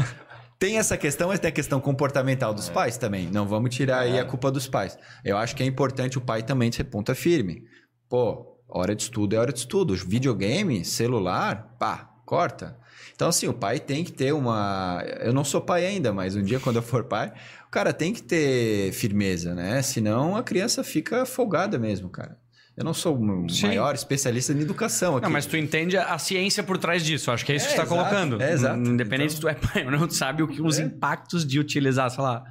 Tem 0.57 0.77
essa 0.77 0.95
questão, 0.95 1.29
mas 1.29 1.39
tem 1.39 1.49
a 1.49 1.51
questão 1.51 1.79
comportamental 1.81 2.53
dos 2.53 2.69
pais 2.69 2.95
também. 2.97 3.27
Não 3.31 3.47
vamos 3.47 3.75
tirar 3.75 4.01
aí 4.01 4.19
a 4.19 4.23
culpa 4.23 4.51
dos 4.51 4.67
pais. 4.67 4.97
Eu 5.25 5.35
acho 5.37 5.55
que 5.55 5.63
é 5.63 5.65
importante 5.65 6.17
o 6.19 6.21
pai 6.21 6.43
também 6.43 6.71
ser 6.71 6.83
ponta 6.83 7.15
firme. 7.15 7.63
Pô, 8.07 8.50
hora 8.71 8.95
de 8.95 9.03
estudo 9.03 9.35
é 9.35 9.39
hora 9.39 9.51
de 9.53 9.59
estudo. 9.59 9.95
Videogame, 9.95 10.83
celular, 10.85 11.75
pá, 11.79 12.09
corta. 12.25 12.77
Então, 13.15 13.27
assim, 13.29 13.47
o 13.47 13.53
pai 13.53 13.79
tem 13.79 14.03
que 14.03 14.11
ter 14.11 14.33
uma. 14.33 15.03
Eu 15.19 15.33
não 15.33 15.43
sou 15.43 15.61
pai 15.61 15.85
ainda, 15.85 16.11
mas 16.11 16.35
um 16.35 16.41
dia, 16.43 16.59
quando 16.59 16.77
eu 16.77 16.81
for 16.81 17.03
pai, 17.03 17.31
o 17.67 17.69
cara 17.69 17.93
tem 17.93 18.13
que 18.13 18.23
ter 18.23 18.91
firmeza, 18.93 19.53
né? 19.53 19.81
Senão 19.81 20.35
a 20.35 20.41
criança 20.41 20.83
fica 20.83 21.25
folgada 21.25 21.77
mesmo, 21.77 22.09
cara. 22.09 22.37
Eu 22.75 22.85
não 22.85 22.93
sou 22.93 23.15
o 23.19 23.49
Sim. 23.49 23.67
maior 23.67 23.93
especialista 23.93 24.53
em 24.53 24.61
educação 24.61 25.17
aqui. 25.17 25.25
Não, 25.25 25.31
mas 25.31 25.45
tu 25.45 25.55
entende 25.57 25.97
a 25.97 26.17
ciência 26.17 26.63
por 26.63 26.77
trás 26.77 27.03
disso. 27.03 27.29
Acho 27.29 27.45
que 27.45 27.51
é 27.51 27.55
isso 27.57 27.67
que 27.67 27.73
É, 27.73 27.75
tu 27.75 27.77
tá 27.79 27.83
exato, 27.83 28.01
colocando. 28.09 28.41
é, 28.41 28.53
exato. 28.53 28.79
Independente 28.79 29.35
Então- 29.35 29.35
se 29.35 29.41
tu 29.41 29.47
é 29.49 29.53
pai 29.53 29.85
ou 29.85 29.91
não, 29.91 30.07
tu 30.07 30.15
sabe 30.15 30.41
o 30.41 30.47
que, 30.47 30.61
os 30.61 30.79
É. 30.79 30.83
impactos 30.83 31.45
de 31.45 31.59
utilizar, 31.59 32.09
sei 32.09 32.23
lá. 32.23 32.43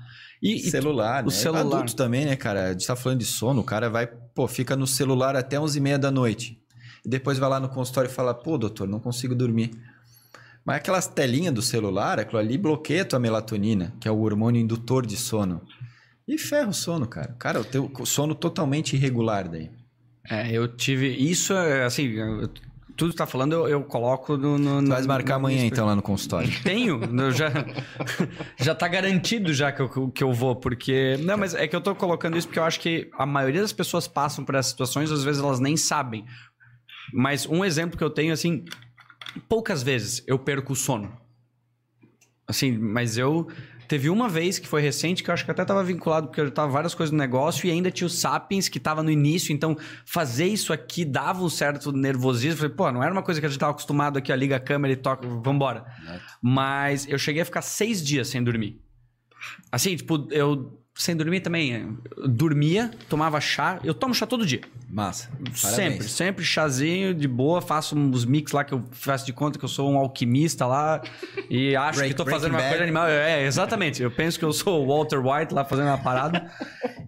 E, 0.42 0.56
e 0.56 0.62
tu- 0.62 0.70
celular, 0.70 1.22
o 1.24 1.26
né? 1.28 1.32
celular. 1.32 1.60
Adulto 1.60 1.94
também, 1.96 2.24
né, 2.24 2.34
cara? 2.36 2.68
A 2.68 2.72
gente 2.72 2.86
tá 2.86 2.96
falando 2.96 3.18
de 3.18 3.24
sono, 3.26 3.60
o 3.60 3.64
cara 3.64 3.90
vai, 3.90 4.06
pô, 4.06 4.48
fica 4.48 4.74
no 4.76 4.86
celular 4.86 5.36
até 5.36 5.58
11h30 5.58 5.98
da 5.98 6.10
noite. 6.10 6.58
E 7.04 7.08
depois 7.08 7.38
vai 7.38 7.48
lá 7.50 7.60
no 7.60 7.68
consultório 7.68 8.08
e 8.10 8.12
fala, 8.12 8.32
pô, 8.34 8.56
doutor, 8.58 8.86
não 8.88 9.00
consigo 9.00 9.34
dormir. 9.34 9.70
Mas 10.64 10.76
aquelas 10.76 11.06
telinhas 11.06 11.54
do 11.54 11.62
celular, 11.62 12.18
aquilo 12.20 12.38
ali 12.38 12.56
bloqueia 12.58 13.02
a 13.02 13.04
tua 13.04 13.18
melatonina, 13.18 13.94
que 14.00 14.06
é 14.06 14.10
o 14.10 14.20
hormônio 14.20 14.60
indutor 14.60 15.06
de 15.06 15.16
sono. 15.16 15.62
E 16.28 16.38
ferra 16.38 16.68
o 16.68 16.74
sono, 16.74 17.06
cara. 17.06 17.34
Cara, 17.38 17.60
o 17.60 17.64
teu 17.64 17.90
sono 18.04 18.34
totalmente 18.34 18.94
irregular 18.94 19.48
daí. 19.48 19.70
É, 20.28 20.52
eu 20.52 20.68
tive. 20.68 21.08
Isso, 21.08 21.52
é, 21.54 21.84
assim, 21.84 22.04
eu- 22.08 22.48
tudo 23.00 23.12
que 23.12 23.16
tá 23.16 23.24
falando 23.24 23.54
eu, 23.54 23.66
eu 23.66 23.82
coloco 23.82 24.36
no. 24.36 24.58
no 24.58 24.82
Tu 24.84 24.90
vais 24.90 25.06
marcar 25.06 25.38
no- 25.38 25.46
amanhã, 25.46 25.64
então, 25.64 25.86
lá 25.86 25.96
no 25.96 26.02
consultório. 26.02 26.50
Tenho, 26.62 27.00
eu 27.02 27.32
já, 27.32 27.48
já 28.60 28.74
tá 28.74 28.86
garantido 28.86 29.54
já 29.54 29.72
que 29.72 29.80
eu, 29.80 30.10
que 30.10 30.22
eu 30.22 30.34
vou, 30.34 30.54
porque... 30.54 31.16
Não, 31.20 31.38
mas 31.38 31.54
é 31.54 31.66
que 31.66 31.74
eu 31.74 31.80
tô 31.80 31.94
colocando 31.94 32.36
isso 32.36 32.46
porque 32.46 32.58
eu 32.58 32.64
acho 32.64 32.78
que 32.78 33.10
a 33.14 33.24
maioria 33.24 33.62
das 33.62 33.72
pessoas 33.72 34.06
passam 34.06 34.44
por 34.44 34.54
essas 34.54 34.72
situações, 34.72 35.10
às 35.10 35.24
vezes 35.24 35.42
elas 35.42 35.58
nem 35.58 35.78
sabem. 35.78 36.26
Mas 37.10 37.46
um 37.46 37.64
exemplo 37.64 37.96
que 37.96 38.04
eu 38.04 38.10
tenho, 38.10 38.34
assim, 38.34 38.66
poucas 39.48 39.82
vezes 39.82 40.22
eu 40.26 40.38
perco 40.38 40.74
o 40.74 40.76
sono. 40.76 41.10
Assim, 42.46 42.76
mas 42.76 43.16
eu... 43.16 43.48
Teve 43.90 44.08
uma 44.08 44.28
vez 44.28 44.56
que 44.56 44.68
foi 44.68 44.80
recente, 44.80 45.20
que 45.20 45.30
eu 45.30 45.34
acho 45.34 45.44
que 45.44 45.50
até 45.50 45.64
tava 45.64 45.82
vinculado, 45.82 46.28
porque 46.28 46.40
eu 46.40 46.48
tava 46.48 46.70
várias 46.70 46.94
coisas 46.94 47.10
no 47.10 47.18
negócio 47.18 47.66
e 47.66 47.72
ainda 47.72 47.90
tinha 47.90 48.06
o 48.06 48.08
Sapiens 48.08 48.68
que 48.68 48.78
tava 48.78 49.02
no 49.02 49.10
início, 49.10 49.52
então 49.52 49.76
fazer 50.06 50.46
isso 50.46 50.72
aqui 50.72 51.04
dava 51.04 51.42
um 51.42 51.48
certo 51.48 51.90
nervosismo. 51.90 52.58
Falei, 52.58 52.72
pô, 52.72 52.92
não 52.92 53.02
era 53.02 53.10
uma 53.12 53.20
coisa 53.20 53.40
que 53.40 53.46
a 53.46 53.48
gente 53.48 53.58
tava 53.58 53.72
acostumado 53.72 54.16
aqui, 54.16 54.30
ó, 54.30 54.34
liga 54.36 54.54
a 54.54 54.60
câmera 54.60 54.94
e 54.94 54.96
toca, 54.96 55.26
vambora. 55.26 55.84
Mas 56.40 57.08
eu 57.08 57.18
cheguei 57.18 57.42
a 57.42 57.44
ficar 57.44 57.62
seis 57.62 58.00
dias 58.00 58.28
sem 58.28 58.44
dormir. 58.44 58.80
Assim, 59.72 59.96
tipo, 59.96 60.28
eu 60.30 60.79
sem 61.00 61.16
dormir 61.16 61.40
também. 61.40 61.96
Eu 62.16 62.28
dormia, 62.28 62.90
tomava 63.08 63.40
chá. 63.40 63.78
Eu 63.82 63.94
tomo 63.94 64.14
chá 64.14 64.26
todo 64.26 64.44
dia. 64.44 64.60
Massa. 64.88 65.28
Sempre, 65.54 65.60
Parabéns. 65.62 66.10
sempre 66.12 66.44
chazinho 66.44 67.14
de 67.14 67.26
boa. 67.26 67.60
Faço 67.62 67.96
uns 67.96 68.24
mix 68.24 68.52
lá 68.52 68.62
que 68.64 68.74
eu 68.74 68.84
faço 68.92 69.24
de 69.24 69.32
conta 69.32 69.58
que 69.58 69.64
eu 69.64 69.68
sou 69.68 69.90
um 69.90 69.96
alquimista 69.96 70.66
lá. 70.66 71.00
E 71.48 71.74
acho 71.74 71.98
Break- 71.98 72.14
que 72.14 72.16
tô 72.22 72.28
fazendo 72.28 72.50
uma 72.52 72.58
Bad. 72.58 72.68
coisa 72.70 72.82
animal. 72.84 73.06
É, 73.08 73.44
exatamente. 73.46 74.02
Eu 74.02 74.10
penso 74.10 74.38
que 74.38 74.44
eu 74.44 74.52
sou 74.52 74.84
o 74.84 74.88
Walter 74.88 75.18
White 75.24 75.54
lá 75.54 75.64
fazendo 75.64 75.86
uma 75.86 75.98
parada. 75.98 76.50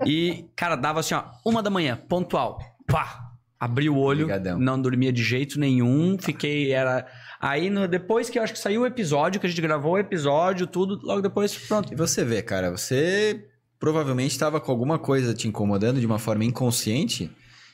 e, 0.07 0.47
cara, 0.57 0.74
dava 0.76 1.01
assim, 1.01 1.14
ó, 1.14 1.24
uma 1.45 1.62
da 1.62 1.70
manhã, 1.70 1.97
pontual. 2.09 2.59
Pá! 2.86 3.28
Abri 3.61 3.88
o 3.88 3.97
olho, 3.97 4.24
Obrigadão. 4.24 4.59
não 4.59 4.80
dormia 4.80 5.12
de 5.12 5.22
jeito 5.22 5.61
nenhum, 5.61 6.16
fiquei, 6.20 6.72
era... 6.72 7.07
Aí, 7.40 7.70
no- 7.70 7.86
depois 7.86 8.28
que 8.28 8.36
eu 8.36 8.43
acho 8.43 8.53
que 8.53 8.59
saiu 8.59 8.80
o 8.82 8.86
episódio, 8.86 9.40
que 9.40 9.47
a 9.47 9.49
gente 9.49 9.61
gravou 9.62 9.93
o 9.93 9.99
episódio, 9.99 10.66
tudo, 10.66 10.99
logo 11.05 11.20
depois, 11.22 11.57
pronto. 11.57 11.93
E 11.93 11.97
você 11.97 12.24
vê, 12.24 12.43
cara, 12.43 12.72
você 12.72 13.45
provavelmente 13.83 14.30
estava 14.30 14.61
com 14.61 14.70
alguma 14.70 14.97
coisa 14.97 15.35
te 15.35 15.49
incomodando 15.49 15.99
de 15.99 16.07
uma 16.07 16.20
forma 16.20 16.45
inconsciente 16.45 17.28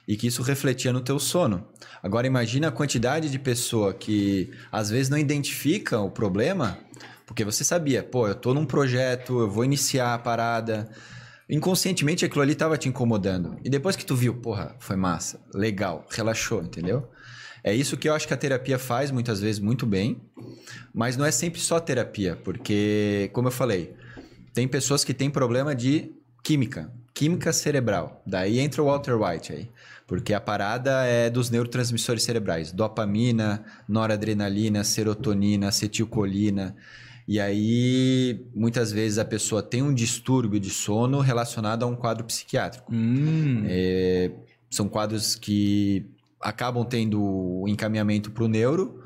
e 0.06 0.16
que 0.16 0.26
isso 0.26 0.40
refletia 0.40 0.90
no 0.90 1.02
teu 1.02 1.18
sono. 1.18 1.68
Agora 2.02 2.26
imagina 2.26 2.68
a 2.68 2.72
quantidade 2.72 3.28
de 3.28 3.38
pessoa 3.38 3.92
que 3.92 4.50
às 4.72 4.88
vezes 4.88 5.10
não 5.10 5.18
identifica 5.18 6.00
o 6.00 6.10
problema, 6.10 6.78
porque 7.26 7.44
você 7.44 7.62
sabia, 7.62 8.02
pô, 8.02 8.26
eu 8.26 8.34
tô 8.34 8.54
num 8.54 8.64
projeto, 8.64 9.38
eu 9.38 9.50
vou 9.50 9.66
iniciar 9.66 10.14
a 10.14 10.18
parada, 10.18 10.88
inconscientemente 11.46 12.24
aquilo 12.24 12.40
ali 12.40 12.54
tava 12.54 12.78
te 12.78 12.88
incomodando. 12.88 13.58
E 13.62 13.68
depois 13.68 13.94
que 13.94 14.06
tu 14.06 14.16
viu, 14.16 14.32
porra, 14.32 14.74
foi 14.78 14.96
massa, 14.96 15.38
legal, 15.52 16.06
relaxou, 16.08 16.62
entendeu? 16.62 17.06
É 17.62 17.74
isso 17.74 17.98
que 17.98 18.08
eu 18.08 18.14
acho 18.14 18.26
que 18.26 18.32
a 18.32 18.38
terapia 18.38 18.78
faz 18.78 19.10
muitas 19.10 19.42
vezes 19.42 19.60
muito 19.60 19.84
bem, 19.84 20.22
mas 20.94 21.18
não 21.18 21.26
é 21.26 21.30
sempre 21.30 21.60
só 21.60 21.78
terapia, 21.78 22.34
porque, 22.34 23.28
como 23.34 23.48
eu 23.48 23.52
falei, 23.52 23.94
tem 24.58 24.66
pessoas 24.66 25.04
que 25.04 25.14
têm 25.14 25.30
problema 25.30 25.72
de 25.72 26.10
química, 26.42 26.92
química 27.14 27.52
cerebral. 27.52 28.20
Daí 28.26 28.58
entra 28.58 28.82
o 28.82 28.86
Walter 28.86 29.14
White 29.14 29.52
aí, 29.52 29.70
porque 30.04 30.34
a 30.34 30.40
parada 30.40 31.04
é 31.04 31.30
dos 31.30 31.48
neurotransmissores 31.48 32.24
cerebrais, 32.24 32.72
dopamina, 32.72 33.64
noradrenalina, 33.88 34.82
serotonina, 34.82 35.68
acetilcolina. 35.68 36.74
E 37.28 37.38
aí, 37.38 38.44
muitas 38.52 38.90
vezes 38.90 39.18
a 39.18 39.24
pessoa 39.24 39.62
tem 39.62 39.80
um 39.80 39.94
distúrbio 39.94 40.58
de 40.58 40.70
sono 40.70 41.20
relacionado 41.20 41.84
a 41.84 41.86
um 41.86 41.94
quadro 41.94 42.24
psiquiátrico. 42.24 42.92
Hum. 42.92 43.62
É, 43.64 44.32
são 44.68 44.88
quadros 44.88 45.36
que 45.36 46.04
acabam 46.40 46.84
tendo 46.84 47.64
encaminhamento 47.68 48.32
para 48.32 48.42
o 48.42 48.48
neuro 48.48 49.04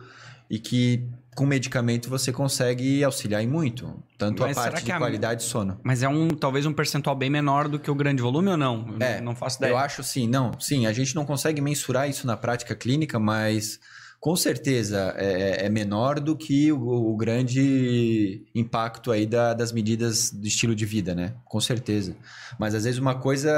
e 0.49 0.59
que 0.59 1.07
com 1.35 1.47
medicamento 1.47 2.11
você 2.11 2.31
consegue 2.33 3.03
auxiliar 3.03 3.43
em 3.43 3.47
muito. 3.47 3.93
Tanto 4.19 4.43
Mas 4.43 4.57
a 4.59 4.63
parte 4.65 4.85
de 4.85 4.93
a- 4.93 4.99
qualidade 4.99 5.41
de 5.41 5.47
sono. 5.47 5.81
Mas 5.83 6.03
é 6.03 6.09
um 6.09 6.29
talvez 6.29 6.67
um 6.67 6.73
percentual 6.73 7.17
bem 7.17 7.31
menor 7.31 7.69
do 7.69 7.79
que 7.79 7.91
o 7.91 7.95
grande 7.95 8.21
volume 8.21 8.51
ou 8.51 8.57
não? 8.57 8.87
Eu 9.01 9.07
É, 9.07 9.21
não 9.21 9.35
faço 9.35 9.57
ideia. 9.59 9.73
Eu 9.73 9.79
acho 9.79 10.03
sim, 10.03 10.29
não, 10.29 10.53
sim, 10.61 10.87
a 10.87 10.93
gente 10.93 11.15
não 11.15 11.25
consegue 11.25 11.61
mensurar 11.61 12.09
isso 12.09 12.27
na 12.27 12.37
prática 12.37 12.75
clínica, 12.75 13.19
mas 13.19 13.81
com 14.23 14.37
certeza 14.37 15.13
é, 15.17 15.67
é 15.67 15.69
menor 15.69 16.21
do 16.21 16.37
que 16.37 16.71
o, 16.71 16.79
o 17.13 17.17
grande 17.17 18.45
impacto 18.55 19.11
aí 19.11 19.27
da- 19.27 19.53
das 19.53 19.73
medidas 19.73 20.31
do 20.31 20.47
estilo 20.47 20.77
de 20.77 20.87
vida, 20.87 21.13
né? 21.13 21.35
Com 21.45 21.61
certeza. 21.61 22.15
Mas 22.57 22.73
às 22.73 22.85
vezes 22.85 23.01
uma 23.01 23.17
coisa 23.17 23.53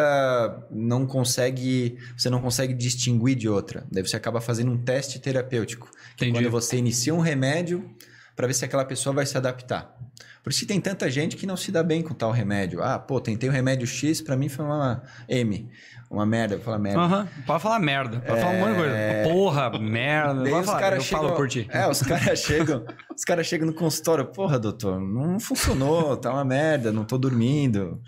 não 0.70 1.06
consegue, 1.06 1.98
você 2.16 2.30
não 2.30 2.40
consegue 2.40 2.72
distinguir 2.72 3.34
de 3.36 3.46
outra. 3.46 3.86
Daí 3.92 4.02
você 4.02 4.16
acaba 4.16 4.40
fazendo 4.40 4.72
um 4.72 4.78
teste 4.78 5.18
terapêutico, 5.18 5.90
que 6.16 6.24
é 6.24 6.28
Entendi. 6.28 6.44
quando 6.44 6.50
você 6.50 6.78
inicia 6.78 7.14
um 7.14 7.20
remédio 7.20 7.84
para 8.35 8.47
ver 8.47 8.55
se 8.55 8.64
aquela 8.64 8.85
pessoa 8.85 9.14
vai 9.14 9.26
se 9.26 9.37
adaptar. 9.37 9.97
Por 10.43 10.51
isso 10.51 10.61
que 10.61 10.66
tem 10.66 10.80
tanta 10.80 11.11
gente 11.11 11.37
que 11.37 11.47
não 11.47 11.57
se 11.57 11.72
dá 11.72 11.82
bem 11.82 12.03
com 12.03 12.12
tal 12.12 12.30
remédio. 12.30 12.82
Ah, 12.82 12.99
pô, 12.99 13.18
tentei 13.18 13.49
o 13.49 13.53
remédio 13.53 13.87
X, 13.87 14.20
pra 14.20 14.37
mim 14.37 14.49
foi 14.49 14.64
uma 14.64 15.03
M. 15.26 15.70
Uma 16.11 16.26
merda, 16.26 16.57
vou 16.57 16.64
falar 16.64 16.78
merda. 16.78 17.01
Aham, 17.01 17.28
Pode 17.47 17.62
falar 17.62 17.78
merda. 17.78 18.20
Pode 18.20 18.41
falar 18.41 18.53
um 18.53 18.59
monte 18.61 18.70
de 18.72 18.76
coisa. 18.76 18.97
Porra, 19.24 19.78
merda. 19.78 20.43
Daí 20.43 20.53
os 20.53 20.66
caras 20.66 20.99
eu 20.99 21.05
chegam, 21.05 21.35
por 21.35 21.49
ti. 21.49 21.66
É, 21.70 21.89
os 21.89 22.03
caras 22.03 22.39
chegam, 22.45 22.85
os 23.16 23.24
caras 23.24 23.47
chegam 23.47 23.66
no 23.66 23.72
consultório, 23.72 24.26
porra, 24.26 24.59
doutor, 24.59 25.01
não 25.01 25.41
funcionou, 25.41 26.16
tá 26.16 26.30
uma 26.30 26.45
merda, 26.45 26.93
não 26.93 27.05
tô 27.05 27.16
dormindo. 27.16 28.01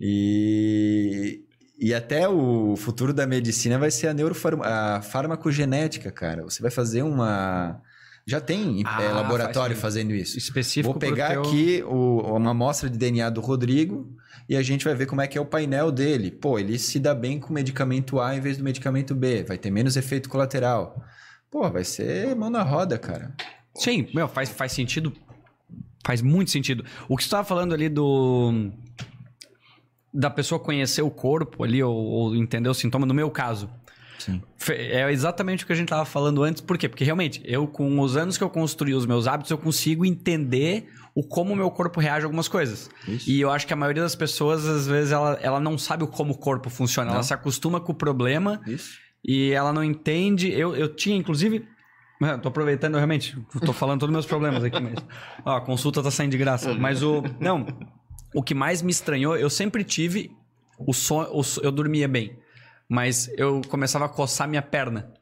E 0.00 1.44
e 1.78 1.92
até 1.92 2.26
o 2.26 2.74
futuro 2.74 3.12
da 3.12 3.26
medicina 3.26 3.78
vai 3.78 3.90
ser 3.90 4.08
a 4.08 4.14
neurofarma, 4.14 4.64
a 4.66 5.02
farmacogenética, 5.02 6.10
cara. 6.10 6.42
Você 6.42 6.62
vai 6.62 6.70
fazer 6.70 7.02
uma 7.02 7.80
já 8.26 8.40
tem 8.40 8.82
Ah, 8.84 9.02
é, 9.02 9.12
laboratório 9.12 9.76
faz 9.76 9.82
fazendo 9.94 10.12
isso. 10.12 10.36
Específico 10.36 10.92
Vou 10.92 10.98
pegar 11.00 11.30
teu... 11.30 11.42
aqui 11.42 11.82
o- 11.86 12.36
uma 12.36 12.50
amostra 12.50 12.90
de 12.90 12.98
DNA 12.98 13.30
do 13.30 13.40
Rodrigo 13.40 14.10
e 14.48 14.56
a 14.56 14.62
gente 14.62 14.84
vai 14.84 14.94
ver 14.94 15.06
como 15.06 15.20
é 15.20 15.28
que 15.28 15.38
é 15.38 15.40
o 15.40 15.46
painel 15.46 15.92
dele. 15.92 16.30
Pô, 16.30 16.58
ele 16.58 16.76
se 16.78 16.98
dá 16.98 17.14
bem 17.14 17.38
com 17.38 17.50
o 17.50 17.52
medicamento 17.52 18.18
A 18.20 18.34
em 18.34 18.40
vez 18.40 18.56
do 18.56 18.64
medicamento 18.64 19.14
B, 19.14 19.44
vai 19.44 19.56
ter 19.56 19.70
menos 19.70 19.96
efeito 19.96 20.28
colateral. 20.28 21.00
Pô, 21.50 21.70
vai 21.70 21.84
ser 21.84 22.34
mão 22.34 22.50
na 22.50 22.62
roda, 22.62 22.98
cara. 22.98 23.32
Sim, 23.74 24.08
meu, 24.12 24.26
faz, 24.26 24.48
faz 24.48 24.72
sentido. 24.72 25.12
Faz 26.04 26.20
muito 26.20 26.50
sentido. 26.50 26.84
O 27.08 27.16
que 27.16 27.22
você 27.22 27.28
estava 27.28 27.44
falando 27.44 27.72
ali 27.74 27.88
do. 27.88 28.70
Da 30.12 30.30
pessoa 30.30 30.58
conhecer 30.58 31.02
o 31.02 31.10
corpo 31.10 31.62
ali, 31.62 31.82
ou, 31.82 31.94
ou 31.94 32.36
entender 32.36 32.68
o 32.68 32.74
sintoma, 32.74 33.04
no 33.06 33.12
meu 33.14 33.30
caso. 33.30 33.68
Sim. 34.18 34.42
É 34.70 35.10
exatamente 35.12 35.64
o 35.64 35.66
que 35.66 35.72
a 35.72 35.76
gente 35.76 35.86
estava 35.86 36.04
falando 36.04 36.42
antes. 36.42 36.60
Por 36.60 36.76
quê? 36.78 36.88
Porque 36.88 37.04
realmente, 37.04 37.40
eu, 37.44 37.66
com 37.66 38.00
os 38.00 38.16
anos 38.16 38.36
que 38.38 38.44
eu 38.44 38.50
construí 38.50 38.94
os 38.94 39.06
meus 39.06 39.26
hábitos, 39.26 39.50
eu 39.50 39.58
consigo 39.58 40.04
entender 40.04 40.88
o 41.14 41.22
como 41.22 41.52
o 41.52 41.56
meu 41.56 41.70
corpo 41.70 41.98
reage 42.00 42.24
a 42.24 42.26
algumas 42.26 42.46
coisas. 42.48 42.90
Isso. 43.08 43.30
E 43.30 43.40
eu 43.40 43.50
acho 43.50 43.66
que 43.66 43.72
a 43.72 43.76
maioria 43.76 44.02
das 44.02 44.14
pessoas, 44.14 44.66
às 44.66 44.86
vezes, 44.86 45.12
ela, 45.12 45.38
ela 45.40 45.58
não 45.60 45.78
sabe 45.78 46.04
o 46.04 46.06
como 46.06 46.34
o 46.34 46.38
corpo 46.38 46.68
funciona. 46.68 47.08
Ela 47.08 47.16
Não. 47.18 47.22
se 47.22 47.32
acostuma 47.32 47.80
com 47.80 47.92
o 47.92 47.94
problema 47.94 48.60
Isso. 48.66 48.98
e 49.24 49.50
ela 49.52 49.72
não 49.72 49.82
entende. 49.82 50.52
Eu, 50.52 50.76
eu 50.76 50.94
tinha, 50.94 51.16
inclusive. 51.16 51.66
Mano, 52.20 52.42
tô 52.42 52.48
aproveitando 52.48 52.96
realmente. 52.96 53.36
Tô 53.64 53.72
falando 53.72 54.00
todos 54.00 54.10
os 54.10 54.14
meus 54.16 54.26
problemas 54.26 54.64
aqui, 54.64 54.80
mas. 54.80 54.94
Ó, 55.44 55.56
a 55.56 55.60
consulta 55.60 56.02
tá 56.02 56.10
saindo 56.10 56.32
de 56.32 56.38
graça. 56.38 56.74
Mas 56.74 57.02
o. 57.02 57.22
Não. 57.40 57.66
O 58.34 58.42
que 58.42 58.54
mais 58.54 58.82
me 58.82 58.90
estranhou, 58.90 59.36
eu 59.36 59.48
sempre 59.48 59.84
tive. 59.84 60.30
O 60.78 60.92
sonho. 60.92 61.28
O, 61.32 61.42
eu 61.62 61.72
dormia 61.72 62.06
bem. 62.08 62.38
Mas 62.88 63.28
eu 63.36 63.60
começava 63.68 64.04
a 64.04 64.08
coçar 64.08 64.48
minha 64.48 64.62
perna. 64.62 65.12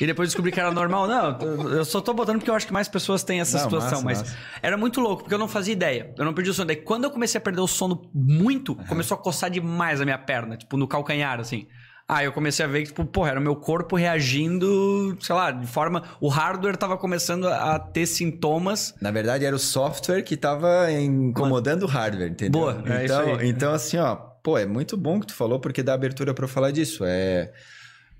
E 0.00 0.06
depois 0.06 0.28
descobri 0.28 0.52
que 0.52 0.60
era 0.60 0.70
normal. 0.70 1.08
Não, 1.08 1.40
eu 1.70 1.84
só 1.84 2.00
tô 2.00 2.14
botando 2.14 2.36
porque 2.38 2.50
eu 2.50 2.54
acho 2.54 2.66
que 2.66 2.72
mais 2.72 2.86
pessoas 2.88 3.24
têm 3.24 3.40
essa 3.40 3.56
Não, 3.58 3.64
situação. 3.64 4.02
massa, 4.02 4.04
mas 4.04 4.18
massa. 4.30 4.36
era 4.62 4.76
muito 4.76 5.00
louco, 5.00 5.22
porque 5.22 5.34
eu 5.34 5.38
não 5.38 5.48
fazia 5.48 5.72
ideia. 5.72 6.14
Eu 6.16 6.24
não 6.24 6.32
perdi 6.32 6.50
o 6.50 6.54
sono. 6.54 6.68
Daí 6.68 6.76
quando 6.76 7.04
eu 7.04 7.10
comecei 7.10 7.38
a 7.38 7.42
perder 7.42 7.60
o 7.60 7.66
sono 7.66 8.08
muito, 8.14 8.76
começou 8.86 9.16
a 9.16 9.18
coçar 9.18 9.50
demais 9.50 10.00
a 10.00 10.04
minha 10.04 10.18
perna, 10.18 10.56
tipo, 10.56 10.76
no 10.76 10.86
calcanhar, 10.86 11.40
assim. 11.40 11.66
Aí 12.08 12.26
eu 12.26 12.32
comecei 12.32 12.64
a 12.64 12.68
ver 12.68 12.80
que, 12.82 12.86
tipo, 12.88 13.04
porra, 13.04 13.30
era 13.30 13.40
o 13.40 13.42
meu 13.42 13.56
corpo 13.56 13.96
reagindo, 13.96 15.16
sei 15.20 15.34
lá, 15.34 15.50
de 15.50 15.66
forma. 15.66 16.02
O 16.20 16.28
hardware 16.28 16.76
tava 16.76 16.96
começando 16.96 17.48
a 17.48 17.78
ter 17.78 18.06
sintomas. 18.06 18.94
Na 19.00 19.10
verdade, 19.10 19.44
era 19.44 19.56
o 19.56 19.58
software 19.58 20.22
que 20.22 20.36
tava 20.36 20.92
incomodando 20.92 21.84
o 21.84 21.86
hardware, 21.86 22.30
entendeu? 22.30 22.60
Boa, 22.60 22.82
é 22.86 23.04
então, 23.04 23.34
aí. 23.36 23.48
então, 23.48 23.72
assim, 23.72 23.96
ó, 23.96 24.31
pô, 24.42 24.58
é 24.58 24.66
muito 24.66 24.96
bom 24.96 25.20
que 25.20 25.26
tu 25.26 25.34
falou, 25.34 25.60
porque 25.60 25.82
dá 25.82 25.94
abertura 25.94 26.34
eu 26.36 26.48
falar 26.48 26.70
disso. 26.70 27.04
É. 27.06 27.52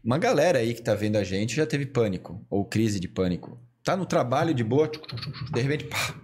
Uma 0.04 0.18
galera 0.18 0.58
aí 0.58 0.74
que 0.74 0.82
tá 0.82 0.94
vendo 0.94 1.16
a 1.16 1.24
gente 1.24 1.54
já 1.54 1.66
teve 1.66 1.86
pânico, 1.86 2.44
ou 2.50 2.64
crise 2.64 2.98
de 2.98 3.08
pânico. 3.08 3.60
Tá 3.84 3.96
no 3.96 4.06
trabalho 4.06 4.54
de 4.54 4.62
boa, 4.62 4.88
de 4.88 5.60
repente, 5.60 5.84
pá, 5.84 6.14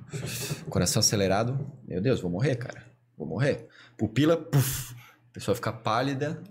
coração 0.71 1.01
acelerado. 1.01 1.73
Meu 1.87 2.01
Deus, 2.01 2.21
vou 2.21 2.31
morrer, 2.31 2.57
cara. 2.57 2.85
Vou 3.17 3.27
morrer. 3.27 3.67
Pupila, 3.97 4.37
puf. 4.37 4.95
A 5.31 5.33
pessoa 5.33 5.55
fica 5.55 5.73
pálida, 5.73 6.43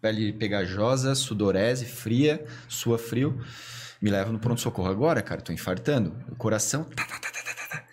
pele 0.00 0.32
pegajosa, 0.32 1.14
sudorese, 1.14 1.84
fria, 1.84 2.44
sua 2.68 2.98
frio. 2.98 3.40
Me 4.00 4.10
leva 4.10 4.32
no 4.32 4.38
pronto-socorro 4.38 4.88
agora, 4.88 5.22
cara. 5.22 5.40
Tô 5.40 5.52
infartando. 5.52 6.16
O 6.30 6.36
coração. 6.36 6.84
tá, 6.84 7.04
tá, 7.04 7.18
tá. 7.18 7.84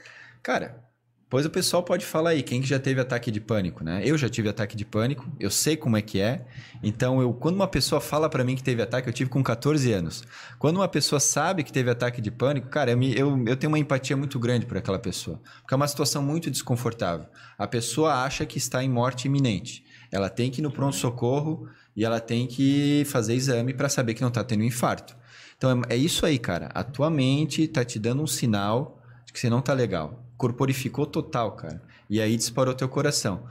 Cara, 0.42 0.89
pois 1.30 1.46
o 1.46 1.50
pessoal 1.50 1.84
pode 1.84 2.06
falar 2.06 2.32
aí, 2.32 2.42
quem 2.42 2.62
que 2.62 2.68
já 2.68 2.80
teve 2.80 3.00
ataque 3.00 3.30
de 3.30 3.40
pânico, 3.40 3.84
né? 3.84 4.02
Eu 4.04 4.18
já 4.18 4.28
tive 4.28 4.50
ataque 4.50 4.76
de 4.76 4.84
pânico, 4.84 5.30
eu 5.40 5.52
sei 5.52 5.78
como 5.78 5.96
é 5.96 6.02
que 6.02 6.20
é. 6.20 6.46
Então, 6.82 7.22
eu, 7.22 7.32
quando 7.34 7.56
uma 7.56 7.68
pessoa 7.68 8.02
fala 8.02 8.28
pra 8.28 8.44
mim 8.44 8.56
que 8.56 8.64
teve 8.64 8.82
ataque, 8.82 9.08
eu 9.08 9.14
tive 9.14 9.30
com 9.30 9.44
14 9.44 9.92
anos. 9.94 10.24
Quando 10.58 10.78
uma 10.78 10.88
pessoa 10.88 11.20
sabe 11.20 11.64
que 11.64 11.72
teve 11.72 11.90
ataque 11.92 12.20
de 12.20 12.32
pânico, 12.32 12.68
cara, 12.68 12.92
eu, 12.92 13.04
eu, 13.04 13.46
eu 13.46 13.56
tenho 13.56 13.72
uma 13.72 13.78
empatia 13.78 14.18
muito 14.18 14.40
grande 14.40 14.66
por 14.66 14.78
aquela 14.78 14.98
pessoa. 14.98 15.40
Porque 15.62 15.74
é 15.74 15.78
uma 15.78 15.88
situação 15.88 16.24
muito 16.24 16.50
desconfortável. 16.50 17.28
A 17.58 17.68
pessoa 17.68 18.24
acha 18.24 18.46
que 18.46 18.58
está 18.58 18.84
em 18.84 18.90
morte 18.90 19.26
iminente. 19.26 19.86
Ela 20.12 20.30
tem 20.30 20.50
que 20.50 20.62
ir 20.62 20.64
no 20.64 20.72
pronto-socorro 20.72 21.68
e 21.96 22.04
ela 22.04 22.20
tem 22.20 22.48
que 22.48 23.04
fazer 23.06 23.36
exame 23.36 23.74
pra 23.74 23.88
saber 23.88 24.16
que 24.16 24.22
não 24.22 24.32
tá 24.32 24.44
tendo 24.44 24.64
infarto. 24.64 25.16
Então, 25.56 25.84
é, 25.88 25.94
é 25.94 25.98
isso 25.98 26.26
aí, 26.26 26.40
cara. 26.40 26.72
A 26.74 26.84
tua 26.84 27.10
mente 27.12 27.68
tá 27.68 27.86
te 27.86 28.00
dando 28.00 28.24
um 28.24 28.28
sinal 28.28 29.00
de 29.26 29.34
que 29.34 29.40
você 29.40 29.50
não 29.50 29.62
tá 29.62 29.74
legal. 29.74 30.26
Corporificou 30.40 31.06
total, 31.06 31.52
cara. 31.52 31.82
E 32.10 32.22
aí 32.22 32.38
disparou 32.38 32.74
teu 32.74 32.88
coração. 32.88 33.44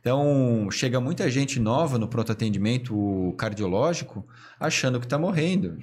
Então, 0.00 0.68
chega 0.72 1.00
muita 1.00 1.30
gente 1.30 1.60
nova 1.60 1.96
no 1.96 2.08
pronto 2.08 2.32
atendimento 2.32 3.32
cardiológico 3.38 4.26
achando 4.58 4.98
que 4.98 5.06
tá 5.06 5.16
morrendo. 5.16 5.78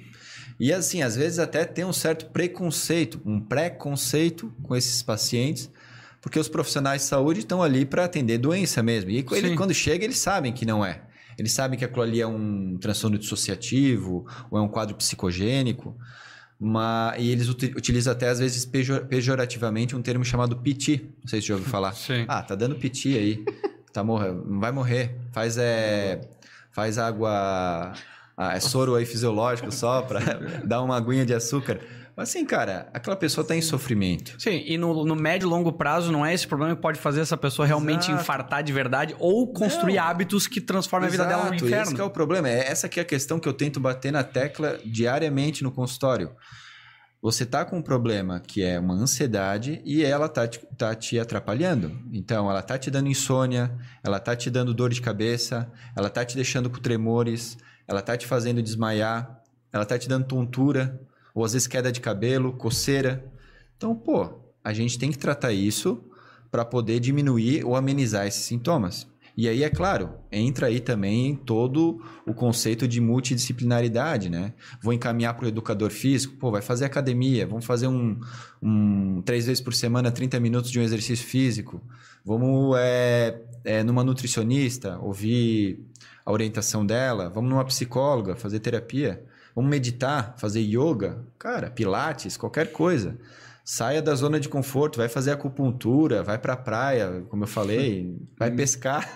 E 0.60 0.70
assim, 0.74 1.00
às 1.00 1.16
vezes 1.16 1.38
até 1.38 1.64
tem 1.64 1.86
um 1.86 1.92
certo 1.94 2.26
preconceito, 2.26 3.18
um 3.24 3.40
preconceito 3.40 4.52
com 4.62 4.76
esses 4.76 5.02
pacientes, 5.02 5.70
porque 6.20 6.38
os 6.38 6.48
profissionais 6.48 7.00
de 7.00 7.08
saúde 7.08 7.40
estão 7.40 7.62
ali 7.62 7.86
para 7.86 8.04
atender 8.04 8.36
doença 8.36 8.82
mesmo. 8.82 9.10
E 9.10 9.24
ele, 9.32 9.56
quando 9.56 9.72
chega, 9.72 10.04
eles 10.04 10.18
sabem 10.18 10.52
que 10.52 10.66
não 10.66 10.84
é. 10.84 11.00
Eles 11.38 11.52
sabem 11.52 11.78
que 11.78 11.84
aquilo 11.86 12.02
ali 12.02 12.20
é 12.20 12.26
um 12.26 12.76
transtorno 12.78 13.16
dissociativo 13.16 14.26
ou 14.50 14.58
é 14.58 14.60
um 14.60 14.68
quadro 14.68 14.94
psicogênico. 14.94 15.96
E 17.18 17.30
eles 17.30 17.48
uti- 17.48 17.72
utilizam 17.76 18.12
até, 18.12 18.28
às 18.28 18.38
vezes, 18.38 18.64
pejor- 18.66 19.06
pejorativamente 19.06 19.96
um 19.96 20.02
termo 20.02 20.24
chamado 20.24 20.56
piti. 20.56 21.10
Não 21.22 21.28
sei 21.28 21.40
se 21.40 21.46
você 21.46 21.48
já 21.48 21.54
ouviu 21.54 21.68
falar. 21.72 21.92
Sim. 21.92 22.24
Ah, 22.28 22.42
tá 22.42 22.54
dando 22.54 22.74
piti 22.74 23.16
aí. 23.16 23.44
Tá 23.92 24.04
morrendo. 24.04 24.44
Vai 24.60 24.70
morrer. 24.70 25.16
Faz, 25.32 25.56
é, 25.58 26.20
faz 26.70 26.98
água, 26.98 27.92
ah, 28.36 28.54
é 28.54 28.60
soro 28.60 28.94
aí 28.94 29.04
fisiológico 29.06 29.72
só 29.72 30.02
pra 30.02 30.20
dar 30.64 30.82
uma 30.82 30.96
aguinha 30.96 31.24
de 31.24 31.34
açúcar. 31.34 31.80
Mas 32.16 32.28
assim, 32.28 32.44
cara, 32.44 32.88
aquela 32.92 33.16
pessoa 33.16 33.46
tá 33.46 33.56
em 33.56 33.62
sofrimento. 33.62 34.34
Sim, 34.38 34.62
e 34.66 34.76
no, 34.76 35.04
no 35.04 35.16
médio 35.16 35.46
e 35.46 35.50
longo 35.50 35.72
prazo 35.72 36.12
não 36.12 36.24
é 36.24 36.34
esse 36.34 36.46
problema 36.46 36.74
que 36.74 36.82
pode 36.82 36.98
fazer 36.98 37.20
essa 37.20 37.36
pessoa 37.36 37.66
realmente 37.66 38.10
Exato. 38.10 38.22
infartar 38.22 38.62
de 38.62 38.72
verdade 38.72 39.14
ou 39.18 39.52
construir 39.52 39.96
Não. 39.96 40.04
hábitos 40.04 40.46
que 40.46 40.60
transformem 40.60 41.08
a 41.08 41.10
vida 41.10 41.24
dela 41.24 41.44
no 41.44 41.54
Exato, 41.54 41.64
inferno. 41.66 41.84
Esse 41.84 41.94
que 41.94 42.00
é 42.00 42.04
o 42.04 42.10
problema. 42.10 42.48
É 42.48 42.70
essa 42.70 42.88
que 42.88 43.00
é 43.00 43.02
a 43.02 43.06
questão 43.06 43.38
que 43.38 43.48
eu 43.48 43.52
tento 43.52 43.80
bater 43.80 44.12
na 44.12 44.22
tecla 44.22 44.78
diariamente 44.84 45.62
no 45.62 45.70
consultório. 45.70 46.30
Você 47.22 47.44
tá 47.44 47.66
com 47.66 47.76
um 47.76 47.82
problema 47.82 48.40
que 48.40 48.62
é 48.62 48.80
uma 48.80 48.94
ansiedade 48.94 49.82
e 49.84 50.02
ela 50.02 50.26
tá 50.26 50.48
te, 50.48 50.58
tá 50.78 50.94
te 50.94 51.18
atrapalhando. 51.18 52.00
Então, 52.12 52.50
ela 52.50 52.62
tá 52.62 52.78
te 52.78 52.90
dando 52.90 53.08
insônia, 53.08 53.70
ela 54.02 54.18
tá 54.18 54.34
te 54.34 54.50
dando 54.50 54.72
dor 54.72 54.88
de 54.88 55.02
cabeça, 55.02 55.70
ela 55.94 56.08
tá 56.08 56.24
te 56.24 56.34
deixando 56.34 56.70
com 56.70 56.78
tremores, 56.78 57.58
ela 57.86 58.00
tá 58.00 58.16
te 58.16 58.26
fazendo 58.26 58.62
desmaiar, 58.62 59.38
ela 59.70 59.84
tá 59.84 59.98
te 59.98 60.08
dando 60.08 60.24
tontura, 60.24 60.98
ou 61.34 61.44
às 61.44 61.52
vezes 61.52 61.66
queda 61.66 61.90
de 61.92 62.00
cabelo, 62.00 62.52
coceira. 62.52 63.24
Então, 63.76 63.94
pô, 63.94 64.40
a 64.62 64.72
gente 64.72 64.98
tem 64.98 65.10
que 65.10 65.18
tratar 65.18 65.52
isso 65.52 66.04
para 66.50 66.64
poder 66.64 67.00
diminuir 67.00 67.64
ou 67.64 67.76
amenizar 67.76 68.26
esses 68.26 68.42
sintomas. 68.42 69.06
E 69.36 69.48
aí, 69.48 69.62
é 69.62 69.70
claro, 69.70 70.10
entra 70.30 70.66
aí 70.66 70.80
também 70.80 71.34
todo 71.34 72.02
o 72.26 72.34
conceito 72.34 72.86
de 72.86 73.00
multidisciplinaridade, 73.00 74.28
né? 74.28 74.52
Vou 74.82 74.92
encaminhar 74.92 75.34
para 75.34 75.46
o 75.46 75.48
educador 75.48 75.90
físico, 75.90 76.36
pô, 76.36 76.50
vai 76.50 76.60
fazer 76.60 76.84
academia, 76.84 77.46
vamos 77.46 77.64
fazer 77.64 77.86
um, 77.86 78.18
um 78.60 79.22
três 79.22 79.46
vezes 79.46 79.62
por 79.62 79.72
semana, 79.72 80.10
30 80.10 80.38
minutos 80.40 80.70
de 80.70 80.78
um 80.78 80.82
exercício 80.82 81.24
físico. 81.24 81.80
Vamos 82.24 82.76
é, 82.78 83.40
é, 83.64 83.82
numa 83.82 84.04
nutricionista, 84.04 84.98
ouvir 84.98 85.86
a 86.26 86.32
orientação 86.32 86.84
dela. 86.84 87.30
Vamos 87.30 87.48
numa 87.50 87.64
psicóloga, 87.64 88.36
fazer 88.36 88.60
terapia. 88.60 89.24
Vamos 89.60 89.70
meditar, 89.70 90.34
fazer 90.38 90.60
yoga, 90.60 91.18
cara, 91.38 91.70
pilates, 91.70 92.36
qualquer 92.38 92.72
coisa. 92.72 93.18
Saia 93.62 94.00
da 94.00 94.14
zona 94.14 94.40
de 94.40 94.48
conforto, 94.48 94.96
vai 94.96 95.08
fazer 95.08 95.32
acupuntura, 95.32 96.22
vai 96.22 96.38
pra 96.38 96.56
praia, 96.56 97.22
como 97.28 97.44
eu 97.44 97.48
falei, 97.48 98.16
vai 98.38 98.50
pescar. 98.50 99.06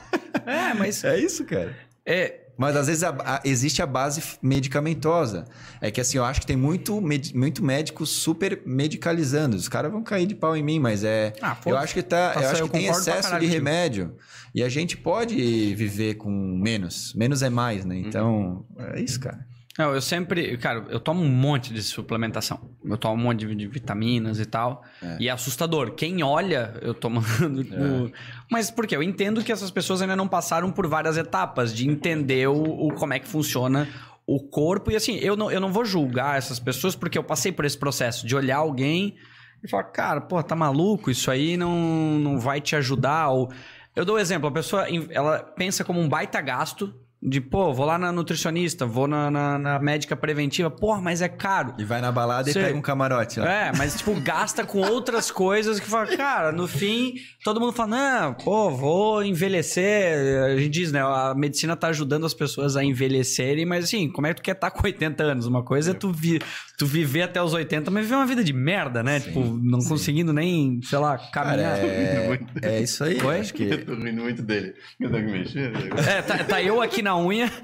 É, 0.47 0.75
mas 0.75 1.03
É 1.03 1.19
isso, 1.19 1.45
cara. 1.47 1.75
é, 2.07 2.41
Mas 2.57 2.77
às 2.77 2.87
vezes 2.87 3.03
a- 3.03 3.17
a- 3.25 3.41
existe 3.45 3.83
a 3.83 3.87
base 3.87 4.23
medicamentosa. 4.41 5.45
É 5.81 5.91
que 5.91 6.01
assim, 6.01 6.19
eu 6.19 6.25
acho 6.25 6.41
que 6.41 6.47
tem 6.47 6.57
muito, 6.57 7.01
med- 7.01 7.35
muito 7.35 7.65
médico 7.65 8.07
super 8.07 8.63
medicalizando. 8.65 9.57
Os 9.57 9.67
caras 9.69 9.91
vão 9.91 10.05
cair 10.05 10.25
de 10.27 10.37
pau 10.37 10.57
em 10.57 10.63
mim, 10.63 10.79
mas 10.79 11.03
é. 11.03 11.33
Ah, 11.43 11.51
eu 11.51 11.63
foda-se. 11.63 11.83
acho 11.85 11.95
que 11.95 12.03
tá. 12.03 12.33
Eu 12.37 12.49
acho 12.49 12.55
que 12.55 12.61
eu 12.63 12.69
tem 12.69 12.87
excesso 12.87 13.23
caralho 13.23 13.45
de 13.45 13.53
remédio. 13.53 14.15
E 14.55 14.63
a 14.63 14.69
gente 14.69 14.97
pode 14.97 15.35
viver 15.75 16.15
com 16.15 16.31
menos. 16.31 17.13
Menos 17.15 17.43
é 17.43 17.51
mais, 17.51 17.85
né? 17.85 17.97
Então, 17.99 18.65
é 18.79 19.01
isso, 19.01 19.19
cara. 19.19 19.45
Não, 19.77 19.93
eu 19.93 20.01
sempre, 20.01 20.57
cara, 20.57 20.85
eu 20.89 21.01
tomo 21.01 21.21
um 21.23 21.29
monte 21.29 21.73
de 21.75 21.83
suplementação. 21.83 22.61
Eu 22.85 22.97
tomo 22.97 23.15
um 23.15 23.25
monte 23.27 23.45
de, 23.45 23.55
de 23.57 23.67
vitaminas 23.67 24.39
e 24.39 24.47
tal. 24.47 24.85
É. 25.03 25.17
E 25.19 25.29
é 25.29 25.33
assustador. 25.33 25.93
Quem 25.93 26.23
olha, 26.23 26.75
eu 26.81 26.95
tomando. 26.95 27.65
tipo, 27.65 28.13
Mas 28.51 28.71
por 28.71 28.87
quê? 28.87 28.95
Eu 28.97 29.03
entendo 29.03 29.43
que 29.43 29.51
essas 29.51 29.73
pessoas 29.73 30.01
ainda 30.01 30.15
não 30.15 30.29
passaram 30.29 30.71
por 30.71 30.87
várias 30.87 31.17
etapas 31.17 31.75
de 31.75 31.89
entender 31.89 32.49
o, 32.49 32.55
o- 32.63 32.95
como 32.95 33.15
é 33.15 33.19
que 33.19 33.27
funciona 33.27 33.89
o 34.27 34.39
corpo. 34.41 34.93
E 34.93 34.97
assim, 34.97 35.17
eu 35.17 35.35
não, 35.37 35.51
eu 35.51 35.61
não 35.61 35.73
vou 35.73 35.85
julgar 35.85 36.39
essas 36.39 36.61
pessoas 36.61 36.95
porque 36.95 37.19
eu 37.19 37.25
passei 37.25 37.51
por 37.51 37.65
esse 37.65 37.77
processo 37.77 38.27
de 38.27 38.37
olhar 38.37 38.59
alguém 38.59 39.17
e 39.63 39.69
falar, 39.69 39.85
cara, 39.85 40.21
pô, 40.21 40.41
tá 40.43 40.55
maluco? 40.55 41.11
Isso 41.11 41.31
aí 41.33 41.57
não, 41.57 42.17
não 42.21 42.39
vai 42.39 42.61
te 42.61 42.77
ajudar. 42.77 43.29
Ou... 43.31 43.51
Eu 43.97 44.05
dou 44.05 44.15
um 44.17 44.19
exemplo, 44.21 44.49
a 44.49 44.53
pessoa 44.53 44.87
ela 45.11 45.41
pensa 45.41 45.83
como 45.83 46.01
um 46.01 46.09
baita 46.09 46.41
gasto. 46.41 46.95
De, 47.27 47.41
pô, 47.41 47.73
vou 47.73 47.87
lá 47.87 47.97
na 47.97 48.13
nutricionista, 48.13 48.85
vou 48.85 49.09
na, 49.09 49.31
na, 49.31 49.59
na 49.59 49.79
médica 49.79 50.15
preventiva. 50.15 50.71
Porra, 50.71 51.01
mas 51.01 51.23
é 51.23 51.29
caro. 51.29 51.75
E 51.79 51.85
vai 51.85 52.01
na 52.01 52.13
balada 52.13 52.53
Sei. 52.53 52.61
e 52.61 52.65
pega 52.67 52.77
um 52.77 52.83
camarote. 52.83 53.41
Ó. 53.41 53.45
É, 53.45 53.73
mas 53.75 53.97
tipo, 53.97 54.15
gasta 54.21 54.63
com 54.65 54.81
outras 54.81 55.31
coisas 55.31 55.81
que 55.81 55.87
fala, 55.87 56.15
cara, 56.17 56.53
no 56.53 56.69
fim, 56.69 57.15
todo 57.43 57.59
mundo 57.59 57.73
fala, 57.73 57.89
não, 57.89 58.35
pô, 58.35 58.71
vou 58.71 59.25
envelhecer. 59.25 60.45
A 60.45 60.57
gente 60.57 60.69
diz, 60.69 60.93
né? 60.93 61.01
A 61.01 61.35
medicina 61.35 61.75
tá 61.75 61.89
ajudando 61.89 62.27
as 62.27 62.35
pessoas 62.35 62.77
a 62.77 62.85
envelhecerem, 62.85 63.65
mas 63.65 63.85
assim, 63.85 64.11
como 64.11 64.27
é 64.27 64.35
que 64.35 64.43
tu 64.43 64.45
quer 64.45 64.53
estar 64.53 64.71
com 64.71 64.85
80 64.85 65.23
anos? 65.23 65.47
Uma 65.47 65.65
coisa 65.65 65.93
é 65.93 65.95
tu, 65.95 66.13
vi, 66.13 66.41
tu 66.77 66.87
viver 66.87 67.23
até 67.23 67.41
os 67.43 67.53
80, 67.53 67.91
mas 67.91 68.05
viver 68.05 68.17
uma 68.17 68.27
vida 68.27 68.43
de 68.43 68.53
merda, 68.53 69.03
né? 69.03 69.21
tipo, 69.21 69.41
não 69.41 69.79
conseguindo 69.81 70.33
nem, 70.33 70.81
sei 70.83 70.99
lá, 70.99 71.17
Cara, 71.19 71.51
caminhar. 71.51 71.79
é, 71.79 72.41
é 72.63 72.81
isso 72.81 73.05
aí. 73.05 73.21
Oi? 73.23 73.41
Acho 73.41 73.55
que 73.55 73.65
Eu 73.71 73.85
tô 73.85 73.95
rindo 73.95 74.23
muito 74.23 74.43
dele. 74.43 74.75
Eu 75.01 75.11
tenho 75.11 75.27
que 75.27 75.33
mexer. 75.33 75.71
né? 75.71 75.81
É, 76.09 76.23
tá, 76.23 76.43
tá 76.45 76.63
eu 76.63 76.81
aqui 76.83 77.03
na 77.03 77.17
unha. 77.17 77.51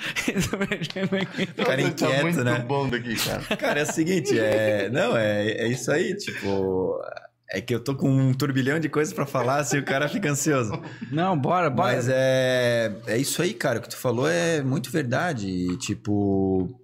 Cara 1.56 1.82
tá 1.82 1.82
inquieto, 1.82 2.22
muito 2.22 2.44
né? 2.44 2.58
bom 2.60 2.88
daqui, 2.88 3.16
cara. 3.16 3.56
Cara, 3.56 3.80
é 3.80 3.82
o 3.82 3.92
seguinte, 3.92 4.38
é. 4.38 4.88
Não, 4.90 5.16
é, 5.16 5.50
é 5.50 5.68
isso 5.68 5.90
aí, 5.90 6.16
tipo. 6.16 7.00
É 7.52 7.60
que 7.60 7.74
eu 7.74 7.80
tô 7.80 7.96
com 7.96 8.08
um 8.08 8.32
turbilhão 8.32 8.78
de 8.78 8.88
coisas 8.88 9.12
pra 9.12 9.26
falar, 9.26 9.56
assim, 9.56 9.78
o 9.78 9.84
cara 9.84 10.08
fica 10.08 10.30
ansioso. 10.30 10.80
não, 11.10 11.36
bora, 11.36 11.68
bora. 11.68 11.94
Mas 11.96 12.08
é. 12.08 12.92
É 13.08 13.16
isso 13.18 13.42
aí, 13.42 13.52
cara. 13.52 13.80
O 13.80 13.82
que 13.82 13.88
tu 13.88 13.96
falou 13.96 14.28
é 14.28 14.62
muito 14.62 14.88
verdade. 14.90 15.48
E, 15.48 15.76
tipo. 15.76 16.80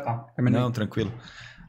tá. 0.00 0.26
Não, 0.38 0.72
tranquilo. 0.72 1.12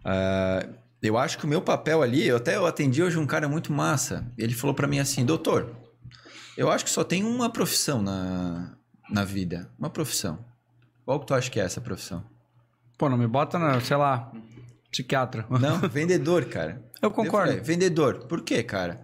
Ah, 0.04 0.66
eu 1.02 1.18
acho 1.18 1.38
que 1.38 1.46
o 1.46 1.48
meu 1.48 1.62
papel 1.62 2.02
ali, 2.02 2.28
eu 2.28 2.38
até 2.38 2.56
eu 2.56 2.66
atendi 2.66 3.04
hoje 3.04 3.18
um 3.18 3.26
cara 3.26 3.48
muito 3.48 3.72
massa. 3.74 4.26
Ele 4.38 4.54
falou 4.54 4.74
pra 4.74 4.88
mim 4.88 5.00
assim, 5.00 5.26
doutor, 5.26 5.76
eu 6.58 6.72
acho 6.72 6.86
que 6.86 6.92
só 6.92 7.04
tem 7.04 7.24
uma 7.24 7.50
profissão 7.50 8.02
na, 8.02 8.76
na 9.10 9.24
vida. 9.24 9.70
Uma 9.78 9.90
profissão. 9.90 10.40
Qual 11.06 11.20
que 11.20 11.28
tu 11.28 11.34
acha 11.34 11.50
que 11.50 11.60
é 11.60 11.64
essa 11.64 11.82
profissão? 11.82 12.24
Pô, 12.98 13.10
não 13.10 13.18
me 13.18 13.28
bota 13.28 13.60
na, 13.60 13.82
sei 13.82 13.98
lá, 13.98 14.32
psiquiatra. 14.90 15.46
Não, 15.50 15.80
vendedor, 15.90 16.46
cara. 16.46 16.82
Eu 17.02 17.12
concordo. 17.12 17.50
falei, 17.50 17.62
vendedor. 17.62 18.26
Por 18.26 18.42
quê, 18.42 18.64
cara? 18.64 19.02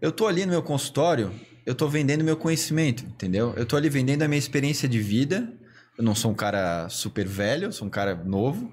Eu 0.00 0.12
tô 0.12 0.26
ali 0.26 0.44
no 0.44 0.52
meu 0.52 0.62
consultório, 0.62 1.32
eu 1.64 1.74
tô 1.74 1.88
vendendo 1.88 2.22
meu 2.22 2.36
conhecimento, 2.36 3.04
entendeu? 3.04 3.54
Eu 3.56 3.64
tô 3.64 3.76
ali 3.76 3.88
vendendo 3.88 4.22
a 4.22 4.28
minha 4.28 4.38
experiência 4.38 4.88
de 4.88 5.00
vida. 5.00 5.50
Eu 5.96 6.04
não 6.04 6.14
sou 6.14 6.30
um 6.30 6.34
cara 6.34 6.88
super 6.88 7.26
velho, 7.26 7.66
eu 7.66 7.72
sou 7.72 7.86
um 7.86 7.90
cara 7.90 8.14
novo. 8.14 8.70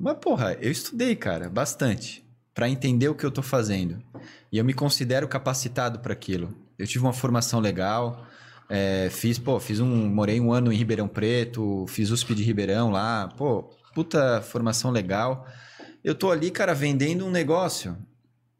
Mas, 0.00 0.16
porra, 0.18 0.56
eu 0.60 0.70
estudei, 0.70 1.14
cara, 1.14 1.50
bastante. 1.50 2.24
Pra 2.54 2.68
entender 2.68 3.08
o 3.08 3.14
que 3.14 3.24
eu 3.24 3.30
tô 3.30 3.42
fazendo. 3.42 4.02
E 4.50 4.56
eu 4.58 4.64
me 4.64 4.72
considero 4.74 5.28
capacitado 5.28 5.98
para 6.00 6.12
aquilo. 6.14 6.54
Eu 6.78 6.86
tive 6.86 7.04
uma 7.04 7.12
formação 7.12 7.60
legal. 7.60 8.24
é, 8.68 9.08
fiz, 9.10 9.38
pô, 9.38 9.60
fiz 9.60 9.78
um. 9.80 10.08
Morei 10.08 10.40
um 10.40 10.52
ano 10.52 10.72
em 10.72 10.76
Ribeirão 10.76 11.06
Preto, 11.08 11.84
fiz 11.88 12.10
USP 12.10 12.34
de 12.34 12.42
Ribeirão 12.42 12.90
lá. 12.90 13.28
Pô, 13.36 13.64
puta 13.94 14.40
formação 14.42 14.90
legal. 14.90 15.46
Eu 16.02 16.14
tô 16.14 16.30
ali, 16.30 16.50
cara, 16.50 16.72
vendendo 16.74 17.26
um 17.26 17.30
negócio 17.30 17.96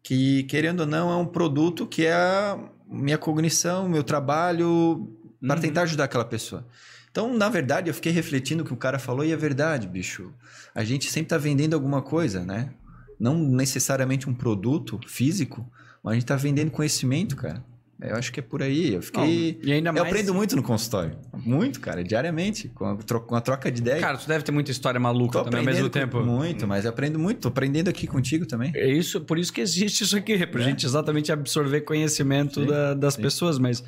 que, 0.03 0.43
querendo 0.45 0.80
ou 0.80 0.86
não, 0.86 1.11
é 1.11 1.16
um 1.16 1.26
produto 1.26 1.86
que 1.86 2.05
é 2.07 2.12
a 2.12 2.59
minha 2.86 3.16
cognição, 3.18 3.88
meu 3.88 4.03
trabalho, 4.05 5.16
para 5.41 5.55
Uhum. 5.57 5.61
tentar 5.62 5.82
ajudar 5.82 6.05
aquela 6.05 6.24
pessoa. 6.24 6.66
Então, 7.11 7.37
na 7.37 7.49
verdade, 7.49 7.89
eu 7.91 7.95
fiquei 7.95 8.13
refletindo 8.13 8.63
o 8.63 8.67
que 8.67 8.73
o 8.73 8.77
cara 8.77 8.99
falou 8.99 9.25
e 9.25 9.33
é 9.33 9.37
verdade, 9.37 9.87
bicho. 9.89 10.33
A 10.75 10.85
gente 10.85 11.11
sempre 11.11 11.29
tá 11.31 11.39
vendendo 11.39 11.75
alguma 11.75 12.01
coisa, 12.03 12.45
né? 12.45 12.71
Não 13.19 13.37
necessariamente 13.37 14.29
um 14.31 14.35
produto 14.35 14.99
físico, 15.07 15.69
mas 16.03 16.13
a 16.13 16.15
gente 16.15 16.27
tá 16.27 16.37
vendendo 16.37 16.71
conhecimento, 16.71 17.37
cara. 17.37 17.63
Eu 18.03 18.17
acho 18.17 18.33
que 18.33 18.41
é 18.41 18.43
por 18.43 18.63
aí. 18.63 18.95
Eu 18.95 19.03
fiquei. 19.03 19.59
Não, 19.61 19.69
e 19.69 19.73
ainda 19.75 19.91
Eu 19.91 19.93
mais- 19.93 20.07
aprendo 20.07 20.33
muito 20.33 20.57
no 20.57 20.63
consultório. 20.63 21.19
Muito, 21.45 21.81
cara, 21.81 22.03
diariamente. 22.03 22.69
Com 22.69 22.87
a, 22.87 22.97
tro- 22.97 23.21
com 23.21 23.35
a 23.35 23.43
troca 23.43 23.71
de 23.71 23.83
ideia. 23.83 24.01
Cara, 24.01 24.17
tu 24.17 24.27
deve 24.27 24.43
ter 24.43 24.53
muita 24.53 24.71
história 24.71 24.99
maluca 24.99 25.41
Tô 25.41 25.45
também 25.45 25.61
ao 25.61 25.67
mesmo 25.67 25.91
tempo. 25.91 26.25
Muito, 26.25 26.67
mas 26.67 26.87
eu 26.87 26.91
aprendo 26.93 27.19
muito. 27.19 27.41
Tô 27.41 27.49
aprendendo 27.49 27.89
aqui 27.91 28.07
contigo 28.07 28.47
também. 28.47 28.73
É 28.75 28.89
isso, 28.91 29.21
por 29.21 29.39
isso 29.39 29.53
que 29.53 29.61
existe 29.61 30.03
isso 30.05 30.17
aqui, 30.17 30.47
pra 30.47 30.63
É. 30.63 30.65
gente 30.65 30.87
exatamente 30.87 31.31
absorver 31.31 31.83
conhecimento 31.83 32.61
Sim, 32.63 32.67
da- 32.69 32.95
das 32.95 33.15
sim. 33.15 33.21
pessoas, 33.23 33.59
mas 33.59 33.85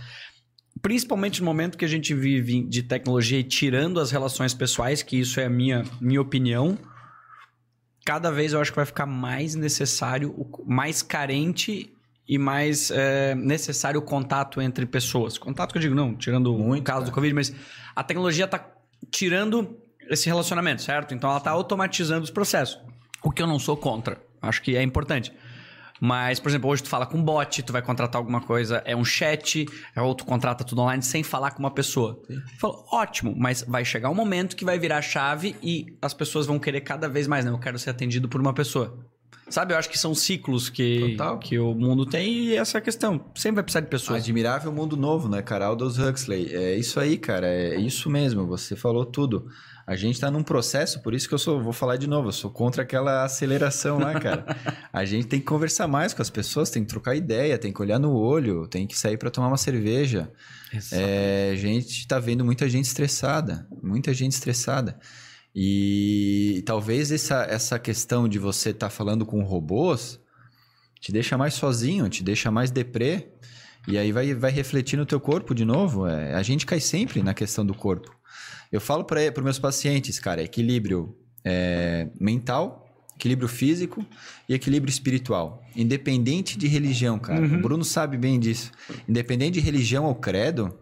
principalmente 0.83 1.41
no 1.41 1.47
momento 1.47 1.79
que 1.79 1.85
a 1.85 1.89
gente 1.89 2.13
vive 2.13 2.63
de 2.65 2.83
tecnologia 2.83 3.39
e 3.39 3.45
tirando 3.45 4.01
as 4.01 4.11
relações 4.11 4.53
pessoais, 4.53 5.03
que 5.03 5.19
isso 5.19 5.39
é 5.41 5.45
a 5.47 5.51
minha, 5.51 5.85
minha 6.01 6.21
opinião, 6.21 6.77
cada 8.05 8.31
vez 8.31 8.53
eu 8.53 8.61
acho 8.61 8.73
que 8.73 8.77
vai 8.77 8.85
ficar 8.87 9.07
mais 9.07 9.55
necessário, 9.55 10.31
o- 10.31 10.65
mais 10.67 11.03
carente 11.03 11.93
e 12.29 12.37
mais 12.39 12.91
é, 12.91 13.35
necessário 13.35 14.01
o 14.01 14.03
contato 14.03 14.61
entre 14.61 14.85
pessoas. 14.87 15.39
Contato 15.39 15.73
que 15.73 15.79
eu 15.79 15.83
digo, 15.83 15.95
não, 15.95 16.15
tirando 16.15 16.55
o 16.55 16.59
Muito, 16.59 16.85
caso 16.85 17.07
do. 17.07 17.13
Covid, 17.13 17.35
mas 17.35 17.55
a 17.95 18.03
tecnologia 18.03 18.47
tá 18.49 18.65
tirando 19.11 19.77
esse 20.11 20.27
relacionamento, 20.27 20.83
certo? 20.83 21.15
Então 21.15 21.31
ela 21.31 21.41
tá 21.41 21.51
automatizando 21.51 22.25
os 22.25 22.31
processos. 22.31 22.79
O 23.23 23.31
que 23.31 23.41
eu 23.41 23.47
não 23.47 23.59
sou 23.59 23.77
contra. 23.77 24.21
Acho 24.41 24.61
que 24.63 24.77
é 24.77 24.83
importante. 24.83 25.33
Mas, 26.05 26.41
por 26.41 26.49
exemplo, 26.49 26.69
hoje 26.69 26.83
tu 26.83 26.89
fala 26.89 27.07
com 27.07 27.23
bot, 27.23 27.63
tu 27.63 27.73
vai 27.73 27.81
contratar 27.81 28.21
alguma 28.21 28.41
coisa, 28.41 28.83
é 28.85 28.97
um 28.97 29.05
chat, 29.05 29.65
é 29.95 30.03
ou 30.03 30.13
tu 30.17 30.25
contrata 30.25 30.65
tudo 30.65 30.83
online 30.83 31.01
sem 31.01 31.23
falar 31.23 31.53
com 31.53 31.61
uma 31.61 31.71
pessoa. 31.71 32.21
Falo, 32.59 32.85
ótimo, 32.91 33.33
mas 33.39 33.63
vai 33.63 33.85
chegar 33.85 34.11
um 34.11 34.15
momento 34.15 34.57
que 34.57 34.65
vai 34.65 34.81
virar 34.81 35.01
chave 35.01 35.55
e 35.63 35.97
as 36.03 36.13
pessoas 36.13 36.45
vão 36.45 36.59
querer 36.59 36.81
cada 36.81 37.09
vez 37.09 37.29
mais, 37.29 37.45
não, 37.45 37.53
eu 37.53 37.59
quero 37.61 37.79
ser 37.79 37.91
atendido 37.91 38.29
por 38.29 38.41
uma 38.41 38.53
pessoa. 38.53 38.99
Sabe, 39.49 39.75
eu 39.75 39.79
acho 39.79 39.89
que 39.89 39.99
são 39.99 40.13
ciclos 40.13 40.69
que, 40.69 41.11
Total. 41.11 41.39
que 41.39 41.57
o 41.61 41.73
mundo 41.73 42.05
tem 42.05 42.47
e 42.47 42.57
essa 42.57 42.79
é 42.79 42.81
a 42.81 42.83
questão. 42.83 43.25
Sempre 43.37 43.57
vai 43.57 43.65
precisar 43.65 43.83
de 43.83 43.87
pessoas. 43.87 44.23
Admirável 44.23 44.73
Mundo 44.73 44.97
Novo, 44.97 45.29
né, 45.29 45.41
cara? 45.41 45.67
Aldous 45.67 45.99
Huxley. 45.99 46.53
É 46.53 46.75
isso 46.75 46.99
aí, 46.99 47.17
cara. 47.17 47.47
É 47.47 47.77
isso 47.79 48.11
mesmo. 48.11 48.47
Você 48.47 48.75
falou 48.75 49.05
tudo. 49.05 49.47
A 49.87 49.97
gente 49.97 50.21
tá 50.21 50.31
num 50.31 50.43
processo, 50.43 51.03
por 51.03 51.15
isso 51.15 51.29
que 51.29 51.35
eu 51.35 51.39
sou, 51.39 51.63
vou 51.63 51.73
falar 51.73 51.97
de 51.97 52.07
novo, 52.07 52.29
eu 52.29 52.33
sou 52.33 52.51
contra 52.51 52.83
aquela 52.83 53.25
aceleração 53.25 53.99
lá, 53.99 54.19
cara. 54.19 54.45
a 54.93 55.05
gente 55.05 55.27
tem 55.27 55.41
que 55.41 55.47
conversar 55.47 55.89
mais 55.89 56.15
com 56.15 56.23
as 56.23 56.31
pessoas, 56.31 56.71
tem 56.71 56.85
que 56.85 56.89
trocar 56.89 57.17
ideia, 57.17 57.59
tem 57.59 57.73
que 57.73 57.83
olhar 57.83 57.99
no 57.99 58.13
olho, 58.13 58.67
tem 58.69 58.87
que 58.87 58.97
sair 58.97 59.17
para 59.17 59.31
tomar 59.31 59.49
uma 59.49 59.57
cerveja. 59.57 60.33
É, 60.93 61.51
a 61.53 61.57
gente 61.57 62.07
tá 62.07 62.19
vendo 62.19 62.45
muita 62.45 62.69
gente 62.69 62.85
estressada, 62.85 63.67
muita 63.83 64.15
gente 64.15 64.33
estressada. 64.33 64.99
E 65.55 66.63
talvez 66.65 67.13
essa, 67.13 67.45
essa 67.45 67.79
questão 67.79 68.29
de 68.29 68.39
você 68.39 68.71
estar 68.71 68.89
falando 68.89 69.27
com 69.27 69.43
robôs 69.43 70.19
te 71.03 71.11
deixa 71.11 71.37
mais 71.37 71.55
sozinho, 71.55 72.09
te 72.09 72.23
deixa 72.23 72.51
mais 72.51 72.71
deprê. 72.71 73.29
E 73.87 73.99
aí 73.99 74.13
vai, 74.13 74.35
vai 74.35 74.51
refletir 74.51 74.97
no 74.97 75.05
teu 75.05 75.21
corpo 75.21 75.55
de 75.55 75.65
novo. 75.65 76.07
É, 76.07 76.35
a 76.35 76.43
gente 76.43 76.65
cai 76.65 76.81
sempre 76.81 77.23
na 77.23 77.35
questão 77.35 77.65
do 77.65 77.75
corpo. 77.75 78.15
Eu 78.71 78.81
falo 78.81 79.05
para 79.05 79.21
os 79.37 79.45
meus 79.45 79.59
pacientes, 79.59 80.19
cara, 80.19 80.43
equilíbrio 80.43 81.15
é, 81.45 82.09
mental, 82.19 82.87
equilíbrio 83.17 83.49
físico 83.49 84.05
e 84.49 84.55
equilíbrio 84.55 84.91
espiritual. 84.91 85.63
Independente 85.77 86.57
de 86.57 86.67
religião, 86.67 87.19
cara. 87.19 87.45
O 87.45 87.61
Bruno 87.61 87.85
sabe 87.85 88.17
bem 88.17 88.41
disso. 88.41 88.71
Independente 89.09 89.55
de 89.55 89.61
religião 89.61 90.05
ou 90.07 90.15
credo, 90.15 90.77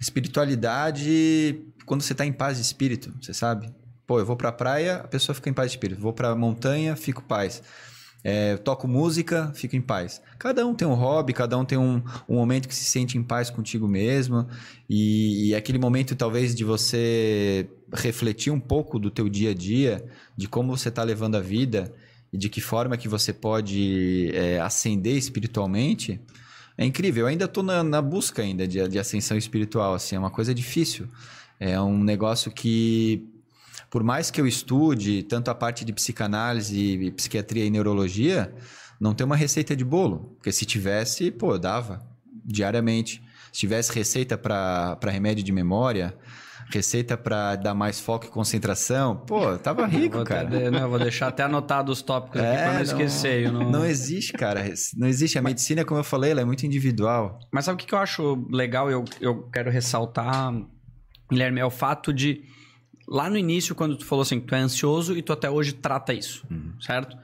espiritualidade, 0.00 1.60
quando 1.86 2.02
você 2.02 2.12
está 2.12 2.26
em 2.26 2.32
paz 2.32 2.58
de 2.58 2.64
espírito, 2.64 3.14
você 3.20 3.32
sabe? 3.32 3.72
Pô, 4.06 4.18
eu 4.20 4.26
vou 4.26 4.36
pra 4.36 4.52
praia, 4.52 4.96
a 4.96 5.08
pessoa 5.08 5.34
fica 5.34 5.48
em 5.48 5.52
paz 5.54 5.70
de 5.70 5.76
espírito. 5.76 6.00
Vou 6.00 6.12
pra 6.12 6.34
montanha, 6.36 6.94
fico 6.94 7.22
em 7.22 7.26
paz. 7.26 7.62
É, 8.28 8.56
toco 8.56 8.88
música, 8.88 9.52
fico 9.54 9.76
em 9.76 9.80
paz. 9.80 10.20
Cada 10.36 10.66
um 10.66 10.74
tem 10.74 10.88
um 10.88 10.94
hobby, 10.94 11.32
cada 11.32 11.56
um 11.56 11.64
tem 11.64 11.78
um, 11.78 12.02
um 12.28 12.34
momento 12.34 12.66
que 12.66 12.74
se 12.74 12.84
sente 12.84 13.16
em 13.16 13.22
paz 13.22 13.50
contigo 13.50 13.86
mesmo. 13.86 14.48
E, 14.90 15.50
e 15.50 15.54
aquele 15.54 15.78
momento, 15.78 16.16
talvez, 16.16 16.52
de 16.52 16.64
você 16.64 17.68
refletir 17.94 18.52
um 18.52 18.58
pouco 18.58 18.98
do 18.98 19.12
teu 19.12 19.28
dia 19.28 19.52
a 19.52 19.54
dia, 19.54 20.04
de 20.36 20.48
como 20.48 20.76
você 20.76 20.88
está 20.88 21.04
levando 21.04 21.36
a 21.36 21.40
vida 21.40 21.94
e 22.32 22.36
de 22.36 22.48
que 22.48 22.60
forma 22.60 22.96
que 22.96 23.06
você 23.06 23.32
pode 23.32 24.32
é, 24.34 24.58
ascender 24.58 25.16
espiritualmente, 25.16 26.20
é 26.76 26.84
incrível. 26.84 27.26
Eu 27.26 27.28
ainda 27.28 27.44
estou 27.44 27.62
na, 27.62 27.84
na 27.84 28.02
busca 28.02 28.42
ainda 28.42 28.66
de, 28.66 28.88
de 28.88 28.98
ascensão 28.98 29.36
espiritual. 29.36 29.94
Assim, 29.94 30.16
é 30.16 30.18
uma 30.18 30.32
coisa 30.32 30.52
difícil. 30.52 31.06
É 31.60 31.80
um 31.80 32.02
negócio 32.02 32.50
que 32.50 33.24
por 33.96 34.04
mais 34.04 34.30
que 34.30 34.38
eu 34.38 34.46
estude 34.46 35.22
tanto 35.22 35.50
a 35.50 35.54
parte 35.54 35.82
de 35.82 35.90
psicanálise, 35.90 37.10
psiquiatria 37.16 37.64
e 37.64 37.70
neurologia, 37.70 38.54
não 39.00 39.14
tem 39.14 39.24
uma 39.24 39.36
receita 39.36 39.74
de 39.74 39.86
bolo. 39.86 40.34
Porque 40.36 40.52
se 40.52 40.66
tivesse, 40.66 41.30
pô, 41.30 41.54
eu 41.54 41.58
dava 41.58 42.06
diariamente. 42.44 43.22
Se 43.50 43.60
tivesse 43.60 43.90
receita 43.94 44.36
para 44.36 44.98
remédio 45.06 45.42
de 45.42 45.50
memória, 45.50 46.14
receita 46.70 47.16
para 47.16 47.56
dar 47.56 47.72
mais 47.72 47.98
foco 47.98 48.26
e 48.26 48.28
concentração, 48.28 49.16
pô, 49.16 49.56
tava 49.56 49.86
rico, 49.88 50.22
cara. 50.24 50.44
de- 50.46 50.70
não, 50.70 50.90
vou 50.90 50.98
deixar 50.98 51.28
até 51.28 51.44
anotado 51.44 51.90
os 51.90 52.02
tópicos 52.02 52.38
aqui 52.38 52.54
pra 52.54 52.74
não 52.74 52.82
esquecer. 52.82 53.46
eu 53.46 53.52
não- 53.52 53.70
não 53.70 53.84
existe, 53.86 54.34
cara. 54.34 54.62
Não 54.94 55.08
existe. 55.08 55.38
A 55.38 55.42
medicina, 55.42 55.86
como 55.86 56.00
eu 56.00 56.04
falei, 56.04 56.32
ela 56.32 56.42
é 56.42 56.44
muito 56.44 56.66
individual. 56.66 57.38
Mas 57.50 57.64
sabe 57.64 57.82
o 57.82 57.86
que 57.86 57.94
eu 57.94 57.98
acho 57.98 58.46
legal 58.50 58.90
e 58.90 58.92
eu, 58.92 59.06
eu 59.22 59.48
quero 59.48 59.70
ressaltar, 59.70 60.52
Guilherme, 61.30 61.60
é 61.60 61.64
o 61.64 61.70
fato 61.70 62.12
de. 62.12 62.42
Lá 63.08 63.30
no 63.30 63.36
início, 63.36 63.74
quando 63.74 63.96
tu 63.96 64.04
falou 64.04 64.22
assim, 64.22 64.40
tu 64.40 64.54
é 64.54 64.58
ansioso 64.58 65.16
e 65.16 65.22
tu 65.22 65.32
até 65.32 65.48
hoje 65.50 65.72
trata 65.72 66.12
isso, 66.12 66.44
certo? 66.80 67.16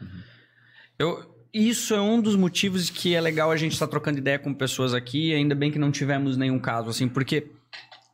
Eu, 0.99 1.29
isso 1.53 1.93
é 1.95 2.01
um 2.01 2.21
dos 2.21 2.37
motivos 2.37 2.89
que 2.89 3.15
é 3.15 3.21
legal 3.21 3.51
a 3.51 3.57
gente 3.57 3.73
estar 3.73 3.87
trocando 3.89 4.19
ideia 4.19 4.39
com 4.39 4.55
pessoas 4.55 4.95
aqui, 4.95 5.35
ainda 5.35 5.55
bem 5.55 5.71
que 5.71 5.79
não 5.79 5.91
tivemos 5.91 6.37
nenhum 6.37 6.59
caso, 6.59 6.89
assim, 6.91 7.09
porque 7.09 7.51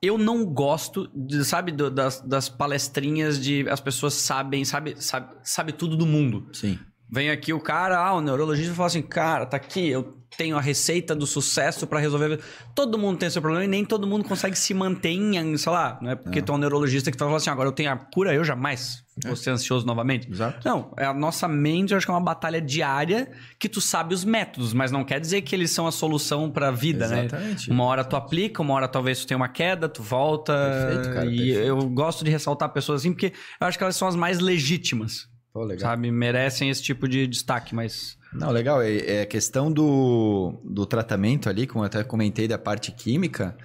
eu 0.01 0.17
não 0.17 0.45
gosto, 0.47 1.11
de, 1.15 1.45
sabe, 1.45 1.73
do- 1.73 1.91
das, 1.91 2.21
das 2.21 2.49
palestrinhas 2.49 3.39
de 3.43 3.69
as 3.69 3.81
pessoas 3.81 4.15
sabem, 4.15 4.65
sabe, 4.65 4.95
sabe, 5.03 5.35
sabe 5.43 5.73
tudo 5.73 5.97
do 5.97 6.07
mundo. 6.07 6.49
Sim. 6.53 6.79
Vem 7.11 7.31
aqui 7.31 7.53
o 7.53 7.61
cara, 7.61 7.99
ah, 7.99 8.15
o 8.15 8.21
neurologista 8.21 8.75
fala 8.75 8.87
assim, 8.87 9.03
cara, 9.03 9.47
tá 9.47 9.57
aqui, 9.57 9.89
eu 9.89 10.19
tenho 10.37 10.57
a 10.57 10.61
receita 10.61 11.15
do 11.15 11.27
sucesso 11.27 11.87
pra 11.87 11.99
resolver. 11.99 12.39
Todo 12.75 12.99
mundo 12.99 13.19
tem 13.19 13.31
seu 13.31 13.41
problema 13.41 13.65
e 13.65 13.69
nem 13.69 13.85
todo 13.85 14.07
mundo 14.07 14.25
consegue 14.25 14.57
se 14.59 14.75
manter 14.75 15.11
em, 15.11 15.57
sei 15.57 15.73
lá, 15.73 15.99
não 16.03 16.11
é 16.11 16.17
porque 16.17 16.43
tu 16.43 16.53
é 16.53 16.55
um 16.55 16.59
neurologista 16.59 17.11
que 17.11 17.17
tu 17.17 17.25
fala 17.25 17.37
assim, 17.37 17.51
agora 17.51 17.69
eu 17.69 17.73
tenho 17.73 17.91
a 17.91 17.97
cura, 17.97 18.35
eu 18.35 18.45
jamais 18.45 19.05
vou 19.27 19.35
ser 19.35 19.51
ansioso 19.51 19.87
novamente. 19.87 20.31
Exato. 20.31 20.67
Não, 20.69 20.93
é 20.97 21.05
a 21.05 21.15
nossa 21.15 21.49
mente, 21.49 21.93
eu 21.93 21.97
acho 21.97 22.07
que 22.07 22.11
é 22.11 22.15
uma 22.15 22.21
batalha 22.21 22.61
diária 22.61 23.31
que 23.59 23.69
tu 23.69 23.81
sabe 23.81 24.15
os 24.15 24.25
métodos, 24.25 24.73
mas 24.73 24.93
não 24.93 25.05
quer 25.05 25.19
dizer 25.19 25.43
que 25.43 25.55
eles 25.57 25.71
são 25.71 25.87
a 25.87 25.93
solução 25.93 26.51
pra 26.51 26.71
vida, 26.71 27.07
Exatamente. 27.07 27.69
né? 27.69 27.75
Uma 27.75 27.85
hora 27.85 28.05
tu 28.05 28.15
aplica, 28.15 28.63
uma 28.63 28.75
hora 28.75 28.87
talvez 28.87 29.21
tu 29.21 29.27
tenha 29.27 29.37
uma 29.37 29.49
queda, 29.49 29.89
tu 29.89 30.03
volta. 30.03 30.53
Perfeito, 30.53 31.15
cara, 31.15 31.27
e 31.27 31.37
perfeito. 31.37 31.61
eu 31.61 31.89
gosto 31.89 32.25
de 32.25 32.31
ressaltar 32.31 32.69
pessoas 32.69 33.01
assim, 33.01 33.13
porque 33.13 33.33
eu 33.61 33.67
acho 33.67 33.77
que 33.77 33.83
elas 33.83 33.97
são 33.97 34.07
as 34.07 34.15
mais 34.15 34.39
legítimas. 34.39 35.28
Pô. 35.53 35.67
Sabe, 35.79 36.11
merecem 36.11 36.71
esse 36.71 36.83
tipo 36.83 37.09
de 37.09 37.27
destaque, 37.27 37.75
mas. 37.75 38.17
Não, 38.33 38.51
legal. 38.51 38.83
É, 38.83 38.97
é 38.99 39.23
a 39.23 39.27
questão 39.27 39.73
do, 39.73 40.61
do 40.65 40.85
tratamento 40.87 41.49
ali, 41.49 41.67
como 41.67 41.83
eu 41.83 41.87
até 41.87 42.05
comentei 42.05 42.47
da 42.47 42.59
parte 42.59 42.93
química. 42.93 43.57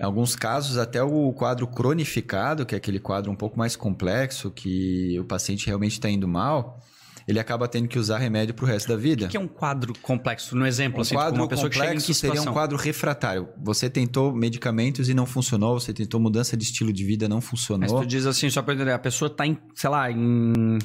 Em 0.00 0.04
alguns 0.04 0.34
casos, 0.34 0.78
até 0.78 1.00
o 1.02 1.32
quadro 1.32 1.66
cronificado, 1.66 2.66
que 2.66 2.74
é 2.74 2.78
aquele 2.78 2.98
quadro 2.98 3.30
um 3.30 3.36
pouco 3.36 3.56
mais 3.56 3.76
complexo, 3.76 4.50
que 4.50 5.16
o 5.20 5.24
paciente 5.24 5.66
realmente 5.66 5.92
está 5.92 6.10
indo 6.10 6.26
mal, 6.26 6.80
ele 7.28 7.38
acaba 7.38 7.68
tendo 7.68 7.86
que 7.86 7.98
usar 7.98 8.18
remédio 8.18 8.52
para 8.52 8.64
o 8.64 8.66
resto 8.68 8.88
da 8.88 8.96
vida. 8.96 9.26
O 9.26 9.28
que 9.28 9.36
é 9.36 9.40
um 9.40 9.46
quadro 9.46 9.92
complexo? 10.02 10.56
No 10.56 10.66
exemplo, 10.66 10.98
Um 10.98 11.02
assim, 11.02 11.10
tipo, 11.10 11.20
quadro 11.20 11.40
uma 11.40 11.46
pessoa 11.48 11.70
que 11.70 11.76
chega 11.76 11.86
em 11.86 11.88
complexo 11.90 12.06
que 12.08 12.14
seria 12.14 12.32
situação? 12.32 12.52
um 12.52 12.54
quadro 12.54 12.76
refratário. 12.76 13.48
Você 13.62 13.88
tentou 13.88 14.34
medicamentos 14.34 15.08
e 15.08 15.14
não 15.14 15.24
funcionou, 15.24 15.78
você 15.78 15.92
tentou 15.92 16.18
mudança 16.18 16.56
de 16.56 16.64
estilo 16.64 16.92
de 16.92 17.04
vida, 17.04 17.28
não 17.28 17.36
Mas 17.36 17.44
funcionou. 17.44 18.00
tu 18.00 18.06
diz 18.06 18.26
assim, 18.26 18.50
só 18.50 18.60
pra 18.60 18.74
entender, 18.74 18.90
a 18.92 18.98
pessoa 18.98 19.30
tá 19.30 19.46
em, 19.46 19.56
sei 19.74 19.88
lá, 19.88 20.10
em. 20.10 20.78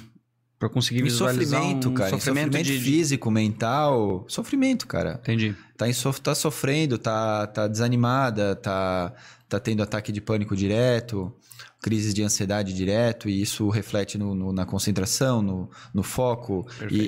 Pra 0.59 0.67
conseguir 0.69 1.03
visualizar 1.03 1.59
sofrimento, 1.61 1.89
um 1.89 1.93
cara. 1.93 2.09
sofrimento, 2.09 2.45
sofrimento 2.45 2.65
de- 2.65 2.79
físico, 2.79 3.29
mental. 3.29 4.25
Sofrimento, 4.27 4.87
cara. 4.87 5.19
Entendi. 5.21 5.55
tá, 5.77 5.87
em 5.87 5.93
sof- 5.93 6.19
tá 6.19 6.33
sofrendo, 6.33 6.97
tá, 6.97 7.45
tá 7.45 7.67
desanimada, 7.67 8.55
tá, 8.55 9.13
tá 9.47 9.59
tendo 9.59 9.83
ataque 9.83 10.11
de 10.11 10.19
pânico 10.19 10.55
direto, 10.55 11.31
crises 11.79 12.11
de 12.13 12.23
ansiedade 12.23 12.73
direto, 12.73 13.29
e 13.29 13.39
isso 13.39 13.69
reflete 13.69 14.17
no, 14.17 14.33
no- 14.33 14.51
na 14.51 14.65
concentração, 14.65 15.43
no, 15.43 15.69
no 15.93 16.01
foco 16.01 16.65
e, 16.89 17.01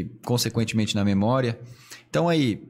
e, 0.00 0.10
consequentemente, 0.24 0.96
na 0.96 1.04
memória. 1.04 1.56
Então, 2.10 2.28
aí 2.28 2.60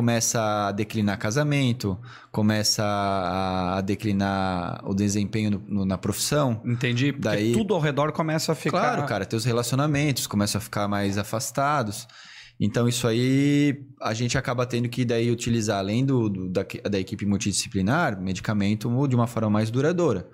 começa 0.00 0.68
a 0.68 0.72
declinar 0.72 1.18
casamento, 1.18 1.98
começa 2.30 2.82
a, 2.84 3.80
declinar 3.80 4.82
o 4.84 4.94
desempenho 4.94 5.52
no- 5.52 5.62
no- 5.66 5.84
na 5.86 5.96
profissão. 5.96 6.60
Entendi. 6.66 7.12
Porque 7.12 7.28
Daí- 7.28 7.52
tudo 7.52 7.72
ao 7.74 7.80
redor 7.80 8.12
começa 8.12 8.52
a 8.52 8.54
ficar. 8.54 8.78
Claro, 8.78 9.06
cara, 9.06 9.24
teus 9.24 9.46
relacionamentos 9.46 10.26
começam 10.26 10.58
a 10.58 10.62
ficar 10.62 10.86
mais 10.86 11.16
afastados. 11.16 12.06
Então, 12.60 12.86
isso 12.86 13.08
aí 13.08 13.86
a 14.02 14.12
gente 14.12 14.36
acaba 14.36 14.66
tendo 14.66 14.86
que 14.86 15.02
daí 15.02 15.30
utilizar, 15.30 15.78
além 15.78 16.04
do, 16.04 16.28
do- 16.28 16.48
da, 16.50 16.62
da 16.90 16.98
equipe 17.00 17.24
multidisciplinar, 17.24 18.20
medicamento 18.20 18.90
de 19.08 19.16
uma 19.16 19.26
forma 19.26 19.48
mais 19.48 19.70
duradoura. 19.70 20.28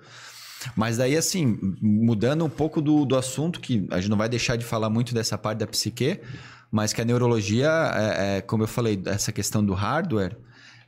Mas 0.75 0.97
daí, 0.97 1.15
assim, 1.15 1.57
mudando 1.81 2.43
um 2.43 2.49
pouco 2.49 2.81
do, 2.81 3.05
do 3.05 3.15
assunto, 3.17 3.61
que 3.61 3.87
a 3.91 4.01
gente 4.01 4.09
não 4.09 4.17
vai 4.17 4.27
deixar 4.27 4.57
de 4.57 4.65
falar 4.65 4.89
muito 4.89 5.13
dessa 5.13 5.37
parte 5.37 5.59
da 5.59 5.67
psique, 5.67 6.19
mas 6.73 6.91
que 6.91 6.99
a 6.99 7.05
neurologia, 7.05 7.69
é, 7.93 8.37
é, 8.37 8.41
como 8.41 8.63
eu 8.63 8.67
falei, 8.67 8.99
essa 9.05 9.31
questão 9.31 9.63
do 9.63 9.75
hardware, 9.75 10.35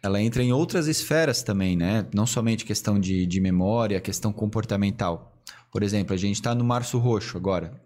ela 0.01 0.19
entra 0.19 0.41
em 0.41 0.51
outras 0.51 0.87
esferas 0.87 1.43
também, 1.43 1.75
né? 1.77 2.07
Não 2.11 2.25
somente 2.25 2.65
questão 2.65 2.99
de, 2.99 3.27
de 3.27 3.39
memória, 3.39 4.01
questão 4.01 4.33
comportamental. 4.33 5.31
Por 5.71 5.83
exemplo, 5.83 6.15
a 6.15 6.17
gente 6.17 6.35
está 6.37 6.55
no 6.55 6.63
Março 6.63 6.97
Roxo 6.97 7.37
agora. 7.37 7.79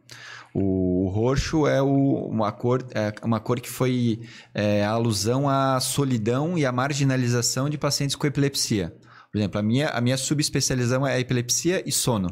O, 0.54 1.08
o 1.08 1.10
roxo 1.10 1.68
é 1.68 1.82
o- 1.82 2.28
uma, 2.30 2.52
cor, 2.54 2.86
é 2.94 3.14
uma 3.22 3.40
cor 3.42 3.60
que 3.60 3.70
foi 3.70 4.22
é, 4.54 4.84
alusão 4.86 5.50
à 5.50 5.78
solidão 5.82 6.58
e 6.58 6.66
à 6.66 6.72
marginalização 6.72 7.70
de 7.70 7.78
pacientes 7.78 8.16
com 8.16 8.26
epilepsia. 8.26 8.96
Por 9.32 9.38
exemplo, 9.38 9.60
a 9.60 9.64
minha, 9.64 9.90
a 9.90 10.00
minha 10.02 10.18
subespecialização 10.18 11.06
é 11.06 11.20
epilepsia 11.20 11.84
e 11.86 11.92
sono. 11.92 12.30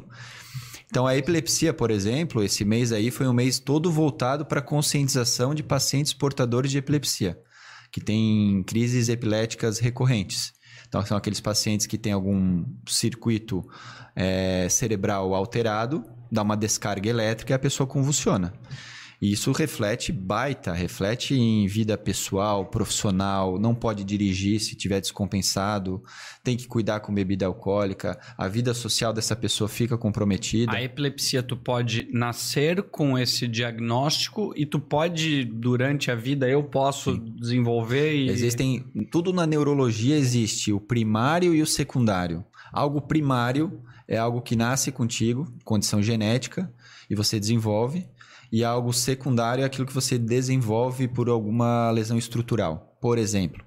Então, 0.89 1.05
a 1.05 1.15
epilepsia, 1.15 1.73
por 1.73 1.91
exemplo, 1.91 2.43
esse 2.43 2.63
mês 2.63 2.91
aí 2.91 3.11
foi 3.11 3.27
um 3.27 3.33
mês 3.33 3.59
todo 3.59 3.91
voltado 3.91 4.45
para 4.45 4.61
conscientização 4.61 5.53
de 5.53 5.61
pacientes 5.61 6.13
portadores 6.13 6.71
de 6.71 6.77
epilepsia, 6.77 7.37
que 7.91 7.99
têm 7.99 8.63
crises 8.63 9.09
epiléticas 9.09 9.79
recorrentes. 9.79 10.53
Então, 10.87 11.05
são 11.05 11.17
aqueles 11.17 11.41
pacientes 11.41 11.85
que 11.85 11.97
têm 11.97 12.13
algum 12.13 12.63
circuito 12.87 13.67
eh, 14.15 14.67
cerebral 14.69 15.35
alterado, 15.35 16.05
dá 16.31 16.41
uma 16.41 16.55
descarga 16.55 17.09
elétrica 17.09 17.53
e 17.53 17.55
a 17.55 17.59
pessoa 17.59 17.85
convulsiona. 17.85 18.53
E 19.19 19.31
isso 19.31 19.51
reflete 19.51 20.11
baita, 20.11 20.71
reflete 20.73 21.33
em 21.33 21.65
vida 21.65 21.97
pessoal, 21.97 22.65
profissional, 22.65 23.59
não 23.59 23.73
pode 23.73 24.03
dirigir 24.03 24.59
se 24.59 24.75
tiver 24.75 25.01
descompensado, 25.01 26.03
tem 26.43 26.55
que 26.55 26.67
cuidar 26.67 26.99
com 26.99 27.11
bebida 27.11 27.47
alcoólica, 27.47 28.19
a 28.37 28.47
vida 28.47 28.75
social 28.75 29.11
dessa 29.11 29.35
pessoa 29.35 29.67
fica 29.67 29.97
comprometida. 29.97 30.71
A 30.71 30.83
epilepsia, 30.83 31.41
tu 31.41 31.57
pode 31.57 32.07
nascer 32.11 32.83
com 32.83 33.17
esse 33.17 33.47
diagnóstico 33.47 34.53
e 34.55 34.67
tu 34.67 34.79
pode, 34.79 35.45
durante 35.45 36.11
a 36.11 36.15
vida, 36.15 36.47
eu 36.47 36.63
posso 36.63 37.17
desenvolver 37.17 38.13
e... 38.13 38.29
Existem, 38.29 38.85
tudo 39.11 39.33
na 39.33 39.47
neurologia 39.47 40.15
existe 40.15 40.71
o 40.71 40.79
primário 40.79 41.55
e 41.55 41.61
o 41.63 41.67
secundário. 41.67 42.45
Algo 42.71 43.01
primário 43.01 43.81
é 44.07 44.17
algo 44.17 44.41
que 44.41 44.55
nasce 44.55 44.91
contigo, 44.91 45.51
condição 45.63 46.03
genética, 46.03 46.71
e 47.09 47.15
você 47.15 47.39
desenvolve. 47.39 48.05
E 48.51 48.63
algo 48.63 48.93
secundário 48.93 49.63
é 49.63 49.65
aquilo 49.65 49.85
que 49.85 49.93
você 49.93 50.17
desenvolve 50.17 51.07
por 51.07 51.29
alguma 51.29 51.91
lesão 51.91 52.17
estrutural. 52.17 52.97
Por 53.01 53.17
exemplo, 53.17 53.63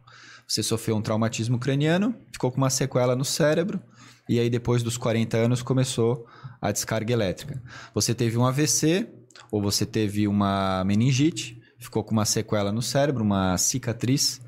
você 0.46 0.62
sofreu 0.62 0.96
um 0.96 1.02
traumatismo 1.02 1.58
craniano, 1.58 2.14
ficou 2.32 2.50
com 2.50 2.58
uma 2.58 2.70
sequela 2.70 3.14
no 3.14 3.24
cérebro, 3.24 3.80
e 4.28 4.38
aí 4.38 4.48
depois 4.48 4.82
dos 4.82 4.96
40 4.96 5.36
anos 5.36 5.62
começou 5.62 6.26
a 6.60 6.72
descarga 6.72 7.12
elétrica. 7.12 7.62
Você 7.94 8.14
teve 8.14 8.36
um 8.36 8.44
AVC, 8.46 9.08
ou 9.50 9.60
você 9.60 9.84
teve 9.84 10.26
uma 10.26 10.82
meningite, 10.84 11.60
ficou 11.78 12.04
com 12.04 12.12
uma 12.12 12.24
sequela 12.24 12.72
no 12.72 12.82
cérebro, 12.82 13.22
uma 13.22 13.56
cicatriz, 13.58 14.40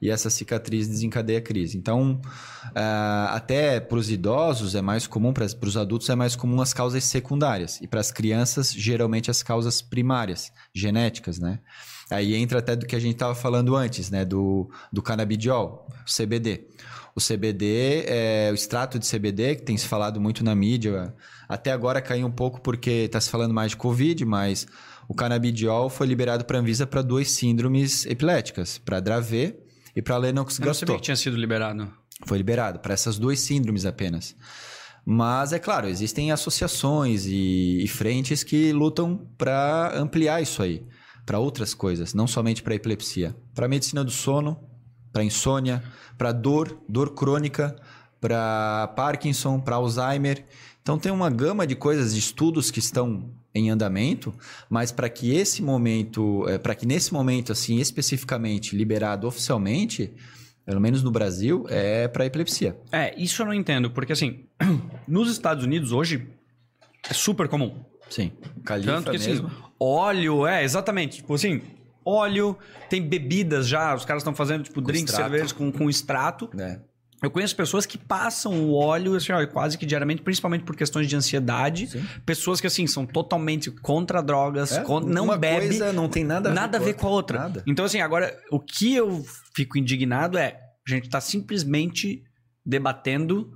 e 0.00 0.10
essa 0.10 0.30
cicatriz 0.30 0.88
desencadeia 0.88 1.38
a 1.38 1.42
crise. 1.42 1.76
Então, 1.76 2.20
uh, 2.68 3.28
até 3.30 3.78
para 3.78 3.98
os 3.98 4.10
idosos 4.10 4.74
é 4.74 4.80
mais 4.80 5.06
comum, 5.06 5.32
para 5.32 5.44
os 5.44 5.76
adultos 5.76 6.08
é 6.08 6.14
mais 6.14 6.34
comum 6.34 6.60
as 6.60 6.72
causas 6.72 7.04
secundárias. 7.04 7.78
E 7.82 7.86
para 7.86 8.00
as 8.00 8.10
crianças, 8.10 8.72
geralmente 8.72 9.30
as 9.30 9.42
causas 9.42 9.82
primárias, 9.82 10.50
genéticas, 10.74 11.38
né? 11.38 11.60
Aí 12.10 12.34
entra 12.34 12.58
até 12.58 12.74
do 12.74 12.86
que 12.86 12.96
a 12.96 12.98
gente 12.98 13.14
estava 13.14 13.34
falando 13.34 13.76
antes, 13.76 14.10
né? 14.10 14.24
Do, 14.24 14.70
do 14.92 15.02
canabidiol, 15.02 15.86
CBD. 16.06 16.66
O 17.14 17.20
CBD, 17.20 18.04
é, 18.06 18.48
o 18.50 18.54
extrato 18.54 18.98
de 18.98 19.08
CBD, 19.08 19.56
que 19.56 19.62
tem 19.62 19.76
se 19.76 19.86
falado 19.86 20.20
muito 20.20 20.42
na 20.44 20.54
mídia, 20.54 21.14
até 21.48 21.72
agora 21.72 22.00
caiu 22.00 22.26
um 22.26 22.30
pouco 22.30 22.60
porque 22.60 22.90
está 22.90 23.20
se 23.20 23.28
falando 23.28 23.52
mais 23.52 23.72
de 23.72 23.76
Covid, 23.76 24.24
mas 24.24 24.66
o 25.08 25.14
canabidiol 25.14 25.90
foi 25.90 26.06
liberado 26.06 26.44
para 26.44 26.58
a 26.58 26.60
Anvisa 26.60 26.86
para 26.86 27.02
duas 27.02 27.30
síndromes 27.32 28.06
epiléticas, 28.06 28.78
para 28.78 29.00
Dravet 29.00 29.56
e 29.94 30.02
para 30.02 30.16
Lennox-Gastaut. 30.16 30.62
Eu 30.62 30.68
não 30.68 30.74
sabia 30.74 30.96
que 30.96 31.02
tinha 31.02 31.16
sido 31.16 31.36
liberado. 31.36 31.92
Foi 32.26 32.38
liberado 32.38 32.78
para 32.80 32.94
essas 32.94 33.18
duas 33.18 33.40
síndromes 33.40 33.86
apenas. 33.86 34.36
Mas 35.04 35.52
é 35.52 35.58
claro, 35.58 35.88
existem 35.88 36.30
associações 36.30 37.26
e, 37.26 37.82
e 37.82 37.88
frentes 37.88 38.44
que 38.44 38.72
lutam 38.72 39.26
para 39.38 39.98
ampliar 39.98 40.42
isso 40.42 40.62
aí 40.62 40.86
para 41.24 41.38
outras 41.38 41.74
coisas, 41.74 42.12
não 42.12 42.26
somente 42.26 42.62
para 42.62 42.74
epilepsia, 42.74 43.36
para 43.54 43.68
medicina 43.68 44.02
do 44.02 44.10
sono, 44.10 44.58
para 45.12 45.24
insônia, 45.24 45.82
para 46.18 46.32
dor, 46.32 46.82
dor 46.88 47.14
crônica, 47.14 47.76
para 48.20 48.88
Parkinson, 48.96 49.58
para 49.60 49.76
Alzheimer. 49.76 50.44
Então 50.82 50.98
tem 50.98 51.10
uma 51.10 51.30
gama 51.30 51.66
de 51.66 51.74
coisas, 51.74 52.12
de 52.12 52.18
estudos 52.18 52.70
que 52.70 52.78
estão 52.78 53.30
em 53.54 53.70
andamento, 53.70 54.32
mas 54.68 54.92
para 54.92 55.08
que 55.08 55.34
esse 55.34 55.62
momento, 55.62 56.48
é, 56.48 56.58
para 56.58 56.74
que 56.74 56.86
nesse 56.86 57.12
momento 57.12 57.52
assim 57.52 57.78
especificamente 57.78 58.76
liberado 58.76 59.26
oficialmente, 59.26 60.12
pelo 60.64 60.80
menos 60.80 61.02
no 61.02 61.10
Brasil, 61.10 61.66
é 61.68 62.06
para 62.06 62.26
epilepsia. 62.26 62.78
É, 62.92 63.14
isso 63.20 63.42
eu 63.42 63.46
não 63.46 63.54
entendo, 63.54 63.90
porque 63.90 64.12
assim, 64.12 64.44
nos 65.08 65.30
Estados 65.30 65.64
Unidos 65.64 65.90
hoje 65.90 66.28
é 67.08 67.14
super 67.14 67.48
comum. 67.48 67.84
Sim. 68.08 68.32
Califa 68.64 68.92
Tanto 68.92 69.10
que 69.10 69.16
assim, 69.16 69.30
mesmo. 69.30 69.50
óleo, 69.78 70.46
é, 70.46 70.62
exatamente. 70.64 71.18
Tipo 71.18 71.34
assim, 71.34 71.62
óleo, 72.04 72.56
tem 72.88 73.02
bebidas 73.02 73.66
já, 73.66 73.94
os 73.94 74.04
caras 74.04 74.22
estão 74.22 74.34
fazendo 74.34 74.62
tipo 74.62 74.80
drinks, 74.80 75.10
extrato. 75.10 75.30
cervejas 75.30 75.52
com, 75.52 75.72
com 75.72 75.88
extrato. 75.88 76.50
né? 76.54 76.80
Eu 77.22 77.30
conheço 77.30 77.54
pessoas 77.54 77.84
que 77.84 77.98
passam 77.98 78.52
o 78.64 78.72
óleo 78.74 79.14
assim, 79.14 79.30
ó, 79.32 79.46
quase 79.46 79.76
que 79.76 79.84
diariamente, 79.84 80.22
principalmente 80.22 80.64
por 80.64 80.74
questões 80.74 81.06
de 81.06 81.14
ansiedade. 81.14 81.86
Sim. 81.88 82.04
Pessoas 82.24 82.60
que 82.60 82.66
assim 82.66 82.86
são 82.86 83.04
totalmente 83.04 83.70
contra 83.70 84.22
drogas, 84.22 84.72
É, 84.72 84.82
con- 84.82 85.00
não 85.00 85.36
bebe 85.38 85.66
coisa 85.68 85.92
não 85.92 86.08
tem 86.08 86.24
nada 86.24 86.48
a 86.48 86.52
ver 86.52 86.54
nada 86.60 86.76
a 86.76 86.80
com 86.80 86.86
ver 86.86 86.94
com 86.94 87.06
a 87.06 87.10
outra. 87.10 87.38
Nada. 87.40 87.62
Então 87.66 87.84
assim, 87.84 88.00
agora 88.00 88.34
o 88.50 88.58
que 88.58 88.94
eu 88.94 89.24
fico 89.54 89.76
indignado 89.78 90.38
é 90.38 90.58
a 90.86 90.90
gente 90.90 91.08
tá 91.10 91.20
simplesmente 91.20 92.22
debatendo 92.64 93.50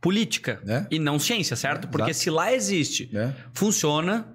política 0.00 0.60
É. 0.66 0.86
e 0.90 0.98
não 0.98 1.18
ciência, 1.18 1.54
certo? 1.56 1.86
É, 1.86 1.90
Porque 1.90 2.10
exato. 2.10 2.22
se 2.24 2.30
lá 2.30 2.52
existe 2.54 3.10
né? 3.12 3.34
funciona. 3.52 4.26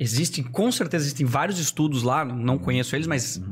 Existem, 0.00 0.44
com 0.44 0.70
certeza 0.70 1.04
existem 1.04 1.26
vários 1.26 1.58
estudos 1.58 2.04
lá, 2.04 2.24
não 2.24 2.56
conheço 2.56 2.94
eles, 2.94 3.06
mas 3.08 3.42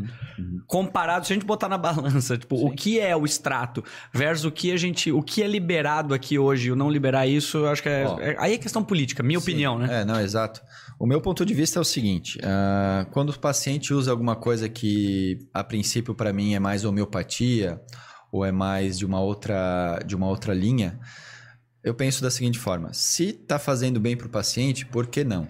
comparado, 0.67 1.27
se 1.27 1.33
a 1.33 1.35
gente 1.35 1.45
botar 1.45 1.69
na 1.69 1.77
balança, 1.79 2.39
tipo, 2.39 2.55
o 2.57 2.71
que 2.71 3.01
é 3.01 3.17
o 3.17 3.25
extrato 3.25 3.83
versus 4.13 4.45
o 4.45 4.53
que 4.53 4.71
a 4.71 4.77
gente, 4.77 5.11
o 5.11 5.23
que 5.23 5.43
é 5.43 5.49
liberado 5.49 6.15
aqui 6.15 6.39
hoje, 6.39 6.71
o 6.71 6.77
não 6.77 6.89
liberar 6.91 7.27
isso, 7.27 7.59
eu 7.59 7.69
acho 7.69 7.83
que 7.83 7.89
é, 7.89 8.07
Ó. 8.07 8.21
é- 8.21 8.37
aí 8.39 8.55
é 8.55 8.59
questão 8.59 8.85
política, 8.85 9.23
minha 9.23 9.39
opinião, 9.39 9.79
né? 9.79 10.03
É, 10.03 10.05
não, 10.05 10.21
exato. 10.21 10.61
O 10.99 11.07
meu 11.07 11.21
ponto 11.21 11.45
de 11.45 11.53
vista 11.53 11.79
é 11.79 11.83
o 11.83 11.85
seguinte: 11.85 12.39
ah, 12.43 13.07
quando 13.11 13.31
o 13.31 13.39
paciente 13.39 13.93
usa 13.93 14.11
alguma 14.11 14.37
coisa 14.37 14.69
que, 14.69 15.39
a 15.53 15.65
princípio, 15.65 16.15
para 16.15 16.33
mim 16.33 16.55
é 16.55 16.61
mais 16.61 16.85
homeopatia 16.85 17.81
ou 18.31 18.45
é 18.45 18.53
mais 18.53 18.99
de 18.99 19.05
uma 19.05 19.21
outra, 19.21 20.01
de 20.07 20.15
uma 20.15 20.29
outra 20.29 20.55
linha, 20.55 20.99
eu 21.83 21.95
penso 21.95 22.23
da 22.23 22.31
seguinte 22.31 22.59
forma: 22.59 22.93
se 22.93 23.31
está 23.31 23.59
fazendo 23.59 24.01
bem 24.01 24.17
para 24.17 24.27
o 24.27 24.31
paciente, 24.31 24.87
por 24.87 25.07
que 25.07 25.23
não? 25.25 25.47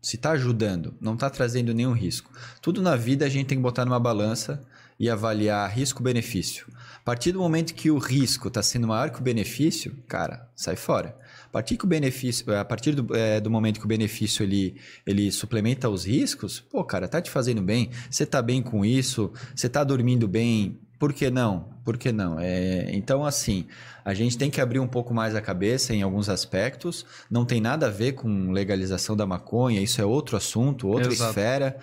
Se 0.00 0.16
está 0.16 0.30
ajudando, 0.30 0.94
não 1.00 1.14
está 1.14 1.28
trazendo 1.28 1.74
nenhum 1.74 1.92
risco. 1.92 2.30
Tudo 2.62 2.80
na 2.80 2.96
vida 2.96 3.26
a 3.26 3.28
gente 3.28 3.46
tem 3.46 3.58
que 3.58 3.62
botar 3.62 3.84
numa 3.84 4.00
balança 4.00 4.62
e 4.98 5.08
avaliar 5.08 5.70
risco-benefício. 5.70 6.66
A 6.96 7.02
partir 7.02 7.32
do 7.32 7.38
momento 7.38 7.74
que 7.74 7.90
o 7.90 7.98
risco 7.98 8.48
está 8.48 8.62
sendo 8.62 8.86
maior 8.86 9.10
que 9.10 9.18
o 9.18 9.22
benefício, 9.22 9.96
cara, 10.06 10.46
sai 10.54 10.76
fora. 10.76 11.16
A 11.46 11.48
partir, 11.48 11.76
que 11.76 11.84
o 11.84 11.88
benefício, 11.88 12.54
a 12.54 12.64
partir 12.64 12.94
do, 12.94 13.16
é, 13.16 13.40
do 13.40 13.50
momento 13.50 13.80
que 13.80 13.84
o 13.84 13.88
benefício 13.88 14.42
ele, 14.42 14.76
ele 15.06 15.32
suplementa 15.32 15.88
os 15.88 16.04
riscos, 16.04 16.60
pô, 16.60 16.84
cara, 16.84 17.08
tá 17.08 17.20
te 17.20 17.30
fazendo 17.30 17.60
bem, 17.60 17.90
você 18.08 18.24
tá 18.24 18.40
bem 18.40 18.62
com 18.62 18.84
isso, 18.84 19.32
você 19.54 19.68
tá 19.68 19.82
dormindo 19.82 20.28
bem, 20.28 20.78
por 21.00 21.14
que 21.14 21.30
não? 21.30 21.70
Por 21.82 21.96
que 21.96 22.12
não? 22.12 22.38
É, 22.38 22.90
então, 22.92 23.24
assim, 23.24 23.66
a 24.04 24.12
gente 24.12 24.36
tem 24.36 24.50
que 24.50 24.60
abrir 24.60 24.80
um 24.80 24.86
pouco 24.86 25.14
mais 25.14 25.34
a 25.34 25.40
cabeça 25.40 25.94
em 25.94 26.02
alguns 26.02 26.28
aspectos. 26.28 27.06
Não 27.30 27.46
tem 27.46 27.58
nada 27.58 27.86
a 27.86 27.90
ver 27.90 28.12
com 28.12 28.52
legalização 28.52 29.16
da 29.16 29.26
maconha, 29.26 29.80
isso 29.80 29.98
é 29.98 30.04
outro 30.04 30.36
assunto, 30.36 30.86
outra 30.86 31.10
Exato. 31.10 31.30
esfera. 31.30 31.78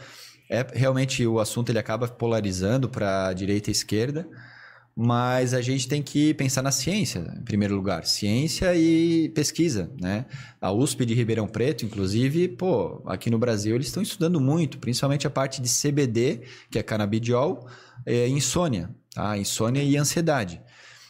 É, 0.47 0.65
realmente 0.71 1.25
o 1.25 1.39
assunto 1.39 1.71
ele 1.71 1.79
acaba 1.79 2.07
polarizando 2.07 2.87
para 2.87 3.33
direita 3.33 3.71
e 3.71 3.73
esquerda, 3.73 4.27
mas 4.95 5.55
a 5.55 5.61
gente 5.61 5.87
tem 5.87 6.03
que 6.03 6.35
pensar 6.35 6.61
na 6.61 6.71
ciência, 6.71 7.19
em 7.35 7.43
primeiro 7.43 7.75
lugar. 7.75 8.05
Ciência 8.05 8.75
e 8.75 9.29
pesquisa, 9.29 9.91
né? 9.99 10.27
A 10.61 10.71
USP 10.71 11.07
de 11.07 11.15
Ribeirão 11.15 11.47
Preto, 11.47 11.83
inclusive, 11.83 12.49
pô, 12.49 13.01
aqui 13.07 13.31
no 13.31 13.39
Brasil 13.39 13.73
eles 13.73 13.87
estão 13.87 14.03
estudando 14.03 14.39
muito, 14.39 14.77
principalmente 14.77 15.25
a 15.25 15.29
parte 15.31 15.59
de 15.59 15.69
CBD, 15.69 16.41
que 16.69 16.77
é 16.77 16.83
canabidiol, 16.83 17.67
é, 18.05 18.27
insônia, 18.27 18.89
tá? 19.13 19.37
Insônia 19.37 19.81
e 19.83 19.97
ansiedade. 19.97 20.61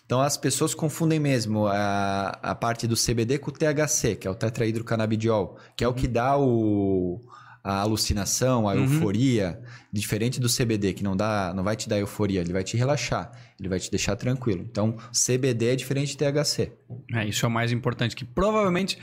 Então 0.05 0.21
as 0.21 0.37
pessoas 0.37 0.73
confundem 0.73 1.19
mesmo 1.19 1.67
a, 1.67 2.29
a 2.41 2.55
parte 2.55 2.87
do 2.87 2.95
CBD 2.95 3.37
com 3.39 3.51
o 3.51 3.53
THC, 3.53 4.15
que 4.15 4.27
é 4.27 4.31
o 4.31 4.35
tetrahidrocanabidiol, 4.35 5.57
que 5.75 5.83
é 5.83 5.87
o 5.87 5.93
que 5.93 6.07
dá 6.07 6.37
o, 6.37 7.19
a 7.61 7.81
alucinação, 7.81 8.69
a 8.69 8.73
Uhum. 8.73 8.83
euforia, 8.83 9.61
diferente 9.91 10.39
do 10.39 10.47
CBD, 10.47 10.93
que 10.93 11.03
não 11.03 11.17
dá, 11.17 11.51
não 11.53 11.61
vai 11.61 11.75
te 11.75 11.89
dar 11.89 11.97
euforia, 11.99 12.39
ele 12.39 12.53
vai 12.53 12.63
te 12.63 12.77
relaxar, 12.77 13.29
ele 13.59 13.67
vai 13.67 13.79
te 13.79 13.91
deixar 13.91 14.15
tranquilo. 14.15 14.65
Então, 14.69 14.95
CBD 15.11 15.73
é 15.73 15.75
diferente 15.75 16.15
de 16.15 16.17
THC. 16.17 16.71
É, 17.13 17.27
isso 17.27 17.45
é 17.45 17.49
o 17.49 17.51
mais 17.51 17.73
importante, 17.73 18.15
que 18.15 18.23
provavelmente 18.23 18.97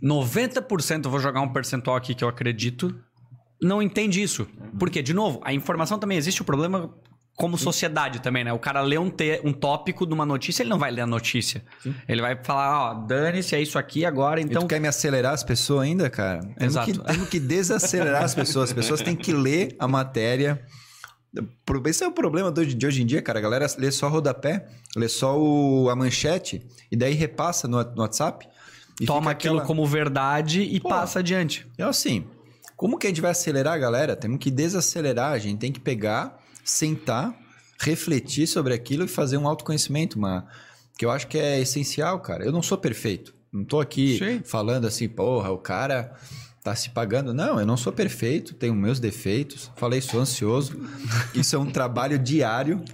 90%, 0.00 1.04
eu 1.04 1.10
vou 1.10 1.18
jogar 1.18 1.40
um 1.40 1.48
percentual 1.52 1.96
aqui 1.96 2.14
que 2.14 2.22
eu 2.22 2.28
acredito, 2.28 2.94
não 3.60 3.82
entende 3.82 4.22
isso. 4.22 4.46
Porque, 4.78 5.02
de 5.02 5.12
novo, 5.12 5.40
a 5.42 5.52
informação 5.52 5.98
também 5.98 6.16
existe 6.16 6.40
o 6.42 6.44
problema 6.44 6.94
como 7.38 7.56
sociedade 7.56 8.20
também, 8.20 8.42
né? 8.42 8.52
O 8.52 8.58
cara 8.58 8.80
lê 8.82 8.98
um, 8.98 9.08
te- 9.08 9.40
um 9.44 9.52
tópico 9.52 10.04
de 10.04 10.12
uma 10.12 10.26
notícia, 10.26 10.62
ele 10.62 10.70
não 10.70 10.78
vai 10.78 10.90
ler 10.90 11.02
a 11.02 11.06
notícia. 11.06 11.62
Ele 12.08 12.20
vai 12.20 12.36
falar, 12.42 12.90
ó, 12.90 12.94
dane-se, 13.06 13.54
é 13.54 13.62
isso 13.62 13.78
aqui 13.78 14.04
agora, 14.04 14.40
Então, 14.40 14.50
então... 14.50 14.62
e 14.62 14.66
tu 14.66 14.68
quer 14.68 14.80
me 14.80 14.88
acelerar 14.88 15.32
as 15.32 15.44
pessoas 15.44 15.84
ainda, 15.84 16.10
cara? 16.10 16.40
Temos 16.40 16.74
Exato. 16.74 16.90
Que, 16.92 16.98
temos 16.98 17.28
que 17.28 17.38
desacelerar 17.38 18.24
as 18.24 18.34
pessoas. 18.34 18.70
As 18.70 18.74
pessoas 18.74 19.00
têm 19.02 19.14
que 19.14 19.32
ler 19.32 19.76
a 19.78 19.86
matéria. 19.86 20.60
Esse 21.86 22.02
é 22.02 22.08
o 22.08 22.12
problema 22.12 22.50
de 22.50 22.86
hoje- 22.86 23.02
em 23.02 23.06
dia, 23.06 23.22
cara. 23.22 23.38
A 23.38 23.42
galera 23.42 23.66
lê 23.78 23.90
só 23.92 24.08
rodapé, 24.08 24.66
lê 24.96 25.08
só 25.08 25.38
o- 25.38 25.88
a 25.90 25.94
manchete 25.94 26.66
e 26.90 26.96
daí 26.96 27.14
repassa 27.14 27.68
no, 27.68 27.82
no 27.84 28.00
WhatsApp. 28.02 28.48
Toma 29.06 29.30
aquilo 29.30 29.54
aquela- 29.58 29.66
como 29.66 29.86
verdade 29.86 30.62
e 30.62 30.80
Pô. 30.80 30.88
passa 30.88 31.20
adiante. 31.20 31.66
Então, 31.74 31.88
assim, 31.88 32.26
como 32.76 32.98
que 32.98 33.06
a 33.06 33.10
gente 33.10 33.20
vai 33.20 33.30
acelerar, 33.30 33.78
galera? 33.78 34.16
Temos 34.16 34.38
que 34.38 34.50
desacelerar. 34.50 35.32
A 35.32 35.38
gente 35.38 35.58
tem 35.58 35.70
que 35.70 35.78
pegar, 35.78 36.36
sentar, 36.68 37.34
refletir 37.80 38.46
sobre 38.46 38.74
aquilo 38.74 39.04
e 39.04 39.08
fazer 39.08 39.38
um 39.38 39.48
autoconhecimento, 39.48 40.18
uma... 40.18 40.46
que 40.98 41.04
eu 41.04 41.10
acho 41.10 41.26
que 41.26 41.38
é 41.38 41.60
essencial, 41.60 42.20
cara. 42.20 42.44
Eu 42.44 42.52
não 42.52 42.62
sou 42.62 42.76
perfeito. 42.76 43.34
Não 43.50 43.64
tô 43.64 43.80
aqui 43.80 44.18
Sim. 44.18 44.42
falando 44.44 44.86
assim, 44.86 45.08
porra, 45.08 45.50
o 45.50 45.58
cara 45.58 46.14
tá 46.62 46.74
se 46.76 46.90
pagando. 46.90 47.32
Não, 47.32 47.58
eu 47.58 47.64
não 47.64 47.76
sou 47.76 47.92
perfeito, 47.92 48.54
tenho 48.54 48.74
meus 48.74 49.00
defeitos. 49.00 49.70
Falei, 49.76 50.02
sou 50.02 50.20
ansioso. 50.20 50.78
Isso 51.34 51.56
é 51.56 51.58
um 51.58 51.70
trabalho 51.70 52.18
diário 52.18 52.84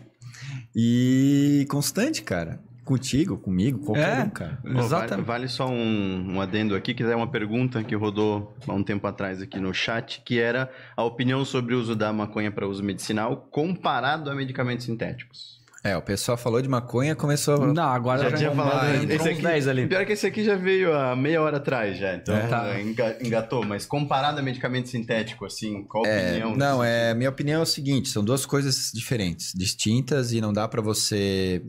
e 0.75 1.66
constante, 1.68 2.22
cara. 2.22 2.61
Contigo, 2.85 3.39
comigo, 3.39 3.78
qualquer 3.78 4.18
É. 4.20 4.22
um, 4.24 4.28
cara. 4.30 4.59
Pô, 4.62 4.68
vale, 4.68 4.85
Exatamente. 4.85 5.26
vale 5.26 5.49
só 5.49 5.66
um, 5.68 6.35
um 6.35 6.41
adendo 6.41 6.74
aqui, 6.76 6.93
que 6.93 7.03
é 7.03 7.16
uma 7.16 7.26
pergunta 7.30 7.82
que 7.82 7.95
rodou 7.95 8.55
há 8.68 8.72
um 8.72 8.82
tempo 8.82 9.07
atrás 9.07 9.41
aqui 9.41 9.59
no 9.59 9.72
chat, 9.72 10.20
que 10.24 10.39
era 10.39 10.70
a 10.97 11.03
opinião 11.03 11.45
sobre 11.45 11.74
o 11.74 11.80
uso 11.80 11.97
da 11.97 12.12
maconha 12.12 12.51
para 12.51 12.66
uso 12.68 12.82
medicinal 12.82 13.49
comparado 13.51 14.30
a 14.30 14.35
medicamentos 14.35 14.85
sintéticos. 14.85 15.55
É, 15.87 15.95
o 15.95 16.01
pessoal 16.01 16.39
falou 16.39 16.62
de 16.62 16.68
maconha, 16.68 17.14
começou. 17.14 17.74
Não, 17.74 17.82
agora 17.91 18.22
já, 18.22 18.30
Já 18.30 18.37
tinha 18.39 18.51
falado, 18.53 18.87
entrou 18.95 19.11
esse 19.16 19.28
uns 19.28 19.32
aqui- 19.32 19.43
10 19.43 19.68
ali. 19.68 19.87
Pior 19.87 20.07
que 20.07 20.12
esse 20.12 20.26
aqui 20.26 20.43
já 20.43 20.57
veio 20.57 20.95
há 20.97 21.14
meia 21.14 21.43
hora 21.43 21.59
atrás 21.59 21.99
já, 21.99 22.14
então 22.14 22.35
É. 22.35 22.47
Tá. 22.47 22.80
enga- 22.80 23.18
engatou, 23.22 23.62
mas 23.66 23.85
comparado 23.85 24.39
a 24.39 24.43
medicamento 24.43 24.89
sintético, 24.89 25.45
assim, 25.45 25.85
qual 25.85 26.03
a 26.07 26.09
opinião? 26.09 26.57
Não, 26.57 26.82
é, 26.82 27.12
minha 27.12 27.28
opinião 27.28 27.61
é 27.61 27.62
o 27.62 27.66
seguinte, 27.66 28.09
são 28.09 28.24
duas 28.24 28.47
coisas 28.47 28.91
diferentes, 28.95 29.53
distintas 29.55 30.32
e 30.32 30.41
não 30.41 30.55
dá 30.55 30.66
pra 30.66 30.80
você 30.80 31.62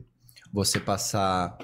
você 0.55 0.79
passar 0.79 1.57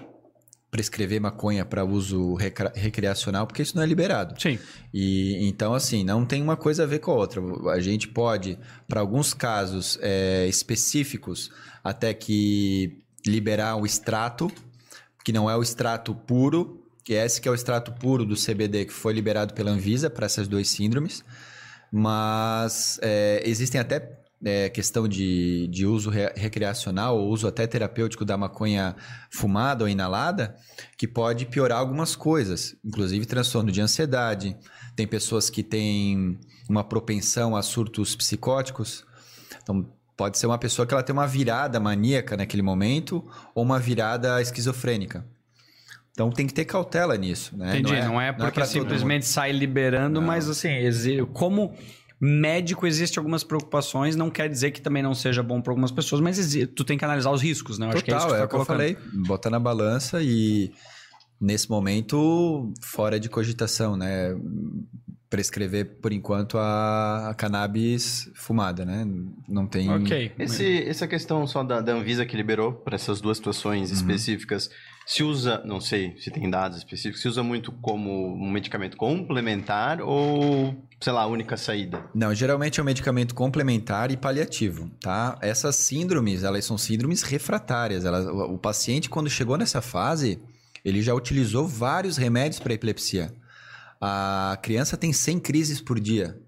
prescrever 0.69 1.19
maconha 1.19 1.65
para 1.65 1.83
uso 1.83 2.35
recreacional, 2.75 3.45
porque 3.45 3.61
isso 3.61 3.75
não 3.75 3.83
é 3.83 3.85
liberado. 3.85 4.41
Sim. 4.41 4.57
E 4.93 5.47
então 5.47 5.73
assim, 5.73 6.03
não 6.03 6.25
tem 6.25 6.41
uma 6.41 6.55
coisa 6.55 6.83
a 6.83 6.85
ver 6.85 6.99
com 6.99 7.11
a 7.11 7.15
outra. 7.15 7.41
A 7.71 7.79
gente 7.79 8.07
pode, 8.07 8.57
para 8.87 8.99
alguns 8.99 9.33
casos 9.33 9.97
é, 10.01 10.45
específicos, 10.47 11.51
até 11.83 12.13
que 12.13 12.99
liberar 13.25 13.75
o 13.77 13.85
extrato, 13.85 14.51
que 15.23 15.31
não 15.31 15.49
é 15.49 15.55
o 15.55 15.61
extrato 15.61 16.13
puro, 16.13 16.85
que 17.03 17.13
esse 17.13 17.41
que 17.41 17.47
é 17.47 17.51
o 17.51 17.55
extrato 17.55 17.91
puro 17.93 18.25
do 18.25 18.35
CBD 18.35 18.85
que 18.85 18.93
foi 18.93 19.13
liberado 19.13 19.53
pela 19.53 19.71
Anvisa 19.71 20.09
para 20.09 20.25
essas 20.25 20.47
duas 20.47 20.67
síndromes. 20.69 21.23
Mas 21.91 22.97
é, 23.01 23.41
existem 23.45 23.79
até 23.79 24.20
é, 24.43 24.69
questão 24.69 25.07
de, 25.07 25.67
de 25.67 25.85
uso 25.85 26.09
re- 26.09 26.33
recreacional 26.35 27.17
ou 27.17 27.29
uso 27.29 27.47
até 27.47 27.67
terapêutico 27.67 28.25
da 28.25 28.37
maconha 28.37 28.95
fumada 29.29 29.83
ou 29.83 29.89
inalada, 29.89 30.55
que 30.97 31.07
pode 31.07 31.45
piorar 31.45 31.79
algumas 31.79 32.15
coisas, 32.15 32.75
inclusive 32.83 33.25
transtorno 33.25 33.71
de 33.71 33.81
ansiedade. 33.81 34.55
Tem 34.95 35.07
pessoas 35.07 35.49
que 35.49 35.63
têm 35.63 36.39
uma 36.69 36.83
propensão 36.83 37.55
a 37.55 37.61
surtos 37.61 38.15
psicóticos. 38.15 39.05
Então, 39.61 39.87
pode 40.17 40.37
ser 40.37 40.45
uma 40.47 40.57
pessoa 40.57 40.85
que 40.85 40.93
ela 40.93 41.01
tem 41.03 41.13
uma 41.13 41.27
virada 41.27 41.79
maníaca 41.79 42.35
naquele 42.37 42.61
momento 42.61 43.23
ou 43.55 43.63
uma 43.63 43.79
virada 43.79 44.41
esquizofrênica. 44.41 45.25
Então 46.11 46.29
tem 46.29 46.45
que 46.45 46.53
ter 46.53 46.65
cautela 46.65 47.15
nisso, 47.17 47.57
né? 47.57 47.79
Entendi. 47.79 47.99
Não 48.01 48.19
é, 48.19 48.33
porque 48.33 48.51
pra 48.51 48.65
todo 48.65 48.75
mundo. 48.75 48.83
simplesmente 48.83 49.25
sai 49.25 49.53
liberando, 49.53 50.19
Não. 50.19 50.27
mas 50.27 50.49
assim, 50.49 50.69
como 51.31 51.73
médico 52.21 52.85
existe 52.85 53.17
algumas 53.17 53.43
preocupações, 53.43 54.15
não 54.15 54.29
quer 54.29 54.47
dizer 54.47 54.69
que 54.69 54.79
também 54.79 55.01
não 55.01 55.15
seja 55.15 55.41
bom 55.41 55.59
para 55.59 55.71
algumas 55.71 55.91
pessoas, 55.91 56.21
mas 56.21 56.37
tu 56.75 56.83
tem 56.83 56.95
que 56.95 57.03
analisar 57.03 57.31
os 57.31 57.41
riscos, 57.41 57.79
né? 57.79 57.87
Eu 57.87 57.89
acho 57.89 58.03
que 58.03 58.11
é 58.11 58.15
isso 58.15 58.27
Total, 58.27 58.37
que 58.37 58.43
é, 58.43 58.47
tá 58.47 58.55
que 58.55 58.61
eu 58.61 58.65
falei. 58.65 58.97
Botar 59.25 59.49
na 59.49 59.59
balança 59.59 60.21
e, 60.21 60.71
nesse 61.39 61.67
momento, 61.67 62.71
fora 62.79 63.19
de 63.19 63.27
cogitação, 63.27 63.97
né? 63.97 64.37
Prescrever, 65.31 65.97
por 65.99 66.13
enquanto, 66.13 66.59
a, 66.59 67.29
a 67.29 67.33
cannabis 67.33 68.29
fumada, 68.35 68.85
né? 68.85 69.07
Não 69.47 69.65
tem... 69.65 69.89
Ok. 69.89 70.31
Esse, 70.37 70.83
essa 70.83 71.07
questão 71.07 71.47
só 71.47 71.63
da, 71.63 71.81
da 71.81 71.93
Anvisa 71.93 72.23
que 72.23 72.37
liberou 72.37 72.71
para 72.73 72.95
essas 72.95 73.19
duas 73.19 73.37
situações 73.37 73.89
específicas, 73.89 74.69
se 75.11 75.23
usa, 75.23 75.61
não 75.65 75.81
sei 75.81 76.15
se 76.21 76.31
tem 76.31 76.49
dados 76.49 76.77
específicos, 76.77 77.21
se 77.21 77.27
usa 77.27 77.43
muito 77.43 77.69
como 77.73 78.33
um 78.33 78.49
medicamento 78.49 78.95
complementar 78.95 79.99
ou, 79.99 80.73
sei 81.01 81.11
lá, 81.11 81.25
única 81.25 81.57
saída? 81.57 82.01
Não, 82.15 82.33
geralmente 82.33 82.79
é 82.79 82.83
um 82.83 82.85
medicamento 82.85 83.35
complementar 83.35 84.09
e 84.09 84.15
paliativo, 84.15 84.89
tá? 85.01 85.37
Essas 85.41 85.75
síndromes, 85.75 86.43
elas 86.43 86.63
são 86.63 86.77
síndromes 86.77 87.23
refratárias. 87.23 88.05
Elas, 88.05 88.25
o, 88.25 88.53
o 88.53 88.57
paciente, 88.57 89.09
quando 89.09 89.29
chegou 89.29 89.57
nessa 89.57 89.81
fase, 89.81 90.41
ele 90.85 91.01
já 91.01 91.13
utilizou 91.13 91.67
vários 91.67 92.15
remédios 92.15 92.61
para 92.61 92.73
epilepsia. 92.73 93.33
A 93.99 94.57
criança 94.61 94.95
tem 94.95 95.11
100 95.11 95.41
crises 95.41 95.81
por 95.81 95.99
dia. 95.99 96.39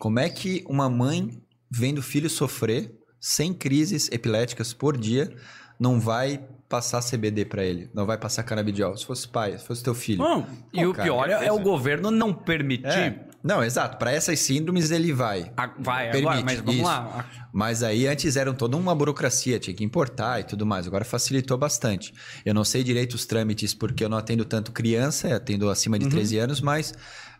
Como 0.00 0.18
é 0.18 0.30
que 0.30 0.64
uma 0.66 0.88
mãe, 0.88 1.38
vendo 1.70 1.98
o 1.98 2.02
filho 2.02 2.30
sofrer 2.30 2.94
100 3.20 3.52
crises 3.52 4.08
epiléticas 4.10 4.72
por 4.72 4.96
dia, 4.96 5.30
não 5.78 6.00
vai 6.00 6.40
passar 6.68 7.02
CBD 7.02 7.44
para 7.44 7.64
ele? 7.64 7.90
Não 7.94 8.04
vai 8.06 8.18
passar 8.18 8.42
canabidiol? 8.42 8.96
Se 8.96 9.06
fosse 9.06 9.28
pai, 9.28 9.56
se 9.58 9.64
fosse 9.64 9.82
teu 9.82 9.94
filho. 9.94 10.18
Não, 10.18 10.46
e 10.72 10.84
o 10.84 10.92
cara, 10.92 11.04
pior 11.04 11.28
é, 11.30 11.46
é 11.46 11.52
o 11.52 11.58
governo 11.58 12.10
não 12.10 12.32
permitir. 12.32 12.86
É. 12.86 13.26
Não, 13.42 13.62
exato. 13.62 13.96
Para 13.96 14.10
essas 14.10 14.40
síndromes 14.40 14.90
ele 14.90 15.12
vai. 15.12 15.52
A- 15.56 15.72
vai, 15.78 16.10
Permite, 16.10 16.28
agora, 16.28 16.44
mas 16.44 16.58
vamos 16.58 16.74
isso. 16.74 16.84
lá. 16.84 17.24
Mas 17.52 17.82
aí 17.84 18.06
antes 18.08 18.34
eram 18.36 18.52
toda 18.52 18.76
uma 18.76 18.92
burocracia, 18.94 19.58
tinha 19.60 19.74
que 19.74 19.84
importar 19.84 20.40
e 20.40 20.44
tudo 20.44 20.66
mais. 20.66 20.86
Agora 20.86 21.04
facilitou 21.04 21.56
bastante. 21.56 22.12
Eu 22.44 22.52
não 22.52 22.64
sei 22.64 22.82
direito 22.82 23.14
os 23.14 23.24
trâmites 23.24 23.72
porque 23.72 24.04
eu 24.04 24.08
não 24.08 24.18
atendo 24.18 24.44
tanto 24.44 24.72
criança, 24.72 25.34
atendo 25.34 25.70
acima 25.70 25.96
de 25.98 26.08
13 26.08 26.38
anos, 26.38 26.60
mas 26.60 26.92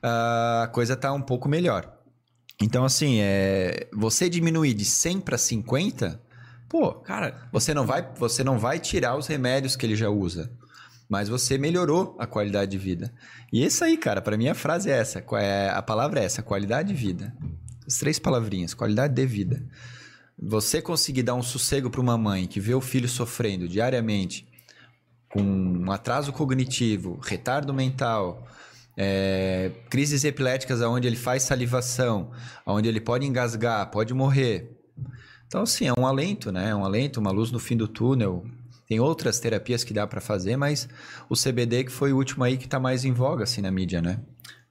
ah, 0.03 0.63
a 0.65 0.69
coisa 0.69 0.95
tá 0.97 1.13
um 1.13 1.21
pouco 1.23 1.49
melhor. 1.49 1.93
Então, 2.63 2.85
assim, 2.85 3.19
é, 3.21 3.89
você 3.93 4.31
diminuir 4.31 4.75
de 4.75 4.85
100 4.85 5.21
para 5.21 5.37
50, 5.37 6.21
pô, 6.69 6.93
Cara, 6.95 7.49
você 7.53 7.73
não 7.73 7.87
vai, 7.87 8.07
você 8.17 8.43
não 8.45 8.59
vai 8.59 8.79
tirar 8.79 9.17
os 9.17 9.27
remédios 9.27 9.77
que 9.77 9.87
ele 9.87 9.97
já 9.97 10.09
usa, 10.09 10.51
mas 11.09 11.29
você 11.29 11.57
melhorou 11.57 12.17
a 12.19 12.27
qualidade 12.27 12.71
de 12.71 12.79
vida. 12.79 13.13
E 13.53 13.65
isso 13.65 13.85
aí, 13.85 13.97
cara, 13.97 14.21
para 14.21 14.37
mim 14.37 14.49
a 14.49 14.55
frase 14.55 14.91
é 14.91 14.99
essa, 14.99 15.25
é- 15.39 15.71
a 15.71 15.83
palavra 15.83 16.21
é 16.21 16.25
essa, 16.25 16.43
qualidade 16.43 16.89
de 16.89 16.95
vida. 16.95 17.35
As 17.87 17.99
três 17.99 18.19
palavrinhas, 18.19 18.75
qualidade 18.75 19.15
de 19.15 19.27
vida. 19.27 19.65
Você 20.39 20.83
conseguir 20.83 21.23
dar 21.23 21.35
um 21.35 21.43
sossego 21.43 21.89
para 21.89 22.01
uma 22.01 22.19
mãe 22.19 22.47
que 22.47 22.61
vê 22.61 22.75
o 22.75 22.81
filho 22.81 23.09
sofrendo 23.09 23.69
diariamente 23.69 24.47
com 25.31 25.43
um 25.43 25.91
atraso 25.91 26.33
cognitivo, 26.33 27.19
retardo 27.23 27.73
mental, 27.73 28.47
é, 28.97 29.71
crises 29.91 30.25
epiléticas 30.25 30.81
onde 30.81 31.07
ele 31.07 31.17
faz 31.17 31.43
salivação, 31.43 32.31
onde 32.67 32.89
ele 32.89 33.01
pode 33.01 33.27
engasgar, 33.27 33.91
pode 33.91 34.13
morrer. 34.15 34.76
Então, 35.47 35.63
assim, 35.63 35.87
é 35.87 35.93
um 35.93 36.07
alento, 36.07 36.51
né? 36.51 36.71
É 36.71 36.75
um 36.75 36.85
alento, 36.85 37.21
uma 37.21 37.31
luz 37.31 37.51
no 37.51 37.59
fim 37.59 37.77
do 37.77 37.87
túnel. 37.87 38.45
Tem 38.87 39.01
outras 39.01 39.41
terapias 39.41 39.83
que 39.83 39.93
dá 39.93 40.07
para 40.07 40.21
fazer, 40.21 40.57
mas 40.57 40.89
o 41.29 41.35
CBD 41.35 41.85
que 41.85 41.93
foi 41.93 42.13
o 42.13 42.17
último 42.17 42.45
aí 42.45 42.57
que 42.57 42.69
tá 42.69 42.79
mais 42.79 43.05
em 43.05 43.13
voga, 43.13 43.45
assim, 43.45 43.61
na 43.61 43.71
mídia, 43.71 44.01
né? 44.01 44.21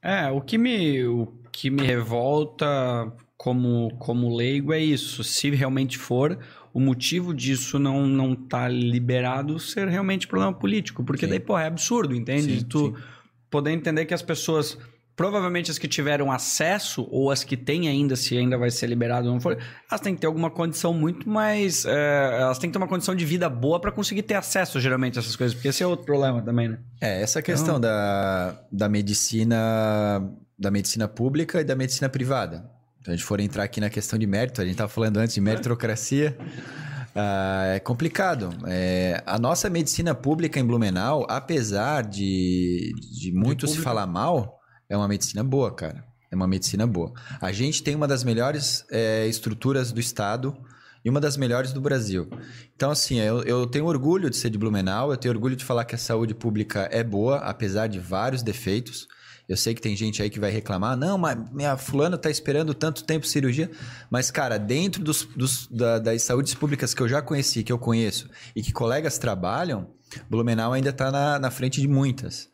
É, 0.01 0.30
o 0.30 0.39
que 0.39 0.57
me, 0.57 1.03
o 1.05 1.28
que 1.51 1.69
me 1.69 1.82
revolta 1.84 3.11
como, 3.38 3.91
como 3.97 4.36
leigo 4.36 4.71
é 4.71 4.80
isso. 4.80 5.23
Se 5.23 5.49
realmente 5.49 5.97
for, 5.97 6.38
o 6.73 6.80
motivo 6.80 7.34
disso 7.34 7.80
não, 7.80 8.05
não 8.05 8.36
tá 8.36 8.67
liberado 8.67 9.59
ser 9.59 9.88
realmente 9.88 10.28
problema 10.28 10.53
político. 10.53 11.03
Porque 11.03 11.26
Sim. 11.26 11.32
daí, 11.32 11.39
porra, 11.39 11.63
é 11.63 11.67
absurdo, 11.67 12.15
entende? 12.15 12.59
Sim, 12.59 12.65
tu 12.65 12.88
sim. 12.88 13.03
poder 13.49 13.71
entender 13.71 14.05
que 14.05 14.13
as 14.13 14.21
pessoas, 14.21 14.78
provavelmente 15.16 15.72
as 15.72 15.78
que 15.78 15.88
tiveram 15.88 16.32
acesso, 16.32 17.07
ou 17.09 17.32
as 17.32 17.43
que 17.43 17.55
têm 17.55 17.88
ainda, 17.88 18.16
se 18.16 18.38
ainda 18.38 18.57
vai 18.57 18.70
ser 18.70 18.88
liberado 18.88 19.28
ou 19.28 19.34
não 19.34 19.39
for, 19.39 19.57
elas 19.89 20.01
têm 20.01 20.13
que 20.13 20.22
ter 20.22 20.28
alguma 20.28 20.49
condição 20.49 20.93
muito 20.93 21.30
mais. 21.30 21.86
é, 21.86 22.41
elas 22.41 22.59
têm 22.59 22.70
que 22.70 22.74
ter 22.74 22.78
uma 22.78 22.88
condição 22.88 23.16
de 23.16 23.26
vida 23.26 23.49
boa 23.49 23.80
para 23.80 23.91
conseguir 23.91 24.24
ter 24.24 24.36
acesso, 24.36 24.80
geralmente, 24.80 25.18
a 25.18 25.22
essas 25.22 25.36
coisas. 25.36 25.53
Porque 25.53 25.70
esse 25.70 25.82
é 25.82 25.88
outro 25.88 26.05
problema 26.05 26.41
também, 26.41 26.70
né? 26.70 26.80
É, 26.99 27.22
essa 27.22 27.41
questão 27.41 27.80
da, 27.80 28.59
da 28.72 28.89
medicina 28.89 30.22
da 30.57 30.72
medicina 30.72 31.07
pública 31.07 31.59
e 31.59 31.63
da 31.63 31.76
medicina 31.76 32.09
privada. 32.09 32.70
Então, 33.01 33.13
a 33.13 33.18
gente 33.18 33.26
for 33.26 33.39
entrar 33.39 33.63
aqui 33.63 33.80
na 33.80 33.89
questão 33.89 34.18
de 34.18 34.26
mérito, 34.26 34.61
a 34.61 34.63
gente 34.63 34.74
estava 34.74 34.89
falando 34.89 35.18
antes 35.18 35.36
de 35.36 35.41
meritocracia, 35.41 36.36
ah, 37.13 37.74
é 37.76 37.80
complicado. 37.80 38.49
É, 38.66 39.22
a 39.26 39.38
nossa 39.38 39.70
medicina 39.70 40.16
pública 40.16 40.59
em 40.59 40.66
Blumenau, 40.66 41.26
apesar 41.30 42.03
de, 42.03 42.91
de 43.22 43.32
muito 43.32 43.68
se 43.68 43.74
pública. 43.74 43.84
falar 43.84 44.07
mal, 44.07 44.54
é 44.89 44.95
uma 44.97 45.07
medicina 45.07 45.43
boa, 45.43 45.73
cara. 45.73 46.03
É 46.31 46.36
uma 46.36 46.47
medicina 46.47 46.86
boa. 46.88 47.13
A 47.41 47.51
gente 47.51 47.81
tem 47.83 47.95
uma 47.95 48.07
das 48.07 48.23
melhores 48.23 48.86
é, 48.91 49.25
estruturas 49.27 49.91
do 49.91 49.99
Estado 49.99 50.55
e 51.03 51.09
uma 51.09 51.21
das 51.21 51.38
melhores 51.38 51.71
do 51.71 51.79
Brasil. 51.79 52.27
Então, 52.75 52.89
assim, 52.91 53.19
eu, 53.19 53.43
eu 53.43 53.67
tenho 53.67 53.86
orgulho 53.86 54.29
de 54.29 54.36
ser 54.36 54.49
de 54.49 54.57
Blumenau, 54.57 55.11
eu 55.11 55.17
tenho 55.17 55.33
orgulho 55.33 55.55
de 55.55 55.63
falar 55.63 55.86
que 55.86 55.93
a 55.95 55.97
saúde 55.99 56.33
pública 56.33 56.89
é 56.91 57.03
boa, 57.03 57.38
apesar 57.38 57.88
de 57.88 57.99
vários 57.99 58.41
defeitos. 58.41 59.07
Eu 59.47 59.55
sei 59.55 59.75
que 59.75 59.81
tem 59.81 59.95
gente 59.95 60.23
aí 60.23 60.29
que 60.31 60.39
vai 60.39 60.49
reclamar, 60.49 60.97
não, 60.97 61.19
mas 61.19 61.38
minha 61.51 61.77
fulana 61.77 62.17
tá 62.17 62.31
esperando 62.31 62.73
tanto 62.73 63.03
tempo 63.03 63.27
cirurgia. 63.27 63.69
Mas, 64.09 64.31
cara, 64.31 64.57
dentro 64.57 65.03
dos, 65.03 65.23
dos- 65.36 65.67
da- 65.67 65.99
das 65.99 66.23
saúdes 66.23 66.55
públicas 66.55 66.95
que 66.95 67.01
eu 67.03 67.07
já 67.07 67.21
conheci, 67.21 67.63
que 67.63 67.71
eu 67.71 67.77
conheço, 67.77 68.27
e 68.55 68.63
que 68.63 68.73
colegas 68.73 69.19
trabalham, 69.19 69.88
Blumenau 70.27 70.73
ainda 70.73 70.91
tá 70.91 71.11
na, 71.11 71.38
na 71.38 71.51
frente 71.51 71.79
de 71.79 71.88
muitas. 71.88 72.49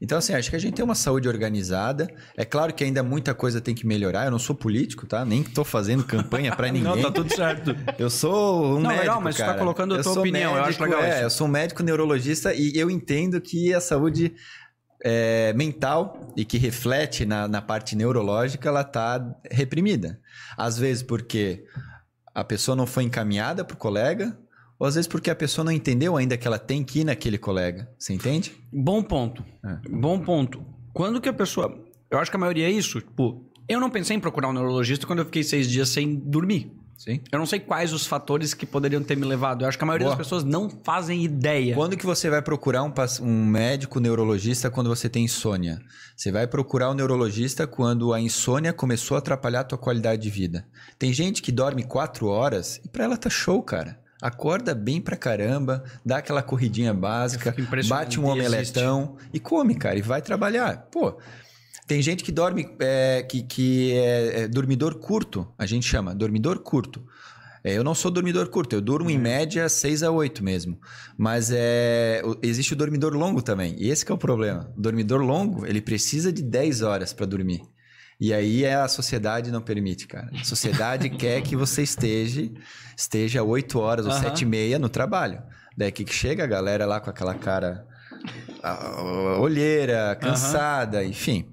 Então, 0.00 0.18
assim, 0.18 0.34
acho 0.34 0.50
que 0.50 0.56
a 0.56 0.58
gente 0.58 0.74
tem 0.74 0.84
uma 0.84 0.94
saúde 0.94 1.26
organizada. 1.26 2.06
É 2.36 2.44
claro 2.44 2.74
que 2.74 2.84
ainda 2.84 3.02
muita 3.02 3.34
coisa 3.34 3.60
tem 3.60 3.74
que 3.74 3.86
melhorar. 3.86 4.26
Eu 4.26 4.30
não 4.30 4.38
sou 4.38 4.54
político, 4.54 5.06
tá? 5.06 5.24
Nem 5.24 5.42
tô 5.42 5.64
fazendo 5.64 6.04
campanha 6.04 6.54
pra 6.54 6.68
ninguém. 6.72 6.96
Não, 6.96 7.02
tá 7.02 7.10
tudo 7.10 7.34
certo. 7.34 7.74
Eu 7.98 8.10
sou 8.10 8.76
um 8.76 8.80
Não, 8.80 8.90
médico, 8.90 9.00
legal, 9.00 9.20
mas 9.22 9.36
tá 9.36 9.46
cara. 9.46 9.58
colocando 9.58 9.94
a 9.94 9.98
Eu 9.98 10.02
tua 10.02 10.20
opinião, 10.20 10.54
eu 10.54 10.62
acho 10.64 10.80
médico, 10.80 10.84
legal 10.84 11.02
É, 11.02 11.24
eu 11.24 11.30
sou 11.30 11.46
um 11.46 11.50
médico 11.50 11.82
neurologista 11.82 12.52
e 12.52 12.72
eu 12.76 12.90
entendo 12.90 13.40
que 13.40 13.72
a 13.72 13.80
saúde 13.80 14.34
é, 15.02 15.52
mental 15.54 16.32
e 16.36 16.44
que 16.44 16.58
reflete 16.58 17.24
na, 17.24 17.48
na 17.48 17.62
parte 17.62 17.96
neurológica, 17.96 18.68
ela 18.68 18.82
está 18.82 19.34
reprimida. 19.50 20.20
Às 20.58 20.76
vezes 20.78 21.02
porque 21.02 21.64
a 22.34 22.44
pessoa 22.44 22.76
não 22.76 22.86
foi 22.86 23.04
encaminhada 23.04 23.64
para 23.64 23.74
o 23.74 23.78
colega, 23.78 24.36
ou 24.78 24.86
às 24.86 24.94
vezes 24.94 25.08
porque 25.08 25.30
a 25.30 25.34
pessoa 25.34 25.64
não 25.64 25.72
entendeu 25.72 26.16
ainda 26.16 26.36
que 26.36 26.46
ela 26.46 26.58
tem 26.58 26.84
que 26.84 27.00
ir 27.00 27.04
naquele 27.04 27.38
colega. 27.38 27.88
Você 27.98 28.12
entende? 28.12 28.54
Bom 28.72 29.02
ponto. 29.02 29.44
É. 29.64 29.88
Bom 29.88 30.20
ponto. 30.20 30.64
Quando 30.92 31.20
que 31.20 31.28
a 31.28 31.32
pessoa. 31.32 31.76
Eu 32.10 32.18
acho 32.18 32.30
que 32.30 32.36
a 32.36 32.40
maioria 32.40 32.66
é 32.66 32.70
isso. 32.70 33.00
Tipo, 33.00 33.44
eu 33.68 33.80
não 33.80 33.90
pensei 33.90 34.16
em 34.16 34.20
procurar 34.20 34.48
um 34.48 34.52
neurologista 34.52 35.06
quando 35.06 35.20
eu 35.20 35.24
fiquei 35.24 35.42
seis 35.42 35.68
dias 35.68 35.88
sem 35.88 36.14
dormir. 36.14 36.72
Sim. 36.96 37.20
Eu 37.30 37.38
não 37.38 37.46
sei 37.46 37.60
quais 37.60 37.92
os 37.92 38.06
fatores 38.06 38.54
que 38.54 38.64
poderiam 38.64 39.02
ter 39.02 39.16
me 39.16 39.26
levado. 39.26 39.62
Eu 39.62 39.68
acho 39.68 39.76
que 39.76 39.84
a 39.84 39.86
maioria 39.86 40.06
Boa. 40.06 40.16
das 40.16 40.26
pessoas 40.26 40.44
não 40.44 40.70
fazem 40.70 41.24
ideia. 41.24 41.74
Quando 41.74 41.96
que 41.96 42.06
você 42.06 42.30
vai 42.30 42.40
procurar 42.40 42.82
um, 42.84 42.92
um 43.20 43.44
médico 43.44 44.00
neurologista 44.00 44.70
quando 44.70 44.88
você 44.88 45.08
tem 45.08 45.24
insônia? 45.24 45.78
Você 46.16 46.32
vai 46.32 46.46
procurar 46.46 46.90
um 46.90 46.94
neurologista 46.94 47.66
quando 47.66 48.14
a 48.14 48.20
insônia 48.20 48.72
começou 48.72 49.16
a 49.16 49.18
atrapalhar 49.18 49.60
a 49.60 49.64
tua 49.64 49.78
qualidade 49.78 50.22
de 50.22 50.30
vida. 50.30 50.66
Tem 50.98 51.12
gente 51.12 51.42
que 51.42 51.52
dorme 51.52 51.84
quatro 51.84 52.28
horas 52.28 52.80
e 52.82 52.88
pra 52.88 53.04
ela 53.04 53.16
tá 53.16 53.28
show, 53.28 53.62
cara. 53.62 54.00
Acorda 54.20 54.74
bem 54.74 55.00
pra 55.00 55.16
caramba, 55.16 55.84
dá 56.04 56.18
aquela 56.18 56.42
corridinha 56.42 56.94
básica, 56.94 57.54
bate 57.88 58.18
um 58.18 58.26
omeletão 58.26 59.16
e 59.32 59.38
come, 59.38 59.74
cara, 59.74 59.98
e 59.98 60.02
vai 60.02 60.22
trabalhar. 60.22 60.88
Pô, 60.90 61.18
tem 61.86 62.00
gente 62.00 62.24
que 62.24 62.32
dorme, 62.32 62.68
é, 62.80 63.22
que, 63.22 63.42
que 63.42 63.92
é, 63.92 64.40
é 64.42 64.48
dormidor 64.48 64.96
curto, 64.96 65.46
a 65.58 65.66
gente 65.66 65.86
chama, 65.86 66.14
dormidor 66.14 66.60
curto. 66.60 67.04
É, 67.62 67.76
eu 67.76 67.84
não 67.84 67.94
sou 67.94 68.10
dormidor 68.10 68.48
curto, 68.48 68.74
eu 68.74 68.80
durmo 68.80 69.10
em 69.10 69.18
média 69.18 69.68
6 69.68 70.02
a 70.02 70.10
8 70.10 70.42
mesmo. 70.42 70.78
Mas 71.18 71.50
é, 71.52 72.22
existe 72.42 72.72
o 72.72 72.76
dormidor 72.76 73.12
longo 73.12 73.42
também, 73.42 73.76
e 73.78 73.90
esse 73.90 74.10
é 74.10 74.14
o 74.14 74.18
problema. 74.18 74.72
O 74.76 74.80
dormidor 74.80 75.20
longo, 75.20 75.66
ele 75.66 75.80
precisa 75.80 76.32
de 76.32 76.42
10 76.42 76.82
horas 76.82 77.12
para 77.12 77.26
dormir. 77.26 77.62
E 78.18 78.32
aí 78.32 78.64
é 78.64 78.74
a 78.74 78.88
sociedade 78.88 79.50
não 79.50 79.60
permite, 79.60 80.06
cara. 80.06 80.30
A 80.40 80.44
sociedade 80.44 81.10
quer 81.16 81.42
que 81.42 81.54
você 81.54 81.82
esteja, 81.82 82.50
esteja 82.96 83.42
8 83.42 83.78
horas 83.78 84.06
ou 84.06 84.12
Aham. 84.12 84.22
7 84.22 84.42
e 84.42 84.46
meia 84.46 84.78
no 84.78 84.88
trabalho. 84.88 85.42
Daí 85.76 85.92
que 85.92 86.10
chega 86.10 86.44
a 86.44 86.46
galera 86.46 86.86
lá 86.86 87.00
com 87.00 87.10
aquela 87.10 87.34
cara 87.34 87.86
olheira, 89.38 90.16
cansada, 90.16 91.04
enfim. 91.04 91.46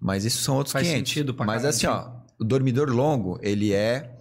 Mas 0.00 0.24
isso 0.24 0.42
são 0.42 0.56
outros 0.56 0.72
Faz 0.72 0.86
500. 0.86 1.08
sentido 1.08 1.34
pra 1.34 1.44
Mas 1.46 1.64
assim, 1.64 1.86
ó, 1.86 2.10
o 2.38 2.44
dormidor 2.44 2.88
longo, 2.90 3.38
ele 3.42 3.72
é 3.72 4.14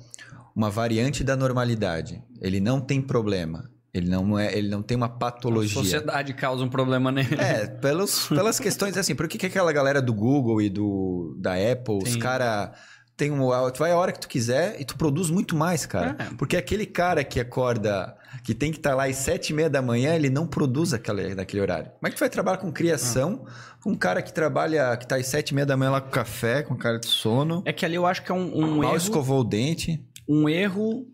uma 0.56 0.70
variante 0.70 1.24
da 1.24 1.36
normalidade. 1.36 2.24
Ele 2.42 2.60
não 2.60 2.80
tem 2.82 3.02
problema. 3.02 3.70
Ele 3.98 4.10
não 4.10 4.38
é, 4.38 4.56
ele 4.58 4.70
não 4.70 4.82
tem 4.82 4.96
uma 4.96 5.08
A 5.08 5.10
patologia. 5.10 5.74
sociedade 5.74 6.34
causa 6.34 6.64
um 6.64 6.70
problema 6.70 7.12
nele. 7.12 7.36
É, 7.40 7.68
pelos, 7.68 8.28
pelas 8.30 8.60
questões 8.60 8.96
assim, 8.98 9.16
por 9.16 9.28
que, 9.28 9.38
que 9.38 9.46
aquela 9.48 9.72
galera 9.74 10.02
do 10.02 10.14
Google 10.14 10.62
e 10.62 10.70
do 10.70 11.36
da 11.40 11.54
Apple, 11.54 11.98
os 12.04 12.12
Tem- 12.12 12.20
cara 12.20 12.74
tem 13.16 13.32
um, 13.32 13.50
tu 13.72 13.80
vai 13.80 13.92
a 13.92 13.98
hora 13.98 14.12
que 14.12 14.20
tu 14.20 14.28
quiser 14.28 14.80
e 14.80 14.86
tu 14.86 14.96
produz 14.96 15.32
muito 15.32 15.56
mais, 15.56 15.88
cara. 15.88 16.16
É. 16.20 16.36
Porque 16.38 16.56
aquele 16.56 16.86
cara 16.86 17.24
que 17.24 17.40
acorda, 17.40 18.16
que 18.44 18.54
tem 18.54 18.72
que 18.72 18.78
estar 18.78 18.94
lá 18.94 19.06
às 19.06 19.16
sete 19.16 19.50
e 19.50 19.54
meia 19.56 19.68
da 19.72 19.82
manhã, 19.82 20.14
ele 20.14 20.30
não 20.30 20.46
produz 20.46 20.94
aquele, 20.94 21.34
naquele 21.34 21.60
horário. 21.64 21.86
Como 22.00 22.08
é 22.08 22.10
que 22.12 22.16
tu 22.16 22.20
vai 22.20 22.30
trabalhar 22.30 22.58
com 22.60 22.72
criação 22.72 23.44
com 23.82 23.90
um 23.94 23.96
cara 23.96 24.22
que 24.22 24.32
trabalha, 24.32 24.96
que 24.98 25.08
tá 25.08 25.16
às 25.16 25.26
sete 25.26 25.50
e 25.50 25.56
meia 25.56 25.66
da 25.66 25.76
manhã 25.76 25.90
lá 25.90 26.02
com 26.02 26.12
café, 26.12 26.62
com 26.62 26.76
cara 26.76 27.00
de 27.00 27.08
sono, 27.08 27.64
É 27.66 27.74
que 27.74 27.84
ali 27.84 27.96
eu 27.96 28.06
acho 28.06 28.22
que 28.24 28.32
é 28.32 28.36
um, 28.36 28.56
um 28.56 28.76
mal 28.78 28.90
erro. 28.90 28.98
escovou 28.98 29.40
o 29.42 29.44
dente? 29.44 30.00
um 30.30 30.48
erro 30.48 31.08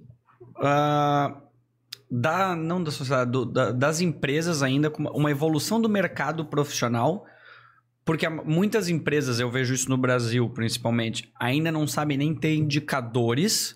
ah, 0.62 1.38
da 2.16 2.56
não 2.56 2.84
da 2.84 2.92
sociedade, 2.92 3.32
do- 3.32 3.44
da- 3.46 3.72
das 3.72 4.00
empresas 4.00 4.62
ainda 4.62 4.88
com 4.92 5.02
uma- 5.04 5.32
evolução 5.32 5.82
do 5.82 5.90
mercado 5.90 6.46
profissional, 6.46 7.26
porque 8.06 8.30
muitas 8.30 8.88
empresas, 8.88 9.40
eu 9.40 9.50
vejo 9.50 9.74
isso 9.74 9.90
no 9.90 9.98
Brasil 9.98 10.48
principalmente, 10.52 11.32
ainda 11.40 11.72
não 11.72 11.88
sabem 11.88 12.16
nem 12.18 12.36
ter 12.36 12.54
indicadores 12.56 13.76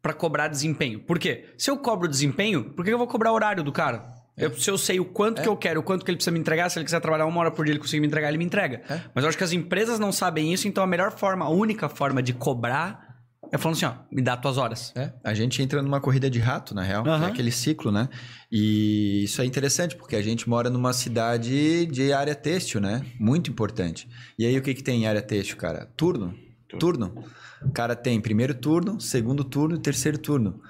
para 0.00 0.14
cobrar 0.14 0.48
desempenho. 0.48 1.00
Por 1.00 1.18
quê? 1.18 1.52
Se 1.58 1.70
eu 1.70 1.76
cobro 1.76 2.08
desempenho, 2.08 2.72
por 2.72 2.82
que 2.84 2.90
eu 2.90 2.96
vou 2.98 3.06
cobrar 3.06 3.32
o 3.32 3.34
horário 3.34 3.62
do 3.62 3.72
cara? 3.72 4.14
Eu- 4.38 4.54
se 4.54 4.70
eu 4.70 4.78
sei 4.78 4.98
o 5.00 5.04
quanto 5.04 5.40
É. 5.40 5.42
que 5.42 5.48
eu 5.48 5.56
quero, 5.56 5.80
o 5.80 5.82
quanto 5.82 6.04
que 6.04 6.10
ele 6.10 6.16
precisa 6.16 6.30
me 6.32 6.38
entregar, 6.38 6.70
se 6.70 6.78
ele 6.78 6.84
quiser 6.84 7.00
trabalhar 7.00 7.26
uma 7.26 7.40
hora 7.40 7.50
por 7.50 7.64
dia, 7.64 7.72
ele 7.72 7.80
conseguir 7.80 8.00
me 8.00 8.06
entregar, 8.06 8.28
ele 8.28 8.38
me 8.38 8.44
entrega. 8.44 8.82
É. 8.88 9.00
Mas 9.14 9.24
eu 9.24 9.28
acho 9.28 9.36
que 9.36 9.44
as 9.44 9.52
empresas 9.52 9.98
não 9.98 10.12
sabem 10.12 10.52
isso, 10.52 10.68
então 10.68 10.82
a 10.84 10.86
melhor 10.86 11.10
forma, 11.12 11.44
a 11.44 11.48
única 11.50 11.88
forma 11.88 12.22
de 12.22 12.32
cobrar 12.32 13.05
é 13.52 13.58
falando 13.58 13.76
assim, 13.76 13.86
ó, 13.86 13.94
me 14.10 14.22
dá 14.22 14.36
tuas 14.36 14.58
horas. 14.58 14.92
É, 14.96 15.12
a 15.22 15.34
gente 15.34 15.62
entra 15.62 15.82
numa 15.82 16.00
corrida 16.00 16.28
de 16.28 16.38
rato, 16.38 16.74
na 16.74 16.82
real, 16.82 17.02
que 17.02 17.08
Aham. 17.08 17.26
é 17.26 17.28
aquele 17.28 17.50
ciclo, 17.50 17.92
né? 17.92 18.08
E 18.50 19.24
isso 19.24 19.40
é 19.40 19.44
interessante, 19.44 19.96
porque 19.96 20.16
a 20.16 20.22
gente 20.22 20.48
mora 20.48 20.70
numa 20.70 20.92
cidade 20.92 21.86
de 21.86 22.12
área 22.12 22.34
têxtil, 22.34 22.80
né? 22.80 23.04
Muito 23.18 23.50
importante. 23.50 24.08
E 24.38 24.44
aí 24.46 24.56
o 24.58 24.62
que, 24.62 24.74
que 24.74 24.82
tem 24.82 25.02
em 25.02 25.06
área 25.06 25.22
têxtil, 25.22 25.56
cara? 25.56 25.86
Turno. 25.96 26.34
Turno. 26.78 27.24
O 27.62 27.70
cara 27.70 27.96
tem 27.96 28.20
primeiro 28.20 28.54
turno, 28.54 29.00
segundo 29.00 29.44
turno 29.44 29.76
e 29.76 29.78
terceiro 29.78 30.18
turno. 30.18 30.60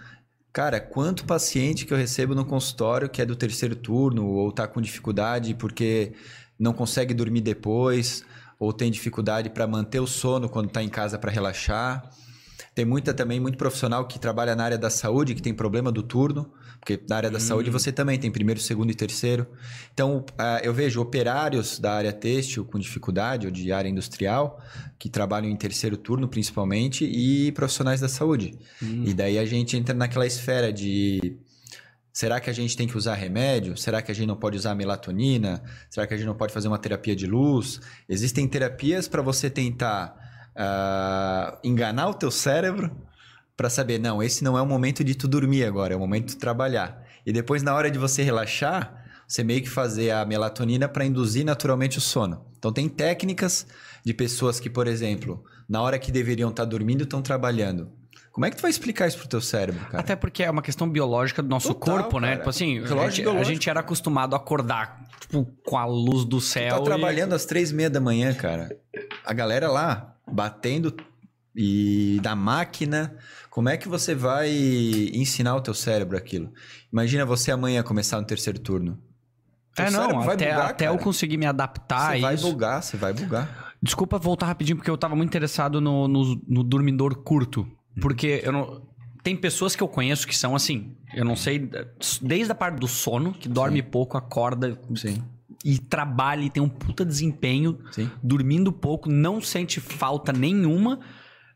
Cara, 0.53 0.81
quanto 0.81 1.27
paciente 1.27 1.85
que 1.85 1.93
eu 1.93 1.99
recebo 1.99 2.35
no 2.35 2.45
consultório 2.45 3.11
que 3.11 3.21
é 3.21 3.27
do 3.27 3.37
terceiro 3.37 3.77
turno 3.77 4.27
ou 4.27 4.51
tá 4.51 4.67
com 4.67 4.81
dificuldade 4.81 5.55
porque 5.55 6.15
não 6.59 6.73
consegue 6.73 7.13
dormir 7.13 7.43
depois 7.43 8.25
ou 8.59 8.73
tem 8.73 8.91
dificuldade 8.91 9.51
para 9.51 9.67
manter 9.67 10.01
o 10.01 10.07
sono 10.07 10.49
quando 10.49 10.71
tá 10.71 10.83
em 10.83 10.89
casa 10.89 11.19
para 11.19 11.31
relaxar. 11.31 12.09
Tem 12.77 12.85
muita 12.85 13.15
também, 13.15 13.41
muito 13.41 13.57
profissional 13.57 14.07
que 14.07 14.19
trabalha 14.19 14.55
na 14.55 14.63
área 14.63 14.77
da 14.77 14.91
saúde, 14.91 15.35
que 15.35 15.41
tem 15.41 15.55
problema 15.55 15.91
do 15.91 16.03
turno, 16.03 16.53
porque 16.79 17.01
na 17.09 17.17
área 17.17 17.31
da 17.31 17.41
saúde 17.41 17.71
você 17.71 17.91
também 17.91 18.19
tem 18.19 18.31
primeiro, 18.31 18.61
segundo 18.61 18.91
e 18.91 18.95
terceiro. 18.95 19.47
Então, 19.95 20.23
ah, 20.37 20.61
eu 20.63 20.75
vejo 20.75 21.01
operários 21.01 21.79
da 21.79 21.95
área 21.95 22.13
têxtil 22.13 22.67
com 22.67 22.79
dificuldade, 22.79 23.47
ou 23.47 23.51
de 23.51 23.73
área 23.73 23.89
industrial, 23.89 24.63
que 24.99 25.09
trabalham 25.09 25.49
em 25.49 25.57
terceiro 25.57 25.97
turno 25.97 26.29
principalmente, 26.29 27.07
e 27.07 27.51
profissionais 27.53 27.99
da 27.99 28.11
saúde. 28.11 28.59
E 29.09 29.15
daí 29.15 29.39
a 29.39 29.47
gente 29.47 29.75
entra 29.75 29.95
naquela 29.95 30.27
esfera 30.27 30.71
de. 30.71 31.39
Será 32.13 32.41
que 32.41 32.51
a 32.51 32.53
gente 32.53 32.77
tem 32.77 32.87
que 32.87 32.99
usar 32.99 33.15
remédio? 33.15 33.75
Será 33.75 34.03
que 34.03 34.13
a 34.13 34.15
gente 34.15 34.27
não 34.27 34.37
pode 34.37 34.59
usar 34.59 34.75
melatonina? 34.75 35.63
Será 35.89 36.07
que 36.07 36.13
a 36.13 36.17
gente 36.19 36.27
não 36.27 36.37
pode 36.37 36.53
fazer 36.53 36.69
uma 36.69 36.79
terapia 36.79 37.17
de 37.17 37.27
luz? 37.27 37.81
Existem 38.07 38.47
terapias 38.47 39.09
para 39.09 39.23
você 39.23 39.49
tentar 39.49 40.26
ah, 40.57 41.59
enganar 41.63 42.09
o 42.09 42.15
teu 42.15 42.31
cérebro 42.31 42.91
para 43.57 43.71
saber, 43.71 43.99
não, 43.99 44.23
esse 44.23 44.45
não 44.45 44.57
é 44.59 44.63
o 44.63 44.67
momento 44.67 45.03
de 45.03 45.15
tu 45.15 45.27
dormir 45.27 45.65
agora, 45.65 45.95
é 45.95 45.97
o 45.97 46.01
momento 46.01 46.27
de 46.29 46.37
tu 46.37 46.41
trabalhar. 46.41 47.03
E 47.25 47.33
depois, 47.33 47.63
na 47.63 47.75
hora 47.75 47.91
de 47.91 47.99
você 47.99 48.23
relaxar, 48.23 49.05
você 49.27 49.43
meio 49.43 49.63
que 49.63 49.69
fazer 49.69 50.11
a 50.11 50.25
melatonina 50.25 50.89
para 50.89 51.05
induzir 51.05 51.45
naturalmente 51.45 51.99
o 51.99 52.01
sono. 52.01 52.45
Então, 52.59 52.73
tem 52.73 52.89
técnicas 52.89 53.67
de 54.05 54.13
pessoas 54.15 54.61
que, 54.61 54.69
por 54.71 54.87
exemplo, 54.87 55.43
na 55.69 55.81
hora 55.83 55.99
que 55.99 56.13
deveriam 56.13 56.51
estar 56.51 56.65
dormindo, 56.65 57.05
estão 57.05 57.23
trabalhando. 57.23 57.91
Como 58.31 58.45
é 58.45 58.51
que 58.51 58.57
tu 58.57 58.61
vai 58.63 58.71
explicar 58.71 59.09
isso 59.09 59.17
pro 59.19 59.27
teu 59.27 59.41
cérebro, 59.41 59.83
cara? 59.87 59.99
Até 60.01 60.15
porque 60.15 60.43
é 60.43 60.51
uma 60.51 60.61
questão 60.61 60.89
biológica 60.89 61.43
do 61.43 61.49
nosso 61.49 61.73
Total, 61.75 61.95
corpo, 62.03 62.21
né? 62.21 62.29
cara. 62.29 62.39
Tipo 62.41 62.51
assim, 62.51 62.79
a 62.81 63.09
gente, 63.11 63.27
a 63.29 63.43
gente 63.45 63.71
era 63.71 63.81
acostumado 63.81 64.35
a 64.35 64.37
acordar 64.37 65.03
tipo, 65.19 65.47
com 65.65 65.79
a 65.79 65.87
luz 65.87 66.25
do 66.27 66.37
Tu 66.37 66.43
céu. 66.43 66.77
tá 66.77 66.81
e- 66.83 66.85
trabalhando 66.85 67.33
às 67.33 67.47
três 67.47 67.71
e 67.71 67.75
meia 67.75 67.89
da 67.89 67.99
manhã, 67.99 68.35
cara. 68.35 68.69
A 69.25 69.33
galera 69.33 69.71
lá, 69.71 70.16
batendo 70.31 70.95
e 71.55 72.21
da 72.23 72.37
máquina. 72.37 73.17
Como 73.51 73.69
é 73.69 73.77
que 73.77 73.89
você 73.89 74.15
vai 74.15 74.51
ensinar 75.15 75.57
o 75.57 75.61
teu 75.61 75.73
cérebro 75.73 76.17
aquilo? 76.17 76.53
Imagina 76.93 77.25
você 77.25 77.51
amanhã 77.51 77.83
começar 77.83 78.21
no 78.21 78.27
terceiro 78.27 78.59
turno. 78.59 78.99
Teu 79.75 79.87
É, 79.87 79.91
não, 79.91 80.21
até, 80.21 80.53
bugar, 80.53 80.71
até 80.71 80.89
eu 80.89 80.99
conseguir 80.99 81.37
me 81.37 81.47
adaptar 81.47 82.15
Você 82.15 82.21
vai 82.21 82.37
bugar, 82.37 82.83
você 82.83 82.97
vai 82.97 83.13
bugar. 83.13 83.75
Desculpa 83.83 84.19
voltar 84.19 84.47
rapidinho, 84.47 84.77
porque 84.77 84.91
eu 84.91 84.97
tava 84.97 85.15
muito 85.15 85.29
interessado 85.29 85.81
no, 85.81 86.09
no, 86.09 86.43
no 86.49 86.65
dormidor 86.65 87.15
curto. 87.23 87.67
Porque 88.01 88.41
eu 88.43 88.53
não. 88.53 88.87
Tem 89.23 89.37
pessoas 89.37 89.75
que 89.75 89.83
eu 89.83 89.89
conheço 89.89 90.27
que 90.27 90.37
são 90.37 90.55
assim. 90.55 90.97
Eu 91.15 91.25
não 91.25 91.37
sei. 91.37 91.71
Desde 92.23 92.53
a 92.53 92.55
parte 92.55 92.79
do 92.79 92.87
sono, 92.87 93.33
que 93.33 93.49
dorme 93.49 93.83
pouco, 93.83 94.17
acorda 94.17 94.79
Sim, 94.95 95.23
e 95.65 95.79
trabalha 95.79 96.43
e 96.45 96.51
tem 96.51 96.63
um 96.63 96.69
puta 96.69 97.05
desempenho, 97.05 97.79
sim. 97.93 98.11
dormindo 98.23 98.71
pouco, 98.73 99.09
não 99.11 99.41
sente 99.41 99.81
falta 99.81 100.33
nenhuma, 100.33 101.01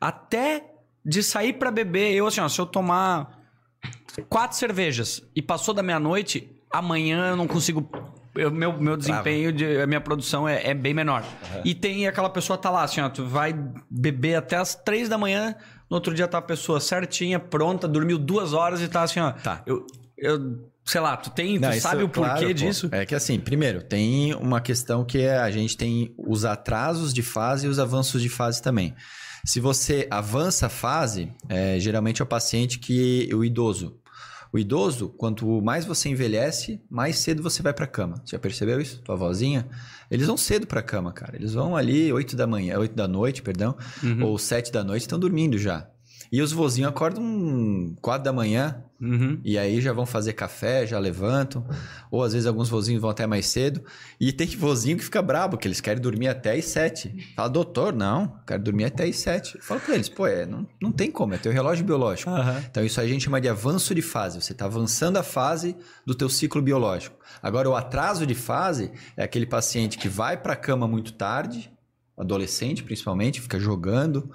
até 0.00 0.64
de 1.04 1.22
sair 1.22 1.54
pra 1.54 1.70
beber. 1.70 2.12
Eu, 2.14 2.26
assim, 2.26 2.40
ó, 2.40 2.48
se 2.48 2.60
eu 2.60 2.66
tomar 2.66 3.38
quatro 4.28 4.56
cervejas 4.56 5.22
e 5.34 5.40
passou 5.42 5.72
da 5.74 5.82
meia-noite, 5.82 6.50
amanhã 6.72 7.30
eu 7.30 7.36
não 7.36 7.46
consigo. 7.46 7.88
eu- 8.34 8.50
meu, 8.50 8.72
meu 8.80 8.96
desempenho, 8.96 9.52
de, 9.52 9.80
a 9.80 9.86
minha 9.86 10.00
produção 10.00 10.48
é, 10.48 10.68
é 10.68 10.74
bem 10.74 10.94
menor. 10.94 11.24
E 11.64 11.74
tem 11.74 12.06
aquela 12.06 12.30
pessoa 12.30 12.56
tá 12.58 12.70
lá, 12.70 12.82
assim, 12.84 13.00
ó, 13.00 13.08
tu 13.08 13.24
vai 13.26 13.54
beber 13.90 14.36
até 14.36 14.56
as 14.56 14.74
três 14.74 15.08
da 15.08 15.18
manhã, 15.18 15.54
no 15.90 15.96
outro 15.96 16.14
dia 16.14 16.28
tá 16.28 16.38
a 16.38 16.42
pessoa 16.42 16.80
certinha, 16.80 17.38
pronta, 17.40 17.88
dormiu 17.88 18.18
duas 18.18 18.52
horas 18.52 18.80
e 18.80 18.88
tá 18.88 19.02
assim, 19.02 19.20
ó. 19.20 19.32
Tá. 19.32 19.62
Eu, 19.66 19.84
eu 20.16 20.69
sei 20.84 21.00
lá, 21.00 21.16
tu 21.16 21.30
tem, 21.30 21.56
tu 21.56 21.62
Não, 21.62 21.70
isso, 21.70 21.80
sabe 21.80 22.02
o 22.02 22.08
porquê 22.08 22.30
claro, 22.30 22.46
pô. 22.46 22.52
disso? 22.52 22.88
É 22.92 23.06
que 23.06 23.14
assim, 23.14 23.38
primeiro, 23.38 23.82
tem 23.82 24.34
uma 24.34 24.60
questão 24.60 25.04
que 25.04 25.18
é 25.18 25.38
a 25.38 25.50
gente 25.50 25.76
tem 25.76 26.14
os 26.18 26.44
atrasos 26.44 27.12
de 27.14 27.22
fase 27.22 27.66
e 27.66 27.68
os 27.68 27.78
avanços 27.78 28.20
de 28.22 28.28
fase 28.28 28.62
também. 28.62 28.94
Se 29.44 29.60
você 29.60 30.06
avança 30.10 30.66
a 30.66 30.70
fase, 30.70 31.32
é, 31.48 31.78
geralmente 31.80 32.20
é 32.20 32.24
o 32.24 32.28
paciente 32.28 32.78
que 32.78 33.28
o 33.32 33.44
idoso. 33.44 33.98
O 34.52 34.58
idoso, 34.58 35.08
quanto 35.10 35.62
mais 35.62 35.84
você 35.84 36.08
envelhece, 36.08 36.82
mais 36.90 37.18
cedo 37.18 37.40
você 37.40 37.62
vai 37.62 37.72
pra 37.72 37.86
cama. 37.86 38.16
Você 38.24 38.32
já 38.32 38.38
percebeu 38.38 38.80
isso? 38.80 39.00
Tua 39.02 39.14
vozinha? 39.14 39.68
Eles 40.10 40.26
vão 40.26 40.36
cedo 40.36 40.66
pra 40.66 40.82
cama, 40.82 41.12
cara. 41.12 41.36
Eles 41.36 41.54
vão 41.54 41.76
ali 41.76 42.12
8 42.12 42.34
da 42.34 42.48
manhã, 42.48 42.76
8 42.76 42.94
da 42.96 43.06
noite, 43.06 43.42
perdão, 43.42 43.76
ou 44.20 44.36
7 44.36 44.72
da 44.72 44.82
noite, 44.82 45.02
estão 45.02 45.20
dormindo 45.20 45.56
já. 45.56 45.88
E 46.32 46.40
os 46.40 46.52
vozinhos 46.52 46.88
acordam 46.90 47.94
4 48.00 48.22
da 48.24 48.32
manhã, 48.32 48.84
Uhum. 49.00 49.40
e 49.42 49.56
aí 49.56 49.80
já 49.80 49.94
vão 49.94 50.04
fazer 50.04 50.34
café, 50.34 50.86
já 50.86 50.98
levantam. 50.98 51.66
Ou 52.10 52.22
às 52.22 52.34
vezes 52.34 52.46
alguns 52.46 52.68
vozinhos 52.68 53.00
vão 53.00 53.10
até 53.10 53.26
mais 53.26 53.46
cedo. 53.46 53.82
E 54.20 54.30
tem 54.30 54.46
vozinho 54.48 54.96
que 54.98 55.02
fica 55.04 55.22
brabo, 55.22 55.56
que 55.56 55.66
eles 55.66 55.80
querem 55.80 56.00
dormir 56.02 56.28
até 56.28 56.52
às 56.52 56.66
sete. 56.66 57.32
Fala, 57.34 57.48
doutor, 57.48 57.92
não, 57.94 58.36
quero 58.46 58.62
dormir 58.62 58.84
até 58.84 59.04
às 59.04 59.16
sete. 59.16 59.56
Eu 59.56 59.62
falo 59.62 59.80
pra 59.80 59.94
eles, 59.94 60.08
pô, 60.10 60.26
é, 60.26 60.44
não, 60.44 60.66
não 60.80 60.92
tem 60.92 61.10
como, 61.10 61.32
é 61.34 61.38
teu 61.38 61.50
relógio 61.50 61.84
biológico. 61.84 62.30
Aham. 62.30 62.62
Então 62.70 62.84
isso 62.84 63.00
a 63.00 63.06
gente 63.06 63.24
chama 63.24 63.40
de 63.40 63.48
avanço 63.48 63.94
de 63.94 64.02
fase. 64.02 64.40
Você 64.40 64.52
está 64.52 64.66
avançando 64.66 65.16
a 65.16 65.22
fase 65.22 65.74
do 66.06 66.14
teu 66.14 66.28
ciclo 66.28 66.60
biológico. 66.60 67.16
Agora 67.42 67.68
o 67.70 67.74
atraso 67.74 68.26
de 68.26 68.34
fase 68.34 68.92
é 69.16 69.24
aquele 69.24 69.46
paciente 69.46 69.96
que 69.98 70.08
vai 70.08 70.36
para 70.36 70.52
a 70.52 70.56
cama 70.56 70.86
muito 70.86 71.14
tarde, 71.14 71.72
adolescente 72.18 72.82
principalmente, 72.82 73.40
fica 73.40 73.58
jogando, 73.58 74.30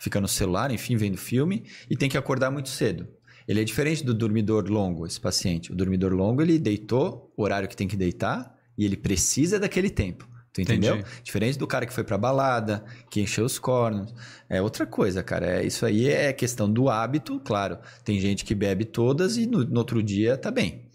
fica 0.00 0.20
no 0.20 0.26
celular, 0.26 0.72
enfim, 0.72 0.96
vendo 0.96 1.16
filme 1.16 1.62
e 1.88 1.96
tem 1.96 2.08
que 2.08 2.18
acordar 2.18 2.50
muito 2.50 2.68
cedo. 2.70 3.06
Ele 3.46 3.60
é 3.60 3.64
diferente 3.64 4.04
do 4.04 4.12
dormidor 4.14 4.68
longo, 4.68 5.06
esse 5.06 5.20
paciente. 5.20 5.70
O 5.72 5.76
dormidor 5.76 6.12
longo, 6.12 6.42
ele 6.42 6.58
deitou 6.58 7.32
o 7.36 7.42
horário 7.42 7.68
que 7.68 7.76
tem 7.76 7.86
que 7.86 7.96
deitar 7.96 8.52
e 8.76 8.84
ele 8.84 8.96
precisa 8.96 9.58
daquele 9.60 9.90
tempo. 9.90 10.28
Tu 10.52 10.62
entendeu? 10.62 10.96
Entendi. 10.96 11.10
Diferente 11.22 11.56
do 11.58 11.66
cara 11.66 11.86
que 11.86 11.92
foi 11.92 12.02
pra 12.02 12.18
balada, 12.18 12.84
que 13.08 13.20
encheu 13.20 13.44
os 13.44 13.56
cornos. 13.58 14.12
É 14.48 14.60
outra 14.60 14.84
coisa, 14.84 15.22
cara. 15.22 15.46
É, 15.60 15.64
isso 15.66 15.86
aí 15.86 16.08
é 16.08 16.32
questão 16.32 16.68
do 16.72 16.88
hábito, 16.88 17.38
claro. 17.40 17.78
Tem 18.04 18.18
gente 18.18 18.44
que 18.44 18.54
bebe 18.54 18.84
todas 18.84 19.36
e 19.36 19.46
no, 19.46 19.64
no 19.64 19.78
outro 19.78 20.02
dia 20.02 20.36
tá 20.36 20.50
bem. 20.50 20.88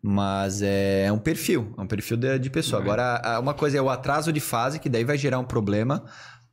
Mas 0.00 0.62
é, 0.62 1.04
é 1.06 1.12
um 1.12 1.18
perfil, 1.18 1.74
é 1.76 1.80
um 1.80 1.86
perfil 1.86 2.16
de, 2.16 2.38
de 2.38 2.50
pessoa. 2.50 2.80
Agora, 2.80 3.16
a- 3.24 3.40
uma 3.40 3.54
coisa 3.54 3.78
é 3.78 3.82
o 3.82 3.90
atraso 3.90 4.32
de 4.32 4.40
fase, 4.40 4.78
que 4.78 4.88
daí 4.88 5.04
vai 5.04 5.18
gerar 5.18 5.38
um 5.38 5.44
problema, 5.44 6.04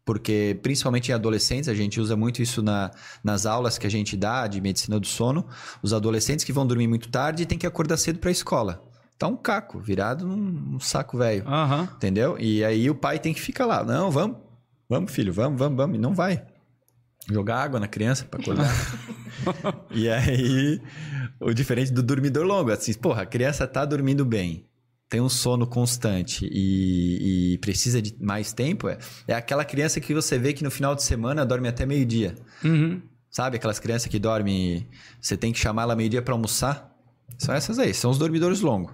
porque 0.06 0.60
principalmente 0.62 1.10
em 1.10 1.16
adolescentes, 1.16 1.68
a 1.68 1.74
gente 1.74 2.00
usa 2.00 2.16
muito 2.16 2.42
isso 2.42 2.62
na, 2.62 2.92
nas 3.24 3.48
aulas 3.48 3.80
que 3.80 3.88
a 3.88 3.90
gente 3.90 4.16
dá 4.16 4.46
de 4.46 4.62
medicina 4.62 5.00
do 5.00 5.08
sono. 5.08 5.46
Os 5.82 5.94
adolescentes 5.94 6.46
que 6.46 6.54
vão 6.54 6.66
dormir 6.66 6.88
muito 6.88 7.10
tarde 7.10 7.46
têm 7.46 7.58
que 7.58 7.66
acordar 7.66 7.98
cedo 7.98 8.20
pra 8.20 8.30
escola. 8.30 8.88
Tá 9.18 9.28
um 9.28 9.36
caco, 9.36 9.80
virado 9.80 10.28
num, 10.28 10.80
saco 10.80 11.18
velho. 11.18 11.48
Aham. 11.48 11.90
Entendeu? 11.96 12.38
E 12.38 12.64
aí 12.64 12.88
o 12.90 12.96
pai 12.96 13.18
tem 13.18 13.34
que 13.34 13.42
ficar 13.42 13.66
lá. 13.66 13.84
Não, 13.84 14.12
vamos. 14.12 14.38
Vamos, 14.88 15.12
filho, 15.12 15.34
vamos, 15.34 15.58
vamos, 15.58 15.76
vamos. 15.76 15.98
E 15.98 16.00
não 16.00 16.14
vai. 16.14 16.46
Jogar 17.28 17.64
água 17.64 17.80
na 17.80 17.88
criança 17.88 18.26
pra 18.26 18.40
acordar. 18.40 18.70
e 19.90 20.08
aí, 20.08 20.80
o 21.40 21.52
diferente 21.52 21.92
do 21.92 22.04
dormidor 22.04 22.46
longo. 22.46 22.72
Assim, 22.72 22.94
porra, 22.94 23.24
a 23.24 23.26
criança 23.26 23.66
tá 23.66 23.84
dormindo 23.84 24.24
bem. 24.24 24.68
Tem 25.08 25.22
um 25.22 25.30
sono 25.30 25.68
constante 25.68 26.50
e, 26.52 27.54
e 27.54 27.58
precisa 27.60 28.02
de 28.02 28.16
mais 28.20 28.54
tempo. 28.54 28.90
É, 28.90 28.98
é 29.28 29.34
aquela 29.34 29.64
criança 29.64 30.00
que 30.00 30.14
você 30.14 30.38
vê 30.38 30.52
que 30.52 30.64
no 30.64 30.72
final 30.72 30.96
de 30.96 31.04
semana 31.04 31.46
dorme 31.46 31.68
até 31.68 31.86
meio-dia. 31.86 32.36
Uhum. 32.64 33.02
Sabe? 33.30 33.58
Aquelas 33.58 33.80
crianças 33.80 34.08
que 34.08 34.18
dormem. 34.18 34.88
Você 35.22 35.38
tem 35.38 35.52
que 35.52 35.60
chamar 35.60 35.84
ela 35.84 35.96
meio-dia 35.96 36.22
pra 36.22 36.34
almoçar. 36.34 36.92
São 37.38 37.54
essas 37.54 37.78
aí, 37.78 37.94
são 37.94 38.10
os 38.10 38.18
dormidores 38.18 38.62
longos. 38.62 38.94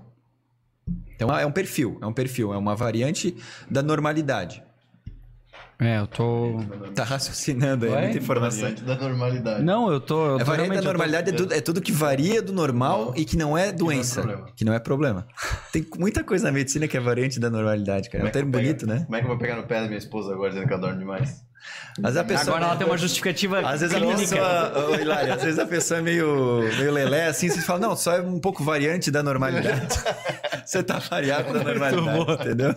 Então 1.16 1.30
é 1.38 1.46
um 1.46 1.52
perfil, 1.52 2.00
é 2.02 2.06
um 2.06 2.14
perfil, 2.14 2.54
é 2.54 2.58
uma 2.58 2.76
variante 2.76 3.36
da 3.70 3.82
normalidade. 3.84 4.64
É, 5.84 5.98
eu 5.98 6.06
tô. 6.06 6.60
Tá 6.94 7.04
raciocinando 7.04 7.86
aí, 7.86 7.92
Ué? 7.92 8.02
muita 8.04 8.18
informação. 8.20 8.62
Variante 8.62 8.84
da 8.84 8.96
normalidade. 8.96 9.64
Não, 9.64 9.92
eu 9.92 10.00
tô. 10.00 10.26
Eu 10.34 10.40
É 10.40 10.44
variante 10.44 10.70
da 10.70 10.76
eu 10.76 10.82
tô- 10.82 10.88
normalidade, 10.90 11.30
é 11.32 11.34
tudo, 11.34 11.54
é 11.56 11.60
tudo 11.62 11.82
que 11.82 11.92
varia 11.92 12.40
do 12.40 12.54
normal 12.54 13.14
e 13.18 13.26
que 13.26 13.36
não 13.36 13.58
é 13.58 13.72
doença. 13.72 14.22
problema. 14.22 14.48
Que 14.56 14.64
não 14.64 14.74
é 14.74 14.80
problema. 14.80 15.28
Tem 15.74 15.84
muita 15.98 16.24
coisa 16.24 16.46
na 16.46 16.52
medicina 16.52 16.88
que 16.88 16.96
é 16.96 17.00
variante 17.00 17.40
da 17.40 17.50
normalidade, 17.50 18.12
cara. 18.12 18.24
É 18.24 18.28
um 18.28 18.32
termo 18.32 18.52
bonito, 18.52 18.86
né? 18.86 19.02
Como 19.06 19.16
é 19.16 19.20
que 19.20 19.26
eu 19.26 19.30
vou 19.30 19.38
pegar 19.40 19.56
no 19.56 19.64
pé 19.64 19.82
da 19.82 19.88
minha 19.88 19.98
esposa 19.98 20.32
agora 20.34 20.50
dizendo 20.52 20.68
que 20.68 20.74
ela 20.74 20.82
dorme 20.82 21.00
demais? 21.00 21.44
Às 21.98 22.04
vezes 22.04 22.18
a 22.18 22.24
pessoa. 22.24 22.56
Agora 22.58 22.66
ela 22.72 22.76
tem 22.78 22.88
uma 22.88 22.98
justificativa 22.98 23.60
Às 23.60 23.82
vezes 23.82 23.96
a 23.96 24.00
clínica. 24.00 24.20
pessoa, 24.20 24.90
ô, 24.90 24.96
Hilário, 24.96 25.34
às 25.34 25.44
vezes 25.44 25.60
a 25.60 25.66
pessoa 25.66 26.00
é 26.00 26.02
meio, 26.04 26.60
meio 26.78 26.92
lelé, 26.92 27.28
assim, 27.28 27.50
você 27.50 27.62
fala, 27.62 27.80
não, 27.80 27.96
só 27.96 28.14
é 28.14 28.22
um 28.22 28.40
pouco 28.40 28.64
variante 28.64 29.12
da 29.12 29.22
normalidade. 29.22 29.88
você 30.66 30.82
tá 30.84 31.00
variado 31.00 31.54
da 31.54 31.64
normalidade, 31.64 32.34
entendeu? 32.42 32.76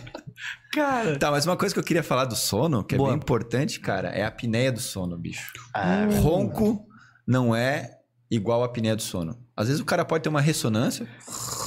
Cara. 0.73 1.17
Tá, 1.17 1.31
mas 1.31 1.45
uma 1.45 1.55
coisa 1.55 1.73
que 1.73 1.79
eu 1.79 1.83
queria 1.83 2.03
falar 2.03 2.25
do 2.25 2.35
sono, 2.35 2.83
que 2.83 2.95
é 2.95 2.97
Boa. 2.97 3.09
bem 3.09 3.17
importante, 3.17 3.79
cara, 3.79 4.09
é 4.09 4.23
a 4.23 4.27
apneia 4.27 4.71
do 4.71 4.79
sono, 4.79 5.17
bicho. 5.17 5.53
Ah, 5.73 6.05
Ronco 6.21 6.85
não 7.25 7.55
é 7.55 7.91
igual 8.29 8.61
a 8.63 8.65
apneia 8.65 8.95
do 8.95 9.01
sono. 9.01 9.37
Às 9.55 9.67
vezes 9.67 9.81
o 9.81 9.85
cara 9.85 10.03
pode 10.03 10.23
ter 10.23 10.29
uma 10.29 10.41
ressonância, 10.41 11.07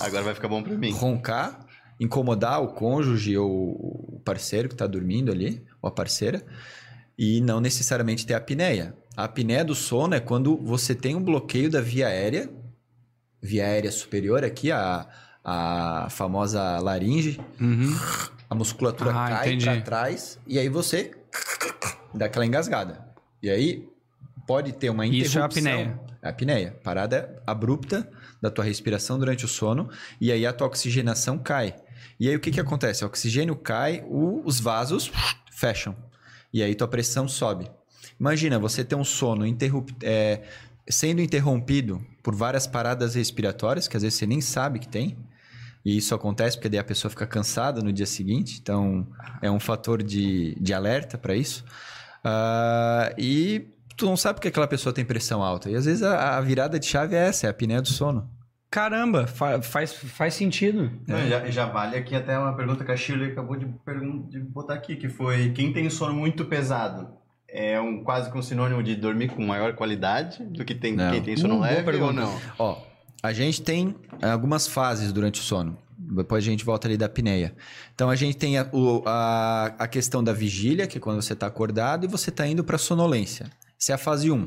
agora 0.00 0.22
vai 0.22 0.34
ficar 0.34 0.48
bom 0.48 0.62
pra 0.62 0.76
mim. 0.76 0.92
roncar, 0.92 1.60
incomodar 1.98 2.62
o 2.62 2.68
cônjuge 2.74 3.36
ou 3.38 3.48
o 3.48 4.22
parceiro 4.24 4.68
que 4.68 4.74
tá 4.76 4.86
dormindo 4.86 5.32
ali, 5.32 5.64
ou 5.80 5.88
a 5.88 5.90
parceira, 5.90 6.44
e 7.18 7.40
não 7.40 7.60
necessariamente 7.60 8.24
ter 8.26 8.34
apneia. 8.34 8.94
A 9.16 9.24
apneia 9.24 9.64
do 9.64 9.74
sono 9.74 10.14
é 10.14 10.20
quando 10.20 10.56
você 10.56 10.94
tem 10.94 11.16
um 11.16 11.22
bloqueio 11.22 11.68
da 11.70 11.80
via 11.80 12.06
aérea, 12.06 12.48
via 13.42 13.64
aérea 13.64 13.90
superior 13.90 14.44
aqui, 14.44 14.70
a, 14.70 15.08
a 15.44 16.06
famosa 16.10 16.78
laringe, 16.78 17.40
Uhum. 17.60 17.92
a 18.48 18.54
musculatura 18.54 19.10
Ah, 19.10 19.28
cai 19.30 19.56
para 19.58 19.80
trás 19.80 20.38
e 20.46 20.58
aí 20.58 20.68
você 20.68 21.10
dá 22.14 22.26
aquela 22.26 22.46
engasgada. 22.46 23.04
E 23.42 23.50
aí 23.50 23.88
pode 24.46 24.72
ter 24.72 24.90
uma 24.90 25.04
interrupção. 25.06 25.46
Isso 25.48 25.58
é 25.58 25.72
apneia. 25.72 26.00
É 26.22 26.28
apneia. 26.28 26.80
Parada 26.84 27.42
abrupta 27.46 28.08
da 28.40 28.50
tua 28.50 28.64
respiração 28.64 29.18
durante 29.18 29.44
o 29.44 29.48
sono 29.48 29.90
e 30.20 30.30
aí 30.30 30.46
a 30.46 30.52
tua 30.52 30.66
oxigenação 30.68 31.38
cai. 31.38 31.74
E 32.20 32.28
aí 32.28 32.36
o 32.36 32.40
que 32.40 32.50
que 32.52 32.60
acontece? 32.60 33.02
O 33.04 33.06
oxigênio 33.08 33.56
cai, 33.56 34.04
os 34.08 34.60
vasos 34.60 35.10
fecham. 35.52 35.94
E 36.52 36.62
aí 36.62 36.74
tua 36.74 36.88
pressão 36.88 37.28
sobe. 37.28 37.70
Imagina 38.18 38.58
você 38.58 38.84
ter 38.84 38.94
um 38.94 39.04
sono 39.04 39.46
interrup- 39.46 39.92
é, 40.02 40.42
sendo 40.88 41.20
interrompido 41.20 42.04
por 42.22 42.34
várias 42.34 42.66
paradas 42.66 43.14
respiratórias 43.14 43.86
que 43.86 43.96
às 43.96 44.02
vezes 44.02 44.18
você 44.18 44.26
nem 44.26 44.40
sabe 44.40 44.78
que 44.78 44.88
tem. 44.88 45.16
E 45.84 45.96
isso 45.96 46.14
acontece 46.14 46.56
porque 46.56 46.68
daí 46.68 46.80
a 46.80 46.84
pessoa 46.84 47.10
fica 47.10 47.26
cansada 47.26 47.80
no 47.80 47.92
dia 47.92 48.06
seguinte. 48.06 48.58
Então, 48.60 49.06
é 49.40 49.50
um 49.50 49.60
fator 49.60 50.02
de, 50.02 50.54
de 50.60 50.74
alerta 50.74 51.16
para 51.16 51.34
isso. 51.34 51.64
Ah, 52.24 53.12
e 53.16 53.68
tu 53.96 54.06
não 54.06 54.16
sabe 54.16 54.34
porque 54.34 54.48
aquela 54.48 54.66
pessoa 54.66 54.92
tem 54.92 55.04
pressão 55.04 55.42
alta. 55.42 55.70
E 55.70 55.76
às 55.76 55.84
vezes 55.84 56.02
a, 56.02 56.36
a 56.36 56.40
virada 56.40 56.78
de 56.78 56.86
chave 56.86 57.14
é 57.14 57.28
essa, 57.28 57.46
é 57.46 57.48
a 57.48 57.50
apneia 57.50 57.80
do 57.80 57.88
sono. 57.88 58.28
Caramba, 58.70 59.26
fa- 59.26 59.62
faz, 59.62 59.92
faz 59.94 60.34
sentido. 60.34 60.90
Não, 61.06 61.26
já, 61.26 61.50
já 61.50 61.66
vale 61.66 61.96
aqui 61.96 62.14
até 62.14 62.38
uma 62.38 62.54
pergunta 62.54 62.84
que 62.84 62.92
a 62.92 62.96
Shirley 62.96 63.32
acabou 63.32 63.56
de, 63.56 63.66
de 64.28 64.40
botar 64.40 64.74
aqui, 64.74 64.94
que 64.96 65.08
foi 65.08 65.50
quem 65.52 65.72
tem 65.72 65.88
sono 65.88 66.12
muito 66.14 66.44
pesado 66.44 67.16
é 67.50 67.80
um 67.80 68.04
quase 68.04 68.30
que 68.30 68.36
um 68.36 68.42
sinônimo 68.42 68.82
de 68.82 68.94
dormir 68.94 69.28
com 69.30 69.42
maior 69.42 69.72
qualidade 69.74 70.44
do 70.44 70.66
que 70.66 70.74
tem, 70.74 70.94
Não. 70.94 71.10
quem 71.12 71.22
tem 71.22 71.34
sono 71.34 71.54
boa 71.54 71.66
leve 71.66 71.96
ou 71.96 72.12
não? 72.12 72.38
Ó, 72.58 72.76
a 73.22 73.32
gente 73.32 73.62
tem 73.62 73.94
algumas 74.20 74.66
fases 74.68 75.14
durante 75.14 75.40
o 75.40 75.42
sono. 75.42 75.78
Depois 75.96 76.44
a 76.44 76.46
gente 76.46 76.62
volta 76.62 76.86
ali 76.86 76.98
da 76.98 77.06
apneia. 77.06 77.54
Então 77.94 78.10
a 78.10 78.16
gente 78.16 78.36
tem 78.36 78.58
a, 78.58 78.68
o- 78.70 79.02
a, 79.06 79.74
a 79.78 79.88
questão 79.88 80.22
da 80.22 80.32
vigília, 80.34 80.86
que 80.86 80.98
é 80.98 81.00
quando 81.00 81.22
você 81.22 81.32
está 81.32 81.46
acordado 81.46 82.04
e 82.04 82.06
você 82.06 82.28
está 82.28 82.46
indo 82.46 82.62
para 82.62 82.76
sonolência. 82.76 83.46
Essa 83.80 83.92
é 83.92 83.94
a 83.94 83.98
fase 83.98 84.30
1. 84.30 84.46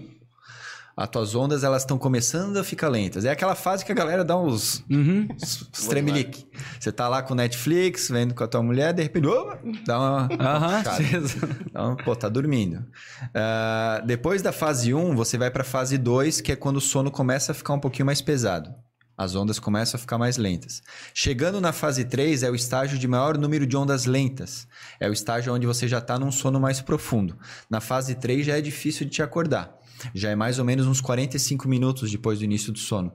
As 1.01 1.09
tuas 1.09 1.33
ondas 1.33 1.63
elas 1.63 1.81
estão 1.81 1.97
começando 1.97 2.57
a 2.57 2.63
ficar 2.63 2.87
lentas. 2.87 3.25
É 3.25 3.31
aquela 3.31 3.55
fase 3.55 3.83
que 3.83 3.91
a 3.91 3.95
galera 3.95 4.23
dá 4.23 4.37
uns 4.37 4.83
Uhum. 4.89 5.27
uns 5.31 5.87
tremelique. 5.87 6.45
Você 6.79 6.91
tá 6.91 7.07
lá 7.07 7.23
com 7.23 7.33
Netflix, 7.33 8.09
vendo 8.09 8.35
com 8.35 8.43
a 8.43 8.47
tua 8.47 8.61
mulher, 8.61 8.93
de 8.93 9.01
repente, 9.01 9.25
opa, 9.27 9.59
dá 9.85 9.97
uma. 9.99 10.29
Aham. 10.39 10.83
puxada. 10.83 11.55
Então, 11.67 11.95
pô, 11.97 12.15
tá 12.15 12.29
dormindo. 12.29 12.85
Ah, 13.33 14.03
depois 14.05 14.41
da 14.43 14.51
fase 14.51 14.93
1, 14.93 15.15
você 15.15 15.37
vai 15.37 15.49
pra 15.49 15.63
fase 15.63 15.97
2, 15.97 16.39
que 16.41 16.51
é 16.51 16.55
quando 16.55 16.77
o 16.77 16.81
sono 16.81 17.09
começa 17.09 17.51
a 17.51 17.55
ficar 17.55 17.73
um 17.73 17.79
pouquinho 17.79 18.05
mais 18.05 18.21
pesado. 18.21 18.69
As 19.17 19.35
ondas 19.35 19.59
começam 19.59 19.97
a 19.97 20.01
ficar 20.01 20.17
mais 20.17 20.37
lentas. 20.37 20.81
Chegando 21.13 21.61
na 21.61 21.71
fase 21.71 22.05
3 22.05 22.43
é 22.43 22.49
o 22.49 22.55
estágio 22.55 22.97
de 22.97 23.07
maior 23.07 23.37
número 23.37 23.67
de 23.67 23.77
ondas 23.77 24.05
lentas. 24.05 24.67
É 24.99 25.07
o 25.09 25.13
estágio 25.13 25.53
onde 25.53 25.67
você 25.67 25.87
já 25.87 25.97
está 25.99 26.17
num 26.17 26.31
sono 26.31 26.59
mais 26.59 26.81
profundo. 26.81 27.37
Na 27.69 27.79
fase 27.79 28.15
3 28.15 28.45
já 28.45 28.57
é 28.57 28.61
difícil 28.61 29.05
de 29.05 29.11
te 29.11 29.21
acordar. 29.21 29.75
Já 30.13 30.29
é 30.29 30.35
mais 30.35 30.59
ou 30.59 30.65
menos 30.65 30.87
uns 30.87 30.99
45 31.01 31.67
minutos 31.67 32.09
depois 32.11 32.39
do 32.39 32.45
início 32.45 32.71
do 32.71 32.79
sono. 32.79 33.13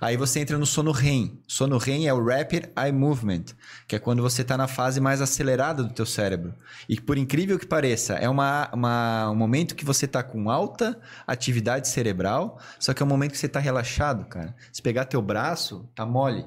Aí 0.00 0.16
você 0.16 0.40
entra 0.40 0.58
no 0.58 0.66
sono 0.66 0.90
REM. 0.90 1.38
Sono 1.46 1.78
REM 1.78 2.06
é 2.08 2.12
o 2.12 2.22
Rapid 2.22 2.64
Eye 2.76 2.92
Movement, 2.92 3.44
que 3.86 3.94
é 3.96 3.98
quando 3.98 4.20
você 4.22 4.42
está 4.42 4.56
na 4.56 4.66
fase 4.66 5.00
mais 5.00 5.22
acelerada 5.22 5.82
do 5.82 5.94
teu 5.94 6.04
cérebro. 6.04 6.52
E 6.88 7.00
por 7.00 7.16
incrível 7.16 7.58
que 7.58 7.66
pareça, 7.66 8.14
é 8.14 8.28
uma, 8.28 8.68
uma- 8.72 9.30
um 9.30 9.34
momento 9.36 9.74
que 9.76 9.84
você 9.84 10.04
está 10.04 10.22
com 10.22 10.50
alta 10.50 11.00
atividade 11.26 11.88
cerebral, 11.88 12.58
só 12.78 12.92
que 12.92 13.02
é 13.02 13.06
um 13.06 13.08
momento 13.08 13.32
que 13.32 13.38
você 13.38 13.46
está 13.46 13.60
relaxado, 13.60 14.24
cara. 14.26 14.54
Se 14.72 14.82
pegar 14.82 15.04
teu 15.06 15.22
braço, 15.22 15.88
tá 15.94 16.04
mole. 16.04 16.44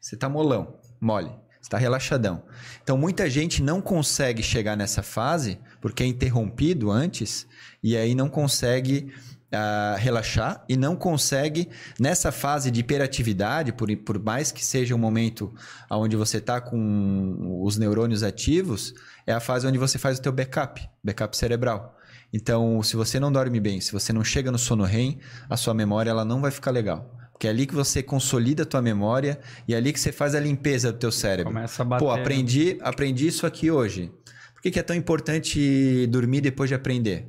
Você 0.00 0.16
tá 0.16 0.28
molão, 0.28 0.74
mole. 1.00 1.30
Você 1.60 1.68
tá 1.68 1.76
relaxadão. 1.76 2.42
Então 2.82 2.96
muita 2.96 3.28
gente 3.28 3.62
não 3.62 3.82
consegue 3.82 4.42
chegar 4.42 4.74
nessa 4.78 5.02
fase 5.02 5.60
porque 5.78 6.02
é 6.02 6.06
interrompido 6.06 6.90
antes 6.90 7.46
e 7.82 7.96
aí 7.96 8.14
não 8.14 8.28
consegue 8.28 9.12
ah, 9.52 9.96
relaxar 9.98 10.64
e 10.68 10.76
não 10.76 10.94
consegue, 10.94 11.68
nessa 11.98 12.30
fase 12.30 12.70
de 12.70 12.80
hiperatividade, 12.80 13.72
por, 13.72 13.94
por 13.96 14.22
mais 14.22 14.52
que 14.52 14.64
seja 14.64 14.94
um 14.94 14.98
momento 14.98 15.52
onde 15.90 16.14
você 16.14 16.38
está 16.38 16.60
com 16.60 17.60
os 17.64 17.76
neurônios 17.76 18.22
ativos, 18.22 18.94
é 19.26 19.32
a 19.32 19.40
fase 19.40 19.66
onde 19.66 19.76
você 19.76 19.98
faz 19.98 20.18
o 20.18 20.22
teu 20.22 20.30
backup, 20.30 20.88
backup 21.02 21.36
cerebral. 21.36 21.96
Então, 22.32 22.80
se 22.82 22.94
você 22.94 23.18
não 23.18 23.32
dorme 23.32 23.58
bem, 23.58 23.80
se 23.80 23.92
você 23.92 24.12
não 24.12 24.22
chega 24.22 24.52
no 24.52 24.58
sono 24.58 24.84
REM, 24.84 25.18
a 25.48 25.56
sua 25.56 25.74
memória 25.74 26.10
ela 26.10 26.24
não 26.24 26.40
vai 26.40 26.52
ficar 26.52 26.70
legal. 26.70 27.16
Porque 27.32 27.48
é 27.48 27.50
ali 27.50 27.66
que 27.66 27.74
você 27.74 28.02
consolida 28.02 28.62
a 28.62 28.66
tua 28.66 28.80
memória 28.80 29.40
e 29.66 29.74
é 29.74 29.76
ali 29.76 29.92
que 29.92 29.98
você 29.98 30.12
faz 30.12 30.34
a 30.34 30.38
limpeza 30.38 30.92
do 30.92 30.98
teu 30.98 31.10
cérebro. 31.10 31.52
Começa 31.52 31.82
a 31.82 31.84
bater. 31.84 32.04
Pô, 32.04 32.10
aprendi, 32.12 32.78
aprendi 32.82 33.26
isso 33.26 33.46
aqui 33.46 33.68
hoje. 33.68 34.12
Por 34.54 34.62
que, 34.62 34.70
que 34.70 34.78
é 34.78 34.82
tão 34.82 34.94
importante 34.94 36.06
dormir 36.06 36.40
depois 36.40 36.68
de 36.68 36.74
aprender? 36.74 37.26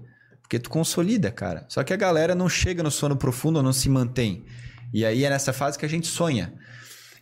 Porque 0.51 0.59
tu 0.59 0.69
consolida, 0.69 1.31
cara. 1.31 1.65
Só 1.69 1.81
que 1.81 1.93
a 1.93 1.95
galera 1.95 2.35
não 2.35 2.49
chega 2.49 2.83
no 2.83 2.91
sono 2.91 3.15
profundo 3.15 3.55
ou 3.55 3.63
não 3.63 3.71
se 3.71 3.87
mantém. 3.87 4.43
E 4.91 5.05
aí 5.05 5.23
é 5.23 5.29
nessa 5.29 5.53
fase 5.53 5.79
que 5.79 5.85
a 5.85 5.87
gente 5.87 6.07
sonha. 6.07 6.53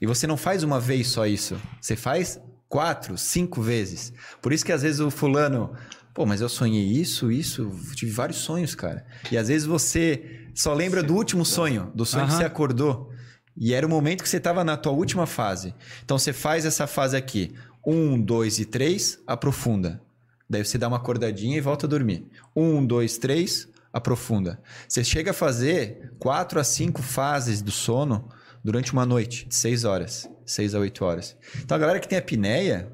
E 0.02 0.08
você 0.08 0.26
não 0.26 0.36
faz 0.36 0.64
uma 0.64 0.80
vez 0.80 1.10
só 1.10 1.28
isso. 1.28 1.56
Você 1.80 1.96
faz 1.96 2.42
quatro, 2.68 3.20
cinco 3.20 3.62
vezes. 3.62 4.12
Por 4.42 4.52
isso 4.52 4.66
que 4.66 4.72
às 4.72 4.82
vezes 4.82 5.00
o 5.00 5.12
fulano, 5.12 5.76
pô, 6.12 6.26
mas 6.26 6.42
eu 6.42 6.50
sonhei 6.50 6.84
isso, 6.84 7.32
isso, 7.32 7.72
tive 7.94 8.12
vários 8.12 8.40
sonhos, 8.40 8.74
cara. 8.74 9.06
E 9.32 9.38
às 9.38 9.48
vezes 9.48 9.68
você 9.68 10.48
só 10.56 10.74
lembra 10.74 11.04
do 11.04 11.14
último 11.14 11.46
sonho, 11.46 11.92
do 11.94 12.08
sonho 12.08 12.26
que 12.26 12.32
Aham. 12.32 12.40
você 12.40 12.46
acordou. 12.46 13.12
E 13.56 13.76
era 13.76 13.86
o 13.86 13.90
momento 13.90 14.24
que 14.24 14.30
você 14.30 14.38
estava 14.38 14.64
na 14.64 14.76
tua 14.76 14.94
última 14.94 15.28
fase. 15.28 15.76
Então 16.04 16.18
você 16.18 16.34
faz 16.34 16.66
essa 16.66 16.88
fase 16.88 17.16
aqui. 17.16 17.54
Um, 17.86 18.20
dois 18.20 18.58
e 18.58 18.66
três, 18.66 19.20
aprofunda. 19.28 20.02
Daí 20.50 20.66
você 20.66 20.78
dá 20.78 20.88
uma 20.88 20.98
acordadinha 20.98 21.58
e 21.58 21.62
volta 21.62 21.86
a 21.86 21.90
dormir. 21.90 22.28
Um, 22.56 22.84
dois, 22.84 23.18
três, 23.18 23.68
aprofunda. 23.94 24.60
Você 24.88 25.04
chega 25.04 25.32
a 25.32 25.34
fazer 25.34 26.12
quatro 26.18 26.60
a 26.60 26.64
cinco 26.64 27.02
fases 27.02 27.62
do 27.62 27.72
sono 27.72 28.30
durante 28.64 28.92
uma 28.92 29.06
noite, 29.06 29.48
de 29.48 29.56
seis 29.56 29.84
horas, 29.84 30.30
seis 30.46 30.74
a 30.74 30.80
oito 30.80 31.06
horas. 31.06 31.38
Então 31.58 31.76
a 31.76 31.80
galera 31.80 32.00
que 32.00 32.08
tem 32.08 32.18
apneia, 32.18 32.92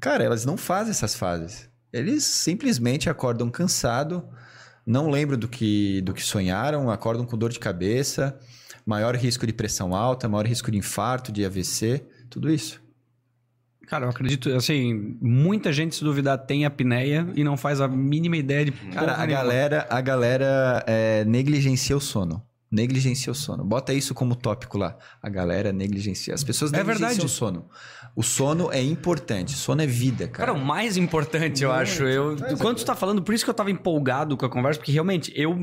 cara, 0.00 0.24
elas 0.24 0.44
não 0.44 0.56
fazem 0.56 0.90
essas 0.90 1.14
fases. 1.14 1.68
Eles 1.92 2.24
simplesmente 2.24 3.08
acordam 3.08 3.50
cansado, 3.50 4.28
não 4.84 5.10
lembram 5.10 5.38
do 5.38 5.48
que, 5.48 6.00
do 6.02 6.12
que 6.12 6.22
sonharam, 6.22 6.90
acordam 6.90 7.24
com 7.24 7.36
dor 7.36 7.50
de 7.50 7.58
cabeça, 7.58 8.38
maior 8.84 9.14
risco 9.14 9.46
de 9.46 9.52
pressão 9.52 9.94
alta, 9.94 10.28
maior 10.28 10.46
risco 10.46 10.70
de 10.70 10.78
infarto, 10.78 11.30
de 11.30 11.44
AVC, 11.44 12.04
tudo 12.28 12.50
isso. 12.50 12.80
Cara, 13.86 14.06
eu 14.06 14.10
acredito, 14.10 14.50
assim, 14.50 15.16
muita 15.20 15.72
gente, 15.72 15.96
se 15.96 16.04
duvidar, 16.04 16.38
tem 16.38 16.64
apneia 16.64 17.26
e 17.34 17.42
não 17.42 17.56
faz 17.56 17.80
a 17.80 17.88
mínima 17.88 18.36
ideia 18.36 18.64
de 18.66 18.70
Cara, 18.72 19.14
a 19.14 19.26
nenhuma. 19.26 19.26
galera, 19.42 19.86
a 19.90 20.00
galera 20.00 20.84
é, 20.86 21.24
negligencia 21.24 21.96
o 21.96 22.00
sono. 22.00 22.42
Negligencia 22.70 23.32
o 23.32 23.34
sono. 23.34 23.64
Bota 23.64 23.92
isso 23.92 24.14
como 24.14 24.36
tópico 24.36 24.78
lá. 24.78 24.96
A 25.20 25.28
galera 25.28 25.72
negligencia. 25.72 26.32
As 26.32 26.44
pessoas 26.44 26.72
É 26.72 26.76
negligenciam 26.76 27.08
verdade. 27.08 27.26
o 27.26 27.28
sono. 27.28 27.68
O 28.14 28.22
sono 28.22 28.70
é 28.70 28.80
importante. 28.80 29.54
Sono 29.54 29.82
é 29.82 29.86
vida, 29.88 30.28
cara. 30.28 30.52
Cara, 30.52 30.52
o 30.52 30.64
mais 30.64 30.96
importante, 30.96 31.64
eu 31.64 31.72
acho. 31.72 32.04
Eu, 32.04 32.36
quando 32.60 32.76
tu 32.76 32.84
tá 32.84 32.94
falando, 32.94 33.22
por 33.22 33.34
isso 33.34 33.42
que 33.44 33.50
eu 33.50 33.54
tava 33.54 33.72
empolgado 33.72 34.36
com 34.36 34.46
a 34.46 34.48
conversa, 34.48 34.78
porque 34.78 34.92
realmente 34.92 35.32
eu. 35.34 35.58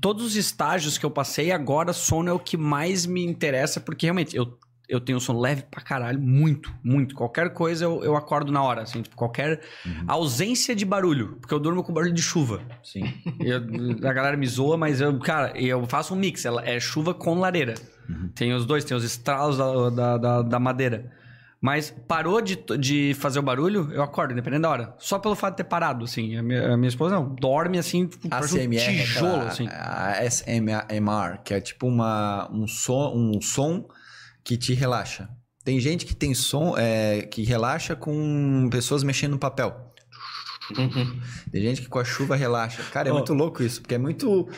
Todos 0.00 0.24
os 0.24 0.34
estágios 0.36 0.98
que 0.98 1.06
eu 1.06 1.10
passei, 1.10 1.52
agora 1.52 1.92
sono 1.92 2.28
é 2.28 2.32
o 2.32 2.38
que 2.38 2.56
mais 2.56 3.06
me 3.06 3.24
interessa, 3.24 3.80
porque 3.80 4.06
realmente 4.06 4.36
eu, 4.36 4.58
eu 4.90 5.00
tenho 5.00 5.20
sono 5.20 5.40
leve 5.40 5.62
pra 5.70 5.80
caralho, 5.80 6.20
muito, 6.20 6.74
muito. 6.82 7.14
Qualquer 7.14 7.52
coisa 7.54 7.84
eu, 7.84 8.02
eu 8.04 8.16
acordo 8.16 8.50
na 8.52 8.62
hora, 8.62 8.82
assim, 8.82 9.00
tipo, 9.02 9.14
qualquer 9.16 9.60
ausência 10.06 10.74
de 10.74 10.84
barulho, 10.84 11.36
porque 11.40 11.54
eu 11.54 11.60
durmo 11.60 11.82
com 11.82 11.92
barulho 11.92 12.12
de 12.12 12.22
chuva. 12.22 12.60
Sim. 12.82 13.04
Eu- 13.38 14.08
a 14.08 14.12
galera 14.12 14.36
me 14.36 14.46
zoa, 14.46 14.76
mas 14.76 15.00
eu, 15.00 15.18
cara, 15.20 15.52
eu 15.58 15.86
faço 15.86 16.14
um 16.14 16.16
mix. 16.16 16.44
Ela 16.44 16.64
é 16.68 16.78
chuva 16.80 17.14
com 17.14 17.38
lareira. 17.38 17.74
Tem 18.34 18.52
os 18.52 18.66
dois, 18.66 18.84
tem 18.84 18.96
os 18.96 19.04
estralos 19.04 19.56
da, 19.58 19.90
da, 19.90 20.16
da- 20.18 20.42
da 20.42 20.58
madeira. 20.58 21.12
Mas 21.62 21.90
parou 22.08 22.40
de, 22.40 22.56
de 22.78 23.12
fazer 23.18 23.38
o 23.38 23.42
barulho, 23.42 23.90
eu 23.92 24.02
acordo, 24.02 24.32
independente 24.32 24.62
da 24.62 24.70
hora. 24.70 24.94
Só 24.98 25.18
pelo 25.18 25.34
fato 25.34 25.52
de 25.52 25.56
ter 25.58 25.64
parado, 25.64 26.06
assim. 26.06 26.34
A 26.36 26.42
minha, 26.42 26.72
a 26.72 26.76
minha 26.76 26.88
esposa 26.88 27.14
não, 27.14 27.34
dorme 27.34 27.78
assim, 27.78 28.06
tipo, 28.06 28.26
um 28.26 28.30
tijolo, 28.70 29.28
aquela- 29.28 29.46
assim. 29.48 29.68
A 29.68 30.24
SMR, 30.24 31.38
que 31.44 31.52
é 31.52 31.60
tipo 31.60 31.86
uma, 31.86 32.50
um, 32.50 32.66
som, 32.66 33.12
um 33.14 33.40
som 33.42 33.84
que 34.50 34.56
te 34.56 34.74
relaxa. 34.74 35.28
Tem 35.64 35.78
gente 35.78 36.04
que 36.04 36.12
tem 36.12 36.34
som 36.34 36.76
é, 36.76 37.22
que 37.22 37.44
relaxa 37.44 37.94
com 37.94 38.68
pessoas 38.68 39.04
mexendo 39.04 39.32
no 39.32 39.38
papel. 39.38 39.92
Tem 41.52 41.62
gente 41.62 41.82
que 41.82 41.88
com 41.88 42.00
a 42.00 42.04
chuva 42.04 42.34
relaxa. 42.34 42.82
Cara, 42.92 43.08
é 43.08 43.12
Ó. 43.12 43.14
muito 43.14 43.32
louco 43.32 43.62
isso, 43.62 43.80
porque 43.80 43.94
é 43.94 43.98
muito 43.98 44.48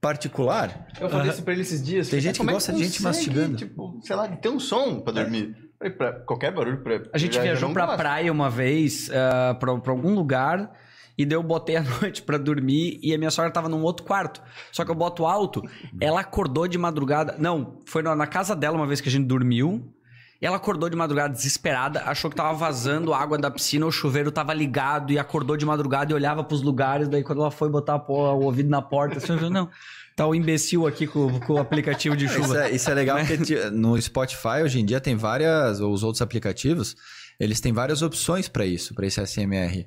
particular. 0.00 0.88
Eu 1.00 1.08
falei 1.08 1.30
isso 1.30 1.44
pra 1.44 1.52
ele 1.52 1.62
esses 1.62 1.80
dias. 1.80 2.08
Tem 2.08 2.18
Falei, 2.20 2.34
gente 2.34 2.40
que 2.40 2.48
é 2.48 2.52
gosta 2.52 2.72
de 2.72 2.84
gente 2.84 3.02
mastigando. 3.02 3.56
Tipo, 3.56 4.00
sei 4.02 4.16
lá, 4.16 4.26
ter 4.28 4.48
um 4.48 4.58
som 4.58 5.00
pra 5.00 5.12
dormir. 5.12 5.54
Falei, 5.78 5.92
pra 5.92 6.12
qualquer 6.12 6.52
barulho 6.52 6.82
pra. 6.82 7.02
A 7.12 7.18
gente 7.18 7.38
viajou 7.38 7.72
pra 7.72 7.86
gosto. 7.86 7.98
praia 7.98 8.32
uma 8.32 8.50
vez, 8.50 9.10
ah, 9.10 9.54
pra, 9.54 9.76
pra 9.78 9.92
algum 9.92 10.12
lugar, 10.12 10.72
e 11.18 11.24
daí 11.24 11.36
eu 11.36 11.42
botei 11.42 11.76
a 11.76 11.82
noite 12.00 12.22
pra 12.22 12.36
dormir 12.38 12.98
e 13.02 13.14
a 13.14 13.18
minha 13.18 13.30
sogra 13.30 13.50
tava 13.50 13.68
num 13.68 13.82
outro 13.82 14.04
quarto. 14.06 14.42
Só 14.72 14.84
que 14.84 14.90
eu 14.90 14.94
boto 14.94 15.24
alto, 15.26 15.62
ela 16.00 16.20
acordou 16.20 16.66
de 16.68 16.76
madrugada. 16.78 17.36
Não, 17.38 17.78
foi 17.86 18.02
na, 18.02 18.26
casa 18.26 18.54
dela 18.54 18.76
uma 18.76 18.86
vez 18.86 19.00
que 19.00 19.08
a 19.08 19.12
gente 19.12 19.26
dormiu. 19.26 19.92
Ela 20.38 20.56
acordou 20.58 20.90
de 20.90 20.94
madrugada 20.96 21.32
desesperada, 21.32 22.02
achou 22.04 22.28
que 22.30 22.36
tava 22.36 22.52
vazando 22.52 23.14
água 23.14 23.38
da 23.38 23.50
piscina, 23.50 23.86
o 23.86 23.90
chuveiro 23.90 24.30
tava 24.30 24.52
ligado 24.52 25.10
e 25.10 25.18
acordou 25.18 25.56
de 25.56 25.64
madrugada 25.64 26.12
e 26.12 26.14
olhava 26.14 26.44
pros 26.44 26.60
lugares. 26.60 27.08
Daí 27.08 27.22
quando 27.22 27.40
ela 27.40 27.50
foi 27.50 27.70
botar 27.70 27.96
o 28.06 28.42
ouvido 28.44 28.68
na 28.68 28.82
porta, 28.82 29.16
assim, 29.16 29.28
falei, 29.28 29.48
não, 29.48 29.70
tá 30.14 30.26
o 30.26 30.34
imbecil 30.34 30.86
aqui 30.86 31.06
com, 31.06 31.40
com 31.40 31.54
o 31.54 31.58
aplicativo 31.58 32.14
de 32.14 32.26
Isso 32.26 32.34
chuva. 32.34 32.64
é, 32.66 32.70
isso 32.70 32.90
é 32.90 32.92
legal 32.94 33.16
porque 33.18 33.38
ti- 33.38 33.70
no 33.72 34.00
Spotify 34.00 34.62
hoje 34.62 34.78
em 34.78 34.84
dia 34.84 35.00
tem 35.00 35.16
várias, 35.16 35.80
ou 35.80 35.90
os 35.90 36.02
outros 36.02 36.20
aplicativos, 36.20 36.94
eles 37.40 37.58
têm 37.58 37.72
várias 37.72 38.02
opções 38.02 38.46
para 38.46 38.66
isso, 38.66 38.94
para 38.94 39.06
esse 39.06 39.18
SMR. 39.26 39.86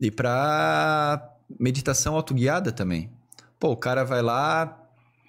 E 0.00 0.10
para 0.10 1.34
meditação 1.58 2.14
autoguiada 2.14 2.72
também. 2.72 3.10
Pô, 3.58 3.72
o 3.72 3.76
cara 3.76 4.04
vai 4.04 4.22
lá, 4.22 4.80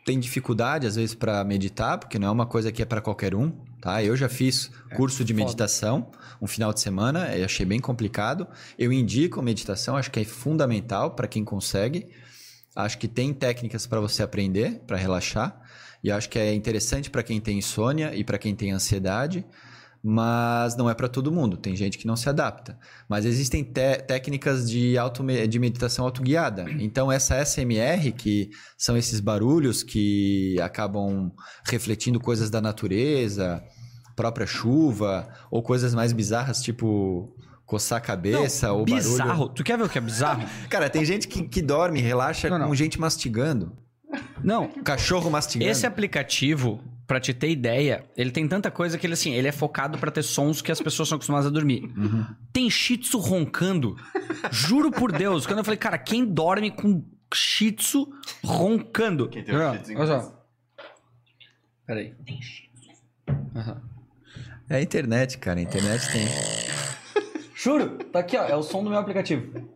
tem 0.06 0.20
dificuldade 0.20 0.88
às 0.88 0.96
vezes 0.96 1.14
para 1.14 1.44
meditar, 1.44 1.98
porque 1.98 2.18
não 2.18 2.28
é 2.28 2.32
uma 2.32 2.46
coisa 2.46 2.72
que 2.72 2.82
é 2.82 2.86
para 2.86 3.02
qualquer 3.02 3.36
um, 3.36 3.52
tá? 3.82 4.04
Eu 4.04 4.16
já 4.16 4.30
fiz 4.30 4.72
curso 4.96 5.24
de 5.24 5.34
foda. 5.34 5.46
meditação 5.46 6.12
um 6.42 6.48
final 6.48 6.74
de 6.74 6.80
semana, 6.80 7.28
achei 7.46 7.66
bem 7.66 7.80
complicado. 7.80 8.48
Eu 8.78 8.92
indico 8.92 9.42
meditação, 9.42 9.96
acho 9.96 10.10
que 10.10 10.20
é 10.20 10.26
fundamental 10.26 11.12
para 11.12 11.28
quem 11.28 11.46
consegue. 11.46 12.08
Acho 12.76 12.98
que 12.98 13.08
tem 13.08 13.34
técnicas 13.34 13.86
para 13.86 14.00
você 14.00 14.24
aprender, 14.24 14.82
para 14.88 14.98
relaxar. 14.98 15.62
E 16.04 16.12
acho 16.12 16.30
que 16.30 16.40
é 16.40 16.54
interessante 16.54 17.12
para 17.12 17.22
quem 17.22 17.40
tem 17.40 17.60
insônia 17.60 18.16
e 18.16 18.24
para 18.24 18.40
quem 18.40 18.56
tem 18.56 18.72
ansiedade, 18.72 19.46
mas 20.04 20.76
não 20.76 20.90
é 20.90 20.94
para 20.94 21.08
todo 21.08 21.32
mundo. 21.32 21.58
Tem 21.58 21.76
gente 21.76 21.98
que 21.98 22.08
não 22.08 22.16
se 22.16 22.28
adapta. 22.28 22.78
Mas 23.08 23.26
existem 23.26 23.64
te- 23.64 23.98
técnicas 24.08 24.70
de, 24.70 24.98
auto 24.98 25.24
de 25.48 25.60
meditação 25.60 26.06
autoguiada. 26.06 26.66
Então, 26.80 27.12
essa 27.12 27.36
SMR, 27.46 28.12
que 28.12 28.50
são 28.78 28.98
esses 28.98 29.20
barulhos 29.20 29.84
que 29.84 30.60
acabam 30.62 31.32
refletindo 31.66 32.20
coisas 32.20 32.50
da 32.50 32.60
natureza, 32.62 33.64
própria 34.16 34.46
chuva, 34.48 35.28
ou 35.50 35.62
coisas 35.62 35.94
mais 35.94 36.12
bizarras, 36.14 36.62
tipo 36.62 37.36
coçar 37.66 38.00
a 38.00 38.02
cabeça 38.02 38.72
ou 38.74 38.84
bizarro. 38.84 39.28
barulho. 39.30 39.50
Tu 39.50 39.64
quer 39.64 39.78
ver 39.78 39.86
o 39.86 39.90
que 39.90 39.98
é 39.98 40.02
bizarro? 40.02 40.44
Cara, 40.70 40.90
tem 40.90 41.06
gente 41.06 41.26
que, 41.28 41.44
que 41.48 41.62
dorme 41.62 42.02
relaxa 42.02 42.50
Não, 42.50 42.60
não. 42.60 42.68
com 42.68 42.76
gente 42.76 43.00
mastigando. 43.00 43.72
Não, 44.44 44.68
Cachorro 44.84 45.30
mastigando. 45.30 45.70
Esse 45.70 45.86
aplicativo, 45.86 46.84
pra 47.08 47.20
te 47.20 47.34
ter 47.34 47.50
ideia, 47.50 48.04
ele 48.16 48.32
tem 48.32 48.48
tanta 48.48 48.72
coisa 48.72 48.98
que 48.98 49.06
ele 49.06 49.14
assim, 49.14 49.34
ele 49.34 49.48
é 49.48 49.52
focado 49.52 49.98
pra 49.98 50.12
ter 50.12 50.24
sons 50.24 50.62
que 50.62 50.72
as 50.72 50.82
pessoas 50.82 51.10
são 51.10 51.16
acostumadas 51.16 51.48
a 51.48 51.50
dormir. 51.50 51.84
Uhum. 51.98 52.26
Tem 52.52 52.70
shih 52.70 52.98
tzu 52.98 53.20
roncando. 53.20 53.96
Juro 54.52 54.92
por 54.92 55.12
Deus, 55.12 55.46
quando 55.46 55.60
eu 55.60 55.66
falei, 55.66 55.78
cara, 55.78 55.98
quem 55.98 56.26
dorme 56.26 56.72
com 56.72 57.04
shih 57.34 57.72
tzu 57.72 58.08
roncando? 58.44 59.30
Quem 59.30 59.44
tem 59.44 59.56
um 59.56 59.60
Olha 59.60 59.74
shih 59.74 59.84
tzu 59.84 59.92
em 59.92 59.98
olha 59.98 60.08
só. 60.08 60.46
Peraí. 61.86 62.14
Aham. 63.56 63.82
É 64.70 64.78
a 64.78 64.82
internet, 64.82 65.38
cara. 65.38 65.60
A 65.60 65.64
internet 65.64 66.10
tem. 66.12 66.26
Juro, 67.54 67.98
tá 68.06 68.20
aqui, 68.20 68.38
ó, 68.38 68.46
é 68.46 68.56
o 68.56 68.64
som 68.64 68.82
do 68.84 68.90
meu 68.90 68.98
aplicativo. 68.98 69.70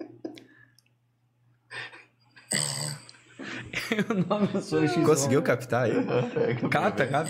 o 4.10 4.14
nome 4.28 4.48
do 4.48 4.62
som 4.62 4.84
é 4.84 4.88
tzu 4.88 5.02
Conseguiu 5.02 5.41
captar 5.41 5.86
aí? 5.86 5.94
capta. 6.70 7.26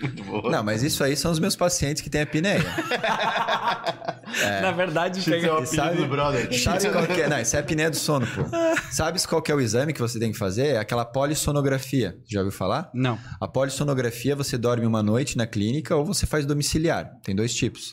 Muito 0.00 0.22
boa. 0.24 0.50
Não, 0.50 0.62
mas 0.62 0.82
isso 0.82 1.02
aí 1.02 1.16
são 1.16 1.30
os 1.32 1.38
meus 1.38 1.56
pacientes 1.56 2.02
que 2.02 2.10
têm 2.10 2.22
apneia. 2.22 2.62
Na 4.60 4.72
verdade, 4.72 5.20
Tzu 5.20 5.32
é 5.34 5.52
o 5.52 5.64
sabe- 5.64 5.96
do 5.96 6.06
brother. 6.08 6.52
Sabe 6.58 6.90
qual 6.90 7.06
que 7.06 7.22
é? 7.22 7.28
Não, 7.28 7.40
isso 7.40 7.56
é 7.56 7.60
apneia 7.60 7.90
do 7.90 7.96
sono, 7.96 8.26
pô. 8.26 8.42
Sabes 8.90 9.24
qual 9.24 9.40
que 9.40 9.50
é 9.50 9.54
o 9.54 9.60
exame 9.60 9.92
que 9.92 10.00
você 10.00 10.18
tem 10.18 10.32
que 10.32 10.38
fazer? 10.38 10.66
É 10.68 10.78
aquela 10.78 11.04
polissonografia. 11.04 12.16
Já 12.26 12.40
ouviu 12.40 12.52
falar? 12.52 12.90
Não. 12.92 13.18
A 13.40 13.46
polissonografia 13.48 14.34
você 14.36 14.58
dorme 14.58 14.86
uma 14.86 15.02
noite 15.02 15.36
na 15.36 15.46
clínica 15.46 15.94
ou 15.96 16.04
você 16.04 16.26
faz 16.26 16.44
domiciliar. 16.46 17.10
Tem 17.22 17.34
dois 17.34 17.54
tipos. 17.54 17.92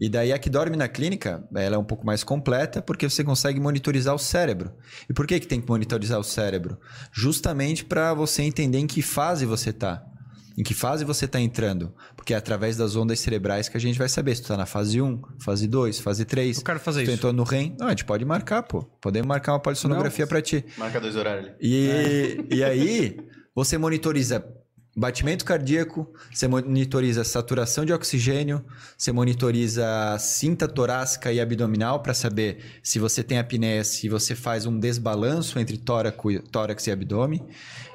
E 0.00 0.08
daí 0.08 0.32
a 0.32 0.38
que 0.38 0.50
dorme 0.50 0.76
na 0.76 0.88
clínica, 0.88 1.46
ela 1.54 1.76
é 1.76 1.78
um 1.78 1.84
pouco 1.84 2.04
mais 2.04 2.24
completa 2.24 2.82
porque 2.82 3.08
você 3.08 3.22
consegue 3.22 3.60
monitorizar 3.60 4.14
o 4.14 4.18
cérebro. 4.18 4.72
E 5.08 5.12
por 5.12 5.26
que, 5.26 5.38
que 5.40 5.46
tem 5.46 5.60
que 5.60 5.68
monitorizar 5.68 6.18
o 6.18 6.24
cérebro? 6.24 6.78
Justamente 7.12 7.84
para 7.84 8.12
você 8.12 8.42
entender 8.42 8.78
em 8.78 8.86
que 8.86 9.02
fase 9.02 9.46
você 9.46 9.70
está. 9.70 10.04
Em 10.56 10.62
que 10.62 10.72
fase 10.72 11.04
você 11.04 11.24
está 11.24 11.40
entrando? 11.40 11.92
Porque 12.14 12.32
é 12.32 12.36
através 12.36 12.76
das 12.76 12.94
ondas 12.94 13.18
cerebrais 13.18 13.68
que 13.68 13.76
a 13.76 13.80
gente 13.80 13.98
vai 13.98 14.08
saber 14.08 14.36
se 14.36 14.42
tu 14.42 14.44
está 14.44 14.56
na 14.56 14.66
fase 14.66 15.00
1, 15.00 15.20
fase 15.40 15.66
2, 15.66 15.98
fase 15.98 16.24
3. 16.24 16.58
Eu 16.58 16.64
quero 16.64 16.78
fazer 16.78 17.00
se 17.00 17.06
tu 17.06 17.08
isso. 17.08 17.18
entrou 17.18 17.32
no 17.32 17.42
REM. 17.42 17.76
Não, 17.78 17.88
a 17.88 17.90
gente 17.90 18.04
pode 18.04 18.24
marcar, 18.24 18.62
pô. 18.62 18.84
Podemos 19.00 19.26
marcar 19.26 19.52
uma 19.52 19.60
polissonografia 19.60 20.26
para 20.26 20.40
ti. 20.40 20.64
Marca 20.78 21.00
dois 21.00 21.16
horários 21.16 21.46
ali. 21.46 21.56
E, 21.60 22.46
e 22.50 22.62
aí, 22.62 23.16
você 23.52 23.76
monitoriza 23.76 24.46
batimento 24.96 25.44
cardíaco, 25.44 26.06
você 26.32 26.46
monitoriza 26.46 27.24
saturação 27.24 27.84
de 27.84 27.92
oxigênio, 27.92 28.64
você 28.96 29.10
monitoriza 29.10 29.84
cinta 30.18 30.68
torácica 30.68 31.32
e 31.32 31.40
abdominal 31.40 32.00
para 32.00 32.14
saber 32.14 32.58
se 32.82 32.98
você 32.98 33.22
tem 33.22 33.38
apneia, 33.38 33.82
se 33.82 34.08
você 34.08 34.34
faz 34.34 34.66
um 34.66 34.78
desbalanço 34.78 35.58
entre 35.58 35.76
tóraco, 35.76 36.38
tórax 36.50 36.86
e 36.86 36.92
abdômen. 36.92 37.44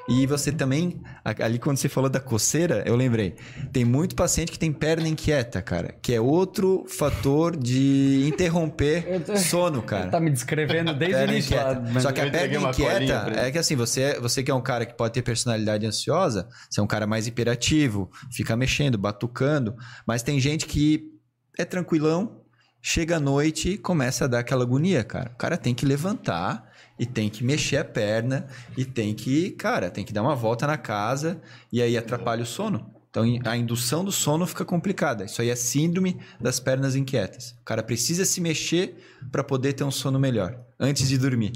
E 0.08 0.26
você 0.26 0.50
também, 0.50 1.00
ali 1.24 1.58
quando 1.58 1.76
você 1.76 1.88
falou 1.88 2.10
da 2.10 2.20
coceira, 2.20 2.82
eu 2.86 2.96
lembrei, 2.96 3.36
tem 3.72 3.84
muito 3.84 4.14
paciente 4.14 4.50
que 4.50 4.58
tem 4.58 4.72
perna 4.72 5.08
inquieta, 5.08 5.62
cara, 5.62 5.94
que 6.02 6.12
é 6.12 6.20
outro 6.20 6.84
fator 6.88 7.56
de 7.56 8.26
interromper 8.26 9.04
sono, 9.38 9.82
cara. 9.82 10.08
Tá 10.08 10.20
me 10.20 10.30
descrevendo 10.30 10.94
desde 10.94 11.22
o 11.22 11.24
início. 11.24 11.56
lá, 11.56 12.00
Só 12.00 12.12
que 12.12 12.20
a 12.20 12.30
perna 12.30 12.70
inquieta 12.70 13.32
é 13.36 13.50
que 13.50 13.58
assim, 13.58 13.76
você, 13.76 14.18
você 14.18 14.42
que 14.42 14.50
é 14.50 14.54
um 14.54 14.62
cara 14.62 14.84
que 14.84 14.94
pode 14.94 15.12
ter 15.14 15.22
personalidade 15.22 15.86
ansiosa, 15.86 16.48
você 16.68 16.80
é 16.80 16.82
um 16.82 16.88
cara 16.88 17.06
mais 17.06 17.26
hiperativo, 17.26 18.10
fica 18.32 18.56
mexendo, 18.56 18.98
batucando, 18.98 19.76
mas 20.06 20.22
tem 20.22 20.40
gente 20.40 20.66
que 20.66 21.10
é 21.58 21.64
tranquilão, 21.64 22.40
chega 22.82 23.16
à 23.16 23.20
noite 23.20 23.70
e 23.70 23.78
começa 23.78 24.24
a 24.24 24.28
dar 24.28 24.40
aquela 24.40 24.64
agonia, 24.64 25.04
cara. 25.04 25.30
O 25.34 25.36
cara 25.36 25.56
tem 25.56 25.74
que 25.74 25.84
levantar 25.84 26.69
e 27.00 27.06
tem 27.06 27.30
que 27.30 27.42
mexer 27.42 27.78
a 27.78 27.84
perna 27.84 28.46
e 28.76 28.84
tem 28.84 29.14
que, 29.14 29.52
cara, 29.52 29.88
tem 29.90 30.04
que 30.04 30.12
dar 30.12 30.20
uma 30.20 30.36
volta 30.36 30.66
na 30.66 30.76
casa 30.76 31.40
e 31.72 31.80
aí 31.80 31.96
atrapalha 31.96 32.42
o 32.42 32.46
sono. 32.46 32.94
Então 33.08 33.24
a 33.46 33.56
indução 33.56 34.04
do 34.04 34.12
sono 34.12 34.46
fica 34.46 34.66
complicada. 34.66 35.24
Isso 35.24 35.40
aí 35.40 35.48
é 35.48 35.56
síndrome 35.56 36.20
das 36.38 36.60
pernas 36.60 36.94
inquietas. 36.94 37.56
O 37.62 37.64
cara 37.64 37.82
precisa 37.82 38.26
se 38.26 38.38
mexer 38.38 38.96
para 39.32 39.42
poder 39.42 39.72
ter 39.72 39.82
um 39.82 39.90
sono 39.90 40.20
melhor 40.20 40.60
antes 40.78 41.08
de 41.08 41.16
dormir. 41.16 41.52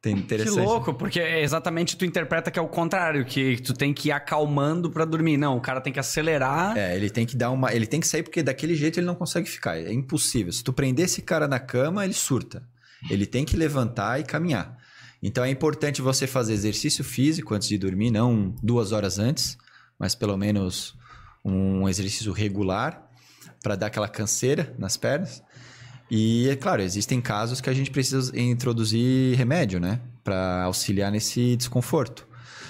Tem 0.00 0.20
Que 0.20 0.44
louco, 0.50 0.94
porque 0.94 1.18
é 1.18 1.42
exatamente 1.42 1.96
tu 1.96 2.04
interpreta 2.04 2.50
que 2.50 2.58
é 2.58 2.62
o 2.62 2.68
contrário, 2.68 3.24
que 3.24 3.56
tu 3.62 3.72
tem 3.72 3.92
que 3.92 4.10
ir 4.10 4.12
acalmando 4.12 4.90
pra 4.90 5.04
dormir. 5.04 5.38
Não, 5.38 5.56
o 5.56 5.60
cara 5.62 5.80
tem 5.80 5.92
que 5.92 5.98
acelerar. 5.98 6.76
É, 6.76 6.94
ele 6.94 7.08
tem 7.08 7.24
que 7.24 7.34
dar 7.34 7.50
uma, 7.50 7.74
ele 7.74 7.86
tem 7.86 8.00
que 8.00 8.06
sair 8.06 8.22
porque 8.22 8.42
daquele 8.42 8.76
jeito 8.76 9.00
ele 9.00 9.06
não 9.06 9.14
consegue 9.14 9.48
ficar. 9.48 9.78
É 9.78 9.92
impossível. 9.92 10.52
Se 10.52 10.62
tu 10.62 10.74
prender 10.74 11.06
esse 11.06 11.22
cara 11.22 11.48
na 11.48 11.58
cama, 11.58 12.04
ele 12.04 12.12
surta. 12.12 12.62
Ele 13.10 13.26
tem 13.26 13.44
que 13.44 13.56
levantar 13.56 14.20
e 14.20 14.24
caminhar. 14.24 14.83
Então 15.26 15.42
é 15.42 15.48
importante 15.48 16.02
você 16.02 16.26
fazer 16.26 16.52
exercício 16.52 17.02
físico 17.02 17.54
antes 17.54 17.66
de 17.66 17.78
dormir, 17.78 18.10
não 18.10 18.54
duas 18.62 18.92
horas 18.92 19.18
antes, 19.18 19.56
mas 19.98 20.14
pelo 20.14 20.36
menos 20.36 20.94
um 21.42 21.88
exercício 21.88 22.30
regular 22.30 23.10
para 23.62 23.74
dar 23.74 23.86
aquela 23.86 24.06
canseira 24.06 24.74
nas 24.78 24.98
pernas. 24.98 25.42
E 26.10 26.46
é 26.50 26.56
claro, 26.56 26.82
existem 26.82 27.22
casos 27.22 27.62
que 27.62 27.70
a 27.70 27.72
gente 27.72 27.90
precisa 27.90 28.38
introduzir 28.38 29.34
remédio, 29.34 29.80
né, 29.80 29.98
para 30.22 30.64
auxiliar 30.64 31.10
nesse 31.10 31.56
desconforto. 31.56 32.28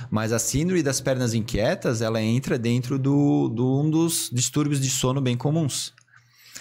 Mas 0.09 0.33
a 0.33 0.39
síndrome 0.39 0.81
das 0.81 1.01
pernas 1.01 1.35
inquietas, 1.35 2.01
ela 2.01 2.23
entra 2.23 2.57
dentro 2.57 3.01
do, 3.01 3.49
do 3.49 3.81
um 3.81 3.91
dos 3.91 4.31
distúrbios 4.33 4.81
de 4.81 4.91
sono 4.91 5.21
bem 5.21 5.37
comuns. 5.37 5.93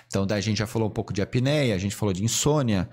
Então, 0.07 0.25
daí 0.25 0.39
a 0.39 0.41
gente 0.41 0.57
já 0.57 0.67
falou 0.67 0.87
um 0.87 0.91
pouco 0.91 1.11
de 1.11 1.21
apneia, 1.21 1.73
a 1.73 1.77
gente 1.77 1.95
falou 1.95 2.13
de 2.13 2.23
insônia, 2.23 2.89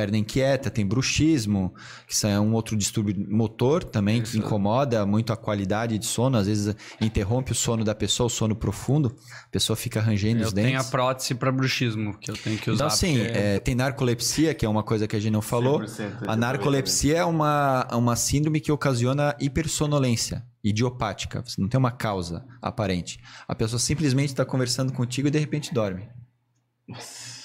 perna 0.00 0.16
inquieta, 0.16 0.70
tem 0.70 0.86
bruxismo, 0.86 1.74
que 2.06 2.14
isso 2.14 2.26
é 2.26 2.40
um 2.40 2.54
outro 2.54 2.74
distúrbio 2.74 3.14
motor 3.28 3.84
também, 3.84 4.22
que 4.22 4.38
incomoda 4.38 5.04
muito 5.04 5.30
a 5.30 5.36
qualidade 5.36 5.98
de 5.98 6.06
sono, 6.06 6.38
às 6.38 6.46
vezes 6.46 6.74
interrompe 7.00 7.52
o 7.52 7.54
sono 7.54 7.84
da 7.84 7.94
pessoa, 7.94 8.28
o 8.28 8.30
sono 8.30 8.56
profundo, 8.56 9.14
a 9.46 9.48
pessoa 9.50 9.76
fica 9.76 10.00
rangendo 10.00 10.40
Eu 10.42 10.46
os 10.46 10.52
tenho 10.54 10.68
a 10.68 10.78
dentes. 10.78 10.90
prótese 10.90 11.34
pra 11.34 11.52
bruxismo, 11.52 12.16
que 12.18 12.30
eu 12.30 12.34
tenho 12.34 12.56
que 12.58 12.70
usar. 12.70 12.86
Então, 12.86 12.96
sim, 12.96 13.18
porque- 13.18 13.38
é, 13.38 13.58
tem 13.58 13.74
narcolepsia, 13.74 14.54
que 14.54 14.64
é 14.64 14.68
uma 14.68 14.82
coisa 14.82 15.06
que 15.06 15.14
a 15.14 15.20
gente 15.20 15.32
não 15.32 15.42
falou. 15.42 15.80
100% 15.82 16.26
A 16.26 16.34
narcolepsia 16.34 17.18
é 17.18 17.24
uma, 17.24 17.86
uma 17.92 18.16
síndrome 18.16 18.58
que 18.60 18.72
ocasiona 18.72 19.36
hipersonolência 19.38 20.42
idiopática. 20.64 21.42
Você 21.44 21.60
não 21.60 21.68
tem 21.68 21.78
uma 21.78 21.90
causa 21.90 22.44
aparente. 22.62 23.20
A 23.46 23.54
pessoa 23.54 23.78
simplesmente 23.78 24.28
está 24.30 24.44
conversando 24.46 24.92
contigo 24.92 25.28
e 25.28 25.30
de 25.30 25.38
repente 25.38 25.74
dorme. 25.74 26.08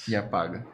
E 0.07 0.15
apaga. 0.15 0.65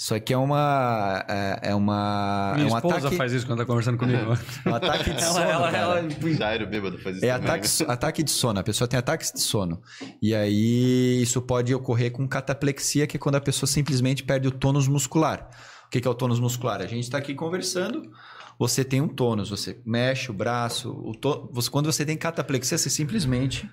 Isso 0.00 0.14
aqui 0.14 0.32
é 0.32 0.36
uma. 0.38 1.22
É, 1.28 1.60
é 1.72 1.74
uma. 1.74 2.52
Minha 2.56 2.68
é 2.68 2.72
um 2.72 2.76
esposa 2.76 2.96
ataque, 2.98 3.16
faz 3.16 3.32
isso 3.34 3.46
quando 3.46 3.58
tá 3.58 3.66
conversando 3.66 3.98
comigo. 3.98 4.32
um 4.66 4.74
ataque 4.74 5.12
de 5.12 5.22
sono. 5.22 5.40
ela, 5.40 5.50
ela, 5.52 5.70
cara. 5.70 6.00
ela- 6.00 6.32
Jairo 6.32 6.66
bêbado 6.66 6.96
faz 6.98 7.16
isso 7.16 7.24
É 7.26 7.32
também. 7.34 7.48
ataque, 7.50 7.68
ataque 7.86 8.22
de 8.22 8.30
sono. 8.30 8.58
A 8.60 8.62
pessoa 8.62 8.88
tem 8.88 8.98
ataques 8.98 9.30
de 9.30 9.40
sono. 9.40 9.82
E 10.22 10.34
aí 10.34 11.20
isso 11.20 11.42
pode 11.42 11.74
ocorrer 11.74 12.12
com 12.12 12.26
cataplexia, 12.26 13.06
que 13.06 13.18
é 13.18 13.20
quando 13.20 13.34
a 13.34 13.42
pessoa 13.42 13.66
simplesmente 13.68 14.22
perde 14.24 14.48
o 14.48 14.50
tônus 14.50 14.88
muscular. 14.88 15.50
O 15.86 15.90
que 15.90 16.00
que 16.00 16.08
é 16.08 16.10
o 16.10 16.14
tônus 16.14 16.40
muscular? 16.40 16.80
A 16.80 16.86
gente 16.86 17.02
está 17.04 17.18
aqui 17.18 17.34
conversando, 17.34 18.10
você 18.58 18.82
tem 18.82 19.02
um 19.02 19.08
tônus, 19.08 19.50
você 19.50 19.78
mexe 19.84 20.30
o 20.30 20.34
braço. 20.34 20.92
O 20.92 21.12
to- 21.14 21.50
você- 21.52 21.68
quando 21.70 21.92
você 21.92 22.06
tem 22.06 22.16
cataplexia, 22.16 22.78
você 22.78 22.88
simplesmente 22.88 23.68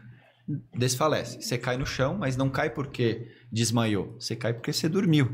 desfalece. 0.75 1.41
Você 1.41 1.57
cai 1.57 1.77
no 1.77 1.85
chão, 1.85 2.17
mas 2.19 2.35
não 2.35 2.49
cai 2.49 2.69
porque 2.69 3.27
desmaiou. 3.49 4.13
Você 4.19 4.35
cai 4.35 4.53
porque 4.53 4.73
você 4.73 4.89
dormiu. 4.89 5.31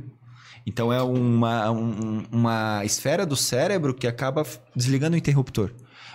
Então 0.66 0.92
é 0.94 1.02
uma, 1.02 1.70
um- 1.72 2.24
uma 2.32 2.82
esfera 2.86 3.26
do 3.26 3.36
cérebro 3.36 3.94
que 3.94 4.08
acaba 4.08 4.46
desligando 4.76 5.16
o 5.16 5.18
interruptor. 5.18 5.72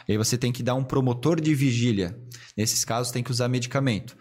E 0.09 0.13
aí 0.13 0.19
você 0.19 0.39
tem 0.39 0.51
que 0.53 0.63
dar 0.63 0.75
um 0.75 0.83
promotor 0.85 1.41
de 1.41 1.55
vigília. 1.55 2.19
Nesses 2.57 2.85
casos 2.85 3.13
tem 3.13 3.23
que 3.23 3.31
usar 3.31 3.49
medicamento. 3.49 4.17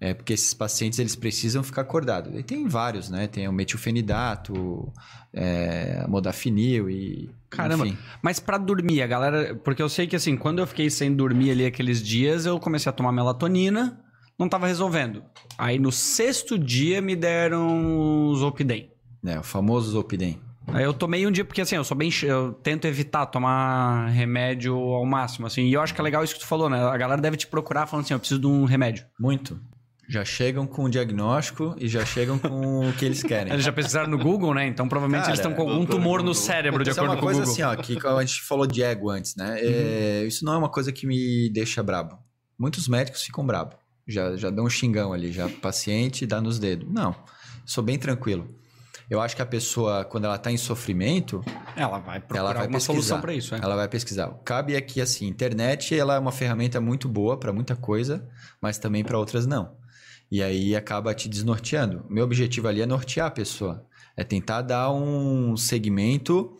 É 0.00 0.14
porque 0.14 0.32
esses 0.32 0.52
pacientes 0.52 0.98
eles 0.98 1.14
precisam 1.14 1.62
ficar 1.62 1.82
acordados. 1.82 2.32
E 2.38 2.42
tem 2.42 2.66
vários, 2.66 3.08
né? 3.08 3.26
Tem 3.28 3.46
o 3.46 3.52
metilfenidato, 3.52 4.92
é, 5.32 6.04
modafinil 6.08 6.90
e 6.90 7.30
Caramba. 7.50 7.86
enfim. 7.86 7.98
Mas 8.22 8.38
pra 8.40 8.58
dormir, 8.58 9.02
a 9.02 9.06
galera. 9.06 9.54
Porque 9.56 9.82
eu 9.82 9.88
sei 9.88 10.06
que 10.06 10.16
assim, 10.16 10.36
quando 10.36 10.58
eu 10.60 10.66
fiquei 10.66 10.90
sem 10.90 11.14
dormir 11.14 11.50
ali 11.52 11.66
aqueles 11.66 12.02
dias, 12.02 12.46
eu 12.46 12.58
comecei 12.58 12.90
a 12.90 12.92
tomar 12.92 13.12
melatonina, 13.12 14.00
não 14.38 14.48
tava 14.48 14.66
resolvendo. 14.66 15.22
Aí 15.56 15.78
no 15.78 15.92
sexto 15.92 16.58
dia 16.58 17.00
me 17.00 17.14
deram 17.14 18.32
Zolpidem. 18.36 18.90
É, 19.24 19.38
o 19.38 19.42
famoso 19.42 19.92
Zolpidem. 19.92 20.40
Eu 20.80 20.92
tomei 20.92 21.26
um 21.26 21.30
dia, 21.30 21.44
porque 21.44 21.60
assim, 21.60 21.74
eu 21.74 21.84
sou 21.84 21.96
bem. 21.96 22.10
Eu 22.22 22.52
tento 22.52 22.86
evitar 22.86 23.26
tomar 23.26 24.08
remédio 24.08 24.76
ao 24.76 25.04
máximo, 25.04 25.46
assim. 25.46 25.62
E 25.62 25.72
eu 25.72 25.80
acho 25.80 25.92
que 25.92 26.00
é 26.00 26.04
legal 26.04 26.22
isso 26.22 26.34
que 26.34 26.40
tu 26.40 26.46
falou, 26.46 26.70
né? 26.70 26.80
A 26.82 26.96
galera 26.96 27.20
deve 27.20 27.36
te 27.36 27.46
procurar 27.46 27.86
falando 27.86 28.04
assim, 28.04 28.14
eu 28.14 28.20
preciso 28.20 28.40
de 28.40 28.46
um 28.46 28.64
remédio. 28.64 29.04
Muito. 29.18 29.60
Já 30.08 30.24
chegam 30.24 30.66
com 30.66 30.84
o 30.84 30.90
diagnóstico 30.90 31.74
e 31.78 31.88
já 31.88 32.04
chegam 32.04 32.38
com 32.38 32.88
o 32.88 32.92
que 32.92 33.04
eles 33.04 33.22
querem. 33.22 33.52
Eles 33.52 33.64
já 33.64 33.72
pesquisaram 33.72 34.10
no 34.10 34.18
Google, 34.18 34.52
né? 34.52 34.66
Então 34.66 34.88
provavelmente 34.88 35.22
Cara, 35.22 35.30
eles 35.30 35.40
estão 35.40 35.54
com 35.54 35.62
algum 35.62 35.86
tumor 35.86 36.22
no 36.22 36.34
cérebro, 36.34 36.84
de 36.84 36.90
é 36.90 36.92
acordo 36.92 37.12
uma 37.12 37.16
com 37.16 37.22
o 37.22 37.24
coisa 37.24 37.40
Google. 37.40 37.56
Uhum. 37.56 37.70
assim, 37.70 37.94
ó, 37.94 38.00
que 38.00 38.06
a 38.06 38.20
gente 38.20 38.42
falou 38.42 38.66
de 38.66 38.82
ego 38.82 39.10
antes, 39.10 39.36
né? 39.36 39.58
É, 39.60 40.24
isso 40.26 40.44
não 40.44 40.54
é 40.54 40.58
uma 40.58 40.68
coisa 40.68 40.92
que 40.92 41.06
me 41.06 41.48
deixa 41.50 41.82
brabo. 41.82 42.18
Muitos 42.58 42.88
médicos 42.88 43.22
ficam 43.22 43.46
brabo. 43.46 43.76
Já, 44.06 44.36
já 44.36 44.50
dão 44.50 44.64
um 44.64 44.70
xingão 44.70 45.12
ali, 45.12 45.32
já 45.32 45.48
paciente 45.48 46.26
dá 46.26 46.40
nos 46.40 46.58
dedos. 46.58 46.92
Não, 46.92 47.14
sou 47.64 47.82
bem 47.82 47.98
tranquilo. 47.98 48.61
Eu 49.10 49.20
acho 49.20 49.36
que 49.36 49.42
a 49.42 49.46
pessoa, 49.46 50.04
quando 50.04 50.24
ela 50.24 50.36
está 50.36 50.50
em 50.50 50.56
sofrimento, 50.56 51.42
Ela 51.76 51.98
vai 51.98 52.18
procurar 52.20 52.40
ela 52.40 52.52
vai 52.52 52.62
alguma 52.62 52.78
pesquisar. 52.78 52.92
solução 52.94 53.20
pra 53.20 53.34
isso, 53.34 53.54
é. 53.54 53.60
Ela 53.62 53.76
vai 53.76 53.88
pesquisar. 53.88 54.28
Cabe 54.44 54.76
aqui 54.76 55.00
assim, 55.00 55.26
internet 55.26 55.94
ela 55.98 56.14
é 56.16 56.18
uma 56.18 56.32
ferramenta 56.32 56.80
muito 56.80 57.08
boa 57.08 57.36
para 57.36 57.52
muita 57.52 57.76
coisa, 57.76 58.26
mas 58.60 58.78
também 58.78 59.04
para 59.04 59.18
outras 59.18 59.46
não. 59.46 59.76
E 60.30 60.42
aí 60.42 60.74
acaba 60.74 61.14
te 61.14 61.28
desnorteando. 61.28 62.06
Meu 62.08 62.24
objetivo 62.24 62.68
ali 62.68 62.80
é 62.80 62.86
nortear 62.86 63.26
a 63.26 63.30
pessoa, 63.30 63.84
é 64.16 64.24
tentar 64.24 64.62
dar 64.62 64.90
um 64.90 65.56
segmento 65.56 66.56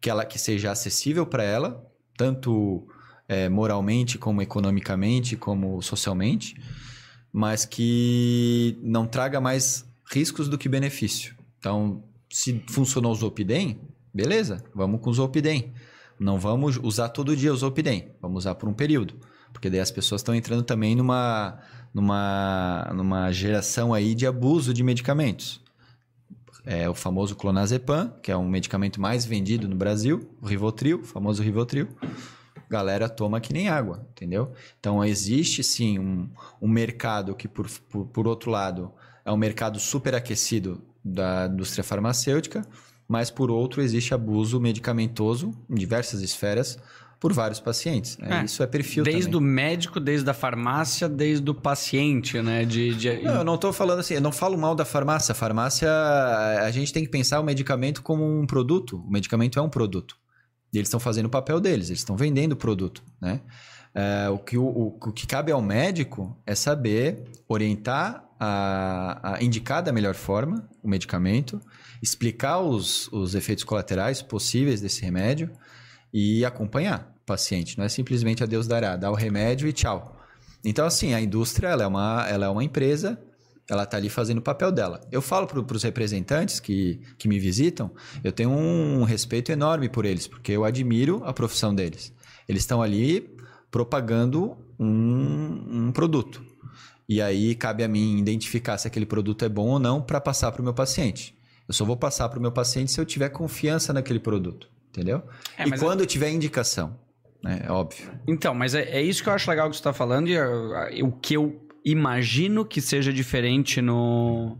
que 0.00 0.08
ela 0.08 0.24
que 0.24 0.38
seja 0.38 0.70
acessível 0.70 1.26
para 1.26 1.42
ela, 1.42 1.84
tanto 2.16 2.86
é, 3.28 3.48
moralmente 3.48 4.16
como 4.18 4.40
economicamente 4.40 5.36
como 5.36 5.82
socialmente, 5.82 6.56
mas 7.32 7.64
que 7.64 8.78
não 8.82 9.06
traga 9.06 9.40
mais 9.40 9.84
riscos 10.10 10.48
do 10.48 10.56
que 10.56 10.68
benefício. 10.68 11.34
Então, 11.64 12.04
se 12.28 12.62
funcionou 12.68 13.10
o 13.10 13.14
Zolpidem, 13.14 13.80
beleza, 14.12 14.62
vamos 14.74 15.00
com 15.00 15.08
o 15.08 15.14
Zolpidem. 15.14 15.72
Não 16.20 16.38
vamos 16.38 16.76
usar 16.76 17.08
todo 17.08 17.34
dia 17.34 17.54
o 17.54 17.56
Zolpidem, 17.56 18.10
vamos 18.20 18.44
usar 18.44 18.54
por 18.56 18.68
um 18.68 18.74
período. 18.74 19.14
Porque 19.50 19.70
daí 19.70 19.80
as 19.80 19.90
pessoas 19.90 20.20
estão 20.20 20.34
entrando 20.34 20.62
também 20.62 20.94
numa, 20.94 21.58
numa, 21.94 22.92
numa 22.94 23.32
geração 23.32 23.94
aí 23.94 24.14
de 24.14 24.26
abuso 24.26 24.74
de 24.74 24.82
medicamentos. 24.82 25.58
É 26.66 26.86
o 26.86 26.94
famoso 26.94 27.34
clonazepam, 27.34 28.12
que 28.22 28.30
é 28.30 28.36
um 28.36 28.46
medicamento 28.46 29.00
mais 29.00 29.24
vendido 29.24 29.66
no 29.66 29.74
Brasil, 29.74 30.28
o 30.42 30.46
Rivotril, 30.46 31.00
o 31.00 31.04
famoso 31.04 31.42
Rivotril. 31.42 31.88
Galera 32.68 33.08
toma 33.08 33.40
que 33.40 33.54
nem 33.54 33.70
água, 33.70 34.06
entendeu? 34.10 34.52
Então 34.78 35.02
existe 35.02 35.64
sim 35.64 35.98
um, 35.98 36.28
um 36.60 36.68
mercado 36.68 37.34
que, 37.34 37.48
por, 37.48 37.66
por, 37.88 38.04
por 38.08 38.28
outro 38.28 38.50
lado, 38.50 38.92
é 39.24 39.32
um 39.32 39.36
mercado 39.38 39.80
superaquecido 39.80 40.82
da 41.04 41.48
indústria 41.52 41.84
farmacêutica, 41.84 42.66
mas 43.06 43.30
por 43.30 43.50
outro 43.50 43.82
existe 43.82 44.14
abuso 44.14 44.58
medicamentoso 44.60 45.52
em 45.68 45.74
diversas 45.74 46.22
esferas 46.22 46.78
por 47.20 47.32
vários 47.32 47.58
pacientes. 47.60 48.18
né? 48.18 48.40
É, 48.40 48.44
Isso 48.44 48.62
é 48.62 48.66
perfil 48.66 49.02
Desde 49.04 49.30
também. 49.30 49.36
o 49.38 49.40
médico, 49.40 49.98
desde 50.00 50.28
a 50.28 50.34
farmácia, 50.34 51.08
desde 51.08 51.48
o 51.50 51.54
paciente, 51.54 52.40
né? 52.42 52.64
De, 52.64 52.94
de- 52.94 53.22
Não, 53.22 53.36
eu 53.36 53.44
não 53.44 53.54
estou 53.54 53.72
falando 53.72 54.00
assim, 54.00 54.14
eu 54.14 54.20
não 54.20 54.32
falo 54.32 54.58
mal 54.58 54.74
da 54.74 54.84
farmácia. 54.84 55.32
A 55.32 55.34
farmácia, 55.34 55.88
a 56.60 56.70
gente 56.70 56.92
tem 56.92 57.02
que 57.04 57.10
pensar 57.10 57.40
o 57.40 57.44
medicamento 57.44 58.02
como 58.02 58.24
um 58.24 58.46
produto. 58.46 59.02
O 59.06 59.10
medicamento 59.10 59.58
é 59.58 59.62
um 59.62 59.68
produto. 59.70 60.16
E 60.72 60.76
eles 60.78 60.88
estão 60.88 61.00
fazendo 61.00 61.26
o 61.26 61.30
papel 61.30 61.60
deles, 61.60 61.88
eles 61.88 62.00
estão 62.00 62.16
vendendo 62.16 62.52
o 62.52 62.56
produto, 62.56 63.02
né? 63.20 63.40
É, 63.94 64.28
o, 64.28 64.38
que, 64.38 64.58
o, 64.58 64.64
o- 64.64 64.98
o 65.00 65.12
que 65.12 65.26
cabe 65.26 65.52
ao 65.52 65.62
médico 65.62 66.36
é 66.44 66.54
saber 66.54 67.24
orientar, 67.48 68.23
a, 68.38 69.34
a 69.34 69.42
indicar 69.42 69.82
da 69.82 69.92
melhor 69.92 70.14
forma 70.14 70.68
o 70.82 70.88
medicamento, 70.88 71.60
explicar 72.02 72.60
os, 72.60 73.08
os 73.12 73.34
efeitos 73.34 73.64
colaterais 73.64 74.22
possíveis 74.22 74.80
desse 74.80 75.02
remédio 75.02 75.50
e 76.12 76.44
acompanhar 76.44 77.14
o 77.22 77.26
paciente. 77.26 77.78
Não 77.78 77.84
é 77.84 77.88
simplesmente 77.88 78.42
a 78.42 78.46
Deus 78.46 78.66
dará, 78.66 78.96
dá 78.96 79.10
o 79.10 79.14
remédio 79.14 79.68
e 79.68 79.72
tchau. 79.72 80.20
Então, 80.64 80.86
assim, 80.86 81.12
a 81.12 81.20
indústria 81.20 81.68
ela 81.68 81.82
é, 81.82 81.86
uma, 81.86 82.26
ela 82.28 82.46
é 82.46 82.48
uma 82.48 82.64
empresa, 82.64 83.18
ela 83.68 83.84
está 83.84 83.96
ali 83.96 84.08
fazendo 84.08 84.38
o 84.38 84.42
papel 84.42 84.72
dela. 84.72 85.00
Eu 85.12 85.20
falo 85.20 85.46
para 85.46 85.76
os 85.76 85.82
representantes 85.82 86.60
que, 86.60 87.00
que 87.18 87.28
me 87.28 87.38
visitam, 87.38 87.90
eu 88.22 88.32
tenho 88.32 88.50
um 88.50 89.04
respeito 89.04 89.52
enorme 89.52 89.88
por 89.88 90.04
eles, 90.04 90.26
porque 90.26 90.52
eu 90.52 90.64
admiro 90.64 91.22
a 91.24 91.32
profissão 91.32 91.74
deles. 91.74 92.12
Eles 92.48 92.62
estão 92.62 92.82
ali 92.82 93.34
propagando 93.70 94.56
um, 94.78 95.86
um 95.86 95.92
produto. 95.92 96.44
E 97.08 97.20
aí 97.20 97.54
cabe 97.54 97.84
a 97.84 97.88
mim 97.88 98.18
identificar 98.18 98.78
se 98.78 98.86
aquele 98.86 99.06
produto 99.06 99.44
é 99.44 99.48
bom 99.48 99.68
ou 99.68 99.78
não 99.78 100.00
para 100.00 100.20
passar 100.20 100.50
para 100.52 100.60
o 100.60 100.64
meu 100.64 100.74
paciente. 100.74 101.36
Eu 101.68 101.74
só 101.74 101.84
vou 101.84 101.96
passar 101.96 102.28
para 102.28 102.38
o 102.38 102.42
meu 102.42 102.52
paciente 102.52 102.90
se 102.92 103.00
eu 103.00 103.04
tiver 103.04 103.28
confiança 103.30 103.92
naquele 103.92 104.20
produto, 104.20 104.68
entendeu? 104.90 105.22
É, 105.56 105.66
e 105.66 105.70
mas 105.70 105.80
quando 105.80 106.00
eu 106.00 106.06
tiver 106.06 106.30
indicação, 106.30 106.98
né? 107.42 107.62
É 107.64 107.70
óbvio. 107.70 108.10
Então, 108.26 108.54
mas 108.54 108.74
é, 108.74 108.82
é 108.84 109.02
isso 109.02 109.22
que 109.22 109.28
eu 109.28 109.32
acho 109.32 109.48
legal 109.50 109.68
que 109.68 109.76
você 109.76 109.80
está 109.80 109.92
falando 109.92 110.28
e 110.28 111.02
o 111.02 111.12
que 111.12 111.34
eu 111.34 111.66
imagino 111.84 112.64
que 112.64 112.80
seja 112.80 113.12
diferente 113.12 113.82
no. 113.82 114.58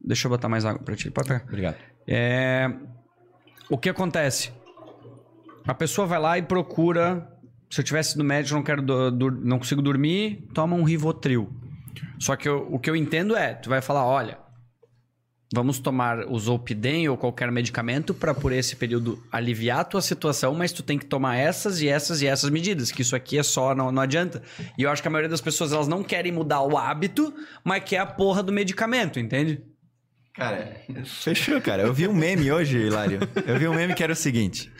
Deixa 0.00 0.26
eu 0.26 0.30
botar 0.30 0.48
mais 0.48 0.64
água 0.64 0.82
para 0.82 0.94
ti. 0.94 1.10
Pode 1.10 1.28
pegar. 1.28 1.44
Obrigado. 1.44 1.76
É, 2.06 2.70
O 3.70 3.76
que 3.76 3.88
acontece? 3.88 4.52
A 5.66 5.74
pessoa 5.74 6.06
vai 6.06 6.18
lá 6.18 6.38
e 6.38 6.42
procura. 6.42 7.37
Se 7.70 7.80
eu 7.80 7.84
tivesse 7.84 8.16
no 8.16 8.24
médico, 8.24 8.54
não 8.56 8.62
quero 8.62 8.80
do- 8.82 9.10
dur- 9.10 9.40
não 9.44 9.58
consigo 9.58 9.82
dormir, 9.82 10.46
toma 10.54 10.74
um 10.76 10.84
Rivotril. 10.84 11.50
Só 12.18 12.34
que 12.36 12.48
eu- 12.48 12.66
o 12.70 12.78
que 12.78 12.88
eu 12.88 12.96
entendo 12.96 13.36
é, 13.36 13.54
tu 13.54 13.68
vai 13.68 13.80
falar, 13.82 14.04
olha, 14.06 14.38
vamos 15.52 15.78
tomar 15.78 16.26
o 16.26 16.38
Zolpidem 16.38 17.08
ou 17.08 17.16
qualquer 17.16 17.50
medicamento 17.50 18.12
para 18.14 18.34
por 18.34 18.52
esse 18.52 18.76
período 18.76 19.22
aliviar 19.32 19.80
a 19.80 19.84
tua 19.84 20.02
situação, 20.02 20.54
mas 20.54 20.72
tu 20.72 20.82
tem 20.82 20.98
que 20.98 21.06
tomar 21.06 21.36
essas 21.36 21.80
e 21.80 21.88
essas 21.88 22.20
e 22.22 22.26
essas 22.26 22.50
medidas, 22.50 22.90
que 22.92 23.02
isso 23.02 23.14
aqui 23.16 23.38
é 23.38 23.42
só, 23.42 23.74
não, 23.74 23.90
não 23.92 24.02
adianta. 24.02 24.42
E 24.78 24.82
eu 24.82 24.90
acho 24.90 25.00
que 25.02 25.08
a 25.08 25.10
maioria 25.10 25.28
das 25.30 25.40
pessoas, 25.40 25.72
elas 25.72 25.88
não 25.88 26.02
querem 26.02 26.32
mudar 26.32 26.62
o 26.62 26.76
hábito, 26.76 27.32
mas 27.64 27.82
quer 27.84 27.98
a 27.98 28.06
porra 28.06 28.42
do 28.42 28.52
medicamento, 28.52 29.18
entende? 29.18 29.62
Cara, 30.34 30.76
fechou, 31.04 31.60
cara. 31.60 31.82
Eu 31.82 31.92
vi 31.92 32.06
um 32.06 32.14
meme 32.14 32.52
hoje, 32.52 32.78
Hilário. 32.78 33.18
Eu 33.44 33.58
vi 33.58 33.66
um 33.66 33.74
meme 33.74 33.92
que 33.94 34.04
era 34.04 34.12
o 34.12 34.16
seguinte: 34.16 34.70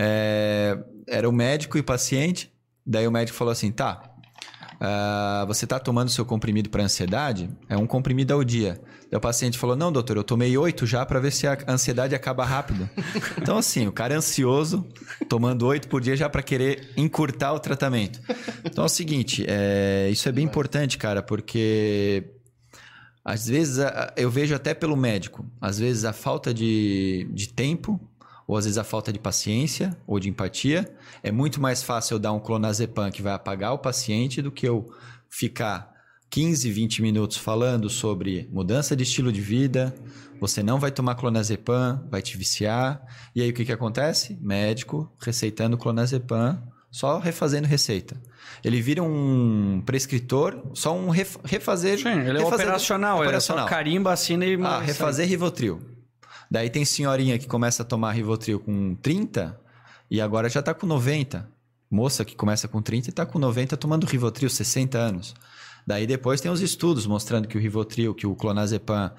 É, 0.00 0.78
era 1.08 1.28
o 1.28 1.32
médico 1.32 1.76
e 1.76 1.82
paciente. 1.82 2.52
Daí 2.86 3.06
o 3.06 3.10
médico 3.10 3.36
falou 3.36 3.50
assim: 3.50 3.72
tá, 3.72 4.00
ah, 4.80 5.44
você 5.48 5.66
tá 5.66 5.78
tomando 5.80 6.08
seu 6.08 6.24
comprimido 6.24 6.70
para 6.70 6.84
ansiedade? 6.84 7.50
É 7.68 7.76
um 7.76 7.86
comprimido 7.86 8.32
ao 8.32 8.44
dia. 8.44 8.80
Daí 9.10 9.18
o 9.18 9.20
paciente 9.20 9.58
falou: 9.58 9.74
não, 9.74 9.90
doutor, 9.90 10.16
eu 10.16 10.22
tomei 10.22 10.56
oito 10.56 10.86
já 10.86 11.04
para 11.04 11.18
ver 11.18 11.32
se 11.32 11.46
a 11.46 11.58
ansiedade 11.66 12.14
acaba 12.14 12.44
rápido. 12.44 12.88
Então, 13.40 13.56
assim, 13.56 13.86
o 13.86 13.92
cara 13.92 14.14
é 14.14 14.16
ansioso, 14.16 14.86
tomando 15.28 15.66
oito 15.66 15.88
por 15.88 16.00
dia 16.00 16.16
já 16.16 16.28
para 16.28 16.42
querer 16.42 16.92
encurtar 16.96 17.52
o 17.52 17.58
tratamento. 17.58 18.20
Então 18.64 18.84
é 18.84 18.86
o 18.86 18.90
seguinte: 18.90 19.44
é, 19.48 20.08
isso 20.10 20.28
é 20.28 20.32
bem 20.32 20.44
importante, 20.44 20.98
cara, 20.98 21.22
porque 21.22 22.24
às 23.24 23.46
vezes 23.46 23.78
eu 24.16 24.30
vejo 24.30 24.54
até 24.54 24.74
pelo 24.74 24.96
médico, 24.96 25.46
às 25.60 25.78
vezes 25.78 26.04
a 26.04 26.12
falta 26.12 26.52
de, 26.52 27.28
de 27.32 27.48
tempo, 27.48 28.00
ou 28.48 28.56
às 28.56 28.64
vezes 28.64 28.78
a 28.78 28.82
falta 28.84 29.12
de 29.12 29.18
paciência 29.20 29.96
ou 30.06 30.18
de 30.18 30.28
empatia. 30.28 30.90
É 31.22 31.30
muito 31.30 31.60
mais 31.60 31.82
fácil 31.82 32.14
eu 32.14 32.18
dar 32.18 32.32
um 32.32 32.40
clonazepam 32.40 33.10
que 33.12 33.22
vai 33.22 33.34
apagar 33.34 33.72
o 33.74 33.78
paciente 33.78 34.40
do 34.42 34.50
que 34.50 34.66
eu 34.66 34.90
ficar 35.28 35.92
15, 36.30 36.70
20 36.70 37.02
minutos 37.02 37.36
falando 37.36 37.88
sobre 37.90 38.48
mudança 38.52 38.96
de 38.96 39.02
estilo 39.02 39.30
de 39.30 39.40
vida. 39.40 39.94
Você 40.40 40.62
não 40.62 40.78
vai 40.78 40.90
tomar 40.90 41.14
clonazepam, 41.14 42.02
vai 42.10 42.22
te 42.22 42.36
viciar. 42.36 43.00
E 43.34 43.42
aí 43.42 43.50
o 43.50 43.52
que, 43.52 43.64
que 43.64 43.72
acontece? 43.72 44.38
Médico 44.40 45.12
receitando 45.20 45.76
clonazepam, 45.76 46.62
só 46.90 47.18
refazendo 47.18 47.66
receita. 47.66 48.20
Ele 48.64 48.80
vira 48.80 49.02
um 49.02 49.82
prescritor, 49.84 50.62
só 50.74 50.96
um 50.96 51.10
ref- 51.10 51.36
refazer. 51.44 51.98
Sim, 51.98 52.08
ele 52.20 52.38
é 52.38 52.42
refazer- 52.42 52.54
operacional, 52.66 53.24
ele 53.24 53.36
é 53.36 53.40
só 53.40 53.64
carimba, 53.66 54.12
assina 54.12 54.46
e... 54.46 54.54
ah, 54.62 54.80
refazer 54.80 55.26
Rivotril. 55.28 55.80
Daí 56.50 56.70
tem 56.70 56.84
senhorinha 56.84 57.38
que 57.38 57.46
começa 57.46 57.82
a 57.82 57.86
tomar 57.86 58.12
Rivotril 58.12 58.60
com 58.60 58.94
30 58.96 59.58
e 60.10 60.20
agora 60.20 60.48
já 60.48 60.62
tá 60.62 60.72
com 60.74 60.86
90. 60.86 61.48
Moça 61.90 62.24
que 62.24 62.36
começa 62.36 62.68
com 62.68 62.82
30 62.82 63.10
e 63.10 63.12
tá 63.12 63.24
com 63.26 63.38
90 63.38 63.76
tomando 63.76 64.06
Rivotril, 64.06 64.48
60 64.50 64.98
anos. 64.98 65.34
Daí 65.86 66.06
depois 66.06 66.40
tem 66.40 66.50
os 66.50 66.60
estudos 66.60 67.06
mostrando 67.06 67.48
que 67.48 67.56
o 67.56 67.60
Rivotril, 67.60 68.14
que 68.14 68.26
o 68.26 68.34
clonazepam 68.34 69.10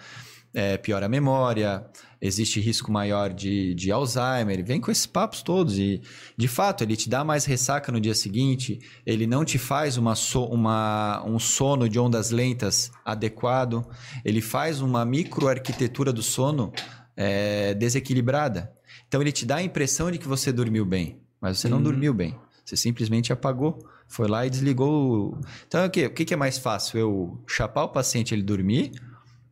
é, 0.54 0.78
piora 0.78 1.06
a 1.06 1.10
memória, 1.10 1.86
existe 2.22 2.60
risco 2.60 2.92
maior 2.92 3.32
de, 3.32 3.74
de 3.76 3.92
Alzheimer, 3.92 4.64
vem 4.66 4.82
com 4.82 4.92
esses 4.92 5.06
papos 5.06 5.42
todos. 5.44 5.78
E, 5.78 6.02
de 6.38 6.48
fato, 6.48 6.84
ele 6.84 6.96
te 6.96 7.08
dá 7.10 7.24
mais 7.24 7.46
ressaca 7.46 7.92
no 7.92 8.00
dia 8.02 8.14
seguinte, 8.16 8.80
ele 9.06 9.26
não 9.28 9.46
te 9.46 9.58
faz 9.60 9.98
uma, 9.98 10.16
so- 10.16 10.46
uma- 10.46 11.24
um 11.26 11.38
sono 11.40 11.88
de 11.90 12.00
ondas 12.00 12.30
lentas 12.32 12.92
adequado, 13.06 13.86
ele 14.26 14.42
faz 14.42 14.82
uma 14.82 15.04
microarquitetura 15.06 16.12
do 16.14 16.22
sono 16.24 16.72
é, 17.20 17.74
desequilibrada. 17.74 18.72
Então, 19.10 19.22
ele 19.22 19.34
te 19.34 19.46
dá 19.46 19.58
a 19.58 19.64
impressão 19.64 20.10
de 20.10 20.18
que 20.18 20.28
você 20.28 20.54
dormiu 20.54 20.86
bem, 20.86 21.20
mas 21.42 21.60
você 21.60 21.68
não 21.68 21.84
dormiu 21.84 22.14
bem. 22.14 22.34
Você 22.64 22.78
simplesmente 22.78 23.34
apagou, 23.34 23.86
foi 24.08 24.30
lá 24.30 24.46
e 24.46 24.50
desligou. 24.50 25.38
Então, 25.68 25.86
o 25.86 25.90
que, 25.90 26.06
o 26.06 26.12
que 26.12 26.34
é 26.34 26.38
mais 26.38 26.58
fácil? 26.58 26.98
Eu 26.98 27.44
chapar 27.46 27.84
o 27.84 27.90
paciente 27.90 28.34
ele 28.34 28.44
dormir 28.44 28.92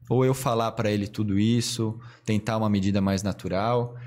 ou 0.08 0.24
eu 0.24 0.34
falar 0.34 0.72
para 0.72 0.90
ele 0.90 1.08
tudo 1.08 1.38
isso, 1.38 2.00
tentar 2.24 2.56
uma 2.58 2.70
medida 2.70 3.02
mais 3.02 3.22
natural. 3.22 3.98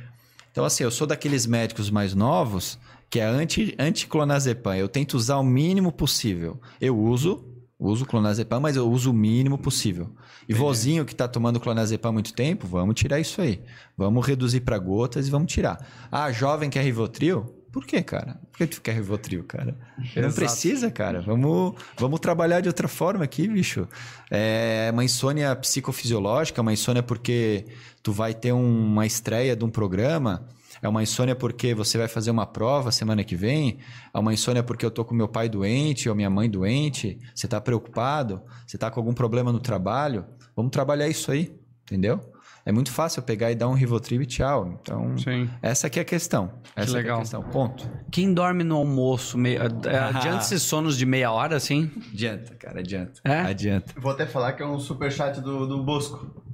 Então, 0.50 0.64
assim, 0.64 0.84
eu 0.84 0.90
sou 0.90 1.06
daqueles 1.06 1.44
médicos 1.44 1.90
mais 1.90 2.14
novos 2.14 2.78
que 3.10 3.18
é 3.18 3.24
anti, 3.24 3.74
anti-clonazepam. 3.78 4.76
Eu 4.76 4.88
tento 4.88 5.14
usar 5.14 5.36
o 5.36 5.44
mínimo 5.44 5.92
possível. 5.92 6.58
Eu 6.80 6.96
uso, 6.98 7.44
uso 7.80 8.04
clonazepam, 8.04 8.60
mas 8.60 8.76
eu 8.76 8.88
uso 8.88 9.10
o 9.10 9.14
mínimo 9.14 9.56
possível. 9.56 10.10
E 10.48 10.52
vozinho 10.52 11.04
que 11.04 11.12
está 11.12 11.26
tomando 11.26 11.58
clonazepam 11.58 12.10
há 12.10 12.12
muito 12.12 12.34
tempo, 12.34 12.66
vamos 12.66 12.94
tirar 12.94 13.18
isso 13.18 13.40
aí. 13.40 13.62
Vamos 13.96 14.26
reduzir 14.26 14.60
para 14.60 14.78
gotas 14.78 15.26
e 15.26 15.30
vamos 15.30 15.50
tirar. 15.50 15.84
Ah, 16.12 16.30
jovem 16.30 16.68
quer 16.68 16.82
Rivotril? 16.82 17.56
Por 17.72 17.86
quê, 17.86 18.02
cara? 18.02 18.40
Por 18.50 18.58
que 18.58 18.66
tu 18.66 18.80
quer 18.80 18.94
Rivotril, 18.96 19.44
cara? 19.44 19.76
Não 19.96 20.24
Exato. 20.24 20.34
precisa, 20.34 20.90
cara. 20.90 21.20
Vamos, 21.22 21.74
vamos 21.96 22.18
trabalhar 22.18 22.60
de 22.60 22.68
outra 22.68 22.88
forma 22.88 23.24
aqui, 23.24 23.46
bicho. 23.46 23.88
É 24.28 24.90
uma 24.92 25.04
insônia 25.04 25.54
psicofisiológica, 25.54 26.60
uma 26.60 26.72
insônia 26.72 27.02
porque 27.02 27.64
tu 28.02 28.12
vai 28.12 28.34
ter 28.34 28.52
uma 28.52 29.06
estreia 29.06 29.54
de 29.54 29.64
um 29.64 29.70
programa. 29.70 30.48
É 30.82 30.88
uma 30.88 31.02
insônia 31.02 31.34
porque 31.34 31.74
você 31.74 31.98
vai 31.98 32.08
fazer 32.08 32.30
uma 32.30 32.46
prova 32.46 32.90
semana 32.90 33.22
que 33.22 33.36
vem. 33.36 33.78
É 34.12 34.18
uma 34.18 34.32
insônia 34.32 34.62
porque 34.62 34.84
eu 34.84 34.90
tô 34.90 35.04
com 35.04 35.14
meu 35.14 35.28
pai 35.28 35.48
doente 35.48 36.08
ou 36.08 36.14
minha 36.14 36.30
mãe 36.30 36.48
doente. 36.48 37.18
Você 37.34 37.46
tá 37.46 37.60
preocupado? 37.60 38.42
Você 38.66 38.78
tá 38.78 38.90
com 38.90 39.00
algum 39.00 39.12
problema 39.12 39.52
no 39.52 39.60
trabalho? 39.60 40.24
Vamos 40.56 40.70
trabalhar 40.70 41.08
isso 41.08 41.30
aí, 41.30 41.54
entendeu? 41.84 42.20
É 42.64 42.72
muito 42.72 42.92
fácil 42.92 43.20
eu 43.20 43.24
pegar 43.24 43.50
e 43.50 43.54
dar 43.54 43.68
um 43.68 43.72
Rivotril 43.72 44.22
e 44.22 44.26
tchau. 44.26 44.78
Então, 44.80 45.16
Sim. 45.16 45.48
essa 45.62 45.86
aqui 45.86 45.98
é 45.98 46.02
a 46.02 46.04
questão. 46.04 46.52
Essa 46.76 46.92
legal. 46.92 47.16
é 47.16 47.18
a 47.18 47.22
questão. 47.22 47.42
Ponto. 47.42 47.90
Quem 48.10 48.34
dorme 48.34 48.62
no 48.62 48.76
almoço, 48.76 49.38
meia, 49.38 49.64
adianta 50.14 50.44
esses 50.44 50.62
sonos 50.62 50.96
de 50.96 51.06
meia 51.06 51.32
hora, 51.32 51.56
assim? 51.56 51.90
Adianta, 52.12 52.54
cara, 52.56 52.80
adianta. 52.80 53.20
É? 53.24 53.40
Adianta. 53.40 53.94
Vou 53.98 54.12
até 54.12 54.26
falar 54.26 54.52
que 54.52 54.62
é 54.62 54.66
um 54.66 54.78
superchat 54.78 55.40
do, 55.40 55.66
do 55.66 55.82
Bosco. 55.82 56.44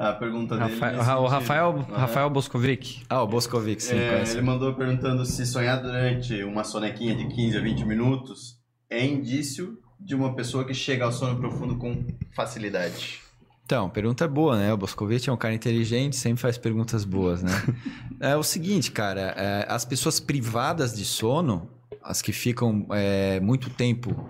A 0.00 0.14
pergunta 0.14 0.56
dele. 0.56 0.70
Rafael, 0.72 0.96
nesse 0.96 1.10
o. 1.10 1.26
Rafael. 1.26 1.78
Rafael 1.92 2.30
Boscovic. 2.30 3.02
Ah, 3.06 3.22
o 3.22 3.26
Boscovic, 3.26 3.82
sim, 3.82 3.96
É, 3.96 4.12
conhece. 4.12 4.32
ele 4.32 4.46
mandou 4.46 4.74
perguntando 4.74 5.26
se 5.26 5.44
sonhar 5.44 5.82
durante 5.82 6.42
uma 6.42 6.64
sonequinha 6.64 7.14
de 7.14 7.28
15 7.28 7.58
a 7.58 7.60
20 7.60 7.84
minutos 7.84 8.58
é 8.88 9.04
indício 9.04 9.78
de 10.00 10.14
uma 10.14 10.34
pessoa 10.34 10.64
que 10.64 10.72
chega 10.72 11.04
ao 11.04 11.12
sono 11.12 11.38
profundo 11.38 11.76
com 11.76 12.06
facilidade. 12.34 13.20
Então, 13.66 13.90
pergunta 13.90 14.26
boa, 14.26 14.56
né? 14.58 14.72
O 14.72 14.76
Boscovic 14.78 15.28
é 15.28 15.32
um 15.32 15.36
cara 15.36 15.54
inteligente, 15.54 16.16
sempre 16.16 16.40
faz 16.40 16.56
perguntas 16.56 17.04
boas, 17.04 17.42
né? 17.42 17.52
é 18.18 18.34
o 18.34 18.42
seguinte, 18.42 18.90
cara, 18.90 19.34
é, 19.36 19.66
as 19.68 19.84
pessoas 19.84 20.18
privadas 20.18 20.96
de 20.96 21.04
sono, 21.04 21.70
as 22.02 22.22
que 22.22 22.32
ficam 22.32 22.86
é, 22.90 23.38
muito 23.38 23.68
tempo 23.68 24.28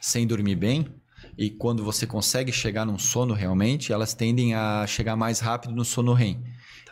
sem 0.00 0.26
dormir 0.26 0.56
bem, 0.56 0.86
e 1.36 1.50
quando 1.50 1.84
você 1.84 2.06
consegue 2.06 2.52
chegar 2.52 2.84
num 2.84 2.98
sono 2.98 3.34
realmente, 3.34 3.92
elas 3.92 4.14
tendem 4.14 4.54
a 4.54 4.86
chegar 4.86 5.16
mais 5.16 5.40
rápido 5.40 5.74
no 5.74 5.84
sono 5.84 6.12
REM. 6.12 6.42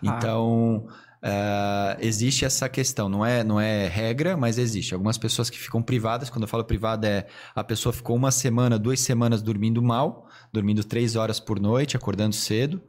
Tá. 0.02 0.16
Então, 0.16 0.86
eh, 1.22 1.96
existe 2.00 2.44
essa 2.44 2.68
questão. 2.68 3.08
Não 3.08 3.24
é, 3.24 3.44
não 3.44 3.60
é 3.60 3.86
regra, 3.86 4.36
mas 4.36 4.58
existe. 4.58 4.92
Algumas 4.92 5.16
pessoas 5.16 5.48
que 5.48 5.58
ficam 5.58 5.80
privadas, 5.80 6.28
quando 6.28 6.42
eu 6.42 6.48
falo 6.48 6.64
privada, 6.64 7.06
é 7.06 7.26
a 7.54 7.62
pessoa 7.62 7.92
ficou 7.92 8.16
uma 8.16 8.32
semana, 8.32 8.78
duas 8.78 9.00
semanas 9.00 9.40
dormindo 9.40 9.80
mal, 9.80 10.28
dormindo 10.52 10.82
três 10.82 11.14
horas 11.14 11.38
por 11.38 11.60
noite, 11.60 11.96
acordando 11.96 12.34
cedo. 12.34 12.82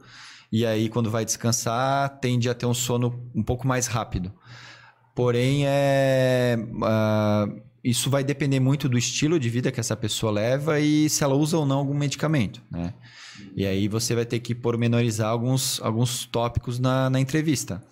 E 0.50 0.66
aí, 0.66 0.88
quando 0.88 1.10
vai 1.10 1.24
descansar, 1.24 2.18
tende 2.20 2.48
a 2.48 2.54
ter 2.54 2.66
um 2.66 2.74
sono 2.74 3.30
um 3.34 3.42
pouco 3.42 3.66
mais 3.66 3.86
rápido. 3.86 4.32
Porém, 5.14 5.64
é, 5.66 6.56
ah, 6.82 7.46
isso 7.84 8.08
vai 8.08 8.24
depender 8.24 8.58
muito 8.58 8.88
do 8.88 8.96
estilo 8.96 9.38
de 9.38 9.50
vida 9.50 9.70
que 9.70 9.78
essa 9.78 9.94
pessoa 9.94 10.32
leva 10.32 10.80
e 10.80 11.08
se 11.10 11.22
ela 11.22 11.34
usa 11.34 11.58
ou 11.58 11.66
não 11.66 11.78
algum 11.78 11.92
medicamento, 11.92 12.62
né? 12.70 12.94
E 13.54 13.66
aí 13.66 13.88
você 13.88 14.14
vai 14.14 14.24
ter 14.24 14.40
que 14.40 14.54
pormenorizar 14.54 15.28
alguns, 15.28 15.80
alguns 15.82 16.24
tópicos 16.24 16.78
na, 16.78 17.10
na 17.10 17.20
entrevista. 17.20 17.84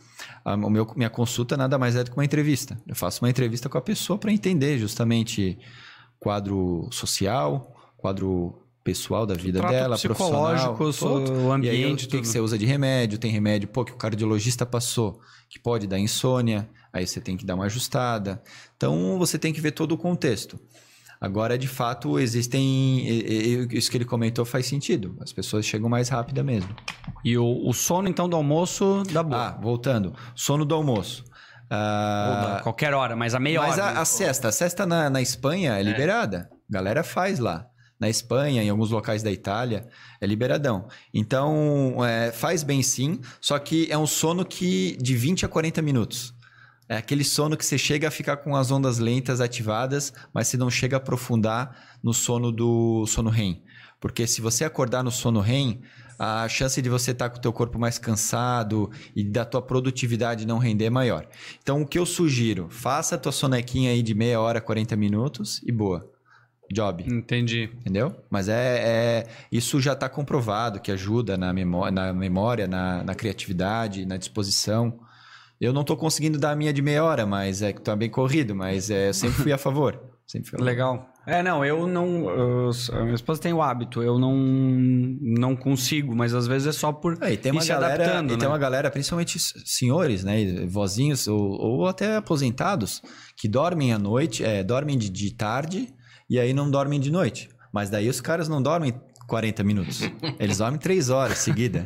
A 0.44 0.55
o 0.55 0.70
meu, 0.70 0.90
minha 0.97 1.10
consulta 1.10 1.56
nada 1.56 1.78
mais 1.78 1.94
é 1.94 2.02
do 2.02 2.10
que 2.10 2.16
uma 2.16 2.24
entrevista. 2.24 2.81
Eu 2.86 2.97
faço 2.97 3.23
uma 3.23 3.28
entrevista 3.28 3.69
com 3.69 3.77
a 3.77 3.82
pessoa 3.82 4.19
para 4.19 4.32
entender 4.32 4.78
justamente 4.78 5.59
quadro 6.19 6.89
social, 6.90 7.77
quadro 7.98 8.59
pessoal 8.82 9.27
da 9.27 9.35
vida 9.35 9.60
Trato 9.60 9.73
dela, 9.73 9.97
psicológico, 9.97 10.85
o 10.85 11.64
E 11.64 11.69
aí, 11.69 11.85
ambiente, 11.85 12.06
o 12.06 12.09
que, 12.09 12.20
que 12.20 12.27
você 12.27 12.40
usa 12.40 12.59
de 12.59 12.64
remédio? 12.64 13.19
Tem 13.19 13.31
remédio, 13.31 13.69
pô, 13.69 13.85
que 13.85 13.93
o 13.93 13.97
cardiologista 13.97 14.64
passou, 14.64 15.20
que 15.48 15.59
pode 15.59 15.86
dar 15.86 15.98
insônia, 15.98 16.69
aí 16.93 17.06
você 17.06 17.20
tem 17.20 17.36
que 17.36 17.47
dar 17.47 17.55
uma 17.55 17.64
ajustada. 17.64 18.43
Então, 18.77 19.19
você 19.19 19.39
tem 19.39 19.52
que 19.52 19.60
ver 19.60 19.73
todo 19.73 19.93
o 19.93 19.98
contexto. 19.98 20.60
Agora, 21.20 21.56
de 21.56 21.69
fato, 21.69 22.19
existem. 22.19 23.06
Isso 23.70 23.89
que 23.89 23.97
ele 23.97 24.05
comentou 24.05 24.44
faz 24.44 24.66
sentido. 24.66 25.16
As 25.20 25.32
pessoas 25.32 25.64
chegam 25.64 25.89
mais 25.89 26.09
rápida 26.09 26.43
mesmo. 26.43 26.74
E 27.24 27.39
o, 27.39 27.62
o 27.64 27.73
sono, 27.73 28.09
então, 28.09 28.28
do 28.28 28.35
almoço, 28.35 29.05
dá 29.12 29.23
boa. 29.23 29.48
Ah, 29.48 29.60
voltando. 29.60 30.12
Sono 30.35 30.64
do 30.64 30.74
almoço. 30.74 31.24
Ah, 31.70 32.60
qualquer 32.62 32.93
hora, 32.93 33.16
mas 33.16 33.35
a 33.35 33.40
meia 33.40 33.60
mas 33.60 33.78
hora. 33.78 33.98
a, 33.98 34.02
a 34.02 34.05
cesta, 34.05 34.48
a 34.48 34.52
cesta 34.52 34.85
na, 34.85 35.09
na 35.09 35.23
Espanha 35.23 35.78
é 35.78 35.82
liberada. 35.82 36.51
A 36.69 36.73
galera 36.73 37.02
faz 37.05 37.39
lá. 37.39 37.66
Na 37.98 38.10
Espanha, 38.10 38.62
em 38.62 38.69
alguns 38.69 38.90
locais 38.90 39.23
da 39.23 39.31
Itália, 39.31 39.86
é 40.20 40.27
liberadão. 40.27 40.89
Então, 41.14 42.05
é, 42.05 42.32
faz 42.32 42.64
bem 42.64 42.82
sim, 42.82 43.20
só 43.40 43.56
que 43.60 43.86
é 43.93 43.97
um 43.97 44.09
sono 44.09 44.44
que 44.44 44.98
de 45.01 45.14
20 45.16 45.47
a 45.47 45.48
40 45.48 45.81
minutos. 45.81 46.32
É 46.93 46.98
aquele 46.98 47.24
sono 47.24 47.56
que 47.56 47.64
você 47.64 47.78
chega 47.78 48.09
a 48.09 48.10
ficar 48.10 48.36
com 48.36 48.55
as 48.55 48.70
ondas 48.70 48.98
lentas 48.98 49.40
ativadas, 49.40 50.12
mas 50.31 50.48
você 50.48 50.59
não 50.59 50.69
chega 50.69 50.97
a 50.97 50.98
aprofundar 50.98 51.97
no 52.02 52.12
sono 52.12 52.52
do 52.52 53.06
sono 53.06 53.31
REM. 53.31 53.62
Porque 53.98 54.27
se 54.27 54.43
você 54.43 54.62
acordar 54.62 55.02
no 55.02 55.10
sono 55.10 55.40
REM, 55.40 55.81
a 56.19 56.47
chance 56.51 56.82
de 56.82 56.90
você 56.90 57.12
estar 57.12 57.31
com 57.31 57.39
o 57.39 57.40
teu 57.40 57.51
corpo 57.51 57.78
mais 57.78 57.97
cansado 57.97 58.90
e 59.16 59.24
da 59.24 59.43
tua 59.43 59.62
produtividade 59.62 60.47
não 60.47 60.59
render 60.59 60.85
é 60.85 60.90
maior. 60.90 61.27
Então, 61.62 61.81
o 61.81 61.86
que 61.86 61.98
eu 61.98 62.05
sugiro? 62.05 62.69
Faça 62.69 63.14
a 63.14 63.19
tua 63.19 63.32
sonequinha 63.32 63.90
aí 63.90 64.02
de 64.02 64.14
meia 64.14 64.39
hora, 64.39 64.60
40 64.60 64.94
minutos 64.94 65.62
e 65.64 65.73
boa. 65.73 66.06
Job. 66.70 67.05
Entendi. 67.10 67.70
Entendeu? 67.81 68.14
Mas 68.28 68.51
é, 68.51 68.52
é- 68.55 69.27
isso 69.51 69.81
já 69.81 69.94
está 69.94 70.10
comprovado 70.10 70.78
que 70.78 70.93
ajuda 70.93 71.39
na 71.39 71.55
memória, 71.55 71.90
na, 71.90 72.12
memória 72.12 72.66
na, 72.66 73.02
na 73.02 73.14
criatividade, 73.14 74.05
na 74.05 74.19
disposição. 74.19 75.01
Eu 75.63 75.73
não 75.73 75.83
estou 75.83 75.97
conseguindo 75.97 76.39
dar 76.39 76.51
a 76.51 76.57
minha 76.57 76.73
de 76.73 76.83
meia 76.83 77.05
hora, 77.05 77.25
mas 77.25 77.63
é 77.63 77.73
que 77.73 77.81
tá 77.81 77.95
bem 77.95 78.11
corrido, 78.11 78.55
mas 78.55 78.91
é, 78.91 79.11
eu 79.11 79.15
sempre 79.15 79.37
fui 79.43 79.53
a 79.53 79.59
favor. 79.59 79.99
Sempre 80.27 80.49
fui 80.51 80.57
a 80.57 80.59
favor. 80.59 80.65
Legal. 80.71 81.09
É, 81.25 81.41
não, 81.41 81.65
eu 81.65 81.87
não. 81.87 82.29
eu- 82.31 82.71
a 82.95 83.01
minha 83.03 83.15
esposa 83.15 83.41
tem 83.41 83.53
o 83.53 83.63
hábito, 83.63 84.03
eu 84.03 84.19
não, 84.19 84.35
não 85.21 85.55
consigo, 85.55 86.17
mas 86.17 86.35
às 86.35 86.49
vezes 86.49 86.67
é 86.67 86.73
só 86.73 86.93
por 86.93 87.17
É, 87.21 87.33
e 87.33 87.37
tem 87.37 87.53
uma 87.53 87.61
se 87.61 87.69
galera, 87.69 87.95
adaptando, 87.95 88.31
e 88.31 88.33
né? 88.33 88.39
tem 88.39 88.49
uma 88.49 88.59
galera, 88.59 88.91
principalmente 88.91 89.39
senhores, 89.39 90.25
né, 90.25 90.67
vozinhos 90.67 91.29
ou, 91.29 91.39
ou 91.39 91.87
até 91.87 92.17
aposentados, 92.17 93.01
que 93.37 93.47
dormem 93.47 93.93
à 93.93 93.99
noite, 94.01 94.43
é, 94.45 94.65
dormem 94.65 94.99
de, 94.99 95.09
de 95.09 95.31
tarde 95.33 95.89
e 96.29 96.41
aí 96.41 96.53
não 96.53 96.69
dormem 96.69 96.99
de 96.99 97.11
noite. 97.13 97.49
Mas 97.73 97.89
daí 97.89 98.09
os 98.09 98.21
caras 98.21 98.49
não 98.49 98.61
dormem 98.61 98.93
40 99.29 99.63
minutos, 99.63 100.01
eles 100.41 100.59
dormem 100.59 100.81
3 100.81 101.09
horas 101.09 101.39
seguida. 101.39 101.85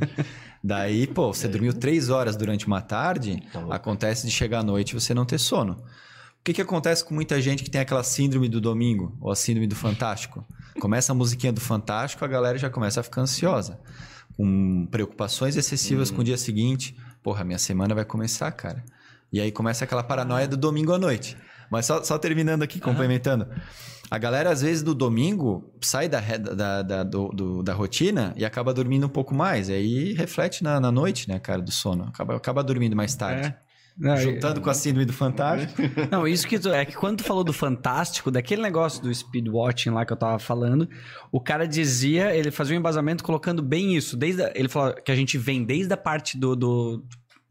Daí, 0.62 1.06
pô, 1.06 1.32
você 1.32 1.46
dormiu 1.48 1.72
3 1.72 2.10
horas 2.10 2.36
durante 2.36 2.66
uma 2.66 2.80
tarde, 2.80 3.42
acontece 3.70 4.26
de 4.26 4.32
chegar 4.32 4.60
à 4.60 4.62
noite 4.62 4.90
e 4.90 4.94
você 4.94 5.14
não 5.14 5.24
ter 5.24 5.38
sono. 5.38 5.74
O 5.74 6.44
que, 6.44 6.52
que 6.52 6.62
acontece 6.62 7.04
com 7.04 7.14
muita 7.14 7.40
gente 7.40 7.62
que 7.64 7.70
tem 7.70 7.80
aquela 7.80 8.02
síndrome 8.02 8.48
do 8.48 8.60
domingo, 8.60 9.16
ou 9.20 9.30
a 9.30 9.36
síndrome 9.36 9.66
do 9.66 9.74
Fantástico? 9.74 10.44
Começa 10.80 11.12
a 11.12 11.14
musiquinha 11.14 11.52
do 11.52 11.60
Fantástico, 11.60 12.24
a 12.24 12.28
galera 12.28 12.58
já 12.58 12.70
começa 12.70 13.00
a 13.00 13.02
ficar 13.02 13.22
ansiosa. 13.22 13.80
Com 14.36 14.86
preocupações 14.90 15.56
excessivas 15.56 16.10
com 16.10 16.20
o 16.20 16.24
dia 16.24 16.36
seguinte. 16.36 16.96
Porra, 17.22 17.42
minha 17.42 17.58
semana 17.58 17.94
vai 17.94 18.04
começar, 18.04 18.50
cara. 18.52 18.84
E 19.32 19.40
aí 19.40 19.50
começa 19.50 19.84
aquela 19.84 20.02
paranoia 20.02 20.46
do 20.46 20.56
domingo 20.56 20.92
à 20.92 20.98
noite. 20.98 21.36
Mas 21.70 21.86
só, 21.86 22.02
só 22.04 22.18
terminando 22.18 22.62
aqui, 22.62 22.78
complementando. 22.78 23.48
A 24.10 24.18
galera, 24.18 24.50
às 24.50 24.62
vezes, 24.62 24.82
do 24.82 24.94
domingo, 24.94 25.72
sai 25.80 26.08
da, 26.08 26.20
da, 26.20 26.82
da, 26.82 27.02
do- 27.02 27.28
do- 27.30 27.62
da 27.62 27.72
rotina 27.74 28.32
e 28.36 28.44
acaba 28.44 28.72
dormindo 28.72 29.06
um 29.06 29.10
pouco 29.10 29.34
mais. 29.34 29.68
E 29.68 29.72
aí 29.72 30.12
reflete 30.14 30.62
na, 30.62 30.78
na 30.80 30.92
noite, 30.92 31.28
né, 31.28 31.38
cara, 31.38 31.60
do 31.60 31.72
sono. 31.72 32.04
Acaba, 32.04 32.36
acaba 32.36 32.62
dormindo 32.62 32.94
mais 32.94 33.14
tarde. 33.14 33.48
É. 33.48 33.66
Não, 33.98 34.14
Juntando 34.18 34.60
com 34.60 34.68
a 34.68 34.74
síndrome 34.74 35.06
do 35.06 35.12
Fantástico. 35.14 35.80
Não, 36.12 36.28
isso 36.28 36.46
que 36.46 36.58
tu, 36.58 36.68
é 36.68 36.84
que 36.84 36.94
quando 36.94 37.16
tu 37.18 37.24
falou 37.24 37.42
do 37.42 37.52
Fantástico, 37.54 38.30
daquele 38.30 38.60
negócio 38.60 39.02
do 39.02 39.12
speed 39.14 39.48
watching 39.48 39.88
lá 39.88 40.04
que 40.04 40.12
eu 40.12 40.16
tava 40.18 40.38
falando, 40.38 40.86
o 41.32 41.40
cara 41.40 41.66
dizia, 41.66 42.36
ele 42.36 42.50
fazia 42.50 42.76
um 42.76 42.78
embasamento 42.78 43.24
colocando 43.24 43.62
bem 43.62 43.96
isso. 43.96 44.14
Desde 44.14 44.42
a- 44.42 44.52
ele 44.54 44.68
falou 44.68 44.92
que 44.94 45.10
a 45.10 45.16
gente 45.16 45.38
vem 45.38 45.64
desde 45.64 45.94
a 45.94 45.96
parte 45.96 46.36
do, 46.38 46.54
do, 46.54 47.02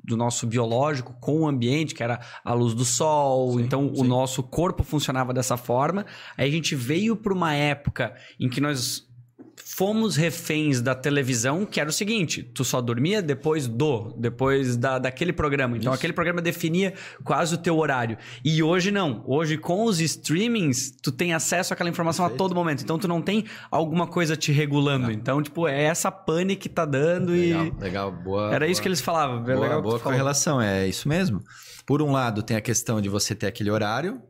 do 0.05 0.15
nosso 0.15 0.45
biológico 0.45 1.15
com 1.19 1.41
o 1.41 1.47
ambiente, 1.47 1.95
que 1.95 2.03
era 2.03 2.19
a 2.43 2.53
luz 2.53 2.73
do 2.73 2.85
sol, 2.85 3.53
Sim, 3.53 3.63
então 3.63 3.87
o 3.87 3.97
sim. 3.97 4.07
nosso 4.07 4.43
corpo 4.43 4.83
funcionava 4.83 5.33
dessa 5.33 5.57
forma. 5.57 6.05
Aí 6.37 6.47
a 6.47 6.51
gente 6.51 6.75
veio 6.75 7.15
para 7.15 7.33
uma 7.33 7.53
época 7.53 8.15
em 8.39 8.49
que 8.49 8.61
nós 8.61 9.04
fomos 9.75 10.15
reféns 10.15 10.81
da 10.81 10.95
televisão, 10.95 11.65
que 11.65 11.81
era 11.81 11.89
o 11.89 11.93
seguinte: 11.93 12.41
tu 12.41 12.63
só 12.63 12.81
dormia 12.81 13.21
depois 13.21 13.67
do, 13.67 14.13
depois 14.17 14.77
da, 14.77 14.97
daquele 14.97 15.33
programa. 15.33 15.75
Então 15.75 15.91
Isso. 15.91 15.99
aquele 15.99 16.13
programa 16.13 16.41
definia 16.41 16.93
quase 17.23 17.55
o 17.55 17.57
teu 17.57 17.77
horário. 17.77 18.17
E 18.43 18.63
hoje 18.63 18.89
não. 18.89 19.21
Hoje, 19.27 19.57
com 19.57 19.83
os 19.83 19.99
streamings, 19.99 20.91
tu 21.01 21.11
tem 21.11 21.33
acesso 21.33 21.73
àquela 21.73 21.89
informação 21.89 22.23
a 22.23 22.29
Perfeito. 22.29 22.37
todo 22.37 22.55
momento. 22.55 22.83
Então 22.83 22.97
tu 22.97 23.07
não 23.07 23.21
tem 23.21 23.45
alguma 23.69 24.07
coisa 24.07 24.37
te 24.37 24.51
regulando. 24.51 25.11
Então, 25.11 25.41
tipo, 25.41 25.67
é 25.67 25.83
essa 25.83 26.09
pane 26.09 26.55
que 26.55 26.69
tá 26.69 26.85
dando 26.85 27.33
Legal, 27.33 27.65
e. 27.65 27.81
legal. 27.81 28.11
Boa. 28.11 28.53
Era 28.55 28.67
isso 28.67 28.75
boa. 28.79 28.83
que 28.83 28.87
eles 28.87 29.01
falavam. 29.01 29.41
É 29.41 29.55
Boa, 29.55 29.59
legal 29.59 29.81
boa 29.81 29.99
correlação, 29.99 30.61
é 30.61 30.87
isso 30.87 31.09
mesmo. 31.09 31.41
Por 31.85 32.01
um 32.01 32.11
lado, 32.11 32.41
tem 32.41 32.55
a 32.55 32.61
questão 32.61 33.01
de 33.01 33.09
você 33.09 33.35
ter 33.35 33.47
aquele 33.47 33.69
horário, 33.69 34.21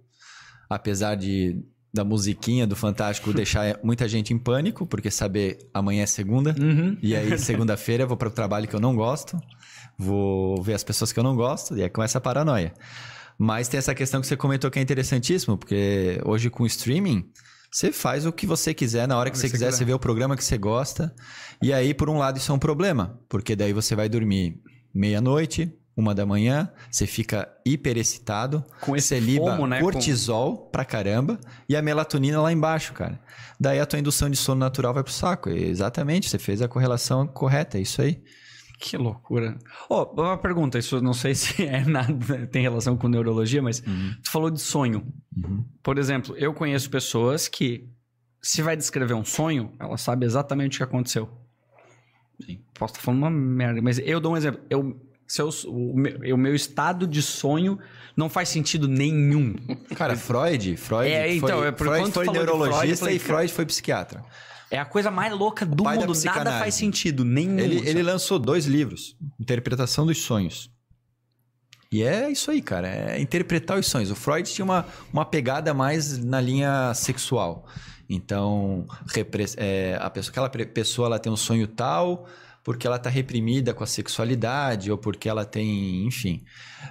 apesar 0.70 1.16
de 1.16 1.64
da 1.96 2.04
musiquinha 2.04 2.68
do 2.68 2.76
Fantástico 2.76 3.32
deixar 3.34 3.80
muita 3.84 4.08
gente 4.08 4.34
em 4.34 4.38
pânico, 4.38 4.86
porque 4.86 5.10
saber 5.10 5.58
amanhã 5.74 6.04
é 6.04 6.06
segunda, 6.06 6.54
Uhum. 6.60 6.98
e 7.02 7.16
aí 7.16 7.38
segunda-feira 7.40 8.04
eu 8.04 8.08
vou 8.08 8.18
para 8.18 8.28
o 8.28 8.32
trabalho 8.32 8.68
que 8.68 8.76
eu 8.76 8.80
não 8.80 8.96
gosto, 8.96 9.40
vou 9.98 10.62
ver 10.62 10.74
as 10.74 10.84
pessoas 10.84 11.12
que 11.12 11.20
eu 11.20 11.24
não 11.24 11.36
gosto, 11.36 11.76
e 11.78 11.82
aí 11.82 11.90
começa 11.90 12.18
a 12.18 12.22
paranoia. 12.22 12.74
Mas 13.38 13.68
tem 13.68 13.78
essa 13.78 13.94
questão 13.96 14.22
que 14.22 14.28
você 14.28 14.38
comentou 14.38 14.70
que 14.70 14.80
é 14.80 14.82
interessantíssimo, 14.82 15.58
porque 15.58 16.22
hoje 16.26 16.50
com 16.50 16.64
o 16.64 16.68
streaming, 16.68 17.26
você 17.72 17.92
faz 17.92 18.26
o 18.26 18.32
que 18.32 18.46
você 18.48 18.74
quiser 18.74 19.08
na 19.08 19.18
hora 19.18 19.30
que 19.30 19.38
você 19.38 19.48
você 19.48 19.52
quiser, 19.52 19.66
quiser. 19.68 19.78
você 19.80 19.86
vê 19.86 19.94
o 19.94 20.00
programa 20.00 20.38
que 20.38 20.44
você 20.44 20.58
gosta. 20.58 21.14
E 21.62 21.74
aí, 21.74 21.94
por 21.94 22.10
um 22.10 22.18
lado, 22.18 22.38
isso 22.38 22.50
é 22.52 22.56
um 22.56 22.60
problema, 22.60 23.20
porque 23.28 23.54
daí 23.56 23.74
você 23.74 23.94
vai 23.96 24.08
dormir 24.08 24.62
meia-noite, 24.94 25.74
uma 25.96 26.14
da 26.14 26.26
manhã, 26.26 26.70
você 26.92 27.08
fica 27.08 27.48
hiperexcitado, 27.66 28.64
Com 28.82 28.96
esse 28.96 29.08
você 29.10 29.20
liba 29.20 29.52
fomo, 29.56 29.66
né? 29.68 29.80
cortisol 29.80 30.70
pra 30.70 30.84
caramba 30.84 31.40
e 31.70 31.76
a 31.76 31.82
melatonina 31.82 32.42
lá 32.42 32.52
embaixo, 32.52 32.94
cara. 32.94 33.20
Daí 33.60 33.80
a 33.80 33.86
tua 33.86 34.00
indução 34.00 34.30
de 34.30 34.36
sono 34.36 34.60
natural 34.60 34.94
vai 34.94 35.04
pro 35.04 35.12
saco. 35.14 35.50
Exatamente, 35.50 36.30
você 36.30 36.38
fez 36.38 36.62
a 36.62 36.68
correlação 36.68 37.26
correta, 37.26 37.78
é 37.78 37.82
isso 37.82 38.02
aí. 38.02 38.22
Que 38.78 38.98
loucura. 38.98 39.58
Ó, 39.90 40.12
uma 40.22 40.38
pergunta, 40.38 40.78
isso 40.78 41.02
não 41.02 41.14
sei 41.14 41.34
se 41.36 41.66
é 41.66 41.86
nada, 41.86 42.46
tem 42.48 42.62
relação 42.62 42.98
com 42.98 43.08
neurologia, 43.08 43.62
mas 43.62 43.80
tu 43.80 44.30
falou 44.32 44.52
de 44.52 44.60
sonho. 44.60 45.08
Uhum. 45.36 45.64
Por 45.82 45.98
exemplo, 45.98 46.36
eu 46.38 46.54
conheço 46.54 46.90
pessoas 46.90 47.48
que, 47.48 47.90
se 48.42 48.62
vai 48.62 48.76
descrever 48.76 49.14
um 49.14 49.24
sonho, 49.24 49.72
ela 49.80 49.98
sabe 49.98 50.26
exatamente 50.26 50.76
o 50.76 50.78
que 50.80 50.84
aconteceu. 50.84 51.30
Sim. 52.46 52.60
Posso 52.74 52.96
estar 52.96 53.04
falando 53.06 53.20
uma 53.22 53.32
merda, 53.32 53.82
mas 53.82 53.98
eu 54.00 54.20
dou 54.20 54.34
um 54.34 54.38
exemplo. 54.38 54.60
Eu, 54.70 55.00
se 55.28 55.42
eu- 55.42 55.50
o, 55.68 55.96
meu, 55.98 56.36
o 56.36 56.38
meu 56.38 56.56
estado 56.56 57.06
de 57.08 57.22
sonho 57.22 57.78
não 58.16 58.30
faz 58.30 58.50
sentido 58.50 58.88
nenhum. 58.88 59.56
Cara, 59.96 60.16
Freud, 60.16 60.78
Freud 60.78 61.10
É, 61.12 61.24
foi, 61.28 61.36
então, 61.36 61.64
é 61.66 61.72
por 61.72 61.88
Freud 61.88 62.12
foi 62.12 62.26
Freud, 62.26 62.40
neurologista 62.40 62.98
falei, 63.06 63.16
e 63.16 63.20
Freud 63.20 63.54
foi 63.54 63.66
psiquiatra. 63.66 64.24
É 64.72 64.80
a 64.80 64.86
coisa 64.86 65.12
mais 65.12 65.32
louca 65.34 65.66
do 65.66 65.84
mundo. 65.84 66.14
Nada 66.26 66.60
faz 66.60 66.76
sentido, 66.76 67.24
nenhum. 67.24 67.60
Ele, 67.60 67.88
ele 67.88 68.02
lançou 68.04 68.40
dois 68.40 68.66
livros, 68.66 69.16
Interpretação 69.40 70.06
dos 70.06 70.18
Sonhos. 70.22 70.70
E 71.92 72.04
é 72.04 72.30
isso 72.30 72.52
aí, 72.52 72.62
cara, 72.62 72.88
é 72.88 73.22
interpretar 73.22 73.78
os 73.80 73.86
sonhos. 73.88 74.12
O 74.12 74.16
Freud 74.16 74.52
tinha 74.52 74.66
uma, 74.66 74.86
uma 75.14 75.24
pegada 75.24 75.74
mais 75.74 76.18
na 76.18 76.42
linha 76.42 76.94
sexual. 76.94 77.66
Então, 78.10 78.86
repre- 79.08 79.46
é, 79.58 79.98
a 80.02 80.10
pessoa, 80.10 80.32
aquela 80.32 80.50
pessoa 80.50 81.06
ela 81.08 81.20
tem 81.20 81.32
um 81.32 81.38
sonho 81.38 81.68
tal 81.68 82.28
porque 82.66 82.88
ela 82.88 82.96
está 82.96 83.12
reprimida 83.12 83.74
com 83.76 83.84
a 83.84 83.88
sexualidade 83.88 84.92
ou 84.92 84.98
porque 84.98 85.30
ela 85.30 85.46
tem, 85.46 86.04
enfim, 86.08 86.44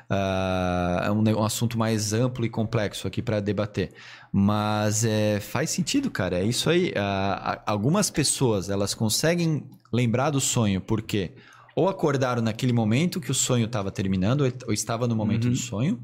ah, 0.08 1.02
é 1.06 1.10
um, 1.10 1.20
um 1.40 1.44
assunto 1.44 1.76
mais 1.76 2.12
amplo 2.12 2.44
e 2.46 2.48
complexo 2.48 3.08
aqui 3.08 3.20
para 3.20 3.40
debater. 3.40 3.90
Mas 4.32 5.04
é, 5.04 5.40
faz 5.40 5.70
sentido, 5.70 6.10
cara. 6.10 6.38
É 6.38 6.44
isso 6.44 6.70
aí. 6.70 6.92
A- 6.96 7.62
algumas 7.66 8.08
pessoas 8.08 8.70
elas 8.70 8.94
conseguem 8.94 9.64
lembrar 9.92 10.30
do 10.30 10.40
sonho 10.40 10.80
porque 10.80 11.32
ou 11.76 11.88
acordaram 11.88 12.40
naquele 12.40 12.72
momento 12.72 13.20
que 13.20 13.32
o 13.32 13.34
sonho 13.34 13.66
estava 13.66 13.90
terminando 13.90 14.42
ou, 14.42 14.52
ou 14.68 14.72
estava 14.72 15.08
no 15.08 15.16
momento 15.16 15.46
Uhum. 15.46 15.50
do 15.50 15.56
sonho. 15.56 16.00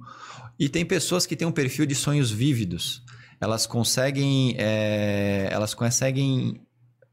E 0.59 0.69
tem 0.69 0.85
pessoas 0.85 1.27
que 1.27 1.37
têm 1.37 1.47
um 1.47 1.53
perfil 1.53 1.87
de 1.87 1.95
sonhos 1.95 2.29
vívidos. 2.31 3.03
Elas 3.41 3.67
conseguem, 3.69 4.57
é, 4.59 5.49
elas 5.51 5.75
conseguem 5.75 6.61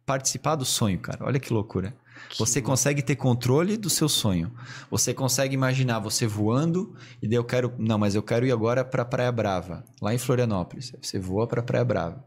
participar 0.08 0.56
do 0.56 0.66
sonho, 0.66 0.98
cara. 1.00 1.24
Olha 1.24 1.40
que 1.40 1.54
loucura. 1.54 1.94
Você 2.38 2.62
consegue 2.62 3.02
ter 3.02 3.16
controle 3.16 3.78
do 3.78 3.90
seu 3.90 4.10
sonho. 4.10 4.52
Você 4.91 5.14
consegue 5.14 5.54
imaginar 5.54 5.99
você 5.99 6.28
voando 6.28 6.94
e 7.22 7.28
daí 7.28 7.38
eu 7.38 7.44
quero, 7.44 7.74
não, 7.78 7.98
mas 7.98 8.16
eu 8.16 8.24
quero 8.24 8.45
ir 8.45 8.52
agora 8.52 8.84
para 8.84 9.06
Praia 9.06 9.32
Brava, 9.32 9.84
lá 10.02 10.14
em 10.14 10.18
Florianópolis. 10.18 10.94
Você 11.02 11.20
voa 11.20 11.48
para 11.48 11.64
Praia 11.64 11.86
Brava. 11.86 12.24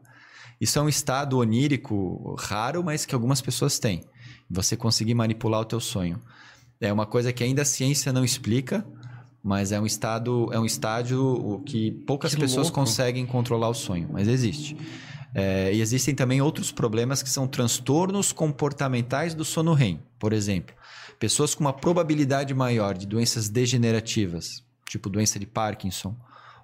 Isso 0.60 0.78
é 0.78 0.82
um 0.82 0.88
estado 0.88 1.38
onírico 1.38 2.36
raro, 2.38 2.84
mas 2.84 3.06
que 3.06 3.14
algumas 3.14 3.40
pessoas 3.40 3.78
têm. 3.78 4.02
Você 4.50 4.76
conseguir 4.76 5.14
manipular 5.14 5.60
o 5.60 5.64
teu 5.64 5.80
sonho. 5.80 6.20
É 6.80 6.92
uma 6.92 7.06
coisa 7.06 7.32
que 7.32 7.44
ainda 7.44 7.62
a 7.62 7.64
ciência 7.64 8.12
não 8.12 8.24
explica, 8.24 8.84
mas 9.42 9.72
é 9.72 9.80
um 9.80 9.86
estado, 9.86 10.48
é 10.52 10.58
um 10.58 10.66
estágio 10.66 11.22
o 11.22 11.60
que 11.60 11.90
poucas 12.06 12.34
Que 12.34 12.40
pessoas 12.40 12.66
louco. 12.66 12.80
conseguem 12.80 13.24
controlar 13.26 13.68
o 13.68 13.74
sonho, 13.74 14.08
mas 14.12 14.28
existe. 14.28 14.76
É, 15.34 15.72
e 15.72 15.80
existem 15.80 16.14
também 16.14 16.40
outros 16.40 16.72
problemas 16.72 17.22
que 17.22 17.30
são 17.30 17.46
transtornos 17.46 18.32
comportamentais 18.32 19.34
do 19.34 19.44
sono 19.44 19.72
REM. 19.72 20.00
Por 20.18 20.32
exemplo, 20.32 20.74
pessoas 21.18 21.54
com 21.54 21.62
uma 21.62 21.72
probabilidade 21.72 22.52
maior 22.52 22.96
de 22.96 23.06
doenças 23.06 23.48
degenerativas, 23.48 24.64
tipo 24.88 25.08
doença 25.08 25.38
de 25.38 25.46
Parkinson, 25.46 26.16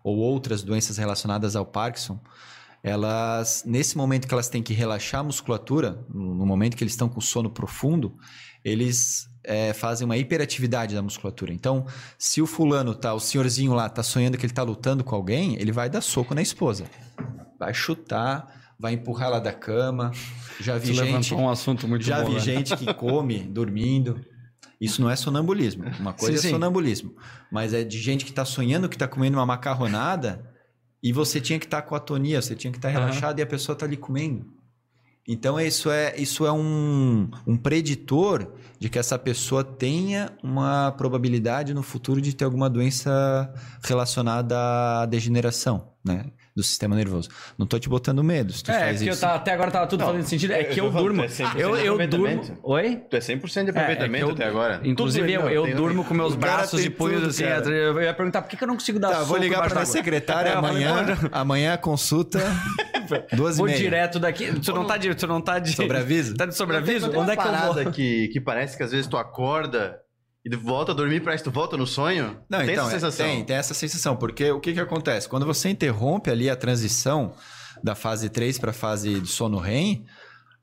ou 0.02 0.18
outras 0.18 0.62
doenças 0.62 0.96
relacionadas 0.96 1.56
ao 1.56 1.64
Parkinson, 1.64 2.20
elas, 2.82 3.64
nesse 3.66 3.96
momento 3.96 4.28
que 4.28 4.34
elas 4.34 4.48
têm 4.48 4.62
que 4.62 4.72
relaxar 4.72 5.20
a 5.20 5.24
musculatura, 5.24 6.04
no 6.08 6.46
momento 6.46 6.76
que 6.76 6.84
eles 6.84 6.92
estão 6.92 7.08
com 7.08 7.20
sono 7.20 7.50
profundo, 7.50 8.16
eles 8.64 9.28
é, 9.42 9.72
fazem 9.72 10.04
uma 10.04 10.16
hiperatividade 10.16 10.94
da 10.94 11.02
musculatura. 11.02 11.52
Então, 11.52 11.86
se 12.18 12.40
o 12.42 12.46
fulano 12.46 12.94
tá, 12.94 13.14
o 13.14 13.20
senhorzinho 13.20 13.72
lá, 13.72 13.88
tá 13.88 14.02
sonhando 14.02 14.36
que 14.38 14.46
ele 14.46 14.52
tá 14.52 14.62
lutando 14.62 15.02
com 15.02 15.14
alguém, 15.14 15.56
ele 15.60 15.72
vai 15.72 15.88
dar 15.88 16.00
soco 16.00 16.34
na 16.34 16.42
esposa. 16.42 16.84
Vai 17.58 17.72
chutar, 17.74 18.74
vai 18.78 18.92
empurrar 18.94 19.28
ela 19.28 19.40
da 19.40 19.52
cama. 19.52 20.10
Já 20.60 20.78
vi 20.78 20.94
Você 20.94 21.06
gente, 21.06 21.34
um 21.34 21.48
assunto 21.48 21.86
muito 21.88 22.04
já 22.04 22.20
bom. 22.20 22.28
vi 22.28 22.34
né? 22.34 22.40
gente 22.40 22.76
que 22.76 22.92
come 22.94 23.40
dormindo. 23.48 24.20
Isso 24.80 25.00
não 25.00 25.08
é 25.08 25.16
sonambulismo. 25.16 25.84
Uma 25.98 26.12
coisa 26.12 26.36
Sim, 26.36 26.38
é 26.38 26.42
sim. 26.42 26.50
sonambulismo. 26.50 27.14
Mas 27.50 27.72
é 27.72 27.82
de 27.82 27.98
gente 27.98 28.24
que 28.24 28.30
está 28.30 28.44
sonhando 28.44 28.88
que 28.88 28.96
está 28.96 29.08
comendo 29.08 29.38
uma 29.38 29.46
macarronada 29.46 30.44
e 31.02 31.12
você 31.12 31.40
tinha 31.40 31.58
que 31.58 31.64
estar 31.64 31.82
com 31.82 31.94
atonia, 31.94 32.42
você 32.42 32.54
tinha 32.54 32.70
que 32.70 32.78
estar 32.78 32.88
Aham. 32.88 32.98
relaxado 33.00 33.38
e 33.38 33.42
a 33.42 33.46
pessoa 33.46 33.74
está 33.74 33.86
ali 33.86 33.96
comendo. 33.96 34.44
Então 35.28 35.58
isso 35.58 35.90
é, 35.90 36.14
isso 36.16 36.46
é 36.46 36.52
um, 36.52 37.28
um 37.46 37.56
preditor 37.56 38.52
de 38.78 38.88
que 38.88 38.98
essa 38.98 39.18
pessoa 39.18 39.64
tenha 39.64 40.30
uma 40.42 40.92
probabilidade 40.92 41.74
no 41.74 41.82
futuro 41.82 42.20
de 42.20 42.34
ter 42.34 42.44
alguma 42.44 42.70
doença 42.70 43.52
relacionada 43.82 44.56
à 45.02 45.06
degeneração, 45.06 45.92
né? 46.04 46.26
Do 46.56 46.62
sistema 46.62 46.96
nervoso. 46.96 47.28
Não 47.58 47.66
tô 47.66 47.78
te 47.78 47.86
botando 47.86 48.24
medo 48.24 48.50
se 48.50 48.64
tu 48.64 48.70
É, 48.70 48.78
faz 48.78 49.02
isso. 49.02 49.20
tava- 49.20 49.34
até 49.34 49.52
agora 49.52 49.70
tava 49.70 49.86
tudo 49.86 50.00
Não, 50.00 50.06
fazendo 50.06 50.24
sentido. 50.24 50.52
É 50.54 50.62
eu 50.62 50.70
que 50.70 50.80
eu 50.80 50.90
durmo. 50.90 51.22
é 51.22 51.28
100% 51.28 51.60
Eu, 51.60 51.76
de 51.76 51.84
eu 51.84 51.92
aproveitamento. 51.92 52.46
durmo. 52.46 52.58
Oi? 52.62 52.96
Tu 53.10 53.16
é 53.16 53.20
100% 53.20 53.64
de 53.72 53.76
É, 53.76 53.80
é 53.80 53.82
aproveitamento 53.84 54.24
eu- 54.24 54.30
até 54.32 54.44
agora. 54.46 54.80
Inclusive, 54.82 55.34
Tudo 55.36 55.48
eu, 55.50 55.66
eu 55.68 55.76
durmo 55.76 56.02
com 56.02 56.14
meus 56.14 56.34
braços 56.34 56.82
e 56.82 56.88
punhos 56.88 57.22
assim. 57.24 57.44
cara. 57.44 57.68
Eu 57.68 58.00
ia 58.00 58.14
perguntar 58.14 58.40
por 58.40 58.48
que 58.48 58.56
que 58.56 58.64
eu 58.64 58.68
não 58.68 58.74
consigo 58.76 58.98
dar 58.98 59.10
Tá, 59.10 59.22
vou 59.22 59.36
ligar 59.36 59.56
embaixo 59.56 59.74
para 59.74 59.82
a 59.82 59.84
d'água? 59.84 59.92
secretária 59.92 60.48
É, 60.52 60.54
amanhã. 60.54 61.06
Amanhã 61.30 61.74
a 61.74 61.78
consulta, 61.78 62.38
duas 63.36 63.56
e 63.56 63.58
Vou 63.58 63.66
meia. 63.66 63.76
direto 63.78 64.18
daqui. 64.18 64.50
Tu 64.58 64.72
não 64.72 64.86
tá 64.86 64.96
de. 64.96 65.14
Tu 65.14 65.26
não 65.26 65.42
tá 65.42 65.58
de. 65.58 65.72
Sobreaviso? 65.76 66.34
Tá 66.36 66.46
de 66.46 66.56
sobreaviso? 66.56 67.10
Onde 67.18 67.32
é 67.32 67.36
que 67.36 67.46
eu 67.46 67.52
vou? 67.74 67.92
Que, 67.92 68.28
que 68.28 68.40
parece 68.40 68.78
que 68.78 68.82
às 68.82 68.92
vezes 68.92 69.06
tu 69.06 69.18
acorda 69.18 69.98
e 70.46 70.54
volta 70.54 70.92
a 70.92 70.94
dormir, 70.94 71.20
parece 71.20 71.42
que 71.42 71.50
tu 71.50 71.52
volta 71.52 71.76
no 71.76 71.88
sonho? 71.88 72.38
Não, 72.48 72.60
tem 72.60 72.70
então, 72.70 72.86
essa 72.86 72.96
é- 72.96 73.00
sensação? 73.00 73.26
tem, 73.26 73.44
tem 73.44 73.56
essa 73.56 73.74
sensação. 73.74 74.16
Porque 74.16 74.48
o 74.52 74.60
que, 74.60 74.72
que 74.72 74.78
acontece? 74.78 75.28
Quando 75.28 75.44
você 75.44 75.68
interrompe 75.68 76.30
ali 76.30 76.48
a 76.48 76.54
transição 76.54 77.34
da 77.82 77.96
fase 77.96 78.28
3 78.28 78.56
para 78.56 78.70
a 78.70 78.74
fase 78.74 79.20
de 79.20 79.26
sono 79.26 79.58
REM, 79.58 80.04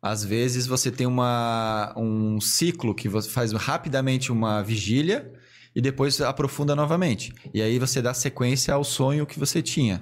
às 0.02 0.24
vezes 0.24 0.68
você 0.68 0.90
tem 0.90 1.06
uma, 1.06 1.94
um 1.98 2.40
ciclo 2.40 2.96
que 2.96 3.10
você 3.10 3.30
faz 3.30 3.52
rapidamente 3.52 4.32
uma 4.32 4.64
vigília 4.64 5.30
e 5.76 5.82
depois 5.82 6.22
aprofunda 6.22 6.76
novamente. 6.78 7.34
E 7.54 7.62
aí 7.62 7.78
você 7.78 8.02
dá 8.02 8.14
sequência 8.14 8.74
ao 8.74 8.86
sonho 8.86 9.26
que 9.26 9.38
você 9.38 9.62
tinha. 9.62 10.02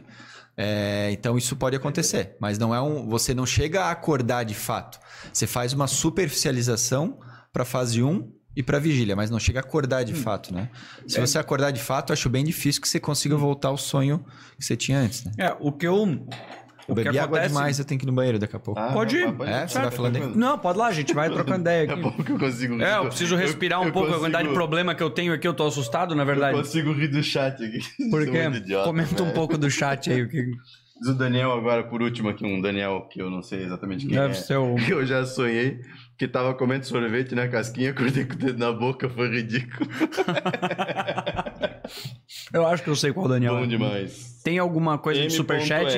É, 0.56 1.10
então 1.12 1.40
isso 1.40 1.56
pode 1.56 1.76
acontecer, 1.76 2.36
mas 2.40 2.60
não 2.60 2.76
é 2.76 2.80
um. 2.80 3.10
Você 3.10 3.34
não 3.34 3.48
chega 3.48 3.86
a 3.86 3.92
acordar 3.92 4.44
de 4.44 4.54
fato. 4.54 5.00
Você 5.34 5.48
faz 5.48 5.74
uma 5.74 5.88
superficialização 5.88 7.18
para 7.52 7.66
fase 7.66 8.04
1 8.04 8.41
e 8.56 8.62
para 8.62 8.80
vigília, 8.80 9.16
mas 9.16 9.30
não 9.30 9.40
chega 9.40 9.60
a 9.60 9.64
acordar 9.64 10.04
de 10.04 10.14
fato, 10.14 10.54
né? 10.54 10.70
Se 11.08 11.20
você 11.20 11.38
acordar 11.40 11.72
de 11.72 11.80
fato, 11.82 12.12
acho 12.12 12.30
bem 12.30 12.44
difícil 12.44 12.82
que 12.82 12.88
você 12.90 13.00
consiga 13.00 13.36
voltar 13.38 13.70
ao 13.70 13.78
sonho 13.78 14.26
que 14.58 14.66
você 14.66 14.76
tinha 14.76 15.00
antes, 15.00 15.24
né? 15.24 15.32
É, 15.38 15.56
o 15.60 15.72
que 15.72 15.88
eu. 15.88 15.96
Eu 16.88 16.94
O 16.94 16.96
que 16.98 17.04
bebi 17.04 17.20
água 17.20 17.38
acontece- 17.38 17.48
demais, 17.54 17.80
eu 17.80 17.86
tenho 17.86 18.00
que 18.00 18.06
ir 18.06 18.08
no 18.08 18.12
banheiro 18.12 18.38
daqui 18.40 18.56
a 18.56 18.60
pouco. 18.60 18.78
Ah, 18.80 18.92
Pode 18.92 19.16
ir. 19.16 19.24
É, 19.48 19.68
você 19.68 19.80
vai 19.80 19.92
falando 19.92 20.16
aí? 20.18 20.36
Não, 20.36 20.58
pode 20.58 20.78
lá, 20.80 20.88
a 20.88 20.92
gente 20.92 21.14
vai 21.14 21.30
trocando 21.30 21.62
ideia 21.62 21.88
É 21.88 21.94
aqui. 21.94 22.02
bom 22.02 22.12
que 22.12 22.32
eu 22.32 22.40
consigo 22.40 22.82
É, 22.82 22.98
eu 22.98 23.06
preciso 23.06 23.36
respirar 23.36 23.80
um 23.82 23.92
pouco. 23.92 24.10
A 24.10 24.18
quantidade 24.20 24.32
de 24.44 24.50
consigo- 24.50 24.54
problema 24.56 24.96
que 24.96 25.04
eu 25.04 25.10
tenho 25.10 25.32
aqui, 25.32 25.48
eu 25.48 25.54
tô 25.54 25.66
assustado, 25.68 26.16
na 26.16 26.24
Eu 26.24 26.26
verdade. 26.26 26.58
consigo 26.58 26.92
rir 26.92 27.08
do 27.08 27.24
chat 27.24 27.64
aqui. 27.64 27.80
Por 28.10 28.26
quê? 28.26 28.44
Comenta 28.84 29.22
um 29.22 29.26
velho. 29.28 29.36
pouco 29.36 29.58
do 29.58 29.70
chat 29.72 30.12
aí. 30.12 30.24
O 30.24 30.28
que 30.28 30.52
Diz 31.02 31.10
o 31.10 31.16
Daniel 31.16 31.52
agora, 31.52 31.84
por 31.84 32.00
último 32.02 32.30
aqui, 32.30 32.46
um 32.46 32.62
Daniel 32.62 33.08
que 33.10 33.20
eu 33.20 33.28
não 33.28 33.42
sei 33.42 33.64
exatamente 33.64 34.06
quem 34.06 34.16
deve 34.16 34.34
é. 34.34 34.34
ser 34.36 34.58
o. 34.58 34.76
Que 34.76 34.94
eu 34.94 35.04
já 35.04 35.26
sonhei 35.26 35.82
que 36.16 36.28
tava 36.28 36.54
comendo 36.54 36.86
sorvete 36.86 37.34
na 37.34 37.48
casquinha, 37.48 37.90
acordei 37.90 38.24
com 38.24 38.34
o 38.34 38.38
dedo 38.38 38.60
na 38.60 38.72
boca, 38.72 39.10
foi 39.10 39.28
ridículo. 39.30 39.90
Eu 42.54 42.66
acho 42.68 42.84
que 42.84 42.90
eu 42.90 42.96
sei 42.96 43.12
qual 43.14 43.28
Daniel. 43.28 43.56
Bom 43.56 43.64
é. 43.64 43.68
demais. 43.68 44.42
Tem 44.44 44.60
alguma 44.60 44.98
coisa 44.98 45.22
de 45.22 45.30
superchat? 45.30 45.98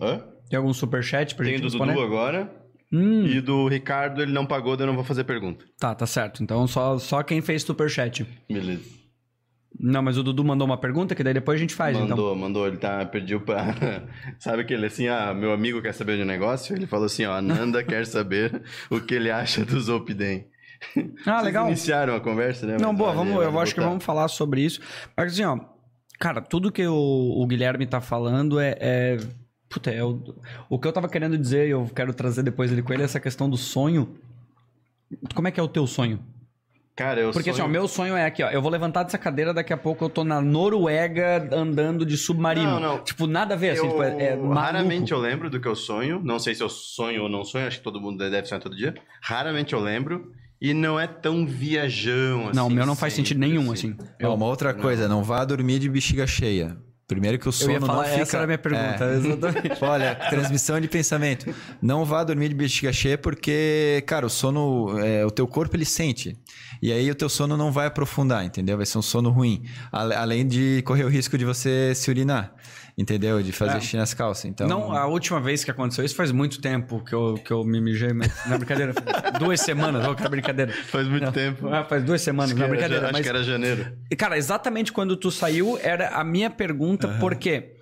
Hã? 0.00 0.22
Tem 0.48 0.56
algum 0.56 0.72
superchat 0.72 1.34
pra 1.34 1.44
Tem 1.44 1.54
gente 1.54 1.62
do 1.62 1.68
responder? 1.68 1.94
Dudu 1.94 2.04
agora. 2.04 2.50
Hum, 2.92 3.26
E 3.26 3.40
do 3.40 3.66
Ricardo, 3.66 4.22
ele 4.22 4.32
não 4.32 4.46
pagou, 4.46 4.76
daí 4.76 4.84
eu 4.84 4.88
não 4.88 4.94
vou 4.94 5.04
fazer 5.04 5.24
pergunta. 5.24 5.64
tá, 5.78 5.94
tá 5.94 6.06
certo. 6.06 6.42
Então 6.42 6.66
só, 6.66 6.98
só 6.98 7.22
quem 7.22 7.40
fez 7.40 7.62
superchat. 7.62 8.24
Beleza. 8.48 8.82
Não, 9.78 10.02
mas 10.02 10.16
o 10.16 10.22
Dudu 10.22 10.44
mandou 10.44 10.66
uma 10.66 10.78
pergunta 10.78 11.14
que 11.14 11.22
daí 11.22 11.34
depois 11.34 11.56
a 11.56 11.60
gente 11.60 11.74
faz, 11.74 11.96
então. 11.96 12.10
mandou, 12.10 12.36
mandou, 12.36 12.66
ele 12.66 12.76
tá, 12.76 13.04
pediu 13.04 13.40
pra... 13.40 13.74
Sabe 14.38 14.62
aquele 14.62 14.86
assim, 14.86 15.08
ah, 15.08 15.34
meu 15.34 15.52
amigo 15.52 15.82
quer 15.82 15.92
saber 15.92 16.16
de 16.16 16.22
um 16.22 16.26
negócio? 16.26 16.76
Ele 16.76 16.86
falou 16.86 17.06
assim, 17.06 17.24
ó, 17.24 17.34
a 17.34 17.42
Nanda 17.42 17.82
quer 17.84 18.06
saber 18.06 18.62
o 18.88 19.00
que 19.00 19.14
ele 19.14 19.30
acha 19.30 19.64
do 19.64 19.80
Zolpidem. 19.80 20.46
Ah, 21.26 21.34
Vocês 21.34 21.44
legal. 21.44 21.66
iniciaram 21.66 22.14
a 22.14 22.20
conversa, 22.20 22.66
né? 22.66 22.76
Não, 22.80 22.90
Mas 22.90 22.98
boa, 22.98 23.12
vamos, 23.12 23.42
eu 23.42 23.58
acho 23.58 23.74
que 23.74 23.80
vamos 23.80 24.04
falar 24.04 24.28
sobre 24.28 24.60
isso. 24.60 24.80
Mas 25.16 25.32
assim, 25.32 25.44
ó, 25.44 25.58
cara, 26.20 26.40
tudo 26.40 26.70
que 26.70 26.86
o, 26.86 26.94
o 26.94 27.46
Guilherme 27.46 27.86
tá 27.86 28.00
falando 28.00 28.60
é. 28.60 28.76
é 28.78 29.18
puta, 29.68 29.90
é 29.90 30.04
o, 30.04 30.22
o 30.68 30.78
que 30.78 30.86
eu 30.86 30.92
tava 30.92 31.08
querendo 31.08 31.36
dizer, 31.36 31.66
e 31.66 31.70
eu 31.70 31.90
quero 31.94 32.14
trazer 32.14 32.42
depois 32.42 32.70
ele 32.70 32.82
com 32.82 32.92
ele, 32.92 33.02
é 33.02 33.06
essa 33.06 33.18
questão 33.18 33.50
do 33.50 33.56
sonho. 33.56 34.16
Como 35.34 35.48
é 35.48 35.50
que 35.50 35.58
é 35.58 35.62
o 35.62 35.68
teu 35.68 35.86
sonho? 35.86 36.20
Cara, 36.96 37.20
eu 37.20 37.32
Porque 37.32 37.50
assim, 37.50 37.60
ó, 37.60 37.64
sonho... 37.64 37.68
o 37.68 37.72
meu 37.72 37.88
sonho 37.88 38.16
é 38.16 38.24
aqui, 38.24 38.42
ó. 38.42 38.50
Eu 38.50 38.62
vou 38.62 38.70
levantar 38.70 39.02
dessa 39.02 39.18
cadeira, 39.18 39.52
daqui 39.52 39.72
a 39.72 39.76
pouco 39.76 40.04
eu 40.04 40.08
tô 40.08 40.22
na 40.22 40.40
Noruega 40.40 41.48
andando 41.52 42.06
de 42.06 42.16
submarino. 42.16 42.66
Não, 42.74 42.80
não. 42.80 42.98
Tipo, 43.04 43.26
nada 43.26 43.54
a 43.54 43.56
ver, 43.56 43.70
assim, 43.70 43.82
Eu- 43.84 43.90
tipo, 43.90 44.02
é, 44.02 44.22
é 44.26 44.38
raramente 44.54 45.10
eu 45.12 45.18
lembro 45.18 45.50
do 45.50 45.60
que 45.60 45.66
eu 45.66 45.74
sonho. 45.74 46.20
Não 46.22 46.38
sei 46.38 46.54
se 46.54 46.62
eu 46.62 46.68
sonho 46.68 47.24
ou 47.24 47.28
não 47.28 47.44
sonho, 47.44 47.66
acho 47.66 47.78
que 47.78 47.84
todo 47.84 48.00
mundo 48.00 48.18
deve 48.18 48.46
sonhar 48.46 48.62
todo 48.62 48.76
dia. 48.76 48.94
Raramente 49.20 49.72
eu 49.72 49.80
lembro. 49.80 50.30
E 50.60 50.72
não 50.72 50.98
é 50.98 51.06
tão 51.06 51.44
viajão 51.46 52.48
assim. 52.48 52.56
Não, 52.56 52.68
o 52.68 52.70
meu 52.70 52.86
não 52.86 52.94
faz 52.96 53.12
sentido 53.12 53.38
nenhum, 53.40 53.70
assim. 53.72 53.96
Ó, 54.22 54.34
uma 54.34 54.46
outra 54.46 54.72
coisa, 54.72 55.08
não 55.08 55.22
vá 55.22 55.44
dormir 55.44 55.78
de 55.80 55.88
bexiga 55.90 56.26
cheia. 56.26 56.76
Primeiro 57.06 57.38
que 57.38 57.46
o 57.46 57.48
Eu 57.50 57.52
sono 57.52 57.72
ia 57.72 57.80
falar, 57.82 57.94
não 57.96 58.04
fica... 58.04 58.22
essa 58.22 58.36
era 58.38 58.44
a 58.44 58.46
minha 58.46 58.56
pergunta, 58.58 59.04
É. 59.04 59.14
exatamente. 59.16 59.76
Olha, 59.84 60.14
transmissão 60.14 60.80
de 60.80 60.88
pensamento. 60.88 61.54
Não 61.82 62.02
vá 62.02 62.24
dormir 62.24 62.48
de 62.48 62.54
bexiga 62.54 62.90
cheia 62.94 63.18
porque, 63.18 64.02
cara, 64.06 64.24
o 64.24 64.30
sono, 64.30 64.98
é, 65.00 65.22
o 65.26 65.30
teu 65.30 65.46
corpo 65.46 65.76
ele 65.76 65.84
sente. 65.84 66.34
E 66.84 66.92
aí 66.92 67.10
o 67.10 67.14
teu 67.14 67.30
sono 67.30 67.56
não 67.56 67.72
vai 67.72 67.86
aprofundar, 67.86 68.44
entendeu? 68.44 68.76
Vai 68.76 68.84
ser 68.84 68.98
um 68.98 69.02
sono 69.02 69.30
ruim. 69.30 69.62
Além 69.90 70.46
de 70.46 70.82
correr 70.84 71.04
o 71.04 71.08
risco 71.08 71.38
de 71.38 71.42
você 71.44 71.94
se 71.94 72.10
urinar, 72.10 72.52
entendeu? 72.98 73.42
De 73.42 73.52
fazer 73.52 73.78
É. 73.78 73.80
xixi 73.80 73.96
nas 73.96 74.12
calças. 74.12 74.44
Então, 74.44 74.68
Não, 74.68 74.92
a 74.92 75.06
última 75.06 75.40
vez 75.40 75.64
que 75.64 75.70
aconteceu 75.70 76.04
isso 76.04 76.14
faz 76.14 76.30
muito 76.30 76.60
tempo 76.60 77.02
que 77.02 77.14
eu, 77.14 77.36
que 77.42 77.50
eu 77.50 77.64
me 77.64 77.80
mijei, 77.80 78.12
mas 78.12 78.30
não 78.46 78.56
é 78.56 78.58
brincadeira. 78.58 78.92
duas 79.40 79.62
semanas, 79.62 80.04
ó, 80.06 80.14
que 80.14 80.26
é 80.26 80.28
brincadeira. 80.28 80.72
Faz 80.72 81.08
muito 81.08 81.32
tempo. 81.32 81.68
Ah, 81.68 81.84
faz 81.84 82.04
duas 82.04 82.20
semanas, 82.20 82.50
Acho 82.50 82.58
não 82.58 82.64
era 82.66 82.72
brincadeira. 82.74 83.06
ja- 83.06 83.12
mas, 83.12 83.20
Acho 83.20 83.22
que 83.22 83.28
era 83.30 83.42
janeiro. 83.42 83.96
E, 84.10 84.14
Cara, 84.14 84.36
exatamente 84.36 84.92
quando 84.92 85.16
tu 85.16 85.30
saiu, 85.30 85.78
era 85.82 86.10
a 86.10 86.22
minha 86.22 86.50
pergunta, 86.50 87.16
porque 87.18 87.76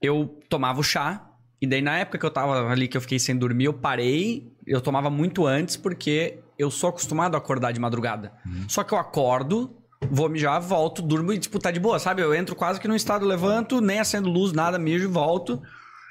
eu 0.00 0.40
tomava 0.48 0.80
o 0.80 0.82
chá 0.82 1.28
E 1.60 1.66
daí, 1.66 1.80
na 1.80 1.98
época 1.98 2.18
que 2.18 2.26
eu 2.26 2.30
tava 2.30 2.68
ali, 2.72 2.88
que 2.88 2.96
eu 2.96 3.00
fiquei 3.00 3.18
sem 3.20 3.36
dormir, 3.36 3.66
eu 3.66 3.72
parei. 3.74 4.50
Eu 4.66 4.80
tomava 4.80 5.08
muito 5.08 5.46
antes, 5.46 5.76
porque 5.76 6.38
eu 6.62 6.70
sou 6.70 6.90
acostumado 6.90 7.34
a 7.34 7.38
acordar 7.38 7.72
de 7.72 7.80
madrugada. 7.80 8.32
Só 8.68 8.82
que 8.84 8.92
eu 8.94 8.98
acordo, 8.98 9.76
vou 10.10 10.28
mijar, 10.28 10.60
volto, 10.60 11.02
durmo 11.02 11.32
e, 11.32 11.38
tipo, 11.38 11.58
tá 11.58 11.70
de 11.70 11.78
boa, 11.80 11.98
sabe? 11.98 12.22
Eu 12.22 12.34
entro 12.34 12.54
quase 12.56 12.80
que 12.80 12.88
no 12.88 12.96
estado, 12.96 13.26
levanto, 13.26 13.80
nem 13.80 13.98
acendo 14.00 14.28
luz, 14.30 14.52
nada, 14.52 14.78
mijo 14.78 15.04
e 15.04 15.08
volto. 15.08 15.60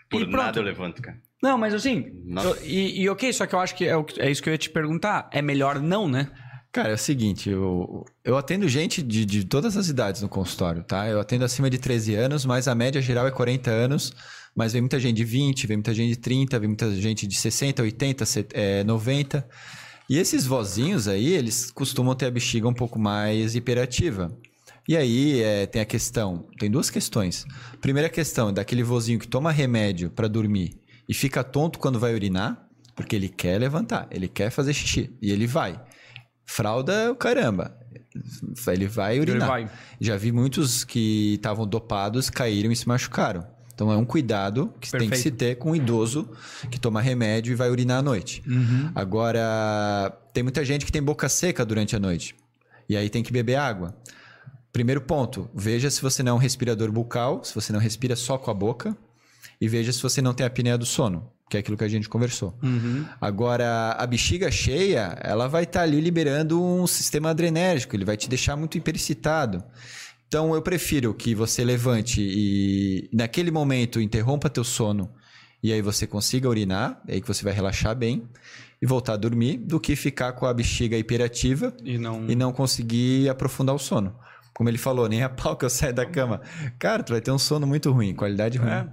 Por 0.10 0.22
e 0.22 0.26
pronto. 0.26 0.44
nada 0.46 0.60
eu 0.60 0.64
levanto, 0.64 1.02
cara. 1.02 1.18
Não, 1.42 1.58
mas 1.58 1.74
assim. 1.74 2.12
Eu- 2.44 2.58
e, 2.64 3.02
e 3.02 3.10
ok, 3.10 3.34
só 3.34 3.46
que 3.48 3.56
eu 3.56 3.60
acho 3.60 3.74
que 3.76 3.86
é, 3.88 3.94
é 4.20 4.30
isso 4.30 4.44
que 4.44 4.50
eu 4.50 4.54
ia 4.54 4.58
te 4.58 4.70
perguntar. 4.70 5.28
É 5.32 5.42
melhor 5.42 5.80
não, 5.80 6.08
né? 6.08 6.30
Cara, 6.72 6.90
é 6.90 6.94
o 6.94 6.98
seguinte, 6.98 7.50
eu, 7.50 8.06
eu 8.24 8.38
atendo 8.38 8.66
gente 8.70 9.02
de, 9.02 9.26
de 9.26 9.44
todas 9.44 9.76
as 9.76 9.90
idades 9.90 10.22
no 10.22 10.30
consultório, 10.30 10.84
tá? 10.84 11.06
Eu 11.08 11.20
atendo 11.20 11.44
acima 11.44 11.70
de 11.70 11.78
13 11.78 12.16
anos, 12.16 12.46
mas 12.46 12.66
a 12.68 12.74
média 12.76 13.02
geral 13.02 13.28
é 13.28 13.32
40 13.32 13.70
anos, 13.70 14.14
mas 14.56 14.72
vem 14.72 14.82
muita 14.82 14.98
gente 14.98 15.18
de 15.18 15.26
20, 15.26 15.68
vem 15.68 15.76
muita 15.78 15.94
gente 15.94 16.12
de 16.12 16.16
30, 16.20 16.58
vem 16.60 16.70
muita 16.70 16.90
gente 16.96 17.28
de 17.28 17.36
60, 17.36 17.82
80, 17.82 18.26
set- 18.26 18.52
é, 18.54 18.86
90. 18.86 19.46
E 20.12 20.18
esses 20.18 20.46
vozinhos 20.46 21.08
aí, 21.08 21.32
eles 21.32 21.72
costumam 21.72 22.14
ter 22.14 22.26
a 22.26 22.32
bexiga 22.32 22.68
um 22.68 22.74
pouco 22.74 23.00
mais 23.00 23.56
hiperativa. 23.56 24.30
E 24.86 24.98
aí 24.98 25.42
é, 25.42 25.66
tem 25.66 25.82
a 25.82 25.86
questão, 25.86 26.50
tem 26.60 26.70
duas 26.70 26.90
questões. 26.90 27.46
Primeira 27.80 28.10
questão 28.10 28.50
é 28.50 28.52
daquele 28.52 28.84
vozinho 28.84 29.18
que 29.18 29.26
toma 29.26 29.54
remédio 29.54 30.10
para 30.10 30.28
dormir 30.28 30.78
e 31.08 31.14
fica 31.14 31.46
tonto 31.46 31.80
quando 31.80 31.98
vai 31.98 32.14
urinar, 32.14 32.62
porque 32.94 33.16
ele 33.16 33.30
quer 33.30 33.58
levantar, 33.58 34.10
ele 34.12 34.28
quer 34.28 34.50
fazer 34.50 34.74
xixi 34.74 35.16
e 35.22 35.32
ele 35.32 35.48
vai. 35.48 35.82
Fralda, 36.46 37.10
o 37.10 37.16
caramba. 37.16 37.74
Ele 38.68 38.88
vai 38.88 39.18
urinar. 39.18 39.60
Ele 39.60 39.66
vai. 39.66 39.72
Já 39.98 40.18
vi 40.18 40.34
muitos 40.34 40.84
que 40.84 41.36
estavam 41.36 41.66
dopados, 41.66 42.30
caíram 42.30 42.70
e 42.70 42.76
se 42.76 42.86
machucaram. 42.86 43.48
Então 43.74 43.92
é 43.92 43.98
um 43.98 44.06
cuidado 44.06 44.74
que 44.80 44.92
tem 44.92 45.02
que 45.02 45.08
Perfeito. 45.10 45.24
se 45.24 45.32
ter 45.32 45.56
com 45.56 45.72
um 45.72 45.76
idoso 45.76 46.30
que 46.70 46.80
toma 46.80 47.02
remédio 47.02 47.52
e 47.52 47.56
vai 47.56 47.70
urinar 47.70 48.00
à 48.00 48.02
noite. 48.02 48.44
Agora, 48.94 50.12
tem 50.34 50.44
muita 50.44 50.64
gente 50.64 50.86
que 50.86 50.92
tem 50.92 51.02
boca 51.02 51.28
seca 51.30 51.66
durante 51.66 51.96
a 51.96 52.00
noite. 52.00 52.36
E 52.88 52.96
aí 52.96 53.10
tem 53.10 53.24
que 53.24 53.32
beber 53.32 53.56
água. 53.56 53.96
Primeiro 54.72 55.02
ponto, 55.02 55.50
veja 55.54 55.90
se 55.90 56.02
você 56.02 56.24
não 56.24 56.34
é 56.34 56.36
um 56.36 56.38
respirador 56.38 56.92
bucal, 56.92 57.44
se 57.44 57.54
você 57.54 57.74
não 57.74 57.80
respira 57.80 58.16
só 58.16 58.38
com 58.38 58.52
a 58.52 58.54
boca. 58.54 58.96
E 59.60 59.68
veja 59.68 59.92
se 59.92 60.02
você 60.02 60.22
não 60.22 60.34
tem 60.34 60.44
a 60.44 60.48
apneia 60.48 60.78
do 60.78 60.86
sono, 60.86 61.30
que 61.50 61.56
é 61.56 61.60
aquilo 61.60 61.78
que 61.78 61.84
a 61.84 61.88
gente 61.88 62.10
conversou. 62.10 62.58
Agora, 63.20 63.92
a 63.92 64.08
bexiga 64.08 64.50
cheia, 64.50 65.18
ela 65.22 65.48
vai 65.48 65.64
estar 65.64 65.82
ali 65.82 66.02
liberando 66.02 66.62
um 66.64 66.88
sistema 66.88 67.30
adrenérgico, 67.30 67.96
ele 67.96 68.06
vai 68.06 68.18
te 68.18 68.28
deixar 68.28 68.56
muito 68.56 68.78
hiperexcitado. 68.78 69.64
Então, 70.32 70.56
eu 70.56 70.62
prefiro 70.62 71.14
que 71.14 71.36
você 71.36 71.62
levante 71.62 72.22
e, 72.22 73.10
naquele 73.12 73.52
momento, 73.52 74.00
interrompa 74.00 74.50
teu 74.50 74.64
sono 74.64 75.12
e 75.62 75.74
aí 75.74 75.82
você 75.82 76.08
consiga 76.08 76.48
urinar, 76.48 77.02
aí 77.06 77.20
que 77.20 77.28
você 77.28 77.44
vai 77.44 77.52
relaxar 77.52 77.94
bem 77.94 78.24
e 78.82 78.86
voltar 78.86 79.16
a 79.16 79.18
dormir, 79.18 79.58
do 79.58 79.78
que 79.78 79.94
ficar 79.94 80.32
com 80.32 80.46
a 80.46 80.54
bexiga 80.54 80.98
hiperativa 80.98 81.76
E 81.84 81.98
não. 81.98 82.30
e 82.30 82.34
não 82.34 82.54
conseguir 82.54 83.28
aprofundar 83.28 83.76
o 83.76 83.78
sono. 83.78 84.16
Como 84.54 84.70
ele 84.70 84.78
falou, 84.78 85.10
nem 85.10 85.22
a 85.22 85.28
pau 85.28 85.58
que 85.58 85.66
eu 85.66 85.70
saio 85.70 85.94
da 85.94 86.06
cama. 86.06 86.40
Cara, 86.80 87.04
tu 87.04 87.12
vai 87.12 87.20
ter 87.20 87.32
um 87.32 87.38
sono 87.38 87.68
muito 87.68 87.92
ruim, 87.92 88.14
qualidade 88.16 88.58
ruim. 88.58 88.70
É. 88.72 88.88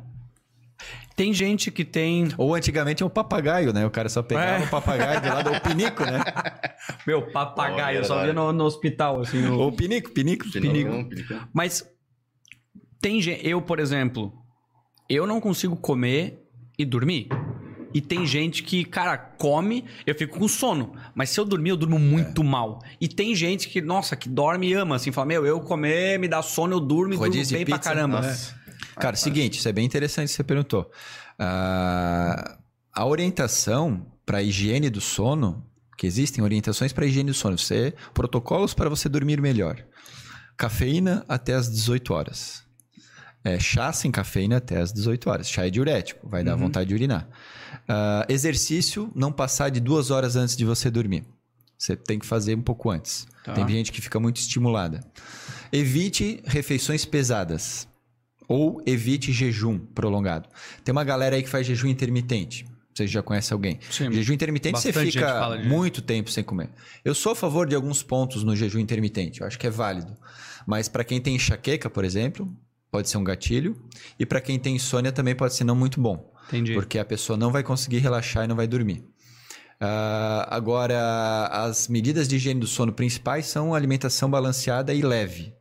Tem 1.19 1.33
gente 1.35 1.71
que 1.73 1.85
tem. 1.85 2.29
Ou 2.39 2.55
antigamente 2.55 3.03
é 3.03 3.07
um 3.07 3.09
papagaio, 3.11 3.73
né? 3.73 3.85
O 3.85 3.91
cara 3.91 4.09
só 4.09 4.23
pegava 4.23 4.63
É. 4.63 4.67
o 4.67 4.71
papagaio 4.71 5.21
de 5.21 5.29
lado, 5.29 5.51
ou 5.51 5.57
o 5.57 5.61
pinico, 5.61 6.05
né? 6.05 6.21
Meu, 7.05 7.23
papagaio, 7.33 7.99
Oh, 7.99 8.01
eu 8.03 8.05
só 8.05 8.23
via 8.23 8.33
no, 8.33 8.53
no 8.53 8.63
hospital, 8.65 9.21
assim. 9.21 9.45
o- 9.49 9.59
Ou 9.59 9.69
o 9.69 9.73
pinico, 9.73 10.11
pinico, 10.13 10.49
pinico. 10.49 11.05
Pinicão. 11.09 11.41
Mas 11.53 11.85
tem 13.01 13.21
gente. 13.21 13.47
Eu, 13.47 13.61
por 13.61 13.81
exemplo, 13.81 14.33
eu 15.09 15.27
não 15.27 15.41
consigo 15.41 15.75
comer 15.77 16.41
e 16.79 16.85
dormir. 16.85 17.29
E 17.95 18.01
tem 18.03 18.27
gente 18.27 18.63
que, 18.63 18.85
cara, 18.85 19.17
come, 19.17 19.85
eu 20.07 20.15
fico 20.15 20.39
com 20.39 20.47
sono. 20.47 20.93
Mas 21.15 21.31
se 21.31 21.41
eu 21.41 21.45
dormir, 21.45 21.71
eu 21.71 21.77
durmo 21.77 21.99
muito 21.99 22.45
mal. 22.45 22.81
E 23.01 23.09
tem 23.09 23.35
gente 23.35 23.69
que, 23.69 23.81
nossa, 23.81 24.15
que 24.15 24.29
dorme 24.29 24.69
e 24.69 24.75
ama, 24.75 24.97
assim, 24.97 25.11
fala, 25.11 25.27
meu, 25.27 25.47
eu 25.47 25.59
comer, 25.61 26.19
me 26.19 26.29
dá 26.29 26.43
sono, 26.43 26.75
eu 26.77 26.81
durmo 26.81 27.15
e 27.15 27.17
durmo 27.17 27.33
bem 27.33 27.43
de 27.43 27.65
pra 27.65 27.77
pizza? 27.79 27.91
caramba. 27.91 28.21
Nossa. 28.21 28.58
Cara, 29.01 29.17
seguinte, 29.17 29.59
isso 29.59 29.69
é 29.69 29.73
bem 29.73 29.85
interessante 29.85 30.29
que 30.29 30.35
você 30.35 30.45
perguntou. 30.45 30.91
Ah, 31.39 32.59
a 32.93 33.07
orientação 33.07 34.07
para 34.27 34.43
higiene 34.43 34.91
do 34.91 35.01
sono, 35.01 35.65
que 35.97 36.07
existem 36.07 36.43
orientações 36.43 36.93
para 36.93 37.07
higiene 37.07 37.31
do 37.31 37.35
sono, 37.35 37.59
você, 37.59 37.95
protocolos 38.13 38.75
para 38.75 38.89
você 38.89 39.09
dormir 39.09 39.41
melhor. 39.41 39.85
Cafeína 40.57 41.25
até 41.29 41.55
as 41.55 41.71
18 41.71 42.13
horas. 42.13 42.65
É, 43.45 43.59
chá 43.59 43.93
sem 43.93 44.11
cafeína 44.11 44.57
até 44.57 44.81
as 44.81 44.93
18 44.93 45.31
horas. 45.31 45.49
Chá 45.49 45.67
é 45.67 45.71
diurético, 45.71 46.29
vai 46.29 46.43
dar 46.43 46.57
vontade 46.57 46.89
de 46.89 46.95
urinar. 46.95 47.29
Ah, 47.89 48.27
exercício, 48.29 49.11
não 49.15 49.33
passar 49.33 49.71
de 49.71 49.81
duas 49.81 50.11
horas 50.11 50.37
antes 50.37 50.57
de 50.57 50.65
você 50.65 50.91
dormir. 50.91 51.25
Você 51.79 51.97
tem 51.97 52.19
que 52.19 52.27
fazer 52.27 52.57
um 52.57 52.63
pouco 52.63 52.91
antes. 52.91 53.27
Tá. 53.45 53.55
Tem 53.55 53.67
gente 53.69 53.93
que 53.93 54.03
fica 54.03 54.19
muito 54.19 54.39
estimulada. 54.39 55.01
Evite 55.73 56.43
refeições 56.45 57.05
pesadas. 57.05 57.88
Ou 58.49 58.83
evite 58.87 59.31
jejum 59.33 59.79
prolongado. 59.79 60.49
Tem 60.83 60.91
uma 60.91 61.05
galera 61.05 61.37
aí 61.37 61.43
que 61.43 61.49
faz 61.49 61.67
jejum 61.67 61.87
intermitente. 61.87 62.67
Vocês 62.95 63.11
já 63.11 63.23
conhecem 63.23 63.55
alguém? 63.55 63.79
Sim. 63.91 64.11
Jejum 64.11 64.33
intermitente 64.33 64.81
você 64.81 64.93
fica 64.93 65.57
muito 65.65 66.03
tempo 66.03 66.31
sem 66.31 66.43
comer. 66.43 66.71
Eu 67.05 67.15
sou 67.15 67.33
a 67.33 67.37
favor 67.37 67.69
de 67.69 67.77
alguns 67.77 68.03
pontos 68.03 68.43
no 68.43 68.57
jejum 68.57 68.81
intermitente. 68.81 69.41
Eu 69.41 69.47
acho 69.47 69.59
que 69.59 69.67
é 69.67 69.71
válido. 69.71 70.17
Mas 70.67 70.89
para 70.89 71.05
quem 71.05 71.21
tem 71.21 71.37
enxaqueca, 71.37 71.89
por 71.89 72.05
exemplo, 72.05 72.53
pode 72.91 73.09
ser 73.09 73.19
um 73.19 73.25
gatilho. 73.25 73.77
E 74.19 74.27
para 74.27 74.41
quem 74.41 74.59
tem 74.59 74.75
insônia 74.75 75.13
também 75.13 75.35
pode 75.37 75.55
ser 75.55 75.63
não 75.63 75.77
muito 75.77 76.01
bom. 76.01 76.33
Entendi. 76.49 76.75
Porque 76.75 76.99
a 76.99 77.05
pessoa 77.05 77.37
não 77.37 77.53
vai 77.53 77.63
conseguir 77.63 77.99
relaxar 77.99 78.45
e 78.45 78.49
não 78.49 78.57
vai 78.57 78.67
dormir. 78.67 79.05
Ah, 79.81 80.49
agora, 80.51 81.47
as 81.53 81.87
medidas 81.87 82.27
de 82.27 82.37
higiene 82.37 82.59
do 82.59 82.67
sono 82.67 82.93
principais 82.93 83.47
são 83.47 83.75
alimentação 83.75 84.29
balanceada 84.29 84.93
e 84.93 85.03
leve. 85.03 85.55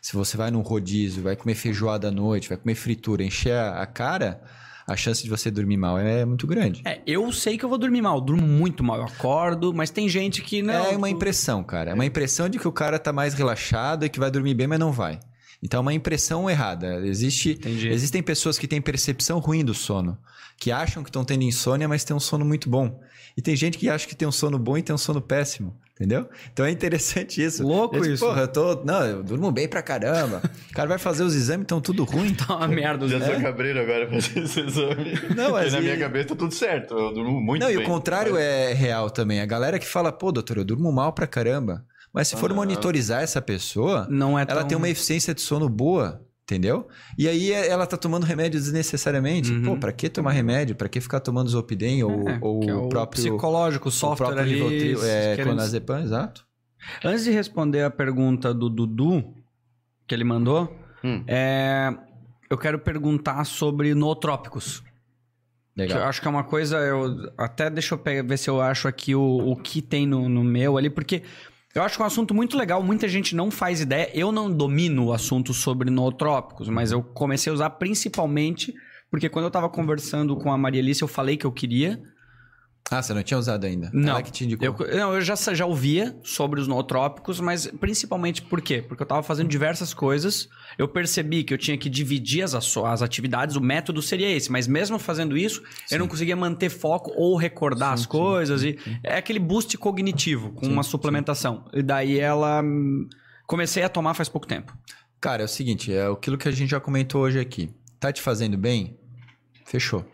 Se 0.00 0.14
você 0.16 0.36
vai 0.36 0.50
num 0.50 0.62
rodízio, 0.62 1.22
vai 1.22 1.36
comer 1.36 1.54
feijoada 1.54 2.08
à 2.08 2.10
noite, 2.10 2.48
vai 2.48 2.56
comer 2.56 2.74
fritura, 2.74 3.22
encher 3.22 3.54
a 3.54 3.84
cara, 3.86 4.40
a 4.86 4.96
chance 4.96 5.22
de 5.22 5.28
você 5.28 5.50
dormir 5.50 5.76
mal 5.76 5.98
é 5.98 6.24
muito 6.24 6.46
grande. 6.46 6.82
É, 6.84 7.00
eu 7.06 7.30
sei 7.32 7.56
que 7.56 7.64
eu 7.64 7.68
vou 7.68 7.78
dormir 7.78 8.02
mal, 8.02 8.16
eu 8.16 8.20
durmo 8.20 8.46
muito 8.46 8.82
mal, 8.82 8.96
eu 8.96 9.04
acordo, 9.04 9.72
mas 9.72 9.90
tem 9.90 10.08
gente 10.08 10.42
que 10.42 10.62
não. 10.62 10.74
é 10.86 10.96
uma 10.96 11.10
impressão, 11.10 11.62
cara. 11.62 11.90
É 11.90 11.94
uma 11.94 12.06
impressão 12.06 12.48
de 12.48 12.58
que 12.58 12.66
o 12.66 12.72
cara 12.72 12.98
tá 12.98 13.12
mais 13.12 13.34
relaxado 13.34 14.04
e 14.04 14.08
que 14.08 14.18
vai 14.18 14.30
dormir 14.30 14.54
bem, 14.54 14.66
mas 14.66 14.78
não 14.78 14.90
vai. 14.90 15.20
Então 15.62 15.78
é 15.78 15.82
uma 15.82 15.92
impressão 15.94 16.48
errada. 16.48 17.06
Existe, 17.06 17.50
Entendi. 17.52 17.88
existem 17.88 18.22
pessoas 18.22 18.58
que 18.58 18.66
têm 18.66 18.80
percepção 18.80 19.38
ruim 19.38 19.64
do 19.64 19.74
sono, 19.74 20.16
que 20.58 20.70
acham 20.72 21.02
que 21.02 21.10
estão 21.10 21.24
tendo 21.24 21.42
insônia, 21.42 21.86
mas 21.88 22.02
tem 22.04 22.16
um 22.16 22.20
sono 22.20 22.44
muito 22.44 22.68
bom. 22.70 23.00
E 23.36 23.42
tem 23.42 23.54
gente 23.54 23.76
que 23.78 23.88
acha 23.88 24.06
que 24.08 24.14
tem 24.16 24.26
um 24.26 24.32
sono 24.32 24.58
bom 24.58 24.76
e 24.78 24.82
tem 24.82 24.94
um 24.94 24.98
sono 24.98 25.20
péssimo. 25.20 25.76
Entendeu? 25.94 26.26
Então 26.50 26.64
é 26.64 26.70
interessante 26.70 27.44
isso. 27.44 27.62
Louco 27.62 27.94
Eu 27.96 28.00
digo, 28.00 28.14
isso. 28.14 28.24
Porra, 28.24 28.40
eu 28.40 28.48
tô. 28.48 28.82
Não, 28.86 29.04
eu 29.04 29.22
durmo 29.22 29.52
bem 29.52 29.68
pra 29.68 29.82
caramba. 29.82 30.40
O 30.70 30.72
cara 30.72 30.88
vai 30.88 30.96
fazer 30.98 31.22
os 31.22 31.34
exames, 31.34 31.64
estão 31.64 31.78
tudo 31.78 32.04
ruim. 32.08 32.32
Tá 32.32 32.56
uma 32.56 32.66
merda. 32.66 33.06
Já 33.06 33.18
os- 33.18 33.24
sou 33.26 33.38
cabreiro 33.42 33.80
agora 33.82 34.06
pra 34.06 34.18
fazer 34.18 34.40
esse 34.40 34.60
exame. 34.60 35.12
Não, 35.36 35.52
mas 35.52 35.64
Porque 35.64 35.70
na 35.72 35.78
e- 35.80 35.82
minha 35.82 35.98
cabeça 35.98 36.28
tá 36.28 36.36
tudo 36.36 36.54
certo. 36.54 36.94
Eu 36.94 37.12
durmo 37.12 37.38
muito 37.38 37.60
Não, 37.60 37.68
bem. 37.68 37.76
e 37.76 37.82
o 37.82 37.84
contrário 37.84 38.34
é 38.38 38.72
real 38.72 39.10
também. 39.10 39.42
A 39.42 39.46
galera 39.46 39.78
que 39.78 39.86
fala, 39.86 40.10
pô, 40.10 40.32
doutor, 40.32 40.56
eu 40.56 40.64
durmo 40.64 40.90
mal 40.90 41.12
pra 41.12 41.26
caramba. 41.26 41.84
Mas 42.12 42.28
se 42.28 42.36
for 42.36 42.50
Ah. 42.50 42.54
monitorizar 42.54 43.22
essa 43.22 43.40
pessoa, 43.40 44.06
Não 44.10 44.38
é 44.38 44.42
ela 44.42 44.60
tão... 44.60 44.68
tem 44.68 44.76
uma 44.78 44.88
eficiência 44.88 45.32
de 45.34 45.40
sono 45.40 45.68
boa, 45.68 46.20
entendeu? 46.42 46.88
E 47.16 47.28
aí 47.28 47.52
é- 47.52 47.68
ela 47.68 47.86
tá 47.86 47.96
tomando 47.96 48.24
remédio 48.24 48.58
desnecessariamente. 48.60 49.52
Uhum. 49.52 49.62
Pô, 49.62 49.76
pra 49.76 49.92
que 49.92 50.08
tomar 50.08 50.32
remédio? 50.32 50.74
Pra 50.74 50.88
que 50.88 51.00
ficar 51.00 51.20
tomando 51.20 51.48
Zolpidem 51.48 52.02
ou, 52.02 52.28
É, 52.28 52.38
ou 52.40 52.62
é 52.68 52.74
o 52.74 52.88
próprio 52.88 53.22
psicológico, 53.22 53.86
o 53.86 53.88
o 53.88 53.92
software 53.92 54.26
próprio 54.34 54.42
ali. 54.44 54.54
Rivotril, 54.56 55.04
é, 55.04 55.36
querendo- 55.36 55.46
clonazepam, 55.54 56.00
exato. 56.02 56.44
Antes 57.04 57.24
de 57.24 57.30
responder 57.30 57.82
a 57.82 57.90
pergunta 57.90 58.52
do 58.52 58.68
Dudu, 58.68 59.22
que 60.08 60.14
ele 60.14 60.24
mandou, 60.24 60.74
Hum. 61.04 61.22
é, 61.28 61.94
eu 62.50 62.58
quero 62.58 62.78
perguntar 62.80 63.44
sobre 63.44 63.94
nootrópicos. 63.94 64.82
Que 65.76 65.82
eu 65.82 65.86
Legal. 65.96 66.08
acho 66.08 66.20
que 66.20 66.26
é 66.26 66.30
uma 66.30 66.42
coisa. 66.44 66.76
Eu, 66.78 67.32
até 67.38 67.70
deixa 67.70 67.94
eu 67.94 67.98
pegar, 67.98 68.22
ver 68.26 68.36
se 68.36 68.50
eu 68.50 68.60
acho 68.60 68.88
aqui 68.88 69.14
o, 69.14 69.22
o 69.52 69.56
que 69.56 69.80
tem 69.80 70.04
no, 70.06 70.28
no 70.28 70.42
meu 70.44 70.76
ali, 70.76 70.90
porque 70.90 71.22
eu 71.74 71.82
acho 71.82 71.96
que 71.96 72.02
é 72.02 72.04
um 72.04 72.06
assunto 72.06 72.34
muito 72.34 72.56
legal. 72.56 72.82
Muita 72.82 73.08
gente 73.08 73.34
não 73.34 73.50
faz 73.50 73.80
ideia. 73.80 74.10
Eu 74.12 74.32
não 74.32 74.50
domino 74.50 75.06
o 75.06 75.12
assunto 75.12 75.54
sobre 75.54 75.90
nootrópicos, 75.90 76.68
mas 76.68 76.90
eu 76.92 77.02
comecei 77.02 77.50
a 77.50 77.54
usar 77.54 77.70
principalmente 77.70 78.74
porque 79.10 79.28
quando 79.28 79.46
eu 79.46 79.50
tava 79.50 79.68
conversando 79.68 80.36
com 80.36 80.52
a 80.52 80.56
Maria 80.56 80.80
Alice, 80.80 81.02
eu 81.02 81.08
falei 81.08 81.36
que 81.36 81.44
eu 81.44 81.50
queria. 81.50 82.00
Ah, 82.92 83.00
você 83.00 83.14
não 83.14 83.22
tinha 83.22 83.38
usado 83.38 83.64
ainda? 83.66 83.88
Não. 83.92 84.10
Ela 84.10 84.22
que 84.22 84.32
te 84.32 84.44
indicou. 84.44 84.66
Eu, 84.66 84.96
não, 84.96 85.14
eu 85.14 85.20
já, 85.20 85.34
já 85.36 85.64
ouvia 85.64 86.18
sobre 86.24 86.60
os 86.60 86.66
nootrópicos, 86.66 87.38
mas 87.38 87.66
principalmente 87.78 88.42
por 88.42 88.60
quê? 88.60 88.82
Porque 88.82 89.02
eu 89.02 89.06
tava 89.06 89.22
fazendo 89.22 89.48
diversas 89.48 89.94
coisas, 89.94 90.48
eu 90.76 90.88
percebi 90.88 91.44
que 91.44 91.54
eu 91.54 91.58
tinha 91.58 91.78
que 91.78 91.88
dividir 91.88 92.42
as, 92.42 92.52
as 92.54 93.02
atividades, 93.02 93.54
o 93.54 93.60
método 93.60 94.02
seria 94.02 94.28
esse, 94.28 94.50
mas 94.50 94.66
mesmo 94.66 94.98
fazendo 94.98 95.36
isso, 95.36 95.62
eu 95.90 96.00
não 96.00 96.08
conseguia 96.08 96.34
manter 96.34 96.68
foco 96.68 97.12
ou 97.14 97.36
recordar 97.36 97.92
as 97.92 98.06
coisas, 98.06 98.64
e 98.64 98.76
é 99.04 99.16
aquele 99.16 99.38
boost 99.38 99.78
cognitivo 99.78 100.50
com 100.52 100.66
uma 100.66 100.82
suplementação. 100.82 101.64
E 101.72 101.82
daí 101.82 102.18
ela. 102.18 102.60
hum, 102.62 103.08
Comecei 103.46 103.82
a 103.82 103.88
tomar 103.88 104.14
faz 104.14 104.28
pouco 104.28 104.46
tempo. 104.46 104.72
Cara, 105.20 105.42
é 105.42 105.44
o 105.44 105.48
seguinte, 105.48 105.92
é 105.92 106.06
aquilo 106.06 106.38
que 106.38 106.48
a 106.48 106.52
gente 106.52 106.70
já 106.70 106.78
comentou 106.78 107.22
hoje 107.22 107.38
aqui. 107.40 107.68
Tá 107.98 108.12
te 108.12 108.22
fazendo 108.22 108.56
bem? 108.56 108.96
Fechou. 109.66 110.04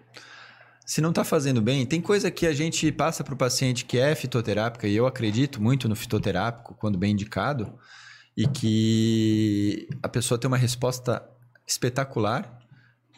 Se 0.87 1.01
não 1.01 1.11
está 1.11 1.25
fazendo 1.25 1.61
bem, 1.61 1.85
tem 1.85 2.01
coisa 2.01 2.31
que 2.31 2.47
a 2.47 2.53
gente 2.53 2.93
passa 2.93 3.25
para 3.25 3.35
o 3.35 3.37
paciente 3.37 3.85
que 3.85 3.99
é 3.99 4.15
fitoterápica, 4.15 4.87
e 4.87 4.95
eu 4.95 5.05
acredito 5.05 5.61
muito 5.61 5.89
no 5.89 5.97
fitoterápico, 5.97 6.77
quando 6.79 6.97
bem 6.97 7.11
indicado, 7.11 7.77
e 8.37 8.47
que 8.47 9.89
a 10.01 10.09
pessoa 10.09 10.39
tem 10.39 10.47
uma 10.47 10.57
resposta 10.57 11.29
espetacular, 11.67 12.61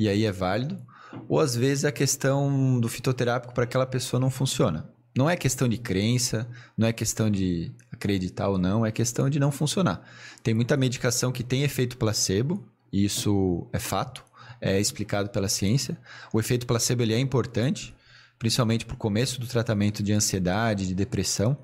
e 0.01 0.09
aí 0.09 0.25
é 0.25 0.33
válido, 0.33 0.83
ou 1.29 1.41
às 1.41 1.55
vezes 1.55 1.85
a 1.85 1.93
questão 1.93 2.81
do 2.81 2.89
fitoterápico 2.89 3.53
para 3.53 3.65
aquela 3.65 3.87
pessoa 3.87 4.19
não 4.19 4.31
funciona. 4.31 4.89
Não 5.15 5.29
é 5.29 5.37
questão 5.37 5.69
de 5.69 5.77
crença, 5.77 6.49
não 6.75 6.89
é 6.89 6.93
questão 6.93 7.31
de 7.31 7.71
acreditar 7.93 8.49
ou 8.49 8.57
não, 8.57 8.87
é 8.87 8.91
questão 8.91 9.29
de 9.29 9.39
não 9.39 9.53
funcionar. 9.53 10.01
Tem 10.43 10.55
muita 10.55 10.75
medicação 10.75 11.31
que 11.31 11.45
tem 11.45 11.65
efeito 11.65 11.99
placebo, 11.99 12.67
e 12.91 13.05
isso 13.05 13.69
é 13.75 13.79
fato 13.79 14.25
é 14.61 14.81
explicado 14.81 15.31
pela 15.31 15.49
ciência. 15.49 15.99
O 16.33 16.41
efeito 16.41 16.67
placebo 16.67 17.03
ele 17.03 17.15
é 17.15 17.19
importante, 17.19 17.95
principalmente 18.39 18.87
para 18.87 18.95
o 18.95 18.99
começo 18.99 19.41
do 19.41 19.47
tratamento 19.47 20.03
de 20.03 20.13
ansiedade, 20.13 20.87
de 20.87 20.95
depressão, 20.95 21.57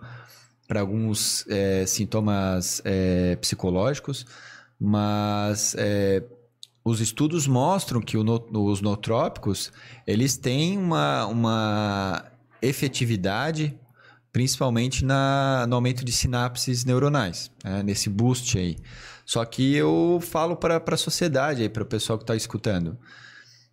para 0.67 0.81
alguns 0.81 1.47
é, 1.49 1.85
sintomas 1.87 2.81
é, 2.85 3.37
psicológicos, 3.37 4.27
mas 4.81 5.75
é, 5.79 6.23
os 6.85 7.01
estudos 7.01 7.47
mostram 7.47 8.01
que 8.01 8.17
no, 8.17 8.47
os 8.51 8.81
nootrópicos 8.81 9.73
eles 10.07 10.37
têm 10.37 10.79
uma, 10.79 11.27
uma 11.27 12.25
efetividade 12.61 13.79
principalmente 14.35 15.05
na, 15.05 15.65
no 15.69 15.77
aumento 15.77 16.05
de 16.05 16.11
sinapses 16.11 16.85
neuronais, 16.85 17.53
né? 17.63 17.85
nesse 17.85 18.11
boost 18.11 18.59
aí. 18.59 18.77
Só 19.25 19.45
que 19.45 19.75
eu 19.75 20.19
falo 20.23 20.57
para 20.57 20.83
a 20.87 20.97
sociedade 20.97 21.63
aí, 21.63 21.69
para 21.69 21.83
o 21.83 21.87
pessoal 21.87 22.19
que 22.19 22.25
está 22.25 22.37
escutando. 22.37 22.99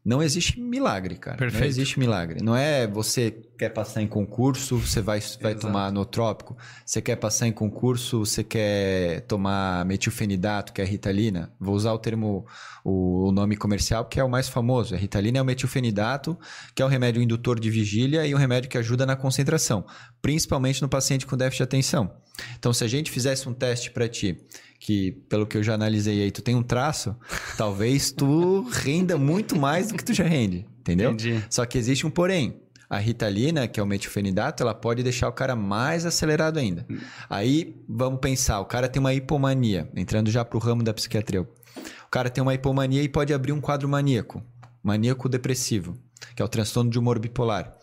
Não 0.03 0.21
existe 0.21 0.59
milagre, 0.59 1.15
cara. 1.15 1.37
Perfeito. 1.37 1.61
Não 1.61 1.67
existe 1.67 1.99
milagre. 1.99 2.43
Não 2.43 2.55
é 2.55 2.87
você 2.87 3.29
quer 3.55 3.69
passar 3.69 4.01
em 4.01 4.07
concurso, 4.07 4.77
você 4.77 4.99
vai, 4.99 5.21
vai 5.39 5.53
tomar 5.53 5.91
trópico. 6.05 6.57
Você 6.83 6.99
quer 6.99 7.17
passar 7.17 7.47
em 7.47 7.51
concurso, 7.51 8.25
você 8.25 8.43
quer 8.43 9.21
tomar 9.27 9.85
metilfenidato, 9.85 10.73
que 10.73 10.81
é 10.81 10.85
ritalina. 10.85 11.53
Vou 11.59 11.75
usar 11.75 11.93
o 11.93 11.99
termo, 11.99 12.47
o, 12.83 13.27
o 13.27 13.31
nome 13.31 13.55
comercial, 13.55 14.05
que 14.05 14.19
é 14.19 14.23
o 14.23 14.29
mais 14.29 14.49
famoso. 14.49 14.95
A 14.95 14.97
ritalina 14.97 15.37
é 15.37 15.41
o 15.41 15.45
metilfenidato, 15.45 16.35
que 16.73 16.81
é 16.81 16.85
um 16.85 16.89
remédio 16.89 17.21
indutor 17.21 17.59
de 17.59 17.69
vigília 17.69 18.25
e 18.25 18.33
um 18.33 18.39
remédio 18.39 18.71
que 18.71 18.79
ajuda 18.79 19.05
na 19.05 19.15
concentração, 19.15 19.85
principalmente 20.19 20.81
no 20.81 20.89
paciente 20.89 21.27
com 21.27 21.37
déficit 21.37 21.59
de 21.59 21.63
atenção. 21.63 22.11
Então, 22.57 22.73
se 22.73 22.83
a 22.83 22.87
gente 22.87 23.11
fizesse 23.11 23.47
um 23.47 23.53
teste 23.53 23.91
para 23.91 24.07
ti 24.07 24.37
que, 24.79 25.11
pelo 25.29 25.45
que 25.45 25.57
eu 25.57 25.63
já 25.63 25.73
analisei 25.73 26.23
aí, 26.23 26.31
tu 26.31 26.41
tem 26.41 26.55
um 26.55 26.63
traço, 26.63 27.15
talvez 27.57 28.11
tu 28.11 28.67
renda 28.71 29.17
muito 29.17 29.55
mais 29.55 29.89
do 29.89 29.95
que 29.95 30.03
tu 30.03 30.13
já 30.13 30.23
rende, 30.23 30.65
entendeu? 30.79 31.11
Entendi. 31.11 31.43
Só 31.49 31.65
que 31.65 31.77
existe 31.77 32.05
um 32.05 32.09
porém. 32.09 32.59
A 32.89 32.97
ritalina, 32.97 33.69
que 33.69 33.79
é 33.79 33.83
o 33.83 33.85
metilfenidato, 33.85 34.63
ela 34.63 34.73
pode 34.73 35.01
deixar 35.01 35.29
o 35.29 35.31
cara 35.31 35.55
mais 35.55 36.05
acelerado 36.05 36.59
ainda. 36.59 36.85
Aí, 37.29 37.81
vamos 37.87 38.19
pensar, 38.19 38.59
o 38.59 38.65
cara 38.65 38.89
tem 38.89 38.99
uma 38.99 39.13
hipomania, 39.13 39.89
entrando 39.95 40.29
já 40.29 40.43
pro 40.43 40.59
ramo 40.59 40.83
da 40.83 40.93
psiquiatria. 40.93 41.41
O 41.41 42.09
cara 42.11 42.29
tem 42.29 42.41
uma 42.41 42.53
hipomania 42.53 43.01
e 43.01 43.07
pode 43.07 43.33
abrir 43.33 43.53
um 43.53 43.61
quadro 43.61 43.87
maníaco, 43.87 44.43
maníaco 44.83 45.29
depressivo, 45.29 45.97
que 46.35 46.41
é 46.41 46.45
o 46.45 46.49
transtorno 46.49 46.91
de 46.91 46.99
humor 46.99 47.17
bipolar. 47.17 47.73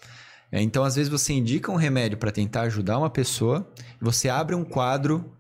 É, 0.51 0.63
então, 0.63 0.85
às 0.85 0.97
vezes, 0.97 1.11
você 1.11 1.33
indica 1.33 1.71
um 1.71 1.77
remédio 1.77 2.17
para 2.17 2.31
tentar 2.31 2.63
ajudar 2.63 2.99
uma 2.99 3.11
pessoa, 3.11 3.71
você 4.01 4.29
abre 4.29 4.55
um 4.55 4.65
quadro 4.65 5.33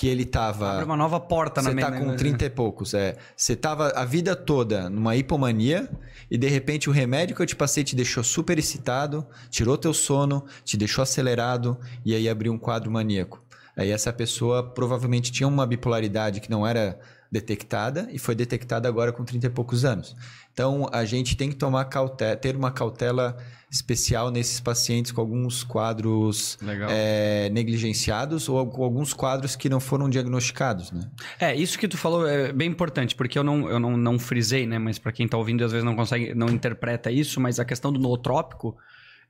que 0.00 0.08
ele 0.08 0.24
tava. 0.24 0.72
Abre 0.72 0.84
uma 0.84 0.96
nova 0.96 1.20
porta 1.20 1.60
na 1.60 1.70
Você 1.70 1.76
tá 1.76 1.92
com 1.92 2.16
30 2.16 2.44
e 2.46 2.50
poucos, 2.50 2.94
é. 2.94 3.16
Você 3.36 3.54
tava 3.54 3.88
a 3.88 4.04
vida 4.04 4.34
toda 4.34 4.88
numa 4.88 5.14
hipomania 5.14 5.90
e 6.30 6.38
de 6.38 6.48
repente 6.48 6.88
o 6.88 6.92
remédio 6.92 7.36
que 7.36 7.42
eu 7.42 7.46
te 7.46 7.54
passei 7.54 7.84
te 7.84 7.94
deixou 7.94 8.24
super 8.24 8.58
excitado, 8.58 9.26
tirou 9.50 9.76
teu 9.76 9.92
sono, 9.92 10.44
te 10.64 10.76
deixou 10.78 11.02
acelerado 11.02 11.78
e 12.02 12.14
aí 12.14 12.30
abriu 12.30 12.50
um 12.50 12.58
quadro 12.58 12.90
maníaco. 12.90 13.44
Aí 13.76 13.90
essa 13.90 14.10
pessoa 14.10 14.62
provavelmente 14.62 15.30
tinha 15.30 15.46
uma 15.46 15.66
bipolaridade 15.66 16.40
que 16.40 16.50
não 16.50 16.66
era 16.66 16.98
detectada 17.30 18.08
e 18.10 18.18
foi 18.18 18.34
detectada 18.34 18.88
agora 18.88 19.12
com 19.12 19.22
30 19.22 19.48
e 19.48 19.50
poucos 19.50 19.84
anos. 19.84 20.16
Então 20.52 20.88
a 20.92 21.04
gente 21.04 21.36
tem 21.36 21.50
que 21.50 21.56
tomar 21.56 21.84
cautela, 21.84 22.36
ter 22.36 22.56
uma 22.56 22.70
cautela 22.70 23.36
especial 23.70 24.30
nesses 24.30 24.58
pacientes 24.58 25.12
com 25.12 25.20
alguns 25.20 25.62
quadros 25.62 26.58
é, 26.88 27.48
negligenciados 27.50 28.48
ou 28.48 28.66
com 28.66 28.82
alguns 28.82 29.14
quadros 29.14 29.54
que 29.54 29.68
não 29.68 29.78
foram 29.78 30.10
diagnosticados, 30.10 30.90
né? 30.90 31.08
É, 31.38 31.54
isso 31.54 31.78
que 31.78 31.86
tu 31.86 31.96
falou 31.96 32.26
é 32.26 32.52
bem 32.52 32.68
importante, 32.68 33.14
porque 33.14 33.38
eu 33.38 33.44
não, 33.44 33.70
eu 33.70 33.78
não, 33.78 33.96
não 33.96 34.18
frisei, 34.18 34.66
né? 34.66 34.78
Mas 34.78 34.98
para 34.98 35.12
quem 35.12 35.26
está 35.26 35.38
ouvindo 35.38 35.64
às 35.64 35.70
vezes 35.70 35.84
não 35.84 35.94
consegue, 35.94 36.34
não 36.34 36.48
interpreta 36.48 37.12
isso, 37.12 37.40
mas 37.40 37.60
a 37.60 37.64
questão 37.64 37.92
do 37.92 38.00
nootrópico 38.00 38.76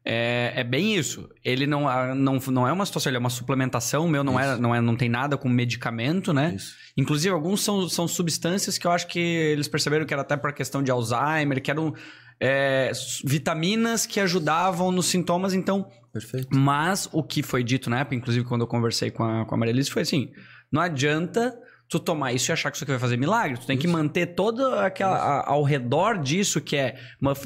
é, 0.02 0.52
é 0.56 0.64
bem 0.64 0.96
isso. 0.96 1.28
Ele 1.44 1.66
não, 1.66 1.82
não, 2.14 2.38
não 2.38 2.66
é 2.66 2.72
uma 2.72 2.86
situação, 2.86 3.10
ele 3.10 3.18
é 3.18 3.20
uma 3.20 3.28
suplementação. 3.28 4.06
O 4.06 4.08
meu 4.08 4.24
não, 4.24 4.40
é, 4.40 4.56
não, 4.56 4.74
é, 4.74 4.80
não 4.80 4.96
tem 4.96 5.08
nada 5.08 5.36
com 5.36 5.48
medicamento, 5.48 6.32
né? 6.32 6.54
Isso. 6.56 6.74
Inclusive, 6.96 7.34
alguns 7.34 7.62
são, 7.62 7.88
são 7.88 8.08
substâncias 8.08 8.78
que 8.78 8.86
eu 8.86 8.90
acho 8.90 9.06
que 9.06 9.18
eles 9.18 9.68
perceberam 9.68 10.06
que 10.06 10.14
era 10.14 10.22
até 10.22 10.36
por 10.36 10.52
questão 10.52 10.82
de 10.82 10.90
Alzheimer, 10.90 11.60
que 11.60 11.70
eram 11.70 11.94
é, 12.40 12.90
vitaminas 13.22 14.06
que 14.06 14.18
ajudavam 14.18 14.90
nos 14.90 15.06
sintomas, 15.06 15.52
então. 15.52 15.86
Perfeito. 16.12 16.48
Mas 16.56 17.08
o 17.12 17.22
que 17.22 17.42
foi 17.42 17.62
dito 17.62 17.90
na 17.90 18.00
época, 18.00 18.16
inclusive 18.16 18.44
quando 18.46 18.62
eu 18.62 18.66
conversei 18.66 19.10
com 19.10 19.22
a, 19.22 19.44
com 19.44 19.54
a 19.54 19.58
Maria 19.58 19.72
Elise, 19.72 19.90
foi 19.90 20.02
assim: 20.02 20.30
não 20.72 20.80
adianta 20.80 21.56
tu 21.88 21.98
tomar 21.98 22.32
isso 22.32 22.50
e 22.50 22.52
achar 22.52 22.70
que 22.70 22.76
isso 22.76 22.84
aqui 22.84 22.92
vai 22.92 23.00
fazer 23.00 23.16
milagre. 23.16 23.58
Tu 23.58 23.66
tem 23.66 23.76
isso. 23.76 23.86
que 23.86 23.92
manter 23.92 24.26
toda 24.28 24.86
aquela. 24.86 25.16
A, 25.16 25.50
ao 25.50 25.62
redor 25.62 26.18
disso, 26.18 26.60
que 26.60 26.76
é 26.76 26.96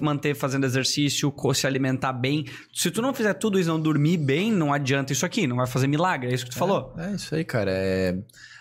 manter 0.01 0.35
fazendo 0.35 0.65
exercício, 0.65 1.35
se 1.55 1.67
alimentar 1.67 2.13
bem. 2.13 2.45
Se 2.73 2.91
tu 2.91 3.03
não 3.03 3.13
fizer 3.13 3.35
tudo 3.35 3.59
isso, 3.59 3.69
não 3.69 3.81
dormir 3.81 4.19
bem, 4.19 4.53
não 4.53 4.73
adianta 4.73 5.13
isso 5.13 5.27
aqui, 5.27 5.47
não 5.47 5.57
vai 5.57 5.67
fazer 5.67 5.89
milagre. 5.89 6.31
É 6.31 6.35
isso 6.35 6.45
que 6.45 6.51
tu 6.51 6.57
é, 6.57 6.59
falou? 6.59 6.95
É 6.97 7.15
isso 7.15 7.35
aí, 7.35 7.45
cara. 7.45 7.71
É... 7.73 8.17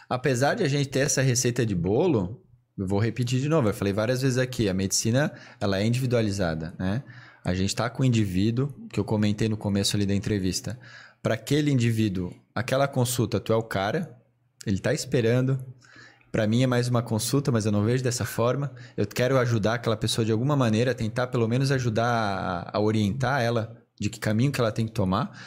Apesar 0.10 0.56
de 0.56 0.64
a 0.64 0.68
gente 0.68 0.90
ter 0.90 1.00
essa 1.00 1.22
receita 1.22 1.66
de 1.66 1.76
bolo, 1.76 2.42
eu 2.78 2.88
vou 2.88 3.00
repetir 3.00 3.40
de 3.40 3.48
novo, 3.48 3.70
eu 3.70 3.74
falei 3.74 3.94
várias 3.94 4.22
vezes 4.22 4.38
aqui, 4.38 4.68
a 4.68 4.74
medicina 4.74 5.32
ela 5.60 5.80
é 5.80 5.86
individualizada, 5.86 6.74
né? 6.80 7.04
A 7.44 7.54
gente 7.54 7.70
está 7.70 7.90
com 7.90 8.04
o 8.04 8.06
indivíduo, 8.06 8.74
que 8.90 9.00
eu 9.00 9.04
comentei 9.04 9.50
no 9.50 9.58
começo 9.58 9.98
ali 9.98 10.06
da 10.06 10.16
entrevista. 10.16 10.80
Para 11.22 11.34
aquele 11.34 11.72
indivíduo, 11.72 12.34
aquela 12.56 12.88
consulta, 12.88 13.40
tu 13.40 13.52
é 13.52 13.56
o 13.56 13.64
cara, 13.64 14.18
ele 14.66 14.78
está 14.78 14.94
esperando. 14.94 15.60
Para 16.32 16.48
mim 16.48 16.64
é 16.64 16.68
mais 16.68 16.88
uma 16.88 17.04
consulta, 17.04 17.52
mas 17.52 17.66
eu 17.66 17.72
não 17.72 17.84
vejo 17.84 18.04
dessa 18.04 18.24
forma. 18.24 18.72
Eu 18.96 19.06
quero 19.06 19.38
ajudar 19.38 19.76
aquela 19.76 19.98
pessoa 19.98 20.24
de 20.24 20.32
alguma 20.32 20.56
maneira, 20.56 20.96
tentar 20.96 21.28
pelo 21.28 21.48
menos 21.48 21.70
ajudar 21.70 22.08
a, 22.08 22.78
a 22.78 22.80
orientar 22.80 23.42
ela 23.42 23.78
de 24.00 24.10
que 24.10 24.20
caminho 24.20 24.52
que 24.52 24.60
ela 24.60 24.72
tem 24.72 24.86
que 24.86 24.94
tomar. 24.94 25.38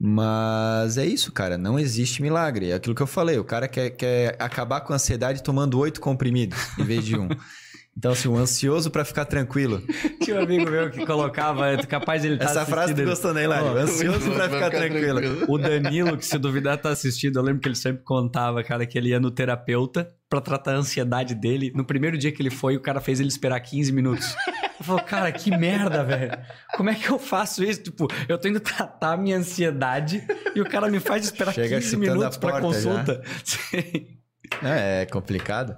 Mas 0.00 0.96
é 0.96 1.04
isso, 1.04 1.32
cara. 1.32 1.58
Não 1.58 1.78
existe 1.78 2.22
milagre. 2.22 2.70
É 2.70 2.74
aquilo 2.74 2.94
que 2.94 3.02
eu 3.02 3.06
falei. 3.06 3.38
O 3.38 3.44
cara 3.44 3.66
quer, 3.66 3.90
quer 3.90 4.36
acabar 4.38 4.80
com 4.80 4.92
a 4.92 4.96
ansiedade 4.96 5.42
tomando 5.42 5.78
oito 5.78 6.00
comprimidos 6.00 6.58
em 6.78 6.84
vez 6.84 7.04
de 7.04 7.18
um. 7.18 7.28
Então, 7.98 8.12
assim, 8.12 8.28
um 8.28 8.36
ansioso 8.36 8.92
para 8.92 9.04
ficar 9.04 9.24
tranquilo. 9.24 9.82
Tinha 10.22 10.38
um 10.38 10.42
amigo 10.44 10.70
meu 10.70 10.88
que 10.88 11.04
colocava, 11.04 11.70
é 11.70 11.76
capaz 11.78 12.24
ele 12.24 12.36
tá 12.36 12.44
Essa 12.44 12.64
frase 12.64 12.94
tu 12.94 13.02
gostou, 13.04 13.34
né, 13.34 13.42
Hilário? 13.42 13.72
Oh, 13.74 13.76
ansioso 13.76 14.30
para 14.30 14.44
ficar, 14.44 14.66
ficar 14.66 14.70
tranquilo. 14.70 15.20
tranquilo. 15.20 15.46
O 15.48 15.58
Danilo, 15.58 16.16
que 16.16 16.24
se 16.24 16.38
duvidar 16.38 16.78
tá 16.78 16.90
assistindo, 16.90 17.36
eu 17.40 17.42
lembro 17.42 17.60
que 17.60 17.66
ele 17.66 17.74
sempre 17.74 18.04
contava, 18.04 18.62
cara, 18.62 18.86
que 18.86 18.96
ele 18.96 19.08
ia 19.08 19.18
no 19.18 19.32
terapeuta 19.32 20.08
para 20.30 20.40
tratar 20.40 20.74
a 20.74 20.76
ansiedade 20.76 21.34
dele. 21.34 21.72
No 21.74 21.84
primeiro 21.84 22.16
dia 22.16 22.30
que 22.30 22.40
ele 22.40 22.50
foi, 22.50 22.76
o 22.76 22.80
cara 22.80 23.00
fez 23.00 23.18
ele 23.18 23.30
esperar 23.30 23.58
15 23.58 23.90
minutos. 23.90 24.32
Eu 24.78 24.84
falo, 24.84 25.02
cara, 25.02 25.32
que 25.32 25.50
merda, 25.50 26.04
velho. 26.04 26.38
Como 26.76 26.90
é 26.90 26.94
que 26.94 27.10
eu 27.10 27.18
faço 27.18 27.64
isso? 27.64 27.82
Tipo, 27.82 28.06
eu 28.28 28.38
tô 28.38 28.46
indo 28.46 28.60
tratar 28.60 29.14
a 29.14 29.16
minha 29.16 29.36
ansiedade 29.36 30.24
e 30.54 30.60
o 30.60 30.64
cara 30.64 30.88
me 30.88 31.00
faz 31.00 31.24
esperar 31.24 31.52
Chega 31.52 31.80
15 31.80 31.96
minutos 31.96 32.36
pra 32.36 32.60
consulta. 32.60 33.20
Sim. 33.42 34.17
É, 34.62 35.02
é 35.02 35.06
complicado. 35.06 35.76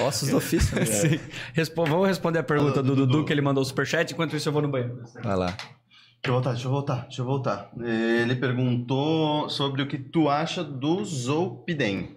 Ossos 0.00 0.30
do 0.30 0.36
ofício, 0.36 0.74
né? 0.76 0.84
Sim. 0.86 1.20
Respo 1.52 1.84
vamos 1.84 2.06
responder 2.06 2.38
a 2.38 2.42
pergunta 2.42 2.82
do 2.82 2.94
Dudu, 2.94 3.24
que 3.24 3.32
ele 3.32 3.40
mandou 3.40 3.62
o 3.62 3.66
superchat, 3.66 4.12
enquanto 4.12 4.36
isso 4.36 4.48
eu 4.48 4.52
vou 4.52 4.62
no 4.62 4.68
banheiro. 4.68 5.02
Vai 5.22 5.36
lá. 5.36 5.46
Deixa 5.46 6.28
eu 6.28 6.32
voltar, 6.32 6.52
deixa 6.52 6.66
eu 6.66 6.70
voltar, 6.70 7.02
deixa 7.02 7.20
eu 7.20 7.26
voltar. 7.26 7.70
Ele 7.78 8.34
perguntou 8.36 9.48
sobre 9.50 9.82
o 9.82 9.86
que 9.86 9.98
tu 9.98 10.28
acha 10.28 10.64
do 10.64 11.04
Zolpidem. 11.04 12.16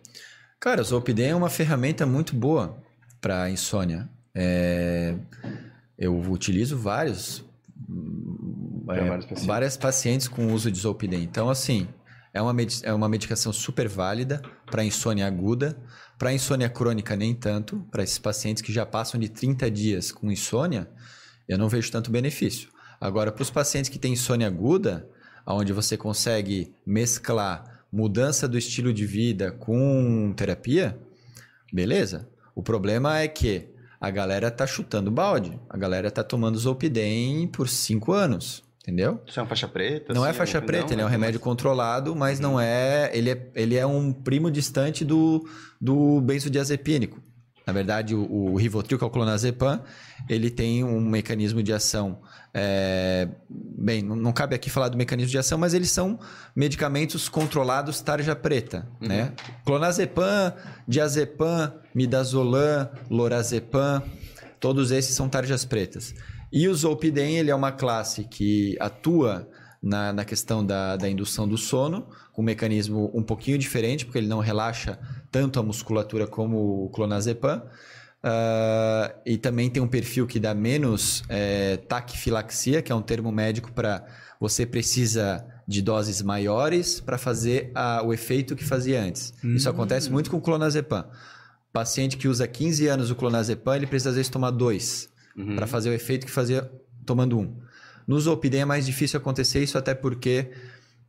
Cara, 0.60 0.82
o 0.82 0.84
Zolpidem 0.84 1.30
é 1.30 1.36
uma 1.36 1.50
ferramenta 1.50 2.06
muito 2.06 2.36
boa 2.36 2.78
para 3.20 3.50
insônia. 3.50 4.10
É... 4.34 5.16
Eu 5.98 6.18
utilizo 6.32 6.78
vários, 6.78 7.44
é, 8.90 9.04
vários 9.04 9.26
pacientes. 9.26 9.46
várias 9.46 9.78
pacientes 9.78 10.28
com 10.28 10.54
uso 10.54 10.72
de 10.72 10.80
Zolpidem. 10.80 11.24
Então, 11.24 11.50
assim, 11.50 11.88
é 12.34 12.42
uma, 12.42 12.56
é 12.84 12.94
uma 12.94 13.10
medicação 13.10 13.52
super 13.52 13.88
válida 13.88 14.42
para 14.70 14.84
insônia 14.84 15.26
aguda. 15.26 15.78
Para 16.18 16.34
insônia 16.34 16.70
crônica, 16.70 17.16
nem 17.16 17.34
tanto. 17.34 17.86
Para 17.92 18.04
esses 18.04 18.20
pacientes 18.20 18.62
que 18.62 18.72
já 18.72 18.86
passam 18.86 19.20
de 19.20 19.30
30 19.30 19.70
dias 19.72 20.12
com 20.12 20.32
insônia, 20.32 20.90
eu 21.48 21.58
não 21.58 21.70
vejo 21.70 21.92
tanto 21.92 22.12
benefício. 22.12 22.70
Agora, 23.00 23.32
para 23.32 23.44
os 23.44 23.50
pacientes 23.50 23.90
que 23.90 24.00
têm 24.00 24.14
insônia 24.14 24.48
aguda, 24.48 25.08
onde 25.46 25.72
você 25.72 25.96
consegue 25.96 26.74
mesclar 26.86 27.84
mudança 27.92 28.48
do 28.48 28.58
estilo 28.58 28.94
de 28.94 29.06
vida 29.06 29.52
com 29.52 30.34
terapia, 30.36 31.00
beleza. 31.72 32.28
O 32.54 32.62
problema 32.62 33.20
é 33.20 33.28
que 33.28 33.70
a 34.00 34.10
galera 34.10 34.52
tá 34.52 34.68
chutando 34.68 35.12
balde. 35.12 35.60
A 35.70 35.78
galera 35.78 36.12
tá 36.12 36.24
tomando 36.24 36.58
Zolpidem 36.58 37.48
por 37.48 37.70
cinco 37.70 38.14
anos, 38.14 38.64
entendeu? 38.88 39.22
Isso 39.28 39.38
é 39.38 39.44
uma 39.44 39.50
faixa 39.50 39.68
preta? 39.68 40.14
Não 40.14 40.26
é 40.26 40.30
assim, 40.30 40.38
faixa 40.38 40.58
alguma- 40.60 40.68
preta, 40.72 40.86
não, 40.88 40.94
ele 40.94 41.02
é 41.02 41.06
um 41.06 41.08
né? 41.10 41.12
remédio 41.12 41.40
controlado, 41.42 42.16
mas 42.16 42.40
não 42.40 42.58
é 42.58 43.12
ele, 43.14 43.32
é. 43.32 43.48
ele 43.54 43.76
é 43.76 43.86
um 43.86 44.14
primo 44.14 44.50
distante 44.50 45.04
do, 45.04 45.46
do 45.80 46.22
benzodiazepínico. 46.22 47.22
Na 47.66 47.74
verdade, 47.74 48.16
o, 48.16 48.22
o 48.54 48.56
Rivotril, 48.56 48.98
que 48.98 49.04
é 49.04 49.08
o 49.08 49.10
clonazepam, 49.10 49.82
ele 50.30 50.50
tem 50.50 50.86
um 50.86 51.02
mecanismo 51.02 51.62
de 51.62 51.74
ação. 51.74 52.22
é, 52.54 53.28
bem, 53.50 54.02
não, 54.02 54.16
não 54.16 54.32
cabe 54.32 54.56
aqui 54.56 54.70
falar 54.70 54.88
do 54.88 54.98
mecanismo 54.98 55.30
de 55.30 55.38
ação, 55.38 55.58
mas 55.58 55.74
eles 55.74 55.92
são 55.92 56.18
medicamentos 56.56 57.28
controlados 57.28 58.00
tarja 58.00 58.34
preta, 58.34 58.88
né? 59.02 59.34
Clonazepam, 59.66 60.54
diazepam, 60.88 61.74
midazolam, 61.94 62.90
lorazepam, 63.10 64.02
todos 64.62 64.90
esses 64.92 65.14
são 65.14 65.28
tarjas 65.28 65.66
pretas. 65.66 66.16
E 66.52 66.68
o 66.68 66.74
Zolpidem, 66.76 67.38
ele 67.38 67.52
é 67.52 67.56
uma 67.56 67.72
classe 67.72 68.24
que 68.24 68.76
atua 68.80 69.48
na, 69.82 70.12
na 70.14 70.26
questão 70.26 70.66
da, 70.66 70.96
da 70.96 71.10
indução 71.10 71.48
do 71.48 71.58
sono, 71.58 72.08
com 72.34 72.42
um 72.42 72.46
mecanismo 72.46 73.12
um 73.14 73.22
pouquinho 73.24 73.58
diferente, 73.58 74.06
porque 74.06 74.18
ele 74.18 74.28
não 74.28 74.40
relaxa 74.40 74.98
tanto 75.32 75.60
a 75.60 75.64
musculatura 75.64 76.26
como 76.26 76.86
o 76.86 76.90
clonazepam. 76.90 77.62
Ah, 78.24 79.14
e 79.26 79.38
também 79.38 79.70
tem 79.70 79.82
um 79.82 79.88
perfil 79.88 80.26
que 80.26 80.40
dá 80.40 80.54
menos 80.54 81.24
é, 81.30 81.78
taquifilaxia, 81.78 82.82
que 82.82 82.92
é 82.92 82.96
um 82.96 83.02
termo 83.02 83.32
médico 83.32 83.72
para 83.72 84.06
você 84.40 84.66
precisa 84.66 85.46
de 85.68 85.82
doses 85.82 86.22
maiores 86.22 87.00
para 87.00 87.18
fazer 87.18 87.72
a- 87.76 88.02
o 88.04 88.14
efeito 88.14 88.56
que 88.56 88.64
fazia 88.64 89.02
antes. 89.02 89.34
Isso 89.44 89.70
acontece 89.70 90.10
muito 90.12 90.30
com 90.32 90.38
o 90.38 90.42
clonazepam. 90.42 91.06
Paciente 91.74 92.18
que 92.18 92.28
usa 92.28 92.48
15 92.48 92.88
anos 92.88 93.12
o 93.12 93.16
clonazepam, 93.16 93.76
ele 93.76 93.88
precisa 93.88 94.10
às 94.12 94.16
vezes 94.16 94.30
tomar 94.32 94.52
dois 94.52 95.10
Uhum. 95.38 95.56
para 95.56 95.68
fazer 95.68 95.90
o 95.90 95.94
efeito 95.94 96.26
que 96.26 96.32
fazia 96.32 96.70
tomando 97.06 97.38
um. 97.38 97.56
No 98.08 98.20
Zolpidem 98.20 98.62
é 98.62 98.66
mais 98.66 98.86
difícil 98.86 99.18
acontecer 99.20 99.62
isso, 99.62 99.78
até 99.78 99.94
porque 99.94 100.50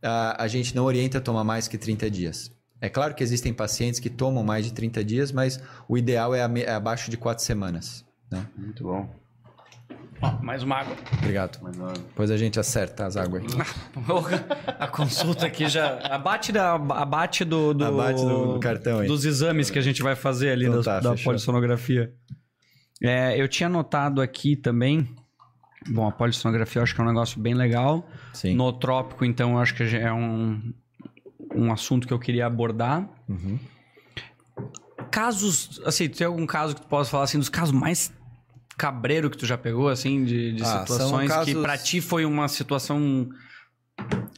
a, 0.03 0.43
a 0.43 0.47
gente 0.47 0.75
não 0.75 0.85
orienta 0.85 1.17
a 1.17 1.21
tomar 1.21 1.43
mais 1.43 1.67
que 1.67 1.77
30 1.77 2.09
dias. 2.11 2.51
É 2.81 2.87
claro 2.89 3.13
que 3.15 3.23
existem 3.23 3.51
pacientes 3.53 3.99
que 3.99 4.09
tomam 4.09 4.43
mais 4.43 4.65
de 4.65 4.73
30 4.73 5.03
dias, 5.03 5.31
mas 5.31 5.59
o 5.87 5.97
ideal 5.97 6.33
é, 6.35 6.39
é 6.61 6.71
abaixo 6.71 7.09
de 7.09 7.17
4 7.17 7.43
semanas. 7.43 8.05
Né? 8.31 8.45
Muito 8.55 8.83
bom. 8.83 9.09
Mais 10.43 10.63
uma 10.63 10.75
água. 10.77 10.95
Obrigado. 11.17 11.57
Mas, 11.61 11.79
ó, 11.79 11.87
Depois 11.93 12.29
a 12.29 12.35
gente 12.37 12.59
acerta 12.59 13.05
as 13.05 13.15
águas 13.17 13.43
a 14.77 14.87
consulta 14.87 15.45
aqui 15.45 15.67
já. 15.69 15.97
Abate, 16.13 16.51
da, 16.51 16.73
abate 16.75 17.45
do, 17.45 17.73
do, 17.73 17.85
Abate 17.85 18.21
do- 18.21 18.53
do 18.53 18.59
cartão 18.59 18.99
aí. 18.99 19.07
Dos 19.07 19.23
exames 19.25 19.69
que 19.69 19.79
a 19.79 19.81
gente 19.81 20.01
vai 20.03 20.15
fazer 20.15 20.51
ali 20.51 20.65
Então 20.65 20.75
das- 20.77 20.85
tá, 20.85 20.99
da 20.99 21.11
fechou. 21.11 21.25
polissonografia. 21.31 22.13
É, 23.01 23.39
eu 23.41 23.47
tinha 23.47 23.69
notado 23.69 24.21
aqui 24.21 24.55
também. 24.55 25.07
Bom, 25.87 26.07
a 26.07 26.11
polissonografia 26.11 26.79
eu 26.79 26.83
acho 26.83 26.93
que 26.93 26.99
é 26.99 27.03
um 27.03 27.07
negócio 27.07 27.39
bem 27.39 27.53
legal. 27.53 28.07
Sim. 28.33 28.53
Nootrópico, 28.55 29.23
então, 29.23 29.53
eu 29.53 29.57
acho 29.59 29.73
que 29.73 29.83
é 29.83 30.11
um, 30.11 30.73
um 31.55 31.71
assunto 31.71 32.05
que 32.07 32.13
eu 32.13 32.19
queria 32.19 32.45
abordar. 32.45 33.07
Uhum. 33.27 33.57
Casos, 35.11 35.81
assim, 35.85 36.07
tem 36.09 36.27
algum 36.27 36.45
caso 36.45 36.75
que 36.75 36.81
tu 36.81 36.87
possa 36.87 37.09
falar 37.09 37.23
assim, 37.23 37.39
dos 37.39 37.49
casos 37.49 37.73
mais 37.73 38.11
cabreiro 38.77 39.29
que 39.29 39.37
tu 39.37 39.45
já 39.45 39.57
pegou, 39.57 39.89
assim, 39.89 40.23
de, 40.23 40.53
de 40.53 40.63
Ah, 40.63 40.79
situações 40.81 41.29
que 41.29 41.35
casos- 41.53 41.61
pra 41.61 41.77
ti 41.77 41.99
foi 42.01 42.25
uma 42.25 42.47
situação 42.47 43.29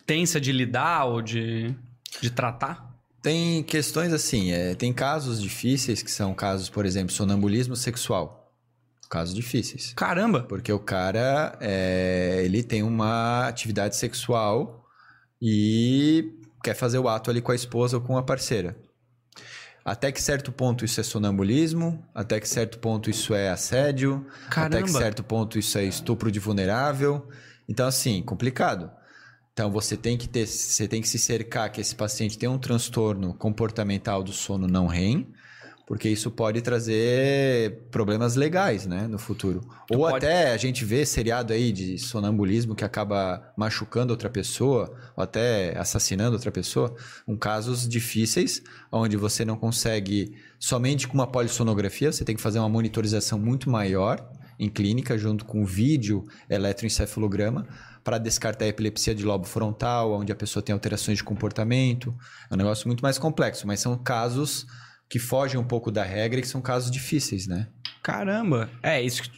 tensa 0.06 0.40
de 0.40 0.52
lidar 0.52 1.06
ou 1.06 1.22
de, 1.22 1.76
de 2.22 2.30
tratar? 2.30 2.90
Tem 3.22 3.62
questões 3.64 4.14
assim, 4.14 4.52
é, 4.52 4.74
tem 4.74 4.92
casos 4.94 5.42
difíceis 5.42 6.02
que 6.02 6.10
são 6.10 6.34
casos, 6.34 6.70
por 6.70 6.86
exemplo, 6.86 7.12
sonambulismo 7.14 7.76
sexual. 7.76 8.41
Casos 9.12 9.36
difíceis. 9.36 9.92
Caramba! 9.94 10.44
Porque 10.44 10.72
o 10.72 10.80
cara, 10.80 11.58
é, 11.60 12.42
ele 12.46 12.64
tem 12.64 12.82
uma 12.82 13.46
atividade 13.46 13.98
sexual 13.98 14.86
e 15.42 16.32
quer 16.64 16.74
fazer 16.74 16.98
o 16.98 17.10
ato 17.10 17.30
ali 17.30 17.42
com 17.42 17.52
a 17.52 17.56
esposa 17.56 17.98
ou 17.98 18.02
com 18.02 18.18
a 18.18 18.24
parceira. 18.24 18.78
Até 19.84 20.14
que 20.14 20.22
certo 20.22 20.50
ponto 20.50 20.86
isso 20.86 21.02
é 21.02 21.04
sonambulismo, 21.04 22.02
até 22.16 22.40
que 22.40 22.48
certo 22.48 22.80
ponto 22.80 23.10
isso 23.10 23.34
é 23.34 23.50
assédio, 23.50 24.26
até 24.48 24.78
que 24.78 24.84
Caramba! 24.84 24.88
certo 24.88 25.24
ponto 25.26 25.60
isso 25.60 25.78
é 25.78 25.84
estupro 25.84 26.32
de 26.32 26.40
vulnerável. 26.40 27.28
Então, 27.68 27.88
assim, 27.88 28.24
complicado. 28.24 28.90
Então, 29.52 29.70
você 29.70 29.98
tem 29.98 30.18
que 30.18 30.30
ter, 30.30 30.48
você 30.48 30.88
tem 30.88 31.02
que 31.02 31.10
se 31.10 31.20
cercar 31.20 31.70
que 31.70 31.82
esse 31.82 31.94
paciente 31.94 32.38
tem 32.38 32.48
um 32.48 32.58
transtorno 32.58 33.34
comportamental 33.34 34.24
do 34.24 34.32
sono 34.32 34.68
não 34.68 34.88
REM, 34.88 35.34
porque 35.92 36.08
isso 36.08 36.32
pode 36.32 36.62
trazer 36.62 37.82
problemas 37.92 38.38
legais, 38.38 38.86
né, 38.86 39.08
no 39.10 39.20
futuro. 39.20 39.60
Tu 39.90 39.94
Ou 39.98 40.10
pode- 40.10 40.26
até 40.26 40.54
a 40.54 40.56
gente 40.56 40.86
vê 40.86 41.06
seriado 41.06 41.52
aí 41.52 41.70
de 41.74 41.98
sonambulismo 41.98 42.74
que 42.74 42.86
acaba 42.86 43.52
machucando 43.58 44.14
outra 44.14 44.30
pessoa, 44.30 44.90
ou 45.18 45.22
até 45.22 45.78
assassinando 45.78 46.32
outra 46.32 46.50
pessoa, 46.50 46.96
um 47.28 47.36
casos 47.36 47.90
difíceis, 47.90 48.64
onde 48.90 49.18
você 49.18 49.44
não 49.44 49.58
consegue 49.58 50.34
somente 50.58 51.10
com 51.10 51.14
uma 51.14 51.28
polissonografia, 51.28 52.10
você 52.10 52.24
tem 52.24 52.38
que 52.38 52.42
fazer 52.42 52.60
uma 52.60 52.70
monitorização 52.70 53.38
muito 53.38 53.70
maior 53.70 54.26
em 54.58 54.70
clínica, 54.70 55.18
junto 55.18 55.44
com 55.44 55.66
vídeo, 55.66 56.24
eletroencefalograma, 56.50 57.68
para 58.02 58.18
descartar 58.18 58.64
a 58.64 58.68
epilepsia 58.70 59.14
de 59.14 59.26
lobo 59.26 59.46
frontal, 59.46 60.14
onde 60.14 60.32
a 60.32 60.36
pessoa 60.36 60.64
tem 60.64 60.72
alterações 60.72 61.18
de 61.18 61.24
comportamento. 61.26 62.16
É 62.50 62.54
um 62.54 62.58
negócio 62.58 62.88
muito 62.88 63.02
mais 63.02 63.18
complexo, 63.18 63.68
mas 63.68 63.82
são 63.82 63.98
casos 63.98 64.66
que 65.12 65.20
fogem 65.20 65.60
um 65.60 65.64
pouco 65.64 65.92
da 65.92 66.04
regra 66.04 66.40
e 66.40 66.42
que 66.42 66.48
são 66.48 66.62
casos 66.62 66.90
difíceis, 66.90 67.46
né? 67.46 67.68
Caramba! 68.02 68.70
É, 68.82 69.00
isso 69.02 69.22
que 69.24 69.30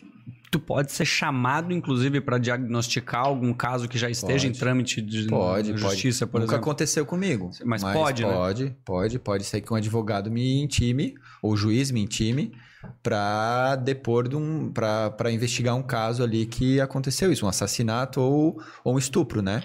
tu- 0.52 0.60
pode 0.60 0.91
ser 0.91 1.04
chamado, 1.04 1.74
inclusive, 1.74 2.22
pra 2.22 2.38
diagnosticar 2.38 3.26
algum 3.26 3.52
caso 3.54 3.90
que 3.90 3.98
já 3.98 4.08
esteja 4.10 4.45
Pode. 4.45 4.48
em 4.48 4.60
trâmite 4.60 5.02
de 5.02 5.26
Pode, 5.28 5.74
na 5.74 5.80
pode. 5.80 5.90
justiça, 5.94 6.28
por 6.28 6.40
Nunca 6.40 6.54
exemplo. 6.54 6.64
aconteceu 6.70 7.06
comigo. 7.08 7.50
Mas 7.66 7.82
pode, 7.84 8.24
né? 8.24 8.32
Pode, 8.32 8.76
pode. 8.86 9.18
Pode 9.20 9.44
ser 9.45 9.62
que 9.62 9.74
um 9.74 9.76
advogado 9.76 10.30
me 10.30 10.62
intime, 10.62 11.16
ou 11.41 11.54
o 11.54 11.58
juiz 11.58 11.90
me 11.90 12.02
intime, 12.02 12.54
para 13.02 13.76
depor 13.78 14.28
de 14.28 14.36
um. 14.36 14.72
para 14.72 15.32
investigar 15.32 15.76
um 15.76 15.82
caso 15.82 16.22
ali 16.24 16.45
que 16.45 16.80
aconteceu 16.80 17.32
isso, 17.32 17.45
um 17.48 17.50
assassinato 17.50 18.22
ou, 18.22 18.62
ou 18.84 18.94
um 18.94 19.00
estupro, 19.00 19.41
né? 19.41 19.64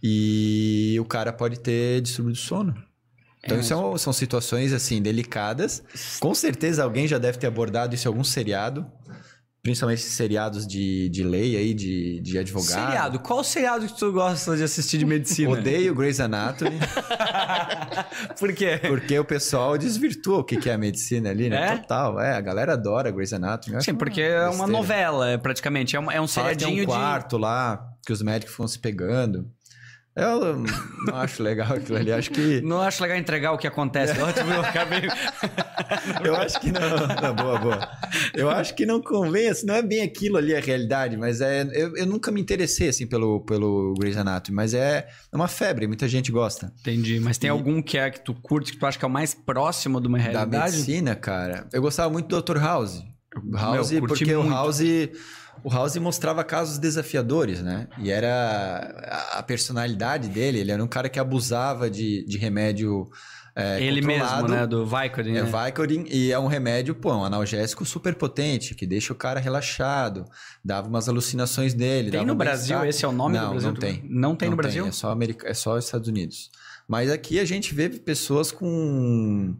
E 0.00 0.96
o 1.00 1.04
cara 1.04 1.32
pode 1.32 1.58
ter 1.58 2.00
distúrbio 2.00 2.32
do 2.32 2.38
sono. 2.38 2.74
Então, 3.44 3.56
É, 3.56 3.60
isso 3.60 3.72
é 3.72 3.76
um- 3.76 3.96
são 3.98 4.12
situações, 4.12 4.72
assim, 4.72 5.00
delicadas. 5.00 5.82
Com 6.20 6.34
certeza 6.34 6.82
alguém 6.82 7.06
já 7.06 7.18
deve 7.18 7.38
ter 7.38 7.46
abordado 7.46 7.94
isso 7.94 8.06
em 8.06 8.10
algum 8.10 8.24
seriado. 8.24 8.86
Principalmente 9.60 10.00
seriados 10.02 10.66
de, 10.66 11.08
de 11.10 11.22
lei 11.24 11.56
aí, 11.56 11.74
de, 11.74 12.20
de 12.20 12.38
advogado. 12.38 12.86
Seriado. 12.86 13.18
Qual 13.18 13.42
seriado 13.44 13.86
que 13.86 13.98
tu 13.98 14.12
gosta 14.12 14.56
de 14.56 14.62
assistir 14.62 14.98
de 14.98 15.04
medicina? 15.06 15.50
Odeio 15.50 15.94
Grey's 15.94 16.20
Anatomy. 16.20 16.78
Por 18.38 18.52
quê? 18.54 18.78
Porque 18.86 19.18
o 19.18 19.24
pessoal 19.24 19.76
desvirtua 19.76 20.38
o 20.38 20.44
que 20.44 20.68
é 20.68 20.72
a 20.74 20.78
medicina 20.78 21.30
ali, 21.30 21.48
né? 21.50 21.74
É? 21.74 21.76
Total, 21.78 22.20
é. 22.20 22.34
A 22.36 22.40
galera 22.40 22.74
adora 22.74 23.10
Grey's 23.10 23.32
Anatomy. 23.32 23.82
Sim, 23.82 23.94
porque 23.94 24.20
é 24.22 24.40
uma 24.42 24.48
besteira. 24.50 24.72
novela, 24.72 25.38
praticamente. 25.38 25.96
É, 25.96 25.98
uma- 25.98 26.14
é 26.14 26.20
um 26.20 26.24
tem 26.24 26.28
seriadinho 26.34 26.72
um 26.84 26.86
de... 26.86 26.86
quarto 26.86 27.36
lá, 27.36 27.84
que 28.06 28.12
os 28.12 28.22
médicos 28.22 28.52
ficam 28.54 28.68
se 28.68 28.78
pegando. 28.78 29.50
Eu 30.18 30.64
não 31.06 31.16
acho 31.16 31.42
legal 31.42 31.72
aquilo 31.74 31.96
ali. 31.98 32.12
Acho 32.12 32.30
que... 32.30 32.60
Não 32.60 32.80
acho 32.80 33.02
legal 33.02 33.16
entregar 33.16 33.52
o 33.52 33.58
que 33.58 33.66
acontece. 33.66 34.14
Eu 34.18 34.26
acabei... 34.60 35.02
Eu 36.24 36.36
acho 36.36 36.60
que 36.60 36.72
não... 36.72 36.80
não, 37.22 37.34
boa, 37.34 37.58
boa. 37.58 37.88
Eu 38.34 38.50
acho 38.50 38.74
que 38.74 38.84
não 38.84 39.00
convém, 39.00 39.48
assim, 39.48 39.66
não 39.66 39.74
é 39.74 39.82
bem 39.82 40.02
aquilo 40.02 40.36
ali 40.36 40.54
a 40.54 40.60
realidade, 40.60 41.16
mas 41.16 41.40
é... 41.40 41.62
Eu, 41.72 41.96
eu 41.96 42.06
nunca 42.06 42.30
me 42.30 42.40
interessei, 42.40 42.88
assim, 42.88 43.06
pelo, 43.06 43.40
pelo 43.40 43.94
Grey's 43.98 44.16
Anatomy, 44.16 44.56
mas 44.56 44.74
é, 44.74 45.08
é 45.30 45.36
uma 45.36 45.48
febre, 45.48 45.86
muita 45.86 46.08
gente 46.08 46.32
gosta. 46.32 46.72
Entendi. 46.80 47.20
Mas 47.20 47.38
tem 47.38 47.50
algum 47.50 47.80
que 47.80 47.96
é 47.96 48.10
que 48.10 48.20
tu 48.20 48.34
curte, 48.34 48.72
que 48.72 48.78
tu 48.78 48.86
acha 48.86 48.98
que 48.98 49.04
é 49.04 49.08
o 49.08 49.10
mais 49.10 49.34
próximo 49.34 50.00
de 50.00 50.08
uma 50.08 50.18
Da 50.18 50.24
realidade? 50.24 50.72
medicina, 50.72 51.14
cara. 51.14 51.66
Eu 51.72 51.80
gostava 51.80 52.10
muito 52.10 52.26
do 52.28 52.42
Dr. 52.42 52.58
House. 52.58 53.02
House, 53.52 53.90
Meu, 53.92 54.06
porque 54.06 54.34
o 54.34 54.42
muito. 54.42 54.52
House. 54.52 54.80
O 55.64 55.70
House 55.70 55.96
mostrava 55.96 56.42
casos 56.44 56.78
desafiadores, 56.78 57.62
né? 57.62 57.88
E 57.98 58.10
era 58.10 59.38
a- 59.38 59.42
personalidade 59.42 60.28
dele. 60.28 60.58
Ele 60.60 60.70
era 60.72 60.82
um 60.82 60.86
cara 60.88 61.08
que 61.08 61.18
abusava 61.18 61.90
de, 61.90 62.24
de 62.26 62.38
remédio. 62.38 63.08
é, 63.56 63.82
Ele 63.82 64.00
mesmo, 64.00 64.46
né? 64.48 64.66
Do 64.66 64.86
Vicodin, 64.86 65.36
É 65.36 65.42
né? 65.42 65.50
Vicodin 65.66 66.04
e 66.08 66.30
é 66.30 66.38
um 66.38 66.46
remédio, 66.46 66.94
pô, 66.94 67.12
um 67.12 67.24
analgésico 67.24 67.84
super 67.84 68.14
potente, 68.14 68.74
que 68.74 68.86
deixa 68.86 69.12
o 69.12 69.16
cara 69.16 69.40
relaxado, 69.40 70.24
dava 70.64 70.86
umas 70.88 71.08
alucinações 71.08 71.74
dele. 71.74 72.10
Tem 72.10 72.24
no 72.24 72.34
um 72.34 72.36
Brasil? 72.36 72.78
bem-estar. 72.78 72.88
Esse 72.88 73.04
é 73.04 73.08
o 73.08 73.12
nome 73.12 73.36
não, 73.36 73.44
do 73.46 73.50
Brasil? 73.50 73.68
Não 73.70 73.76
tem. 73.76 74.02
Não 74.08 74.36
tem 74.36 74.50
no 74.50 74.56
Brasil? 74.56 74.86
é 74.86 74.92
só 74.92 75.10
America, 75.10 75.48
é 75.48 75.54
só 75.54 75.76
os 75.76 75.84
Estados 75.84 76.08
Unidos. 76.08 76.50
Mas 76.86 77.10
aqui 77.10 77.38
a 77.40 77.44
gente 77.44 77.74
vê 77.74 77.88
pessoas 77.88 78.50
com 78.52 79.54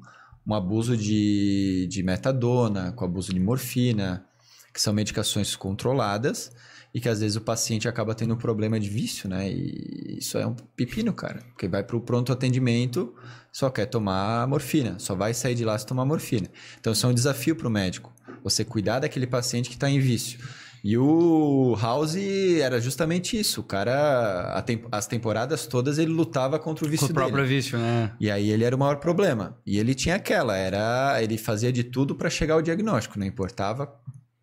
um 0.47 0.55
abuso 0.55 0.97
de, 0.97 1.87
de 1.91 2.03
metadona, 2.03 2.93
com 2.93 3.05
abuso 3.05 3.35
de 3.35 3.41
morfina, 3.41 4.25
que 4.79 4.83
são 4.83 4.95
medicações 4.95 5.57
controladas 5.57 6.53
e 6.95 7.01
que 7.01 7.09
às 7.09 7.19
vezes 7.19 7.37
o 7.37 7.41
paciente 7.41 7.89
acaba 7.89 8.15
tendo 8.15 8.35
um 8.35 8.37
problema 8.37 8.79
de 8.79 8.89
vício, 8.89 9.29
né? 9.29 9.51
E 9.51 10.19
isso 10.21 10.39
é 10.39 10.47
um 10.47 10.55
pepino, 10.55 11.13
cara. 11.13 11.41
Porque 11.49 11.67
vai 11.67 11.83
para 11.83 11.97
o 11.97 12.01
pronto 12.01 12.33
atendimento, 12.33 13.13
só 13.51 13.71
quer 13.71 13.87
tomar 13.87 14.47
morfina, 14.47 14.97
só 15.01 15.17
vai 15.17 15.35
sair 15.35 15.57
de 15.57 15.65
lá 15.65 15.77
se 15.77 15.85
tomar 15.85 16.05
morfina. 16.05 16.47
Então 16.79 16.93
isso 16.93 17.05
é 17.05 17.09
um 17.09 17.13
desafio 17.13 17.57
para 17.57 17.67
o 17.67 17.71
médico. 17.71 18.13
Você 18.45 18.65
cuidar 18.65 19.01
daquele 19.01 19.27
paciente 19.27 19.69
que 19.69 19.75
está 19.75 19.91
em 19.91 19.99
vício. 19.99 20.39
E 20.85 20.97
o 20.97 21.77
House 21.83 22.15
era 22.61 22.81
justamente 22.81 23.37
isso. 23.37 23.63
O 23.63 23.65
cara, 23.65 24.53
a 24.55 24.63
tem- 24.63 24.85
as 24.93 25.09
temporadas 25.09 25.67
todas, 25.67 25.99
ele 25.99 26.13
lutava 26.13 26.57
contra 26.57 26.85
o 26.85 26.87
Com 26.87 26.93
vício 26.93 27.09
o 27.09 27.13
próprio 27.13 27.45
vício, 27.45 27.77
né? 27.77 28.13
E 28.21 28.31
aí 28.31 28.49
ele 28.49 28.63
era 28.63 28.77
o 28.77 28.79
maior 28.79 28.99
problema. 28.99 29.59
E 29.67 29.77
ele 29.77 29.93
tinha 29.93 30.15
aquela, 30.15 30.57
era 30.57 31.21
ele 31.21 31.37
fazia 31.37 31.73
de 31.73 31.83
tudo 31.83 32.15
para 32.15 32.31
chegar 32.31 32.55
ao 32.55 32.63
diagnóstico, 32.63 33.19
não 33.19 33.27
importava 33.27 33.93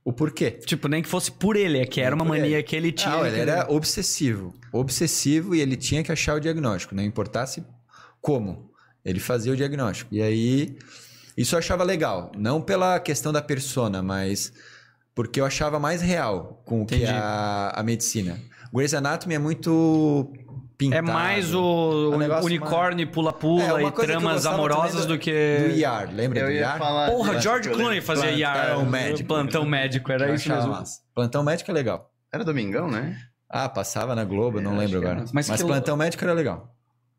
o 0.06 0.14
porquê. 0.14 0.52
Tipo, 0.52 0.88
nem 0.88 1.02
que 1.02 1.10
fosse 1.10 1.32
por 1.32 1.56
ele, 1.58 1.80
é 1.80 1.86
que 1.86 2.00
era 2.00 2.16
uma 2.16 2.24
mania 2.24 2.58
ele. 2.58 2.64
que 2.64 2.76
ele 2.76 2.92
tinha. 2.92 3.16
Ah, 3.16 3.28
ele 3.28 3.36
que- 3.36 3.42
era 3.42 3.66
obsessivo. 3.70 4.54
Obsessivo 4.72 5.56
e 5.56 5.60
ele 5.60 5.76
tinha 5.76 6.04
que 6.04 6.12
achar 6.12 6.36
o 6.36 6.40
diagnóstico, 6.40 6.94
não 6.96 7.04
importasse 7.04 7.66
como. 8.22 8.72
Ele 9.04 9.20
fazia 9.20 9.52
o 9.52 9.56
diagnóstico. 9.58 10.14
E 10.14 10.22
aí, 10.22 10.78
isso 11.36 11.56
eu 11.56 11.60
achava 11.60 11.84
legal. 11.84 12.32
Não 12.38 12.62
pela 12.62 13.00
questão 13.00 13.34
da 13.34 13.42
persona, 13.42 14.02
mas 14.02 14.54
porque 15.14 15.40
eu 15.42 15.46
achava 15.46 15.80
mais 15.80 16.02
real 16.02 16.62
com 16.66 16.82
o 16.82 16.86
que 16.86 16.96
Entendi. 16.96 17.12
a, 17.12 17.72
a 17.76 17.84
medicina. 17.84 18.40
Grey's 18.74 18.94
Anatomy 18.94 19.36
é 19.36 19.40
muito 19.40 20.32
pintado. 20.78 21.00
É 21.10 21.14
mais 21.14 21.54
o 21.54 22.12
um 22.14 22.18
negócio 22.18 22.46
unicórnio 22.46 23.08
pula-pula 23.08 23.82
É, 23.82 23.84
e 23.86 23.92
tramas 23.92 24.46
amorosas 24.46 25.06
do 25.06 25.18
que. 25.18 25.32
Do 25.32 25.76
IAR, 25.76 26.10
lembra 26.14 26.40
Eu 26.40 26.46
do 26.48 26.52
ia 26.52 26.60
IAR? 26.62 26.80
Porra, 27.10 27.40
George 27.40 27.70
Clooney 27.70 28.02
fazia 28.02 28.24
Plantão 28.30 28.38
IAR. 28.40 28.86
médico. 28.86 29.28
Plantão 29.28 29.66
médico, 29.66 30.12
era 30.12 30.28
Eu 30.28 30.36
isso 30.36 30.50
mesmo. 30.50 30.72
massa. 30.72 31.00
Plantão 31.14 31.44
médico 31.44 31.72
é 31.72 31.74
legal. 31.74 32.12
Era 32.34 32.44
Domingão, 32.44 32.90
né? 32.90 33.18
Ah, 33.50 33.70
passava 33.70 34.16
na 34.16 34.24
Globo, 34.26 34.60
É, 34.60 34.62
não 34.62 34.78
lembro 34.78 34.98
agora. 34.98 35.24
Mas 35.34 35.48
Mas, 35.50 35.62
que- 35.62 35.68
plantão 35.68 35.96
médico 35.96 36.24
era 36.24 36.34
legal. 36.34 36.76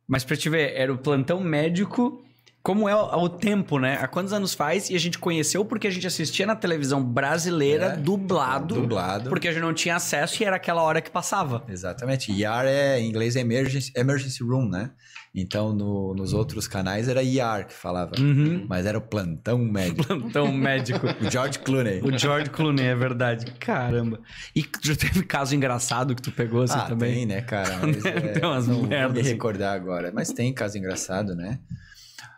Mas 0.08 0.24
pra 0.24 0.36
te 0.36 0.48
ver, 0.48 0.72
era 0.76 0.92
o 0.92 0.98
plantão 0.98 1.40
médico. 1.40 2.22
Como 2.66 2.88
é 2.88 2.96
o, 2.96 3.22
o 3.22 3.28
tempo, 3.28 3.78
né? 3.78 3.96
Há 4.02 4.08
quantos 4.08 4.32
anos 4.32 4.52
faz? 4.52 4.90
E 4.90 4.96
a 4.96 4.98
gente 4.98 5.20
conheceu 5.20 5.64
porque 5.64 5.86
a 5.86 5.90
gente 5.90 6.04
assistia 6.04 6.44
na 6.44 6.56
televisão 6.56 7.00
brasileira, 7.00 7.92
É. 7.92 7.96
dublado. 7.96 8.74
Dublado. 8.74 9.28
Porque 9.30 9.46
a 9.46 9.52
gente 9.52 9.62
não 9.62 9.72
tinha 9.72 9.94
acesso 9.94 10.42
e 10.42 10.44
era 10.44 10.56
aquela 10.56 10.82
hora 10.82 11.00
que 11.00 11.08
passava. 11.08 11.62
Exatamente. 11.68 12.32
ER 12.32 12.66
é, 12.66 12.98
em 12.98 13.08
inglês 13.08 13.36
é 13.36 13.40
emergency, 13.40 13.92
emergency 13.94 14.42
room, 14.42 14.68
né? 14.68 14.90
Então, 15.32 15.72
no- 15.72 16.12
nos 16.12 16.32
outros 16.32 16.66
canais 16.66 17.06
era 17.08 17.22
ER 17.22 17.66
que 17.68 17.72
falava. 17.72 18.14
Uhum. 18.18 18.66
Mas 18.68 18.84
era 18.84 18.98
o 18.98 19.00
plantão 19.00 19.58
médico. 19.58 20.02
Plantão 20.18 20.50
médico. 20.52 21.06
o 21.24 21.30
George 21.30 21.60
Clooney. 21.60 22.00
O 22.02 22.18
George 22.18 22.50
Clooney, 22.50 22.84
é 22.86 22.96
verdade. 22.96 23.46
Caramba. 23.60 24.18
E 24.56 24.64
já 24.82 24.96
teve 24.96 25.22
caso 25.22 25.54
engraçado 25.54 26.16
que 26.16 26.22
tu 26.22 26.32
pegou 26.32 26.62
assim 26.62 26.78
ah, 26.80 26.86
também? 26.88 27.14
tem, 27.14 27.26
né, 27.26 27.42
cara? 27.42 27.78
Mas, 27.86 28.04
é, 28.04 28.20
Tem 28.32 28.44
umas 28.44 28.66
não 28.66 28.80
vou 28.80 28.86
merdas, 28.88 29.12
me 29.14 29.20
assim. 29.20 29.30
recordar 29.30 29.72
agora. 29.72 30.10
Mas 30.12 30.32
tem 30.32 30.52
caso 30.52 30.76
engraçado, 30.76 31.32
né? 31.36 31.60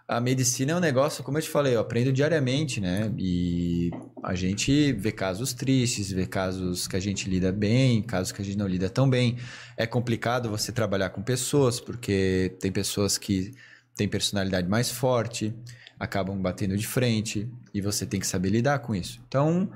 A 0.09 0.23
medicina 0.23 0.73
é 0.73 0.75
um 0.75 0.81
negócio, 0.81 1.23
como 1.23 1.37
eu 1.37 1.43
te 1.43 1.51
falei, 1.51 1.77
eu 1.77 1.81
aprendo 1.81 2.11
diariamente, 2.11 2.81
né? 2.81 3.13
E 3.19 3.91
a 4.23 4.35
gente 4.35 4.91
vê 4.95 5.13
casos 5.13 5.53
tristes, 5.53 6.11
vê 6.11 6.25
casos 6.27 6.89
que 6.89 6.97
a 6.97 7.01
gente 7.01 7.29
lida 7.29 7.53
bem, 7.53 8.01
casos 8.01 8.33
que 8.33 8.41
a 8.41 8.45
gente 8.45 8.57
não 8.57 8.67
lida 8.67 8.89
tão 8.89 9.09
bem. 9.09 9.37
É 9.77 9.87
complicado 9.87 10.49
você 10.49 10.73
trabalhar 10.73 11.11
com 11.11 11.21
pessoas, 11.21 11.79
porque 11.79 12.57
tem 12.59 12.73
pessoas 12.73 13.19
que 13.19 13.53
têm 13.95 14.09
personalidade 14.09 14.67
mais 14.67 14.91
forte, 14.91 15.55
acabam 16.01 16.41
batendo 16.41 16.75
de 16.75 16.87
frente, 16.87 17.47
e 17.75 17.83
você 17.83 18.07
tem 18.07 18.19
que 18.19 18.27
saber 18.27 18.49
lidar 18.49 18.79
com 18.79 18.95
isso. 18.95 19.21
Então, 19.29 19.71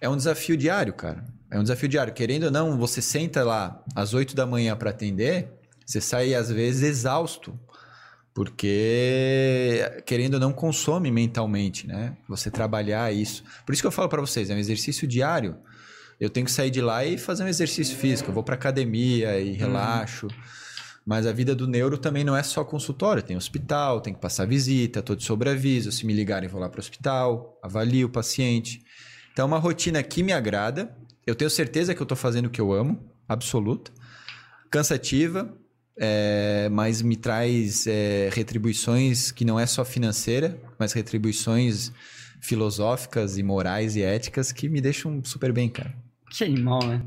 é 0.00 0.08
um 0.08 0.16
desafio 0.16 0.56
diário, 0.56 0.92
cara. 0.92 1.24
É 1.48 1.56
um 1.56 1.62
desafio 1.62 1.88
diário. 1.88 2.12
Querendo 2.12 2.46
ou 2.46 2.50
não, 2.50 2.76
você 2.76 3.00
senta 3.00 3.44
lá 3.44 3.80
às 3.94 4.14
8 4.14 4.34
da 4.34 4.46
manhã 4.46 4.74
para 4.76 4.90
atender, 4.90 5.48
você 5.86 6.00
sai 6.00 6.34
às 6.34 6.50
vezes 6.50 6.82
exausto. 6.82 7.56
Porque, 8.34 9.80
querendo 10.04 10.34
ou 10.34 10.40
não, 10.40 10.52
consome 10.52 11.08
mentalmente, 11.08 11.86
né? 11.86 12.16
Você 12.28 12.50
trabalhar 12.50 13.14
isso. 13.14 13.44
Por 13.64 13.72
isso 13.72 13.80
que 13.80 13.86
eu 13.86 13.92
falo 13.92 14.08
para 14.08 14.20
vocês, 14.20 14.50
é 14.50 14.54
um 14.54 14.58
exercício 14.58 15.06
diário. 15.06 15.56
Eu 16.18 16.28
tenho 16.28 16.44
que 16.44 16.50
sair 16.50 16.70
de 16.70 16.80
lá 16.80 17.04
e 17.04 17.16
fazer 17.16 17.44
um 17.44 17.48
exercício 17.48 17.96
físico. 17.96 18.30
Eu 18.30 18.34
vou 18.34 18.42
para 18.42 18.56
academia 18.56 19.38
e 19.38 19.52
relaxo. 19.52 20.26
Mas 21.06 21.26
a 21.26 21.32
vida 21.32 21.54
do 21.54 21.68
neuro 21.68 21.96
também 21.96 22.24
não 22.24 22.36
é 22.36 22.42
só 22.42 22.64
consultório. 22.64 23.22
Tem 23.22 23.36
hospital, 23.36 24.00
tem 24.00 24.12
que 24.12 24.20
passar 24.20 24.46
visita, 24.46 25.02
tô 25.02 25.14
de 25.14 25.22
sobreaviso. 25.22 25.92
Se 25.92 26.04
me 26.04 26.12
ligarem, 26.12 26.48
vou 26.48 26.60
lá 26.60 26.68
para 26.68 26.78
o 26.78 26.80
hospital, 26.80 27.58
avalio 27.62 28.08
o 28.08 28.10
paciente. 28.10 28.82
Então, 29.32 29.44
é 29.44 29.46
uma 29.46 29.58
rotina 29.58 30.02
que 30.02 30.24
me 30.24 30.32
agrada. 30.32 30.96
Eu 31.24 31.36
tenho 31.36 31.50
certeza 31.50 31.94
que 31.94 32.00
eu 32.00 32.04
estou 32.04 32.16
fazendo 32.16 32.46
o 32.46 32.50
que 32.50 32.60
eu 32.60 32.72
amo, 32.72 33.00
absoluta. 33.28 33.92
Cansativa, 34.70 35.54
é, 35.96 36.68
mas 36.70 37.02
me 37.02 37.16
traz 37.16 37.86
é, 37.86 38.28
retribuições 38.32 39.30
que 39.30 39.44
não 39.44 39.58
é 39.58 39.66
só 39.66 39.84
financeira, 39.84 40.58
mas 40.78 40.92
retribuições 40.92 41.92
filosóficas 42.40 43.38
e 43.38 43.42
morais 43.42 43.96
e 43.96 44.02
éticas 44.02 44.52
que 44.52 44.68
me 44.68 44.80
deixam 44.80 45.22
super 45.24 45.52
bem, 45.52 45.68
cara. 45.68 45.94
Que 46.30 46.44
animal, 46.44 46.84
né? 46.84 47.00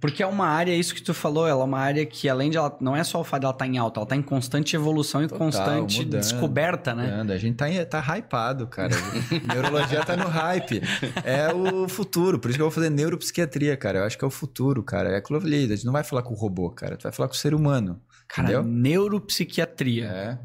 Porque 0.00 0.22
é 0.22 0.26
uma 0.26 0.46
área, 0.46 0.74
isso 0.74 0.94
que 0.94 1.00
tu 1.02 1.14
falou, 1.14 1.48
ela 1.48 1.62
é 1.62 1.64
uma 1.64 1.78
área 1.78 2.04
que, 2.04 2.28
além 2.28 2.50
de 2.50 2.58
ela. 2.58 2.76
Não 2.78 2.94
é 2.94 3.02
só 3.02 3.22
o 3.22 3.24
fato 3.24 3.40
dela 3.40 3.54
estar 3.54 3.66
em 3.66 3.78
alta, 3.78 4.00
ela 4.00 4.04
está 4.04 4.14
em 4.14 4.20
constante 4.20 4.76
evolução 4.76 5.22
e 5.22 5.26
Total, 5.26 5.38
constante 5.38 5.98
mudando, 6.00 6.20
descoberta, 6.20 6.94
né? 6.94 7.10
Anda, 7.10 7.32
A 7.32 7.38
gente 7.38 7.56
tá, 7.56 7.70
em- 7.70 7.82
tá 7.86 8.00
hypado, 8.18 8.66
cara. 8.66 8.90
Neurologia 9.48 10.04
tá 10.04 10.14
no 10.14 10.28
hype. 10.28 10.82
É 11.24 11.50
o 11.54 11.88
futuro. 11.88 12.38
Por 12.38 12.50
isso 12.50 12.58
que 12.58 12.62
eu 12.62 12.66
vou 12.66 12.70
fazer 12.74 12.90
neuropsiquiatria, 12.90 13.74
cara. 13.78 14.00
Eu 14.00 14.04
acho 14.04 14.18
que 14.18 14.24
é 14.24 14.28
o 14.28 14.30
futuro, 14.30 14.82
cara. 14.82 15.08
É 15.08 15.16
aquilo 15.16 15.38
ali. 15.38 15.64
A 15.64 15.74
gente 15.74 15.86
não 15.86 15.92
vai 15.94 16.04
falar 16.04 16.22
com 16.22 16.34
o 16.34 16.36
robô, 16.36 16.68
cara. 16.68 16.98
Tu 16.98 17.04
vai 17.04 17.12
falar 17.12 17.28
com 17.28 17.34
o 17.34 17.38
ser 17.38 17.54
humano. 17.54 17.98
Cara, 18.28 18.48
entendeu? 18.52 18.62
neuropsiquiatria. 18.64 20.06
É. 20.06 20.38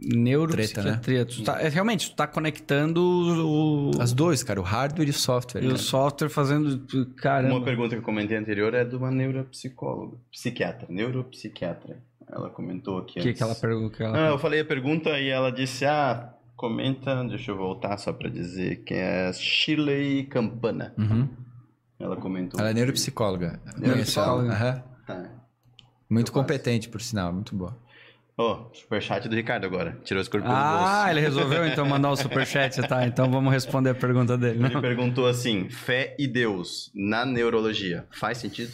Neuropsiquiatria. 0.00 1.24
Tu 1.26 1.42
tá, 1.42 1.60
é, 1.60 1.68
realmente, 1.68 2.10
tu 2.10 2.16
tá 2.16 2.26
conectando 2.26 3.02
o, 3.02 3.90
As 4.00 4.12
duas, 4.12 4.42
cara. 4.42 4.60
O 4.60 4.62
hardware 4.62 5.06
e 5.08 5.10
o 5.10 5.14
software. 5.14 5.62
e 5.62 5.66
o 5.66 5.70
cara. 5.70 5.78
software 5.82 6.28
fazendo. 6.28 6.86
Caramba. 7.16 7.54
Uma 7.56 7.64
pergunta 7.64 7.90
que 7.90 7.96
eu 7.96 8.02
comentei 8.04 8.36
anterior 8.36 8.74
é 8.74 8.84
de 8.84 8.94
uma 8.94 9.10
neuropsicóloga. 9.10 10.16
Psiquiatra, 10.30 10.86
neuropsiquiatra. 10.88 11.96
Ela 12.30 12.50
comentou 12.50 12.98
aqui 12.98 13.18
O 13.18 13.22
que, 13.22 13.28
antes. 13.30 13.38
que 13.38 13.42
ela 13.42 13.54
pergunta? 13.54 13.96
que 13.96 14.02
ela 14.02 14.12
Não, 14.12 14.26
eu 14.28 14.38
falei 14.38 14.60
a 14.60 14.64
pergunta 14.64 15.18
e 15.18 15.28
ela 15.30 15.50
disse, 15.50 15.86
ah, 15.86 16.34
comenta, 16.54 17.24
deixa 17.24 17.50
eu 17.52 17.56
voltar 17.56 17.96
só 17.96 18.12
pra 18.12 18.28
dizer, 18.28 18.84
que 18.84 18.92
é 18.94 19.32
Shirley 19.32 20.24
Campana. 20.26 20.92
Uhum. 20.98 21.26
Ela 21.98 22.16
comentou. 22.16 22.60
Ela 22.60 22.70
é 22.70 22.74
neuropsicóloga. 22.74 23.58
Neuropsicóloga. 23.78 24.50
Tá. 24.54 24.84
Muito 26.08 26.32
competente, 26.32 26.88
por 26.88 27.00
sinal. 27.00 27.32
Muito 27.32 27.54
boa. 27.54 27.76
Ó, 28.36 28.70
superchat 28.72 29.28
do 29.28 29.34
Ricardo 29.34 29.64
agora. 29.64 29.98
Tirou 30.04 30.20
as 30.20 30.28
corpos 30.28 30.48
do 30.48 30.54
Ah, 30.54 30.78
bolso. 31.02 31.10
ele 31.10 31.20
resolveu 31.20 31.66
então 31.66 31.84
mandar 31.84 32.10
o 32.12 32.16
superchat, 32.16 32.80
tá? 32.86 33.04
Então 33.06 33.28
vamos 33.30 33.52
responder 33.52 33.90
a 33.90 33.94
pergunta 33.94 34.38
dele. 34.38 34.64
Ele 34.64 34.80
perguntou 34.80 35.26
assim, 35.26 35.68
fé 35.68 36.14
e 36.18 36.26
Deus 36.28 36.90
na 36.94 37.26
neurologia, 37.26 38.06
faz 38.12 38.38
sentido? 38.38 38.70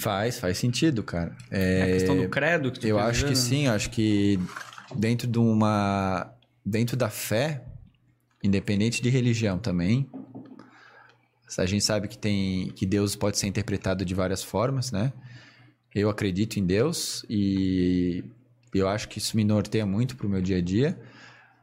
Faz, 0.00 0.38
faz 0.40 0.56
sentido, 0.58 1.02
cara. 1.02 1.36
É 1.50 1.82
a 1.82 1.86
questão 1.86 2.16
do 2.16 2.28
credo 2.28 2.72
que 2.72 2.80
tu 2.80 2.86
Eu 2.86 2.98
acho 2.98 3.12
dizer, 3.12 3.26
que 3.26 3.30
né? 3.32 3.36
sim, 3.36 3.66
eu 3.66 3.72
acho 3.72 3.90
que 3.90 4.38
dentro 4.94 5.26
de 5.26 5.38
uma. 5.38 6.32
Dentro 6.64 6.96
da 6.96 7.08
fé, 7.10 7.62
independente 8.42 9.00
de 9.02 9.08
religião 9.08 9.56
também, 9.58 10.08
a 11.58 11.66
gente 11.66 11.84
sabe 11.84 12.08
que 12.08 12.18
tem. 12.18 12.68
que 12.74 12.84
Deus 12.86 13.14
pode 13.14 13.38
ser 13.38 13.46
interpretado 13.46 14.04
de 14.04 14.14
várias 14.14 14.42
formas, 14.42 14.90
né? 14.90 15.12
Eu 15.96 16.10
acredito 16.10 16.58
em 16.58 16.66
Deus 16.66 17.24
e 17.26 18.22
eu 18.74 18.86
acho 18.86 19.08
que 19.08 19.16
isso 19.16 19.34
me 19.34 19.42
norteia 19.42 19.86
muito 19.86 20.14
pro 20.14 20.28
meu 20.28 20.42
dia 20.42 20.58
a 20.58 20.60
dia. 20.60 21.00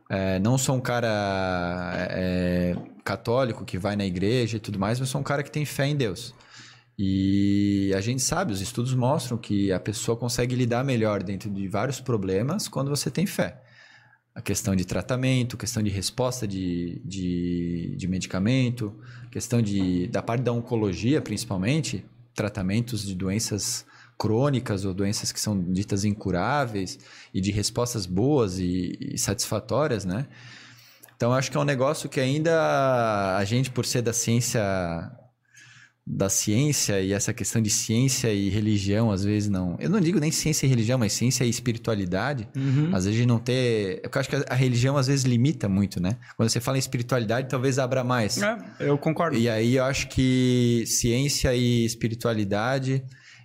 É, 0.09 0.39
não 0.39 0.57
sou 0.57 0.75
um 0.75 0.81
cara 0.81 2.07
é, 2.09 2.75
católico 3.03 3.63
que 3.63 3.77
vai 3.77 3.95
na 3.95 4.03
igreja 4.03 4.57
e 4.57 4.59
tudo 4.59 4.79
mais, 4.79 4.99
mas 4.99 5.09
sou 5.09 5.21
um 5.21 5.23
cara 5.23 5.43
que 5.43 5.51
tem 5.51 5.65
fé 5.65 5.85
em 5.85 5.95
Deus. 5.95 6.33
E 6.97 7.93
a 7.95 8.01
gente 8.01 8.23
sabe, 8.23 8.51
os 8.51 8.59
estudos 8.59 8.95
mostram 8.95 9.37
que 9.37 9.71
a 9.71 9.79
pessoa 9.79 10.17
consegue 10.17 10.55
lidar 10.55 10.83
melhor 10.83 11.21
dentro 11.21 11.51
de 11.51 11.67
vários 11.67 12.01
problemas 12.01 12.67
quando 12.67 12.89
você 12.89 13.11
tem 13.11 13.27
fé. 13.27 13.61
A 14.33 14.41
questão 14.41 14.75
de 14.75 14.83
tratamento, 14.83 15.55
questão 15.55 15.83
de 15.83 15.91
resposta 15.91 16.47
de, 16.47 16.99
de, 17.05 17.93
de 17.95 18.07
medicamento, 18.07 18.99
questão 19.29 19.61
de, 19.61 20.07
da 20.07 20.23
parte 20.23 20.41
da 20.41 20.51
oncologia, 20.51 21.21
principalmente, 21.21 22.03
tratamentos 22.33 23.05
de 23.05 23.13
doenças 23.13 23.85
crônicas 24.17 24.85
ou 24.85 24.93
doenças 24.93 25.31
que 25.31 25.39
são 25.39 25.61
ditas 25.71 26.03
incuráveis 26.05 26.99
e 27.33 27.41
de 27.41 27.51
respostas 27.51 28.05
boas 28.05 28.59
e, 28.59 28.97
e 29.13 29.17
satisfatórias, 29.17 30.05
né? 30.05 30.27
Então, 31.15 31.31
acho 31.33 31.49
que 31.51 31.57
é 31.57 31.59
um 31.59 31.63
negócio 31.65 32.09
que 32.09 32.19
ainda 32.19 33.37
a 33.37 33.43
gente, 33.45 33.69
por 33.71 33.85
ser 33.85 34.01
da 34.01 34.11
ciência 34.13 34.61
da 36.05 36.27
ciência 36.27 36.99
e 36.99 37.13
essa 37.13 37.33
questão 37.33 37.61
de 37.61 37.69
ciência 37.69 38.27
e 38.33 38.49
religião, 38.49 39.09
às 39.09 39.23
vezes 39.23 39.47
não. 39.47 39.77
Eu 39.79 39.89
não 39.89 40.01
digo 40.01 40.19
nem 40.19 40.31
ciência 40.31 40.65
e 40.65 40.69
religião, 40.69 40.99
mas 40.99 41.13
ciência 41.13 41.45
e 41.45 41.49
espiritualidade. 41.49 42.45
Uhum. 42.57 42.89
Às 42.93 43.05
vezes 43.05 43.25
não 43.25 43.39
ter. 43.39 44.01
Eu 44.03 44.09
acho 44.19 44.27
que 44.29 44.35
a- 44.35 44.43
a 44.49 44.53
religião 44.53 44.97
às 44.97 45.07
vezes 45.07 45.23
limita 45.23 45.69
muito, 45.69 46.01
né? 46.01 46.17
Quando 46.35 46.49
você 46.49 46.59
fala 46.59 46.75
em 46.75 46.79
espiritualidade, 46.79 47.47
talvez 47.47 47.79
abra 47.79 48.03
mais. 48.03 48.37
É, 48.41 48.57
eu 48.81 48.97
concordo. 48.97 49.37
E 49.37 49.47
aí 49.47 49.75
eu 49.77 49.85
acho 49.85 50.09
que 50.09 50.83
ciência 50.87 51.55
e 51.55 51.85
espiritualidade, 51.85 53.01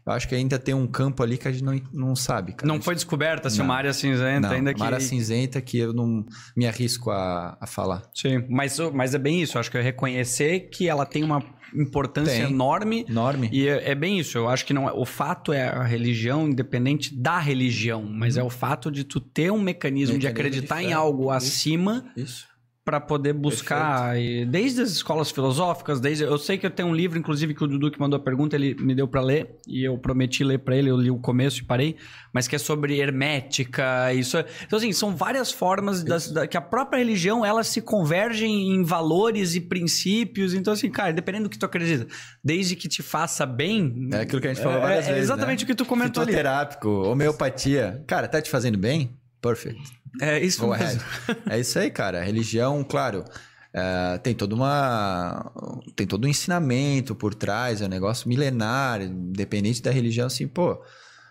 Eu 0.09 0.15
acho 0.15 0.27
que 0.27 0.35
ainda 0.35 0.59
tem 0.59 0.75
um 0.75 0.87
campo 0.87 1.23
ali 1.23 1.37
que 1.37 1.47
a 1.47 1.53
gente 1.53 1.63
não, 1.63 1.81
não 1.93 2.17
sabe, 2.17 2.55
cara. 2.55 2.67
Não 2.67 2.81
foi 2.81 2.95
descoberta, 2.95 3.49
assim, 3.49 3.59
Não. 3.59 3.67
uma 3.67 3.75
área 3.75 3.93
cinzenta 3.93 4.49
Não, 4.49 4.55
ainda 4.55 4.71
uma 4.71 4.77
que... 4.77 4.83
área 4.83 5.01
cinzenta 5.01 5.61
que 5.61 5.79
eu 5.79 5.93
não 5.93 6.25
me 6.57 6.67
arrisco 6.67 7.11
a, 7.11 7.59
a 7.61 7.67
falar. 7.67 8.03
Sim, 8.15 8.43
mas, 8.49 8.79
mas 8.95 9.15
é 9.15 9.19
bem 9.19 9.43
isso. 9.43 9.59
Acho 9.59 9.71
que 9.71 9.77
é 9.77 9.83
reconhecer 9.83 10.71
que 10.71 10.89
ela 10.89 11.05
tem 11.05 11.23
uma 11.23 11.45
importância 11.75 12.33
Tem. 12.47 12.51
enorme. 12.51 13.05
Enorme. 13.07 13.51
E 13.53 13.69
é, 13.69 13.91
é 13.91 13.95
bem 13.95 14.19
isso. 14.19 14.39
Eu 14.39 14.49
acho 14.49 14.65
que 14.65 14.73
não 14.73 14.89
é, 14.89 14.93
o 14.93 15.05
fato 15.05 15.53
é 15.53 15.69
a 15.69 15.83
religião, 15.85 16.49
independente 16.49 17.15
da 17.15 17.39
religião, 17.39 18.03
mas 18.03 18.39
é 18.39 18.43
o 18.43 18.49
fato 18.49 18.91
de 18.91 19.05
tu 19.05 19.21
ter 19.21 19.53
um 19.53 19.61
mecanismo, 19.61 20.19
de 20.19 20.19
Mecanismo 20.19 20.21
de 20.21 20.27
acreditar 20.27 20.83
em 20.83 20.89
fé. 20.89 20.93
algo 20.95 21.25
Isso. 21.25 21.31
acima 21.33 22.11
Isso. 22.17 22.49
Para 22.89 23.01
poder 23.01 23.35
buscar, 23.35 24.19
e 24.19 24.47
desde 24.47 24.81
as 24.81 24.91
escolas 24.91 25.31
filosóficas, 25.31 26.01
desde 26.01 26.25
eu 26.25 26.39
sei 26.39 26.57
que 26.57 26.65
eu 26.65 26.71
tenho 26.71 26.89
um 26.89 26.95
livro, 26.95 27.19
inclusive 27.19 27.53
que 27.53 27.63
o 27.63 27.67
Dudu 27.67 27.91
que 27.91 28.01
mandou 28.01 28.17
a 28.19 28.23
pergunta, 28.23 28.57
ele 28.57 28.75
me 28.81 28.95
deu 28.95 29.07
para 29.07 29.21
ler 29.21 29.57
e 29.67 29.85
eu 29.87 29.99
prometi 29.99 30.43
ler 30.43 30.59
para 30.61 30.75
ele, 30.75 30.89
eu 30.91 30.97
li 30.97 31.11
o 31.11 31.19
começo 31.19 31.61
e 31.61 31.65
parei, 31.65 31.97
mas 32.33 32.49
que 32.49 32.57
é 32.57 32.59
sobre 32.59 32.99
hermética, 32.99 34.13
isso. 34.15 34.39
é- 34.39 34.47
Então 34.67 34.79
assim, 34.79 34.91
são 34.93 35.15
várias 35.15 35.53
formas 35.53 36.03
das- 36.03 36.31
da, 36.33 36.47
que 36.47 36.57
a 36.57 36.61
própria 36.63 36.99
religião 36.99 37.45
ela 37.45 37.63
se 37.63 37.83
converge 37.83 38.47
em 38.47 38.83
valores 38.83 39.55
e 39.55 39.61
princípios. 39.61 40.55
Então 40.55 40.73
assim, 40.73 40.91
cara, 40.91 41.13
dependendo 41.13 41.45
do 41.45 41.51
que 41.51 41.59
tu 41.59 41.67
acredita, 41.67 42.07
desde 42.43 42.75
que 42.75 42.89
te 42.89 43.03
faça 43.03 43.45
bem, 43.45 44.09
É 44.15 44.21
aquilo 44.21 44.41
que 44.41 44.49
a 44.49 44.55
gente 44.55 44.63
falou 44.63 44.79
é- 44.79 44.81
várias 44.81 45.05
é 45.07 45.09
vezes. 45.13 45.25
exatamente 45.25 45.61
né? 45.61 45.65
o 45.65 45.67
que 45.67 45.75
tu 45.75 45.85
comentou 45.85 46.23
ali. 46.23 46.33
Fitoterápico, 46.33 46.89
homeopatia. 46.89 48.03
Cara, 48.07 48.27
tá 48.27 48.41
te 48.41 48.49
fazendo 48.51 48.79
bem? 48.79 49.11
Perfect. 49.41 49.81
É 50.21 50.39
isso 50.41 50.61
Go 50.61 50.77
mesmo. 50.77 51.01
é 51.49 51.59
isso 51.59 51.79
aí, 51.79 51.91
cara. 51.91 52.21
A 52.21 52.25
religião, 52.25 52.83
claro, 52.85 53.25
é, 53.73 54.19
tem 54.19 54.35
toda 54.35 54.55
uma. 54.55 55.53
Tem 55.95 56.07
todo 56.07 56.25
um 56.25 56.29
ensinamento 56.29 57.15
por 57.15 57.35
trás, 57.35 57.81
é 57.81 57.87
um 57.87 57.89
negócio 57.89 58.29
milenar, 58.29 59.03
independente 59.03 59.83
da 59.83 59.91
religião, 59.91 60.27
assim, 60.27 60.49
pô. 60.49 60.83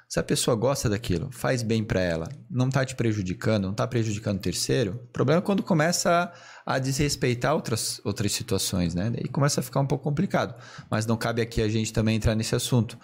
Se 0.10 0.22
a 0.22 0.24
pessoa 0.24 0.56
gosta 0.56 0.90
daquilo, 0.90 1.30
faz 1.34 1.62
bem 1.62 1.84
pra 1.84 2.00
ela, 2.00 2.30
não 2.50 2.70
tá 2.70 2.86
te 2.86 2.96
prejudicando, 2.96 3.66
não 3.66 3.74
tá 3.74 3.86
prejudicando 3.86 4.38
o 4.38 4.42
terceiro, 4.42 5.02
o 5.04 5.08
problema 5.12 5.40
é 5.40 5.42
quando 5.44 5.62
começa 5.62 6.32
a, 6.66 6.76
a 6.76 6.80
desrespeitar 6.80 7.54
outras, 7.54 8.00
outras 8.06 8.32
situações, 8.32 8.96
né? 8.96 9.10
Daí 9.10 9.28
começa 9.28 9.60
a 9.60 9.64
ficar 9.64 9.82
um 9.82 9.86
pouco 9.86 10.06
complicado. 10.06 10.56
Mas 10.90 11.06
não 11.06 11.18
cabe 11.18 11.42
aqui 11.42 11.62
a 11.62 11.68
gente 11.68 11.92
também 11.92 12.16
entrar 12.16 12.36
nesse 12.36 12.56
assunto. 12.56 12.98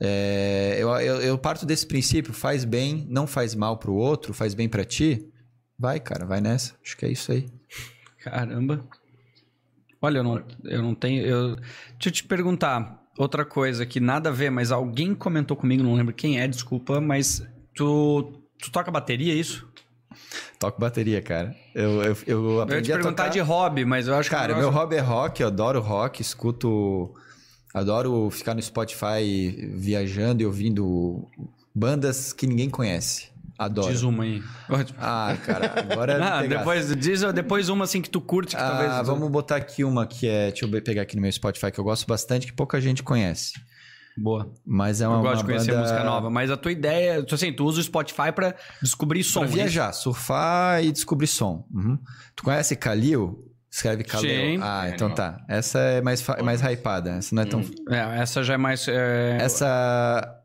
É, 0.00 0.76
eu, 0.78 0.90
eu, 0.90 1.20
eu 1.22 1.38
parto 1.38 1.64
desse 1.64 1.86
princípio, 1.86 2.32
faz 2.32 2.64
bem, 2.64 3.06
não 3.08 3.26
faz 3.26 3.54
mal 3.54 3.78
pro 3.78 3.94
outro, 3.94 4.34
faz 4.34 4.54
bem 4.54 4.68
pra 4.68 4.84
ti, 4.84 5.26
vai, 5.78 5.98
cara, 6.00 6.26
vai 6.26 6.40
nessa. 6.40 6.74
Acho 6.84 6.96
que 6.96 7.06
é 7.06 7.10
isso 7.10 7.32
aí. 7.32 7.46
Caramba. 8.22 8.84
Olha, 10.02 10.18
eu 10.18 10.24
não, 10.24 10.44
eu 10.64 10.82
não 10.82 10.94
tenho. 10.94 11.24
Eu... 11.24 11.56
Deixa 11.56 12.06
eu 12.06 12.12
te 12.12 12.24
perguntar 12.24 13.02
outra 13.18 13.44
coisa 13.44 13.86
que 13.86 13.98
nada 13.98 14.28
a 14.28 14.32
ver, 14.32 14.50
mas 14.50 14.70
alguém 14.70 15.14
comentou 15.14 15.56
comigo, 15.56 15.82
não 15.82 15.94
lembro 15.94 16.14
quem 16.14 16.38
é, 16.38 16.46
desculpa, 16.46 17.00
mas 17.00 17.42
tu, 17.74 18.32
tu 18.58 18.70
toca 18.70 18.90
bateria, 18.90 19.32
é 19.32 19.36
isso? 19.36 19.66
Toco 20.58 20.80
bateria, 20.80 21.20
cara. 21.22 21.54
Eu, 21.74 22.02
eu, 22.02 22.16
eu 22.26 22.44
Eu 22.44 22.56
ia 22.56 22.62
aprendi 22.62 22.90
te 22.90 22.92
perguntar 22.92 23.24
tocar... 23.24 23.28
de 23.28 23.40
hobby, 23.40 23.84
mas 23.84 24.08
eu 24.08 24.14
acho 24.14 24.30
Cara, 24.30 24.54
que. 24.54 24.60
meu 24.60 24.70
hobby 24.70 24.96
é 24.96 25.00
rock, 25.00 25.40
eu 25.40 25.48
adoro 25.48 25.80
rock, 25.80 26.20
escuto... 26.20 27.14
Adoro 27.76 28.30
ficar 28.30 28.54
no 28.54 28.62
Spotify 28.62 29.70
viajando 29.74 30.42
e 30.42 30.46
ouvindo 30.46 31.28
bandas 31.74 32.32
que 32.32 32.46
ninguém 32.46 32.70
conhece. 32.70 33.28
Adoro. 33.58 33.92
Diz 33.92 34.02
uma 34.02 34.24
aí. 34.24 34.42
Ah, 34.98 35.36
cara, 35.44 35.74
agora... 35.80 36.16
Ah, 36.24 36.40
me 36.40 36.48
pegasse. 36.48 36.48
depois, 36.48 36.96
diz 36.96 37.20
depois 37.34 37.68
uma 37.68 37.84
assim 37.84 38.00
que 38.00 38.08
tu 38.08 38.18
curte, 38.18 38.56
que 38.56 38.62
Ah, 38.62 38.68
talvez. 38.70 39.06
vamos 39.06 39.30
botar 39.30 39.56
aqui 39.56 39.84
uma 39.84 40.06
que 40.06 40.26
é... 40.26 40.50
Deixa 40.50 40.64
eu 40.64 40.82
pegar 40.82 41.02
aqui 41.02 41.16
no 41.16 41.20
meu 41.20 41.30
Spotify, 41.30 41.70
que 41.70 41.78
eu 41.78 41.84
gosto 41.84 42.06
bastante, 42.06 42.46
que 42.46 42.52
pouca 42.54 42.80
gente 42.80 43.02
conhece. 43.02 43.52
Boa. 44.16 44.50
Mas 44.64 45.02
é 45.02 45.08
uma, 45.08 45.18
eu 45.18 45.22
gosto 45.22 45.34
uma 45.34 45.42
de 45.42 45.44
conhecer 45.44 45.72
banda... 45.72 45.82
música 45.82 46.02
nova, 46.02 46.30
mas 46.30 46.50
a 46.50 46.56
tua 46.56 46.72
ideia, 46.72 47.22
tu, 47.22 47.34
assim, 47.34 47.52
tu 47.52 47.66
usa 47.66 47.80
o 47.80 47.84
Spotify 47.84 48.32
pra 48.34 48.54
descobrir 48.80 49.22
som. 49.22 49.40
Pra 49.40 49.50
é 49.50 49.52
viajar, 49.52 49.92
surfar 49.92 50.82
e 50.82 50.90
descobrir 50.90 51.26
som. 51.26 51.66
Uhum. 51.70 51.98
Tu 52.34 52.42
conhece 52.42 52.74
Kalil? 52.74 53.45
Escreve 53.76 54.04
Kalil. 54.04 54.30
Sim. 54.30 54.58
Ah, 54.62 54.88
então 54.88 55.10
tá. 55.10 55.44
Essa 55.46 55.78
é 55.78 56.00
mais, 56.00 56.22
fa- 56.22 56.42
mais 56.42 56.62
hypada. 56.62 57.10
Essa 57.10 57.34
não 57.34 57.42
é 57.42 57.44
tão... 57.46 57.60
É, 57.90 58.20
essa 58.22 58.42
já 58.42 58.54
é 58.54 58.56
mais. 58.56 58.88
é, 58.88 59.36
Essa... 59.38 60.42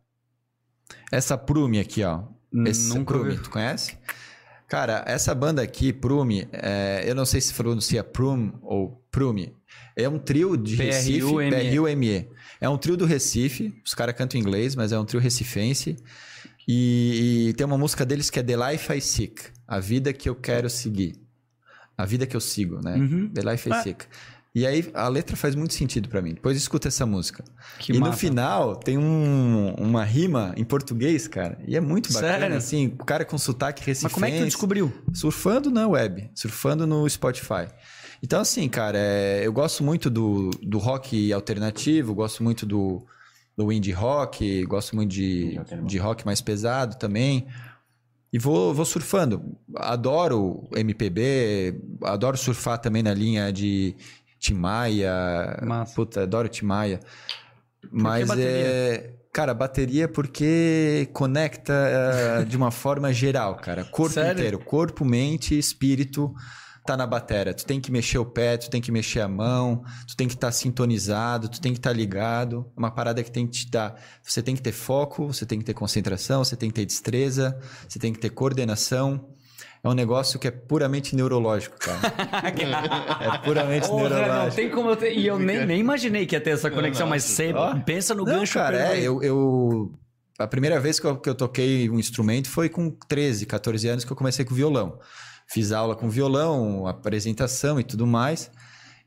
Essa 1.10 1.38
Prume 1.38 1.80
aqui, 1.80 2.03
ó. 2.03 2.24
Esse 2.68 2.90
Nunca 2.90 3.14
Prume, 3.14 3.32
ouvi. 3.32 3.41
tu 3.44 3.49
conhece? 3.49 3.98
Cara, 4.68 5.03
essa 5.08 5.34
banda 5.34 5.62
aqui, 5.62 5.94
Prume, 5.94 6.45
é, 6.52 7.03
eu 7.06 7.16
não 7.16 7.26
sei 7.26 7.40
se 7.40 7.53
pronuncia 7.53 8.03
Prum 8.03 8.52
ou 8.62 9.02
Prume. 9.10 9.56
É 9.95 10.10
um 10.10 10.20
trio 10.20 10.58
de 10.58 10.76
Recife, 10.76 11.20
P-R-U-M-E. 11.22 11.49
P-R-U-M-E. 11.52 12.30
É 12.60 12.68
um 12.70 12.78
trio 12.78 12.98
do 12.98 13.06
Recife, 13.06 13.74
os 13.86 13.94
caras 13.94 14.14
cantam 14.16 14.38
em 14.38 14.44
inglês, 14.44 14.76
mas 14.76 14.91
é 14.91 14.99
um 14.99 15.06
trio 15.06 15.22
recifense. 15.22 15.95
E, 16.68 17.48
e 17.49 17.53
tem 17.53 17.66
uma 17.66 17.78
música 17.78 18.06
deles 18.06 18.30
que 18.30 18.40
é 18.40 18.44
The 18.44 18.72
Life 18.72 18.94
I 18.94 18.99
Seek, 19.02 19.41
a 19.68 19.80
vida 19.80 20.12
que 20.14 20.28
eu 20.30 20.36
quero 20.36 20.70
seguir. 20.70 21.16
A 21.97 22.05
vida 22.05 22.26
que 22.26 22.35
eu 22.35 22.41
sigo, 22.41 22.80
né? 22.84 22.95
Uhum. 22.95 23.30
The 23.30 23.41
Life 23.51 23.69
I 23.69 23.73
Ah. 23.73 23.84
Seek. 23.84 24.05
E 24.53 24.65
aí 24.68 24.89
a 24.93 25.07
letra 25.07 25.38
faz 25.38 25.55
muito 25.55 25.73
sentido 25.73 26.09
pra 26.09 26.22
mim. 26.22 26.34
Depois 26.34 26.57
escuta 26.57 26.89
essa 26.89 27.05
música. 27.05 27.41
Que 27.80 27.93
e 27.93 27.95
no 27.95 28.01
massa. 28.01 28.18
final 28.18 28.76
tem 28.76 28.97
um- 28.97 29.73
uma 29.77 30.03
rima 30.03 30.53
em 30.57 30.63
português, 30.65 31.26
cara. 31.26 31.57
E 31.65 31.73
é 31.77 31.80
muito 31.80 32.11
bacana, 32.11 32.39
Sério? 32.39 32.57
assim. 32.57 32.88
O 32.99 33.05
cara 33.05 33.23
com 33.23 33.38
sotaque 33.38 33.81
recifense. 33.81 34.03
Mas 34.03 34.13
como 34.13 34.26
é 34.26 34.31
que 34.31 34.39
tu 34.39 34.45
descobriu? 34.45 34.91
Surfando 35.13 35.72
na 35.72 35.88
web, 35.88 36.30
surfando 36.35 36.85
no 36.85 37.07
Spotify. 37.09 37.68
Então, 38.22 38.41
assim, 38.41 38.68
cara, 38.68 38.97
é, 38.97 39.41
eu 39.45 39.53
gosto 39.53 39.84
muito 39.85 40.09
do, 40.09 40.49
do 40.61 40.77
rock 40.80 41.31
alternativo, 41.31 42.13
gosto 42.13 42.43
muito 42.43 42.65
do, 42.65 43.05
do 43.57 43.72
indie 43.72 43.93
rock, 43.93 44.65
gosto 44.65 44.97
muito 44.97 45.11
de, 45.11 45.57
de 45.85 45.97
rock 45.97 46.26
mais 46.26 46.41
pesado 46.41 46.97
também. 46.99 47.47
E 48.32 48.40
vou, 48.40 48.74
vou 48.74 48.86
surfando. 48.86 49.58
Adoro 49.76 50.70
MPB, 50.74 51.82
adoro 52.03 52.38
surfar 52.38 52.80
também 52.80 53.03
na 53.03 53.14
linha 53.14 53.52
de 53.52 53.95
Tim 54.40 54.53
Maia. 54.53 55.60
Massa. 55.64 55.94
Puta, 55.94 56.24
adoro 56.24 56.48
Tim 56.48 56.66
Maia. 56.66 56.99
Mas 57.91 58.30
é. 58.38 59.16
Cara, 59.34 59.53
bateria 59.53 60.10
porque 60.10 61.10
conecta 61.14 61.74
eh, 61.74 62.44
de 62.44 62.58
uma 62.58 62.70
forma 62.70 63.14
geral, 63.14 63.56
cara. 63.56 63.86
Corpo 63.86 64.14
Sério? 64.14 64.34
inteiro. 64.34 64.60
Corpo, 64.60 65.06
mente, 65.06 65.58
espírito 65.58 66.34
tá 66.86 66.98
na 66.98 67.06
bateria. 67.06 67.53
Tu 67.53 67.66
tem 67.66 67.80
que 67.80 67.91
mexer 67.91 68.18
o 68.18 68.26
pé, 68.26 68.58
tu 68.58 68.70
tem 68.70 68.82
que 68.82 68.91
mexer 68.91 69.22
a 69.22 69.28
mão, 69.28 69.84
tu 70.08 70.16
tem 70.16 70.28
que 70.28 70.34
estar 70.34 70.52
sintonizado, 70.52 71.48
tu 71.49 71.62
tem 71.62 71.72
que 71.74 71.80
estar 71.80 71.94
ligado. 71.94 72.66
É 72.76 72.80
uma 72.80 72.91
parada 72.91 73.24
que 73.24 73.32
tem 73.32 73.45
que 73.45 73.53
te 73.53 73.72
dar. 73.72 73.95
Você 74.24 74.41
tem 74.41 74.56
que 74.56 74.62
ter 74.62 74.72
foco, 74.72 75.28
você 75.28 75.45
tem 75.45 75.60
que 75.60 75.66
ter 75.66 75.74
concentração, 75.74 76.44
você 76.44 76.56
tem 76.56 76.70
que 76.70 76.76
ter 76.76 76.86
destreza, 76.86 77.60
você 77.88 77.99
tem 77.99 78.12
que 78.12 78.20
ter 78.20 78.30
coordenação. 78.32 79.30
É 79.84 79.90
um 79.90 79.94
negócio 79.94 80.38
que 80.40 80.48
é 80.48 80.52
puramente 80.52 81.16
neurológico, 81.16 81.76
cara. 81.80 81.99
é 83.20 83.38
puramente 83.40 83.88
Porra, 83.88 84.10
não 84.10 84.16
neurológico. 84.18 84.56
tem 84.56 84.70
como 84.70 84.90
eu 84.91 84.95
ter... 84.95 85.14
E 85.18 85.26
eu 85.26 85.40
nem, 85.40 85.66
nem 85.66 85.80
imaginei 85.80 86.26
que 86.28 86.36
ia 86.36 86.41
ter 86.41 86.52
essa 86.52 86.70
conexão, 86.70 87.08
mas 87.08 87.24
você 87.24 87.52
pensa 87.86 88.14
no 88.14 88.24
Não, 88.24 88.34
gancho 88.40 88.53
cara, 88.53 88.95
é, 88.95 89.02
eu, 89.02 89.22
eu- 89.24 89.91
A 90.38 90.45
primeira 90.48 90.80
vez 90.80 90.99
que 90.99 91.08
eu, 91.08 91.18
que 91.18 91.28
eu 91.30 91.34
toquei 91.36 91.90
um 91.90 91.98
instrumento 91.98 92.48
foi 92.49 92.70
com 92.70 92.91
13, 93.08 93.45
14 93.48 93.88
anos 93.88 94.06
que 94.06 94.12
eu 94.12 94.16
comecei 94.16 94.45
com 94.45 94.53
violão. 94.53 94.99
Fiz 95.53 95.72
aula 95.72 95.95
com 95.95 96.10
violão, 96.10 96.88
apresentação 96.88 97.80
e 97.80 97.84
tudo 97.84 98.07
mais. 98.07 98.49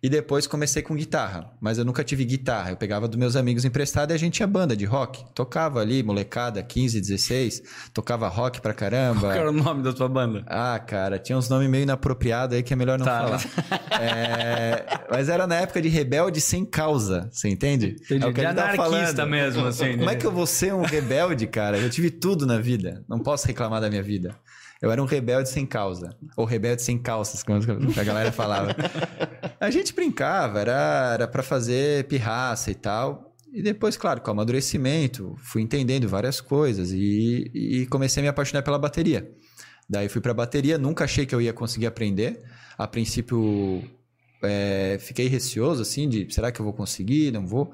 E 0.03 0.09
depois 0.11 0.47
comecei 0.47 0.83
com 0.83 0.95
guitarra. 0.95 1.51
Mas 1.59 1.79
eu 1.79 1.85
nunca 1.87 2.05
tive 2.05 2.27
guitarra. 2.27 2.69
Eu 2.73 2.77
pegava 2.77 3.09
dos 3.09 3.17
meus 3.19 3.37
amigos 3.37 3.65
emprestado 3.65 4.11
e 4.11 4.13
a 4.15 4.19
gente 4.19 4.35
tinha 4.35 4.47
banda 4.47 4.77
de 4.77 4.85
rock. 4.85 5.25
Tocava 5.35 5.81
ali, 5.81 6.03
molecada, 6.03 6.63
15, 6.63 7.01
16. 7.01 7.63
Tocava 7.95 8.29
rock 8.29 8.61
pra 8.61 8.75
caramba. 8.75 9.21
Qual 9.21 9.33
era 9.33 9.49
o 9.49 9.53
nome 9.53 9.83
da 9.83 9.95
tua 9.95 10.07
banda? 10.07 10.45
Ah, 10.47 10.79
cara, 10.79 11.19
tinha 11.19 11.39
uns 11.39 11.49
nomes 11.49 11.71
meio 11.71 11.85
inapropriados 11.85 12.55
aí 12.55 12.63
que 12.63 12.75
é 12.75 12.77
melhor 12.77 12.99
não 12.99 13.07
Tá. 13.07 13.39
falar. 13.39 13.45
É, 13.99 14.85
mas 15.11 15.29
era 15.31 15.47
na 15.47 15.55
época 15.55 15.81
de 15.81 15.89
rebelde 15.89 16.39
sem 16.41 16.65
causa, 16.67 17.31
você 17.33 17.49
entende? 17.49 17.97
Entendi. 18.05 18.25
É 18.25 18.29
o 18.29 18.35
que 18.35 18.41
De 18.41 18.47
tá 18.47 18.51
anarquista 18.51 18.83
falando. 19.17 19.31
mesmo, 19.31 19.67
assim. 19.67 19.93
Como 19.93 20.03
é 20.11 20.13
né? 20.13 20.17
que 20.17 20.27
eu 20.27 20.33
vou 20.33 20.47
ser 20.47 20.75
um 20.75 20.83
rebelde, 20.83 21.47
cara? 21.47 21.79
Eu 21.79 21.89
tive 21.89 22.11
tudo 22.11 22.45
na 22.45 22.59
vida. 22.59 23.03
Não 23.09 23.19
posso 23.21 23.47
reclamar 23.47 23.81
da 23.81 23.89
minha 23.89 24.03
vida. 24.03 24.35
Eu 24.85 24.93
era 24.93 25.03
um 25.03 25.07
rebelde 25.07 25.49
sem 25.49 25.65
causa. 25.65 26.15
Ou 26.37 26.45
rebelde 26.45 26.83
sem 26.83 26.99
calças, 26.99 27.43
como 27.43 27.59
a 27.99 28.05
galera 28.05 28.31
falava. 28.31 28.77
A 29.59 29.71
gente 29.71 29.95
brincava, 29.95 30.61
era, 30.61 31.27
para 31.27 31.43
fazer 31.43 32.05
pirraça 32.05 32.71
e 32.71 32.75
tal. 32.75 33.35
E 33.51 33.63
depois, 33.63 33.97
claro, 33.97 34.21
com 34.21 34.29
o 34.29 34.33
amadurecimento, 34.33 35.35
fui 35.39 35.63
entendendo 35.63 36.07
várias 36.07 36.41
coisas 36.41 36.93
e, 36.93 37.51
e 37.55 37.87
comecei 37.87 38.21
a 38.21 38.25
me 38.25 38.29
apaixonar 38.29 38.63
pela 38.63 38.79
bateria. 38.79 39.31
Daí 39.89 40.09
fui 40.09 40.21
pra 40.21 40.35
bateria, 40.35 40.77
nunca 40.77 41.05
achei 41.05 41.25
que 41.25 41.35
eu 41.35 41.41
ia 41.41 41.53
conseguir 41.53 41.87
aprender. 41.87 42.43
A 42.77 42.87
princípio, 42.87 43.83
é, 44.43 44.99
fiquei 45.01 45.29
receoso, 45.29 45.81
assim, 45.81 46.09
de 46.09 46.33
será 46.35 46.53
que 46.53 46.61
eu 46.61 46.65
vou 46.65 46.75
conseguir, 46.75 47.33
não 47.33 47.47
vou? 47.47 47.73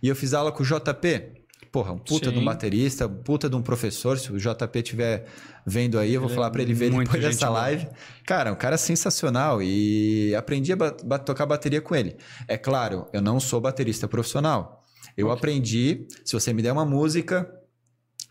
E 0.00 0.06
eu 0.06 0.14
fiz 0.14 0.32
aula 0.32 0.52
com 0.52 0.62
o 0.62 0.66
JP. 0.66 1.41
Porra, 1.72 1.92
um 1.92 1.98
puta 1.98 2.28
de 2.28 2.36
Sim. 2.36 2.42
um 2.42 2.44
baterista, 2.44 3.06
um 3.06 3.14
puta 3.22 3.48
de 3.48 3.56
um 3.56 3.62
professor. 3.62 4.18
Se 4.18 4.30
o 4.30 4.36
JP 4.38 4.78
estiver 4.78 5.24
vendo 5.66 5.98
aí, 5.98 6.12
eu 6.12 6.20
vou 6.20 6.28
Ele 6.28 6.34
falar 6.34 6.48
é 6.48 6.50
pra 6.50 6.60
ele 6.62 6.74
ver 6.74 6.90
depois 6.90 7.22
dessa 7.22 7.46
boa. 7.46 7.60
live. 7.60 7.88
Cara, 8.26 8.52
um 8.52 8.56
cara 8.56 8.76
sensacional 8.76 9.62
e 9.62 10.34
aprendi 10.34 10.70
a 10.72 10.76
ba- 10.76 11.18
tocar 11.18 11.46
bateria 11.46 11.80
com 11.80 11.94
ele. 11.96 12.14
É 12.46 12.58
claro, 12.58 13.06
eu 13.10 13.22
não 13.22 13.40
sou 13.40 13.58
baterista 13.58 14.06
profissional. 14.06 14.84
Eu 15.16 15.30
aprendi, 15.30 16.06
se 16.24 16.34
você 16.34 16.52
me 16.52 16.60
der 16.60 16.72
uma 16.72 16.84
música, 16.84 17.50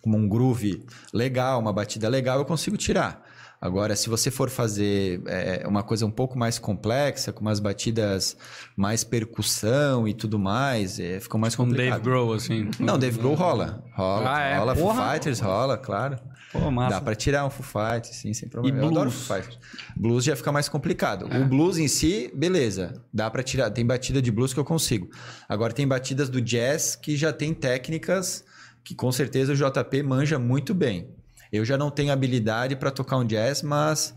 como 0.03 0.18
um 0.18 0.30
groove 0.30 0.85
legal, 1.11 1.59
uma 1.59 1.73
batida 1.73 2.07
legal, 2.09 2.38
eu 2.38 2.45
consigo 2.45 2.77
tirar. 2.77 3.26
Agora, 3.61 3.95
se 3.95 4.09
você 4.09 4.31
for 4.31 4.49
fazer 4.49 5.21
é, 5.27 5.63
uma 5.67 5.83
coisa 5.83 6.03
um 6.03 6.09
pouco 6.09 6.35
mais 6.35 6.57
complexa, 6.57 7.31
com 7.31 7.41
umas 7.41 7.59
batidas 7.59 8.35
mais 8.75 9.03
percussão 9.03 10.07
e 10.07 10.15
tudo 10.15 10.39
mais, 10.39 10.99
é, 10.99 11.19
ficou 11.19 11.39
mais 11.39 11.55
Com 11.55 11.65
complicado. 11.65 11.91
Dave 11.91 12.03
Grohl, 12.03 12.33
assim. 12.33 12.71
Não, 12.79 12.97
Dave 12.97 13.19
Grohl 13.19 13.35
rola. 13.35 13.83
Rola, 13.93 14.35
Ah, 14.35 14.41
é? 14.41 14.57
rola. 14.57 14.75
Foo. 14.75 14.93
Fighters 14.95 15.39
rola, 15.39 15.77
claro. 15.77 16.17
Pô, 16.51 16.69
massa. 16.71 16.95
Dá 16.95 17.01
pra 17.01 17.13
tirar 17.15 17.45
um 17.45 17.49
Foo 17.51 17.63
Fighters, 17.63 18.15
sim, 18.15 18.33
sem 18.33 18.49
problema. 18.49 18.79
E 18.79 18.81
Eu 18.81 18.88
adoro 18.89 19.09
blues? 19.11 19.25
Foo 19.27 19.35
Fighters. 19.38 19.59
Blues 19.95 20.23
já 20.25 20.35
fica 20.35 20.51
mais 20.51 20.67
complicado. 20.67 21.27
É. 21.31 21.38
O 21.39 21.45
blues 21.45 21.77
em 21.77 21.88
si, 21.88 22.31
beleza. 22.33 22.93
Dá 23.13 23.29
pra 23.29 23.43
tirar. 23.43 23.69
Tem 23.69 23.85
batida 23.85 24.21
de 24.21 24.31
blues 24.31 24.53
que 24.53 24.59
eu 24.59 24.65
consigo. 24.65 25.07
Agora 25.47 25.71
tem 25.71 25.88
batidas 25.88 26.29
do 26.29 26.41
jazz 26.41 26.95
que 26.95 27.15
já 27.15 27.31
tem 27.31 27.53
técnicas 27.53 28.43
que 28.83 28.95
com 28.95 29.11
certeza 29.11 29.53
o 29.53 29.55
JP 29.55 30.01
manja 30.03 30.39
muito 30.39 30.73
bem. 30.73 31.07
Eu 31.52 31.65
já 31.65 31.78
não 31.78 31.90
tenho 31.91 32.11
habilidade 32.14 32.76
pra 32.76 32.90
tocar 32.91 33.18
um 33.18 33.26
jazz, 33.26 33.61
mas 33.61 34.15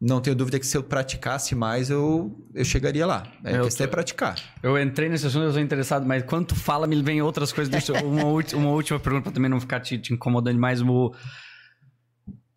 não 0.00 0.20
tenho 0.20 0.34
dúvida 0.34 0.58
que 0.58 0.66
se 0.66 0.76
eu 0.76 0.82
praticasse 0.82 1.54
mais, 1.54 1.90
eu, 1.90 2.36
eu 2.54 2.64
chegaria 2.64 3.06
lá. 3.06 3.24
É, 3.44 3.58
Eu 3.58 3.64
questão 3.64 3.86
tô- 3.86 3.90
é 3.90 3.92
praticar. 3.92 4.36
Eu 4.62 4.80
entrei 4.80 5.08
nesse 5.08 5.26
assunto, 5.26 5.44
eu 5.44 5.52
sou 5.52 5.60
interessado, 5.60 6.04
mas 6.06 6.22
quando 6.24 6.46
tu 6.46 6.54
fala, 6.56 6.86
me 6.86 7.00
vem 7.02 7.20
outras 7.22 7.52
coisas. 7.52 7.70
Deixa 7.70 7.92
eu- 7.92 8.08
uma, 8.08 8.24
ulti- 8.24 8.56
uma 8.56 8.70
última 8.70 8.98
pergunta 8.98 9.24
pra 9.24 9.32
também 9.32 9.50
não 9.50 9.60
ficar 9.60 9.80
te, 9.80 9.98
te 9.98 10.12
incomodando 10.12 10.58
mais. 10.58 10.80
O... 10.82 11.12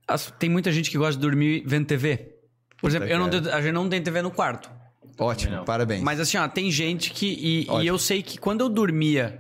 As- 0.08 0.32
tem 0.40 0.50
muita 0.50 0.72
gente 0.72 0.90
que 0.90 0.98
gosta 0.98 1.14
de 1.16 1.20
dormir 1.20 1.64
vendo 1.66 1.86
TV. 1.86 2.32
Por 2.80 2.90
exemplo, 2.90 3.08
eu 3.08 3.18
não 3.20 3.28
a 3.54 3.62
gente 3.62 3.72
não 3.74 3.90
tem 3.90 4.02
TV 4.02 4.22
no 4.22 4.32
quarto. 4.32 4.70
Ótimo, 5.18 5.64
parabéns. 5.66 6.02
Mas 6.04 6.20
assim, 6.20 6.38
ó, 6.38 6.48
tem 6.48 6.70
gente 6.70 7.12
que. 7.12 7.26
E, 7.28 7.68
e 7.84 7.88
eu 7.88 7.98
sei 7.98 8.22
que 8.22 8.38
quando 8.38 8.62
eu 8.62 8.70
dormia. 8.70 9.40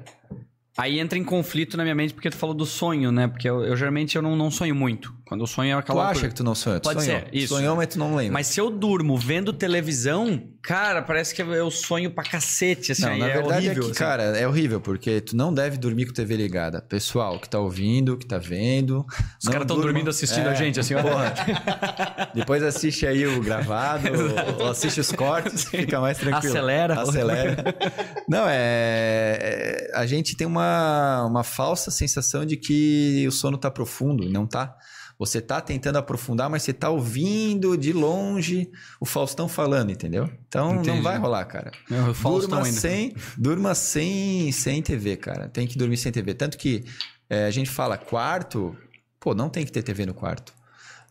Aí 0.77 0.99
entra 0.99 1.17
em 1.17 1.23
conflito 1.23 1.77
na 1.77 1.83
minha 1.83 1.95
mente 1.95 2.13
porque 2.13 2.29
tu 2.29 2.35
falou 2.35 2.53
do 2.53 2.65
sonho, 2.65 3.11
né? 3.11 3.27
Porque 3.27 3.49
eu, 3.49 3.63
eu, 3.63 3.77
geralmente 3.77 4.15
eu 4.15 4.21
não, 4.21 4.35
não 4.35 4.51
sonho 4.51 4.75
muito. 4.75 5.13
Quando 5.27 5.41
eu 5.41 5.47
sonho 5.47 5.71
é 5.71 5.75
tu 5.75 5.79
aquela 5.79 6.03
acha 6.03 6.11
loucura. 6.11 6.29
que 6.29 6.35
tu 6.35 6.43
não 6.43 6.53
sonhou? 6.53 6.79
Tu 6.79 6.83
Pode 6.83 7.03
sonhou. 7.03 7.19
ser, 7.21 7.29
isso. 7.33 7.55
Sonhou, 7.55 7.75
mas 7.75 7.87
tu 7.87 7.97
não 7.97 8.15
lembra. 8.15 8.33
Mas 8.33 8.45
se 8.45 8.59
eu 8.61 8.69
durmo 8.69 9.17
vendo 9.17 9.51
televisão, 9.51 10.39
cara, 10.61 11.01
parece 11.01 11.33
que 11.33 11.41
eu 11.41 11.71
sonho 11.71 12.11
pra 12.11 12.23
cacete, 12.23 12.91
assim. 12.91 13.01
Não, 13.01 13.17
na 13.17 13.27
é 13.27 13.33
verdade 13.33 13.53
horrível, 13.67 13.71
é 13.71 13.75
que, 13.85 13.91
assim. 13.91 13.99
cara, 13.99 14.23
é 14.37 14.47
horrível, 14.47 14.79
porque 14.79 15.21
tu 15.21 15.35
não 15.35 15.51
deve 15.51 15.77
dormir 15.77 16.05
com 16.05 16.13
TV 16.13 16.35
ligada. 16.37 16.79
Pessoal 16.79 17.39
que 17.39 17.49
tá 17.49 17.57
ouvindo, 17.57 18.15
que 18.17 18.25
tá 18.25 18.37
vendo. 18.37 19.03
Os 19.41 19.47
caras 19.49 19.63
estão 19.63 19.79
dormindo 19.81 20.11
assistindo 20.11 20.47
a 20.47 20.53
gente, 20.53 20.79
assim, 20.79 20.93
ó. 20.93 21.01
Porra. 21.01 21.33
Depois 22.35 22.61
assiste 22.61 23.07
aí 23.07 23.25
o 23.25 23.41
gravado, 23.41 24.07
ou, 24.59 24.65
ou 24.65 24.69
assiste 24.69 24.99
os 24.99 25.11
cortes, 25.11 25.63
fica 25.65 25.99
mais 25.99 26.19
tranquilo. 26.19 26.53
Acelera. 26.53 27.01
Acelera. 27.01 27.55
Não, 28.29 28.45
é, 28.47 28.59
é- 29.41 29.91
A 29.95 30.05
gente 30.05 30.35
tem 30.37 30.45
uma, 30.45 31.25
uma 31.25 31.43
falsa 31.43 31.89
sensação 31.89 32.45
de 32.45 32.57
que 32.57 33.25
o 33.27 33.31
sono 33.31 33.57
tá 33.57 33.71
profundo, 33.71 34.23
e 34.23 34.29
não 34.29 34.45
tá. 34.45 34.75
Você 35.17 35.39
tá 35.39 35.61
tentando 35.61 35.97
aprofundar, 35.97 36.49
mas 36.49 36.63
você 36.63 36.73
tá 36.73 36.89
ouvindo 36.89 37.77
de 37.77 37.93
longe 37.93 38.69
o 38.99 39.05
Faustão 39.05 39.47
falando, 39.47 39.89
entendeu? 39.91 40.29
Então 40.47 40.73
Entendi. 40.73 40.89
não 40.89 41.01
vai 41.01 41.17
rolar, 41.17 41.45
cara. 41.45 41.71
É, 41.89 41.95
Durma 42.21 42.57
ainda. 42.63 42.71
sem, 42.79 43.13
durma 43.37 43.73
sem, 43.75 44.51
sem 44.51 44.81
TV, 44.81 45.15
cara. 45.15 45.47
Tem 45.47 45.65
que 45.65 45.77
dormir 45.77 45.95
sem 45.97 46.11
TV. 46.11 46.33
Tanto 46.33 46.57
que 46.57 46.83
é, 47.29 47.45
a 47.45 47.51
gente 47.51 47.69
fala 47.69 47.97
quarto, 47.97 48.75
pô, 49.19 49.33
não 49.33 49.47
tem 49.49 49.63
que 49.65 49.71
ter 49.71 49.83
TV 49.83 50.05
no 50.05 50.13
quarto. 50.13 50.53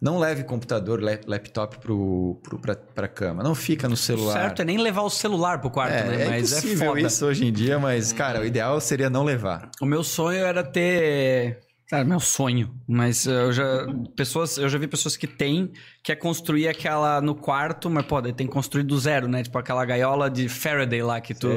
Não 0.02 0.18
leve 0.18 0.44
computador, 0.44 1.00
lap- 1.00 1.24
laptop 1.26 1.78
pro, 1.78 2.38
pro, 2.42 2.58
pra, 2.58 2.74
pra 2.76 3.08
cama. 3.08 3.42
Não 3.42 3.54
fica 3.54 3.88
no 3.88 3.96
celular. 3.96 4.34
certo 4.34 4.60
é 4.60 4.64
nem 4.66 4.76
levar 4.76 5.00
o 5.00 5.08
celular 5.08 5.60
pro 5.62 5.70
quarto, 5.70 5.94
é, 5.94 6.04
né? 6.04 6.22
é 6.24 6.28
Mas 6.28 6.52
é 6.52 6.58
impossível 6.58 6.88
foda. 6.88 7.00
isso 7.06 7.24
hoje 7.24 7.46
em 7.46 7.52
dia, 7.52 7.78
mas, 7.78 8.12
cara, 8.12 8.40
o 8.40 8.44
ideal 8.44 8.78
seria 8.82 9.08
não 9.08 9.24
levar. 9.24 9.70
O 9.80 9.86
meu 9.86 10.04
sonho 10.04 10.44
era 10.44 10.62
ter. 10.62 11.60
Cara, 11.88 12.02
meu 12.02 12.18
sonho. 12.18 12.74
Mas 12.88 13.26
eu 13.26 13.52
já. 13.52 13.86
Pessoas, 14.16 14.56
eu 14.56 14.68
já 14.68 14.78
vi 14.78 14.86
pessoas 14.86 15.16
que 15.16 15.26
têm, 15.26 15.70
que 16.02 16.10
é 16.10 16.16
construir 16.16 16.66
aquela 16.66 17.20
no 17.20 17.34
quarto, 17.34 17.90
mas 17.90 18.06
pô, 18.06 18.22
tem 18.22 18.46
que 18.46 18.52
construir 18.52 18.84
do 18.84 18.98
zero, 18.98 19.28
né? 19.28 19.42
Tipo 19.42 19.58
aquela 19.58 19.84
gaiola 19.84 20.30
de 20.30 20.48
Faraday 20.48 21.02
lá 21.02 21.20
que 21.20 21.34
tu, 21.34 21.48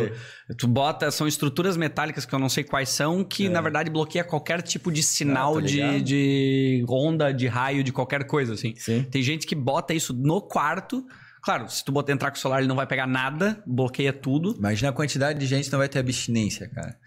tu 0.58 0.68
bota. 0.68 1.10
São 1.12 1.28
estruturas 1.28 1.78
metálicas 1.78 2.26
que 2.26 2.36
eu 2.36 2.40
não 2.40 2.50
sei 2.50 2.64
quais 2.64 2.90
são, 2.90 3.24
que 3.24 3.48
na 3.48 3.62
verdade 3.62 3.90
bloqueia 3.90 4.24
qualquer 4.24 4.62
tipo 4.62 4.92
de 4.92 5.02
sinal 5.02 5.54
tô 5.54 5.62
de, 5.62 5.76
ligado. 5.76 6.02
de 6.04 6.86
onda, 6.90 7.32
de 7.32 7.48
raio, 7.48 7.84
de 7.84 7.94
qualquer 7.94 8.26
coisa, 8.26 8.54
assim. 8.54 8.76
Sim. 8.76 9.04
Tem 9.10 9.22
gente 9.22 9.48
que 9.48 9.56
bota 9.56 9.94
isso 9.94 10.14
no 10.14 10.42
quarto. 10.42 11.06
Claro, 11.42 11.70
se 11.70 11.86
tu 11.86 11.94
botar 11.94 12.12
entrar 12.12 12.32
com 12.32 12.36
o 12.36 12.40
celular, 12.40 12.60
ele 12.60 12.68
não 12.68 12.76
vai 12.76 12.86
pegar 12.86 13.08
nada, 13.08 13.64
bloqueia 13.66 14.12
tudo. 14.12 14.54
Imagina 14.58 14.90
a 14.90 14.94
quantidade 14.94 15.40
de 15.40 15.46
gente 15.46 15.66
que 15.66 15.72
não 15.72 15.80
vai 15.80 15.88
ter 15.88 16.00
abstinência, 16.00 16.68
cara. 16.68 16.98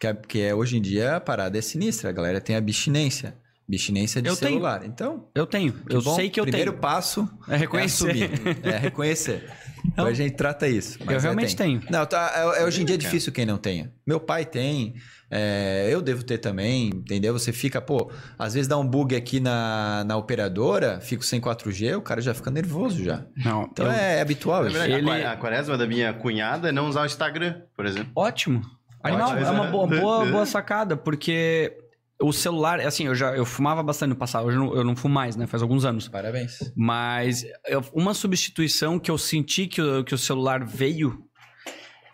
Porque, 0.00 0.14
porque 0.14 0.52
hoje 0.54 0.78
em 0.78 0.80
dia 0.80 1.16
a 1.16 1.20
parada 1.20 1.58
é 1.58 1.60
sinistra. 1.60 2.08
A 2.08 2.12
galera 2.12 2.40
tem 2.40 2.56
abstinência. 2.56 3.36
Abstinência 3.68 4.20
de 4.22 4.28
Eu 4.28 4.34
tenho. 4.36 4.52
celular. 4.54 4.82
Então, 4.84 5.28
Eu 5.34 5.46
tenho. 5.46 5.72
Que 5.74 5.94
eu 5.94 6.02
bom. 6.02 6.16
sei 6.16 6.30
que 6.30 6.40
eu 6.40 6.44
Primeiro 6.44 6.72
tenho. 6.72 6.80
passo 6.80 7.28
É 7.46 7.56
reconhecer. 7.56 8.10
assumir. 8.10 8.30
É 8.64 8.78
reconhecer. 8.78 9.48
Então, 9.86 10.06
a 10.06 10.12
gente 10.12 10.34
trata 10.34 10.66
isso. 10.66 10.98
mas 11.00 11.08
Eu 11.10 11.18
é, 11.18 11.22
realmente 11.22 11.54
tenho. 11.54 11.82
Não, 11.90 12.04
tá, 12.06 12.32
é, 12.56 12.62
é 12.62 12.64
hoje 12.64 12.80
em 12.82 12.84
dia 12.84 12.94
é 12.94 12.98
difícil 12.98 13.30
quem 13.32 13.44
não 13.46 13.58
tenha. 13.58 13.92
Meu 14.06 14.18
pai 14.18 14.44
tem, 14.44 14.94
é, 15.30 15.88
eu 15.90 16.02
devo 16.02 16.24
ter 16.24 16.38
também, 16.38 16.88
entendeu? 16.88 17.32
Você 17.38 17.52
fica, 17.52 17.80
pô, 17.80 18.10
às 18.38 18.54
vezes 18.54 18.66
dá 18.66 18.76
um 18.76 18.86
bug 18.86 19.14
aqui 19.14 19.38
na, 19.38 20.02
na 20.04 20.16
operadora, 20.16 21.00
fico 21.00 21.22
sem 21.24 21.40
4G, 21.40 21.96
o 21.96 22.02
cara 22.02 22.20
já 22.20 22.34
fica 22.34 22.50
nervoso 22.50 23.04
já. 23.04 23.24
Não, 23.36 23.68
Então 23.70 23.86
eu- 23.86 23.92
é, 23.92 24.20
habitual 24.20 24.64
Na 24.64 24.68
isso. 24.70 24.78
verdade, 24.78 24.98
Ele- 25.18 25.24
a 25.26 25.36
quaresma 25.36 25.78
da 25.78 25.86
minha 25.86 26.12
cunhada 26.12 26.70
é 26.70 26.72
não 26.72 26.88
usar 26.88 27.02
o 27.02 27.06
Instagram, 27.06 27.62
por 27.76 27.86
exemplo. 27.86 28.10
Ótimo. 28.16 28.62
Animal, 29.02 29.30
Ótimo. 29.30 29.46
é 29.46 29.50
uma 29.50 29.64
boa, 29.66 29.86
boa, 30.00 30.26
boa 30.26 30.46
sacada, 30.46 30.96
porque 30.96 31.76
o 32.20 32.32
celular, 32.32 32.80
assim, 32.80 33.06
eu 33.06 33.14
já 33.14 33.34
eu 33.34 33.46
fumava 33.46 33.82
bastante 33.82 34.10
no 34.10 34.16
passado, 34.16 34.46
hoje 34.46 34.56
eu 34.58 34.64
não, 34.64 34.74
eu 34.76 34.84
não 34.84 34.94
fumo 34.94 35.14
mais, 35.14 35.36
né? 35.36 35.46
Faz 35.46 35.62
alguns 35.62 35.84
anos. 35.84 36.06
Parabéns. 36.08 36.58
Mas 36.76 37.44
eu- 37.66 37.82
uma 37.94 38.12
substituição 38.12 38.98
que 38.98 39.10
eu 39.10 39.16
senti 39.16 39.66
que 39.66 39.80
o, 39.80 40.04
que 40.04 40.14
o 40.14 40.18
celular 40.18 40.64
veio. 40.64 41.24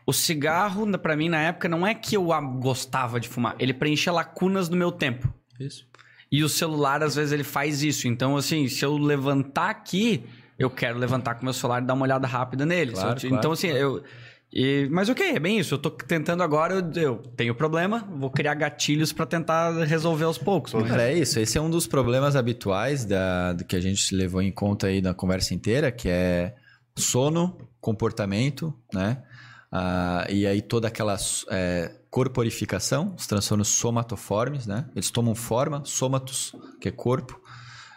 O 0.06 0.12
cigarro, 0.12 0.86
pra 0.98 1.16
mim, 1.16 1.28
na 1.28 1.40
época, 1.42 1.68
não 1.68 1.84
é 1.84 1.92
que 1.92 2.16
eu 2.16 2.28
gostava 2.60 3.18
de 3.18 3.28
fumar. 3.28 3.56
Ele 3.58 3.74
preenchia 3.74 4.12
lacunas 4.12 4.68
do 4.68 4.76
meu 4.76 4.92
tempo. 4.92 5.28
Isso. 5.58 5.84
E 6.30 6.44
o 6.44 6.48
celular, 6.48 7.02
às 7.02 7.16
vezes, 7.16 7.32
ele 7.32 7.42
faz 7.42 7.82
isso. 7.82 8.06
Então, 8.06 8.36
assim, 8.36 8.68
se 8.68 8.84
eu 8.84 8.96
levantar 8.96 9.70
aqui, 9.70 10.24
eu 10.56 10.70
quero 10.70 10.96
levantar 10.96 11.34
com 11.34 11.40
o 11.42 11.44
meu 11.44 11.52
celular 11.52 11.82
e 11.82 11.86
dar 11.86 11.94
uma 11.94 12.04
olhada 12.04 12.24
rápida 12.26 12.64
nele. 12.64 12.92
Claro, 12.92 13.08
eu 13.10 13.20
claro. 13.20 13.34
Então, 13.36 13.50
assim, 13.50 13.66
eu. 13.68 14.04
E- 14.52 14.88
mas 14.90 15.08
ok, 15.08 15.32
é 15.36 15.38
bem 15.40 15.58
isso. 15.58 15.74
Eu 15.74 15.78
tô 15.78 15.90
tentando 15.90 16.42
agora, 16.42 16.74
eu, 16.74 16.92
eu 17.02 17.16
tenho 17.36 17.54
problema, 17.54 18.06
vou 18.18 18.30
criar 18.30 18.54
gatilhos 18.54 19.12
pra 19.12 19.26
tentar 19.26 19.72
resolver 19.84 20.24
aos 20.24 20.38
poucos. 20.38 20.72
mas- 20.72 20.88
Cara, 20.88 21.02
é 21.10 21.14
isso. 21.14 21.38
Esse 21.40 21.58
é 21.58 21.60
um 21.60 21.68
dos 21.70 21.86
problemas 21.86 22.36
habituais 22.36 23.04
da, 23.04 23.52
do 23.52 23.64
que 23.64 23.76
a 23.76 23.80
gente 23.80 24.14
levou 24.14 24.40
em 24.42 24.52
conta 24.52 24.86
aí 24.86 25.02
na 25.02 25.12
conversa 25.14 25.54
inteira, 25.54 25.90
que 25.92 26.08
é 26.08 26.54
sono, 26.96 27.58
comportamento, 27.80 28.72
né? 28.92 29.22
Ah, 29.70 30.26
e 30.30 30.46
aí 30.46 30.62
toda 30.62 30.88
aquela 30.88 31.16
é, 31.50 31.92
corporificação, 32.08 33.14
os 33.18 33.26
transtornos 33.26 33.68
somatoformes, 33.68 34.66
né? 34.66 34.86
Eles 34.94 35.10
tomam 35.10 35.34
forma, 35.34 35.82
somatos, 35.84 36.54
que 36.80 36.88
é 36.88 36.92
corpo. 36.92 37.38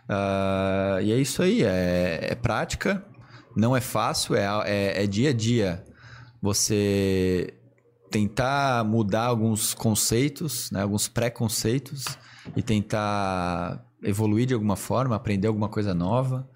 Ah, 0.09 0.97
e 1.01 1.11
é 1.11 1.17
isso 1.17 1.41
aí, 1.43 1.63
é, 1.63 2.19
é 2.31 2.35
prática, 2.35 3.05
não 3.55 3.77
é 3.77 3.81
fácil, 3.81 4.35
é, 4.35 4.45
é, 4.65 5.03
é 5.03 5.07
dia 5.07 5.29
a 5.29 5.33
dia 5.33 5.83
você 6.41 7.53
tentar 8.11 8.83
mudar 8.85 9.25
alguns 9.25 9.73
conceitos, 9.73 10.71
né, 10.71 10.81
alguns 10.81 11.07
preconceitos 11.07 12.05
e 12.55 12.61
tentar 12.61 13.85
evoluir 14.03 14.47
de 14.47 14.53
alguma 14.53 14.75
forma, 14.75 15.15
aprender 15.15 15.47
alguma 15.47 15.69
coisa 15.69 15.93
nova. 15.93 16.49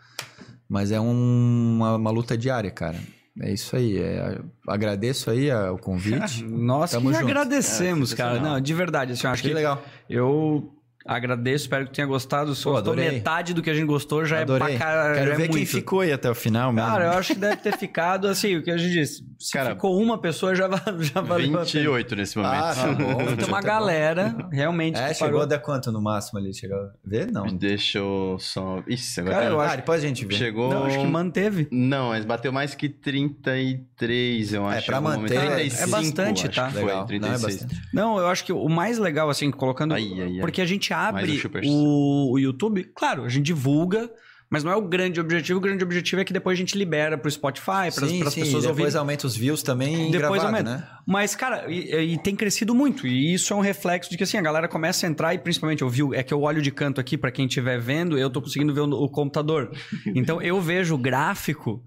Mas 0.67 0.91
é 0.91 0.99
um- 0.99 1.75
uma, 1.75 1.95
uma 1.97 2.09
luta 2.11 2.37
diária, 2.37 2.71
cara. 2.71 2.99
É 3.41 3.51
isso 3.51 3.75
aí. 3.75 3.97
é- 3.97 4.39
agradeço 4.67 5.29
aí 5.29 5.49
a- 5.51 5.71
o 5.71 5.77
convite. 5.77 6.43
Nós 6.43 6.91
Tamo 6.91 7.09
que 7.09 7.15
agradecemos, 7.15 8.13
É, 8.13 8.15
cara. 8.15 8.39
Não, 8.39 8.59
de 8.61 8.73
verdade, 8.73 9.13
assim, 9.13 9.25
eu 9.27 9.31
acho 9.33 9.41
que 9.43 9.49
que 9.49 9.53
legal. 9.53 9.81
eu 10.09 10.71
agradeço, 11.05 11.65
espero 11.65 11.85
que 11.85 11.93
tenha 11.93 12.07
gostado. 12.07 12.53
Se 12.55 12.63
Pô, 12.63 12.71
gostou 12.71 12.93
adorei. 12.93 13.11
metade 13.11 13.53
do 13.53 13.61
que 13.61 13.69
a 13.69 13.73
gente 13.73 13.85
gostou, 13.85 14.25
já 14.25 14.41
Adorei. 14.41 14.75
é 14.75 14.77
pra 14.77 14.85
caralho. 14.85 15.15
Quero 15.15 15.31
já 15.31 15.35
ver 15.37 15.43
é 15.43 15.47
quem 15.47 15.55
muito. 15.57 15.69
ficou 15.69 15.99
aí 16.01 16.11
até 16.11 16.29
o 16.29 16.35
final, 16.35 16.71
mesmo. 16.71 16.89
Cara, 16.89 17.05
eu 17.05 17.11
acho 17.11 17.33
que 17.33 17.39
deve 17.39 17.57
ter 17.57 17.77
ficado 17.77 18.27
assim, 18.27 18.55
o 18.57 18.63
que 18.63 18.71
a 18.71 18.77
gente 18.77 18.91
disse. 18.93 19.23
Se 19.39 19.51
Cara, 19.51 19.71
ficou 19.71 19.99
uma 20.01 20.17
pessoa, 20.17 20.55
já, 20.55 20.69
já 20.99 21.19
valeu 21.21 21.45
a 21.45 21.49
pena. 21.49 21.63
28 21.65 22.15
nesse 22.15 22.37
momento. 22.37 22.53
Ah, 22.53 22.73
tá 22.75 22.87
bom. 22.93 23.15
Tem 23.17 23.25
uma 23.25 23.35
Tá 23.35 23.45
bom. 23.61 23.61
galera, 23.67 24.35
realmente, 24.51 24.97
É, 24.97 25.13
chegou 25.13 25.27
parou. 25.27 25.41
a 25.41 25.45
dar 25.45 25.59
quanto 25.59 25.91
no 25.91 26.01
máximo 26.01 26.39
ali? 26.39 26.53
Chegou 26.53 26.77
a 26.77 26.89
ver? 27.05 27.29
Não. 27.31 27.47
Deixa 27.47 27.97
eu 27.99 28.37
só. 28.39 28.81
Ixi, 28.87 29.19
agora. 29.19 29.35
Cara, 29.35 29.49
eu 29.49 29.59
ah, 29.59 29.65
acho- 29.65 29.75
depois 29.77 30.03
a 30.03 30.07
gente 30.07 30.25
vê. 30.25 30.35
Chegou. 30.35 30.69
Não, 30.73 30.85
acho 30.85 30.99
que 30.99 31.05
manteve. 31.07 31.67
Não, 31.71 32.09
mas 32.09 32.23
bateu 32.23 32.51
mais 32.53 32.73
que 32.73 32.87
33, 32.87 34.53
eu 34.53 34.65
acho. 34.65 34.85
pra 34.85 34.95
em 34.95 34.97
algum 35.05 35.09
manter, 35.21 35.35
momento. 35.35 35.51
é 35.51 35.55
35, 35.55 35.91
bastante, 35.91 36.49
tá? 36.49 36.69
Foi, 36.69 36.81
Legal. 36.83 36.95
Não, 36.97 37.03
é 37.03 37.07
36. 37.07 37.41
bastante. 37.41 37.81
Não, 37.93 38.17
eu 38.17 38.27
acho 38.27 38.45
que 38.45 38.53
o 38.53 38.69
mais 38.69 38.97
legal, 38.97 39.29
assim, 39.29 39.51
colocando. 39.51 39.93
Ai, 39.93 40.07
ai, 40.13 40.21
ai. 40.35 40.39
Porque 40.39 40.61
a 40.61 40.65
gente 40.65 40.92
abre 40.93 41.41
o 41.43 41.67
o, 41.67 42.31
o 42.33 42.39
YouTube, 42.39 42.83
claro, 42.95 43.23
a 43.25 43.29
gente 43.29 43.45
divulga, 43.45 44.09
Mas 44.49 44.63
não 44.63 44.71
é 44.71 44.75
o 44.75 44.81
grande 44.87 45.19
objetivo. 45.19 45.57
O 45.57 45.61
grande 45.61 45.83
objetivo 45.83 46.21
é 46.21 46.23
que 46.23 46.31
depois 46.31 46.55
a 46.55 46.59
gente 46.59 46.77
libera 46.77 47.17
pro 47.17 47.29
Spotify, 47.31 47.65
para 47.65 48.05
as 48.05 48.11
pessoas 48.11 48.35
depois 48.35 48.65
ouvirem. 48.67 48.95
aumenta 48.97 49.25
os 49.25 49.35
views 49.35 49.63
também 49.63 50.11
Depois 50.11 50.39
gravado, 50.39 50.45
aumenta. 50.45 50.77
né? 50.77 50.87
Mas, 51.07 51.35
cara, 51.35 51.65
e, 51.67 52.13
e 52.13 52.17
tem 52.19 52.35
crescido 52.35 52.75
muito. 52.75 53.07
E 53.07 53.33
isso 53.33 53.51
é 53.51 53.55
um 53.55 53.61
reflexo 53.61 54.11
de 54.11 54.17
que, 54.17 54.23
assim, 54.23 54.37
a 54.37 54.41
galera 54.43 54.67
começa 54.67 55.07
a 55.07 55.09
entrar 55.09 55.33
e, 55.33 55.39
principalmente, 55.39 55.81
eu 55.81 55.89
vi, 55.89 56.03
é 56.13 56.21
que 56.21 56.31
eu 56.31 56.41
olho 56.41 56.61
de 56.61 56.69
canto 56.69 57.01
aqui, 57.01 57.17
pra 57.17 57.31
quem 57.31 57.47
estiver 57.47 57.79
vendo, 57.79 58.15
eu 58.15 58.29
tô 58.29 58.39
conseguindo 58.43 58.71
ver 58.75 58.81
o, 58.81 58.91
o 58.91 59.09
computador. 59.09 59.71
Então, 60.13 60.39
eu 60.39 60.61
vejo 60.61 60.93
o 60.93 60.97
gráfico. 60.99 61.83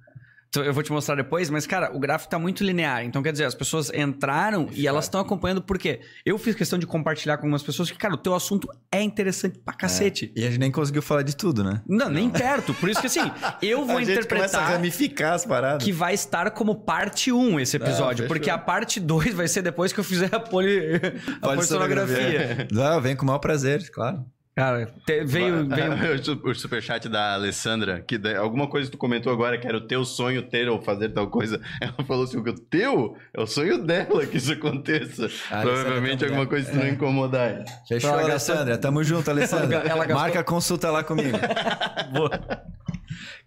Então, 0.48 0.64
Eu 0.64 0.72
vou 0.72 0.82
te 0.82 0.92
mostrar 0.92 1.14
depois, 1.14 1.50
mas, 1.50 1.66
cara, 1.66 1.94
o 1.94 1.98
gráfico 1.98 2.30
tá 2.30 2.38
muito 2.38 2.64
linear. 2.64 3.04
Então, 3.04 3.22
quer 3.22 3.32
dizer, 3.32 3.44
as 3.44 3.54
pessoas 3.54 3.90
entraram 3.92 4.68
e 4.72 4.86
elas 4.86 5.04
estão 5.04 5.20
acompanhando 5.20 5.60
por 5.60 5.78
quê? 5.78 6.00
Eu 6.24 6.38
fiz 6.38 6.54
questão 6.54 6.78
de 6.78 6.86
compartilhar 6.86 7.36
com 7.36 7.42
algumas 7.42 7.62
pessoas 7.62 7.90
que, 7.90 7.98
cara, 7.98 8.14
o 8.14 8.16
teu 8.16 8.34
assunto 8.34 8.68
é 8.90 9.02
interessante 9.02 9.58
pra 9.58 9.74
cacete. 9.74 10.32
E 10.34 10.44
a 10.44 10.48
gente 10.48 10.58
nem 10.58 10.70
conseguiu 10.70 11.02
falar 11.02 11.22
de 11.22 11.36
tudo, 11.36 11.62
né? 11.62 11.82
Não, 11.86 12.08
nem 12.08 12.28
perto. 12.30 12.72
Por 12.74 12.88
isso 12.88 13.00
que, 13.00 13.06
assim, 13.06 13.30
eu 13.60 13.84
vou 13.84 13.98
a 13.98 14.04
gente 14.04 14.26
começa 14.26 14.58
a 14.58 14.62
interpretar 14.62 14.70
ramificar 14.70 15.32
as 15.34 15.44
paradas. 15.44 15.84
que 15.84 15.92
vai 15.92 16.14
estar 16.14 16.50
como 16.50 16.74
parte 16.74 17.32
1 17.32 17.60
esse 17.60 17.76
episódio, 17.76 18.24
fechou. 18.24 18.28
porque 18.28 18.50
a 18.50 18.58
parte 18.58 19.00
2 19.00 19.34
vai 19.34 19.48
ser 19.48 19.62
depois 19.62 19.92
que 19.92 20.00
eu 20.00 20.04
fizer 20.04 20.34
a, 20.34 20.40
poli... 20.40 21.00
a 21.42 21.48
polissonografia. 21.48 22.68
Não, 22.72 23.00
vem 23.00 23.16
com 23.16 23.24
o 23.24 23.26
maior 23.26 23.38
prazer, 23.38 23.90
claro. 23.90 24.24
Cara, 24.56 24.86
te- 25.04 25.22
veio, 25.22 25.68
veio... 25.68 26.14
o 26.18 26.24
su- 26.24 26.40
o 26.42 26.54
superchat 26.54 27.10
da 27.10 27.34
Alessandra, 27.34 28.00
que 28.00 28.16
da- 28.16 28.38
alguma 28.38 28.66
coisa 28.66 28.86
que 28.90 28.96
tu 28.96 28.98
comentou 28.98 29.30
agora 29.30 29.58
que 29.58 29.66
era 29.66 29.76
o 29.76 29.82
teu 29.82 30.02
sonho 30.02 30.40
ter 30.42 30.66
ou 30.66 30.80
fazer 30.80 31.10
tal 31.10 31.26
coisa. 31.28 31.60
Ela 31.78 31.92
falou 32.06 32.24
assim: 32.24 32.38
o 32.38 32.54
teu 32.54 33.14
é 33.34 33.40
o 33.42 33.46
sonho 33.46 33.84
dela 33.84 34.24
que 34.24 34.38
isso 34.38 34.52
aconteça. 34.52 35.26
A 35.50 35.60
Provavelmente 35.60 36.24
Alessandra 36.24 36.26
alguma 36.28 36.46
coisa 36.46 36.70
que 36.70 36.72
tu 36.72 36.82
não 36.82 36.88
incomodar. 36.88 37.64
Fechou, 37.86 38.08
Ela 38.10 38.22
Alessandra. 38.22 38.78
Tamo 38.78 39.04
junto, 39.04 39.30
Alessandra. 39.30 39.76
Ela 39.80 40.06
gastou- 40.06 40.14
Marca 40.16 40.40
a 40.40 40.44
consulta 40.44 40.90
lá 40.90 41.04
comigo. 41.04 41.36
Boa. 42.14 42.40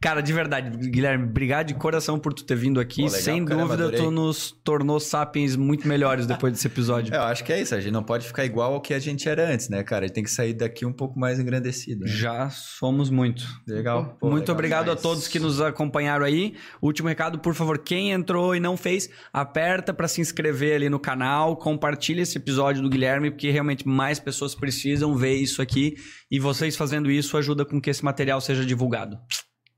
Cara, 0.02 0.22
de 0.22 0.32
verdade, 0.32 0.70
Guilherme, 0.90 1.26
obrigado 1.26 1.68
de 1.68 1.74
coração 1.74 2.18
por 2.18 2.34
tu 2.34 2.46
ter 2.46 2.56
vindo 2.56 2.80
aqui. 2.80 3.02
Pô, 3.02 3.08
legal, 3.08 3.20
Sem 3.22 3.44
caramba, 3.44 3.76
dúvida, 3.76 3.98
tu 3.98 4.10
nos 4.10 4.50
tornou 4.64 4.98
sapiens 4.98 5.58
muito 5.58 5.86
melhores 5.86 6.26
depois 6.26 6.54
desse 6.54 6.68
episódio. 6.68 7.14
É, 7.14 7.18
Eu 7.18 7.24
acho 7.24 7.44
que 7.44 7.52
é 7.52 7.60
isso. 7.62 7.76
A 7.76 7.82
gente 7.82 7.92
não 7.92 8.02
pode 8.02 8.26
ficar 8.26 8.46
igual 8.46 8.74
ao 8.76 8.82
que 8.82 8.94
a 8.94 9.00
gente 9.00 9.28
era 9.28 9.46
antes, 9.52 9.68
né, 9.68 9.84
cara? 9.84 10.06
A 10.06 10.08
gente 10.08 10.16
tem 10.16 10.24
que 10.24 10.32
sair 10.32 10.54
daqui 10.54 10.86
um 10.86 10.94
pouco 11.00 11.18
mais 11.20 11.40
engrandecido. 11.40 12.04
né? 12.06 12.12
Já 12.12 12.50
somos 12.50 13.10
muito. 13.10 13.44
Legal. 13.68 14.18
Pô, 14.20 14.30
Muito 14.30 14.42
legal 14.44 14.56
obrigado 14.56 14.84
demais. 14.86 15.00
a 15.00 15.02
todos 15.02 15.28
que 15.28 15.40
nos 15.40 15.62
acompanharam 15.62 16.26
aí. 16.26 16.56
Último 16.82 17.08
recado, 17.08 17.40
por 17.40 17.56
favor, 17.56 17.80
quem 17.80 18.12
entrou 18.12 18.56
e 18.56 18.60
não 18.60 18.76
fez, 18.76 19.10
aperta 19.32 19.94
para 19.94 20.08
se 20.08 20.20
inscrever 20.22 20.76
ali 20.76 20.90
no 20.90 21.00
canal, 21.00 21.56
compartilha 21.58 22.22
esse 22.22 22.38
episódio 22.38 22.82
do 22.84 22.90
Guilherme, 22.90 23.32
porque 23.32 23.50
realmente 23.50 23.88
mais 23.88 24.20
pessoas 24.20 24.54
precisam 24.54 25.16
ver 25.16 25.36
isso 25.36 25.62
aqui 25.62 25.96
e 26.30 26.40
vocês 26.40 26.76
fazendo 26.76 27.10
isso 27.10 27.38
ajuda 27.38 27.64
com 27.66 27.80
que 27.82 27.90
esse 27.90 28.04
material 28.04 28.42
seja 28.42 28.66
divulgado. 28.66 29.18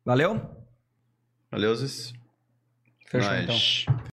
Valeu? 0.03 0.41
Valeu, 1.51 1.75
Zis. 1.75 2.13
Fechou 3.07 3.29
Nós. 3.31 3.85
então. 3.85 4.10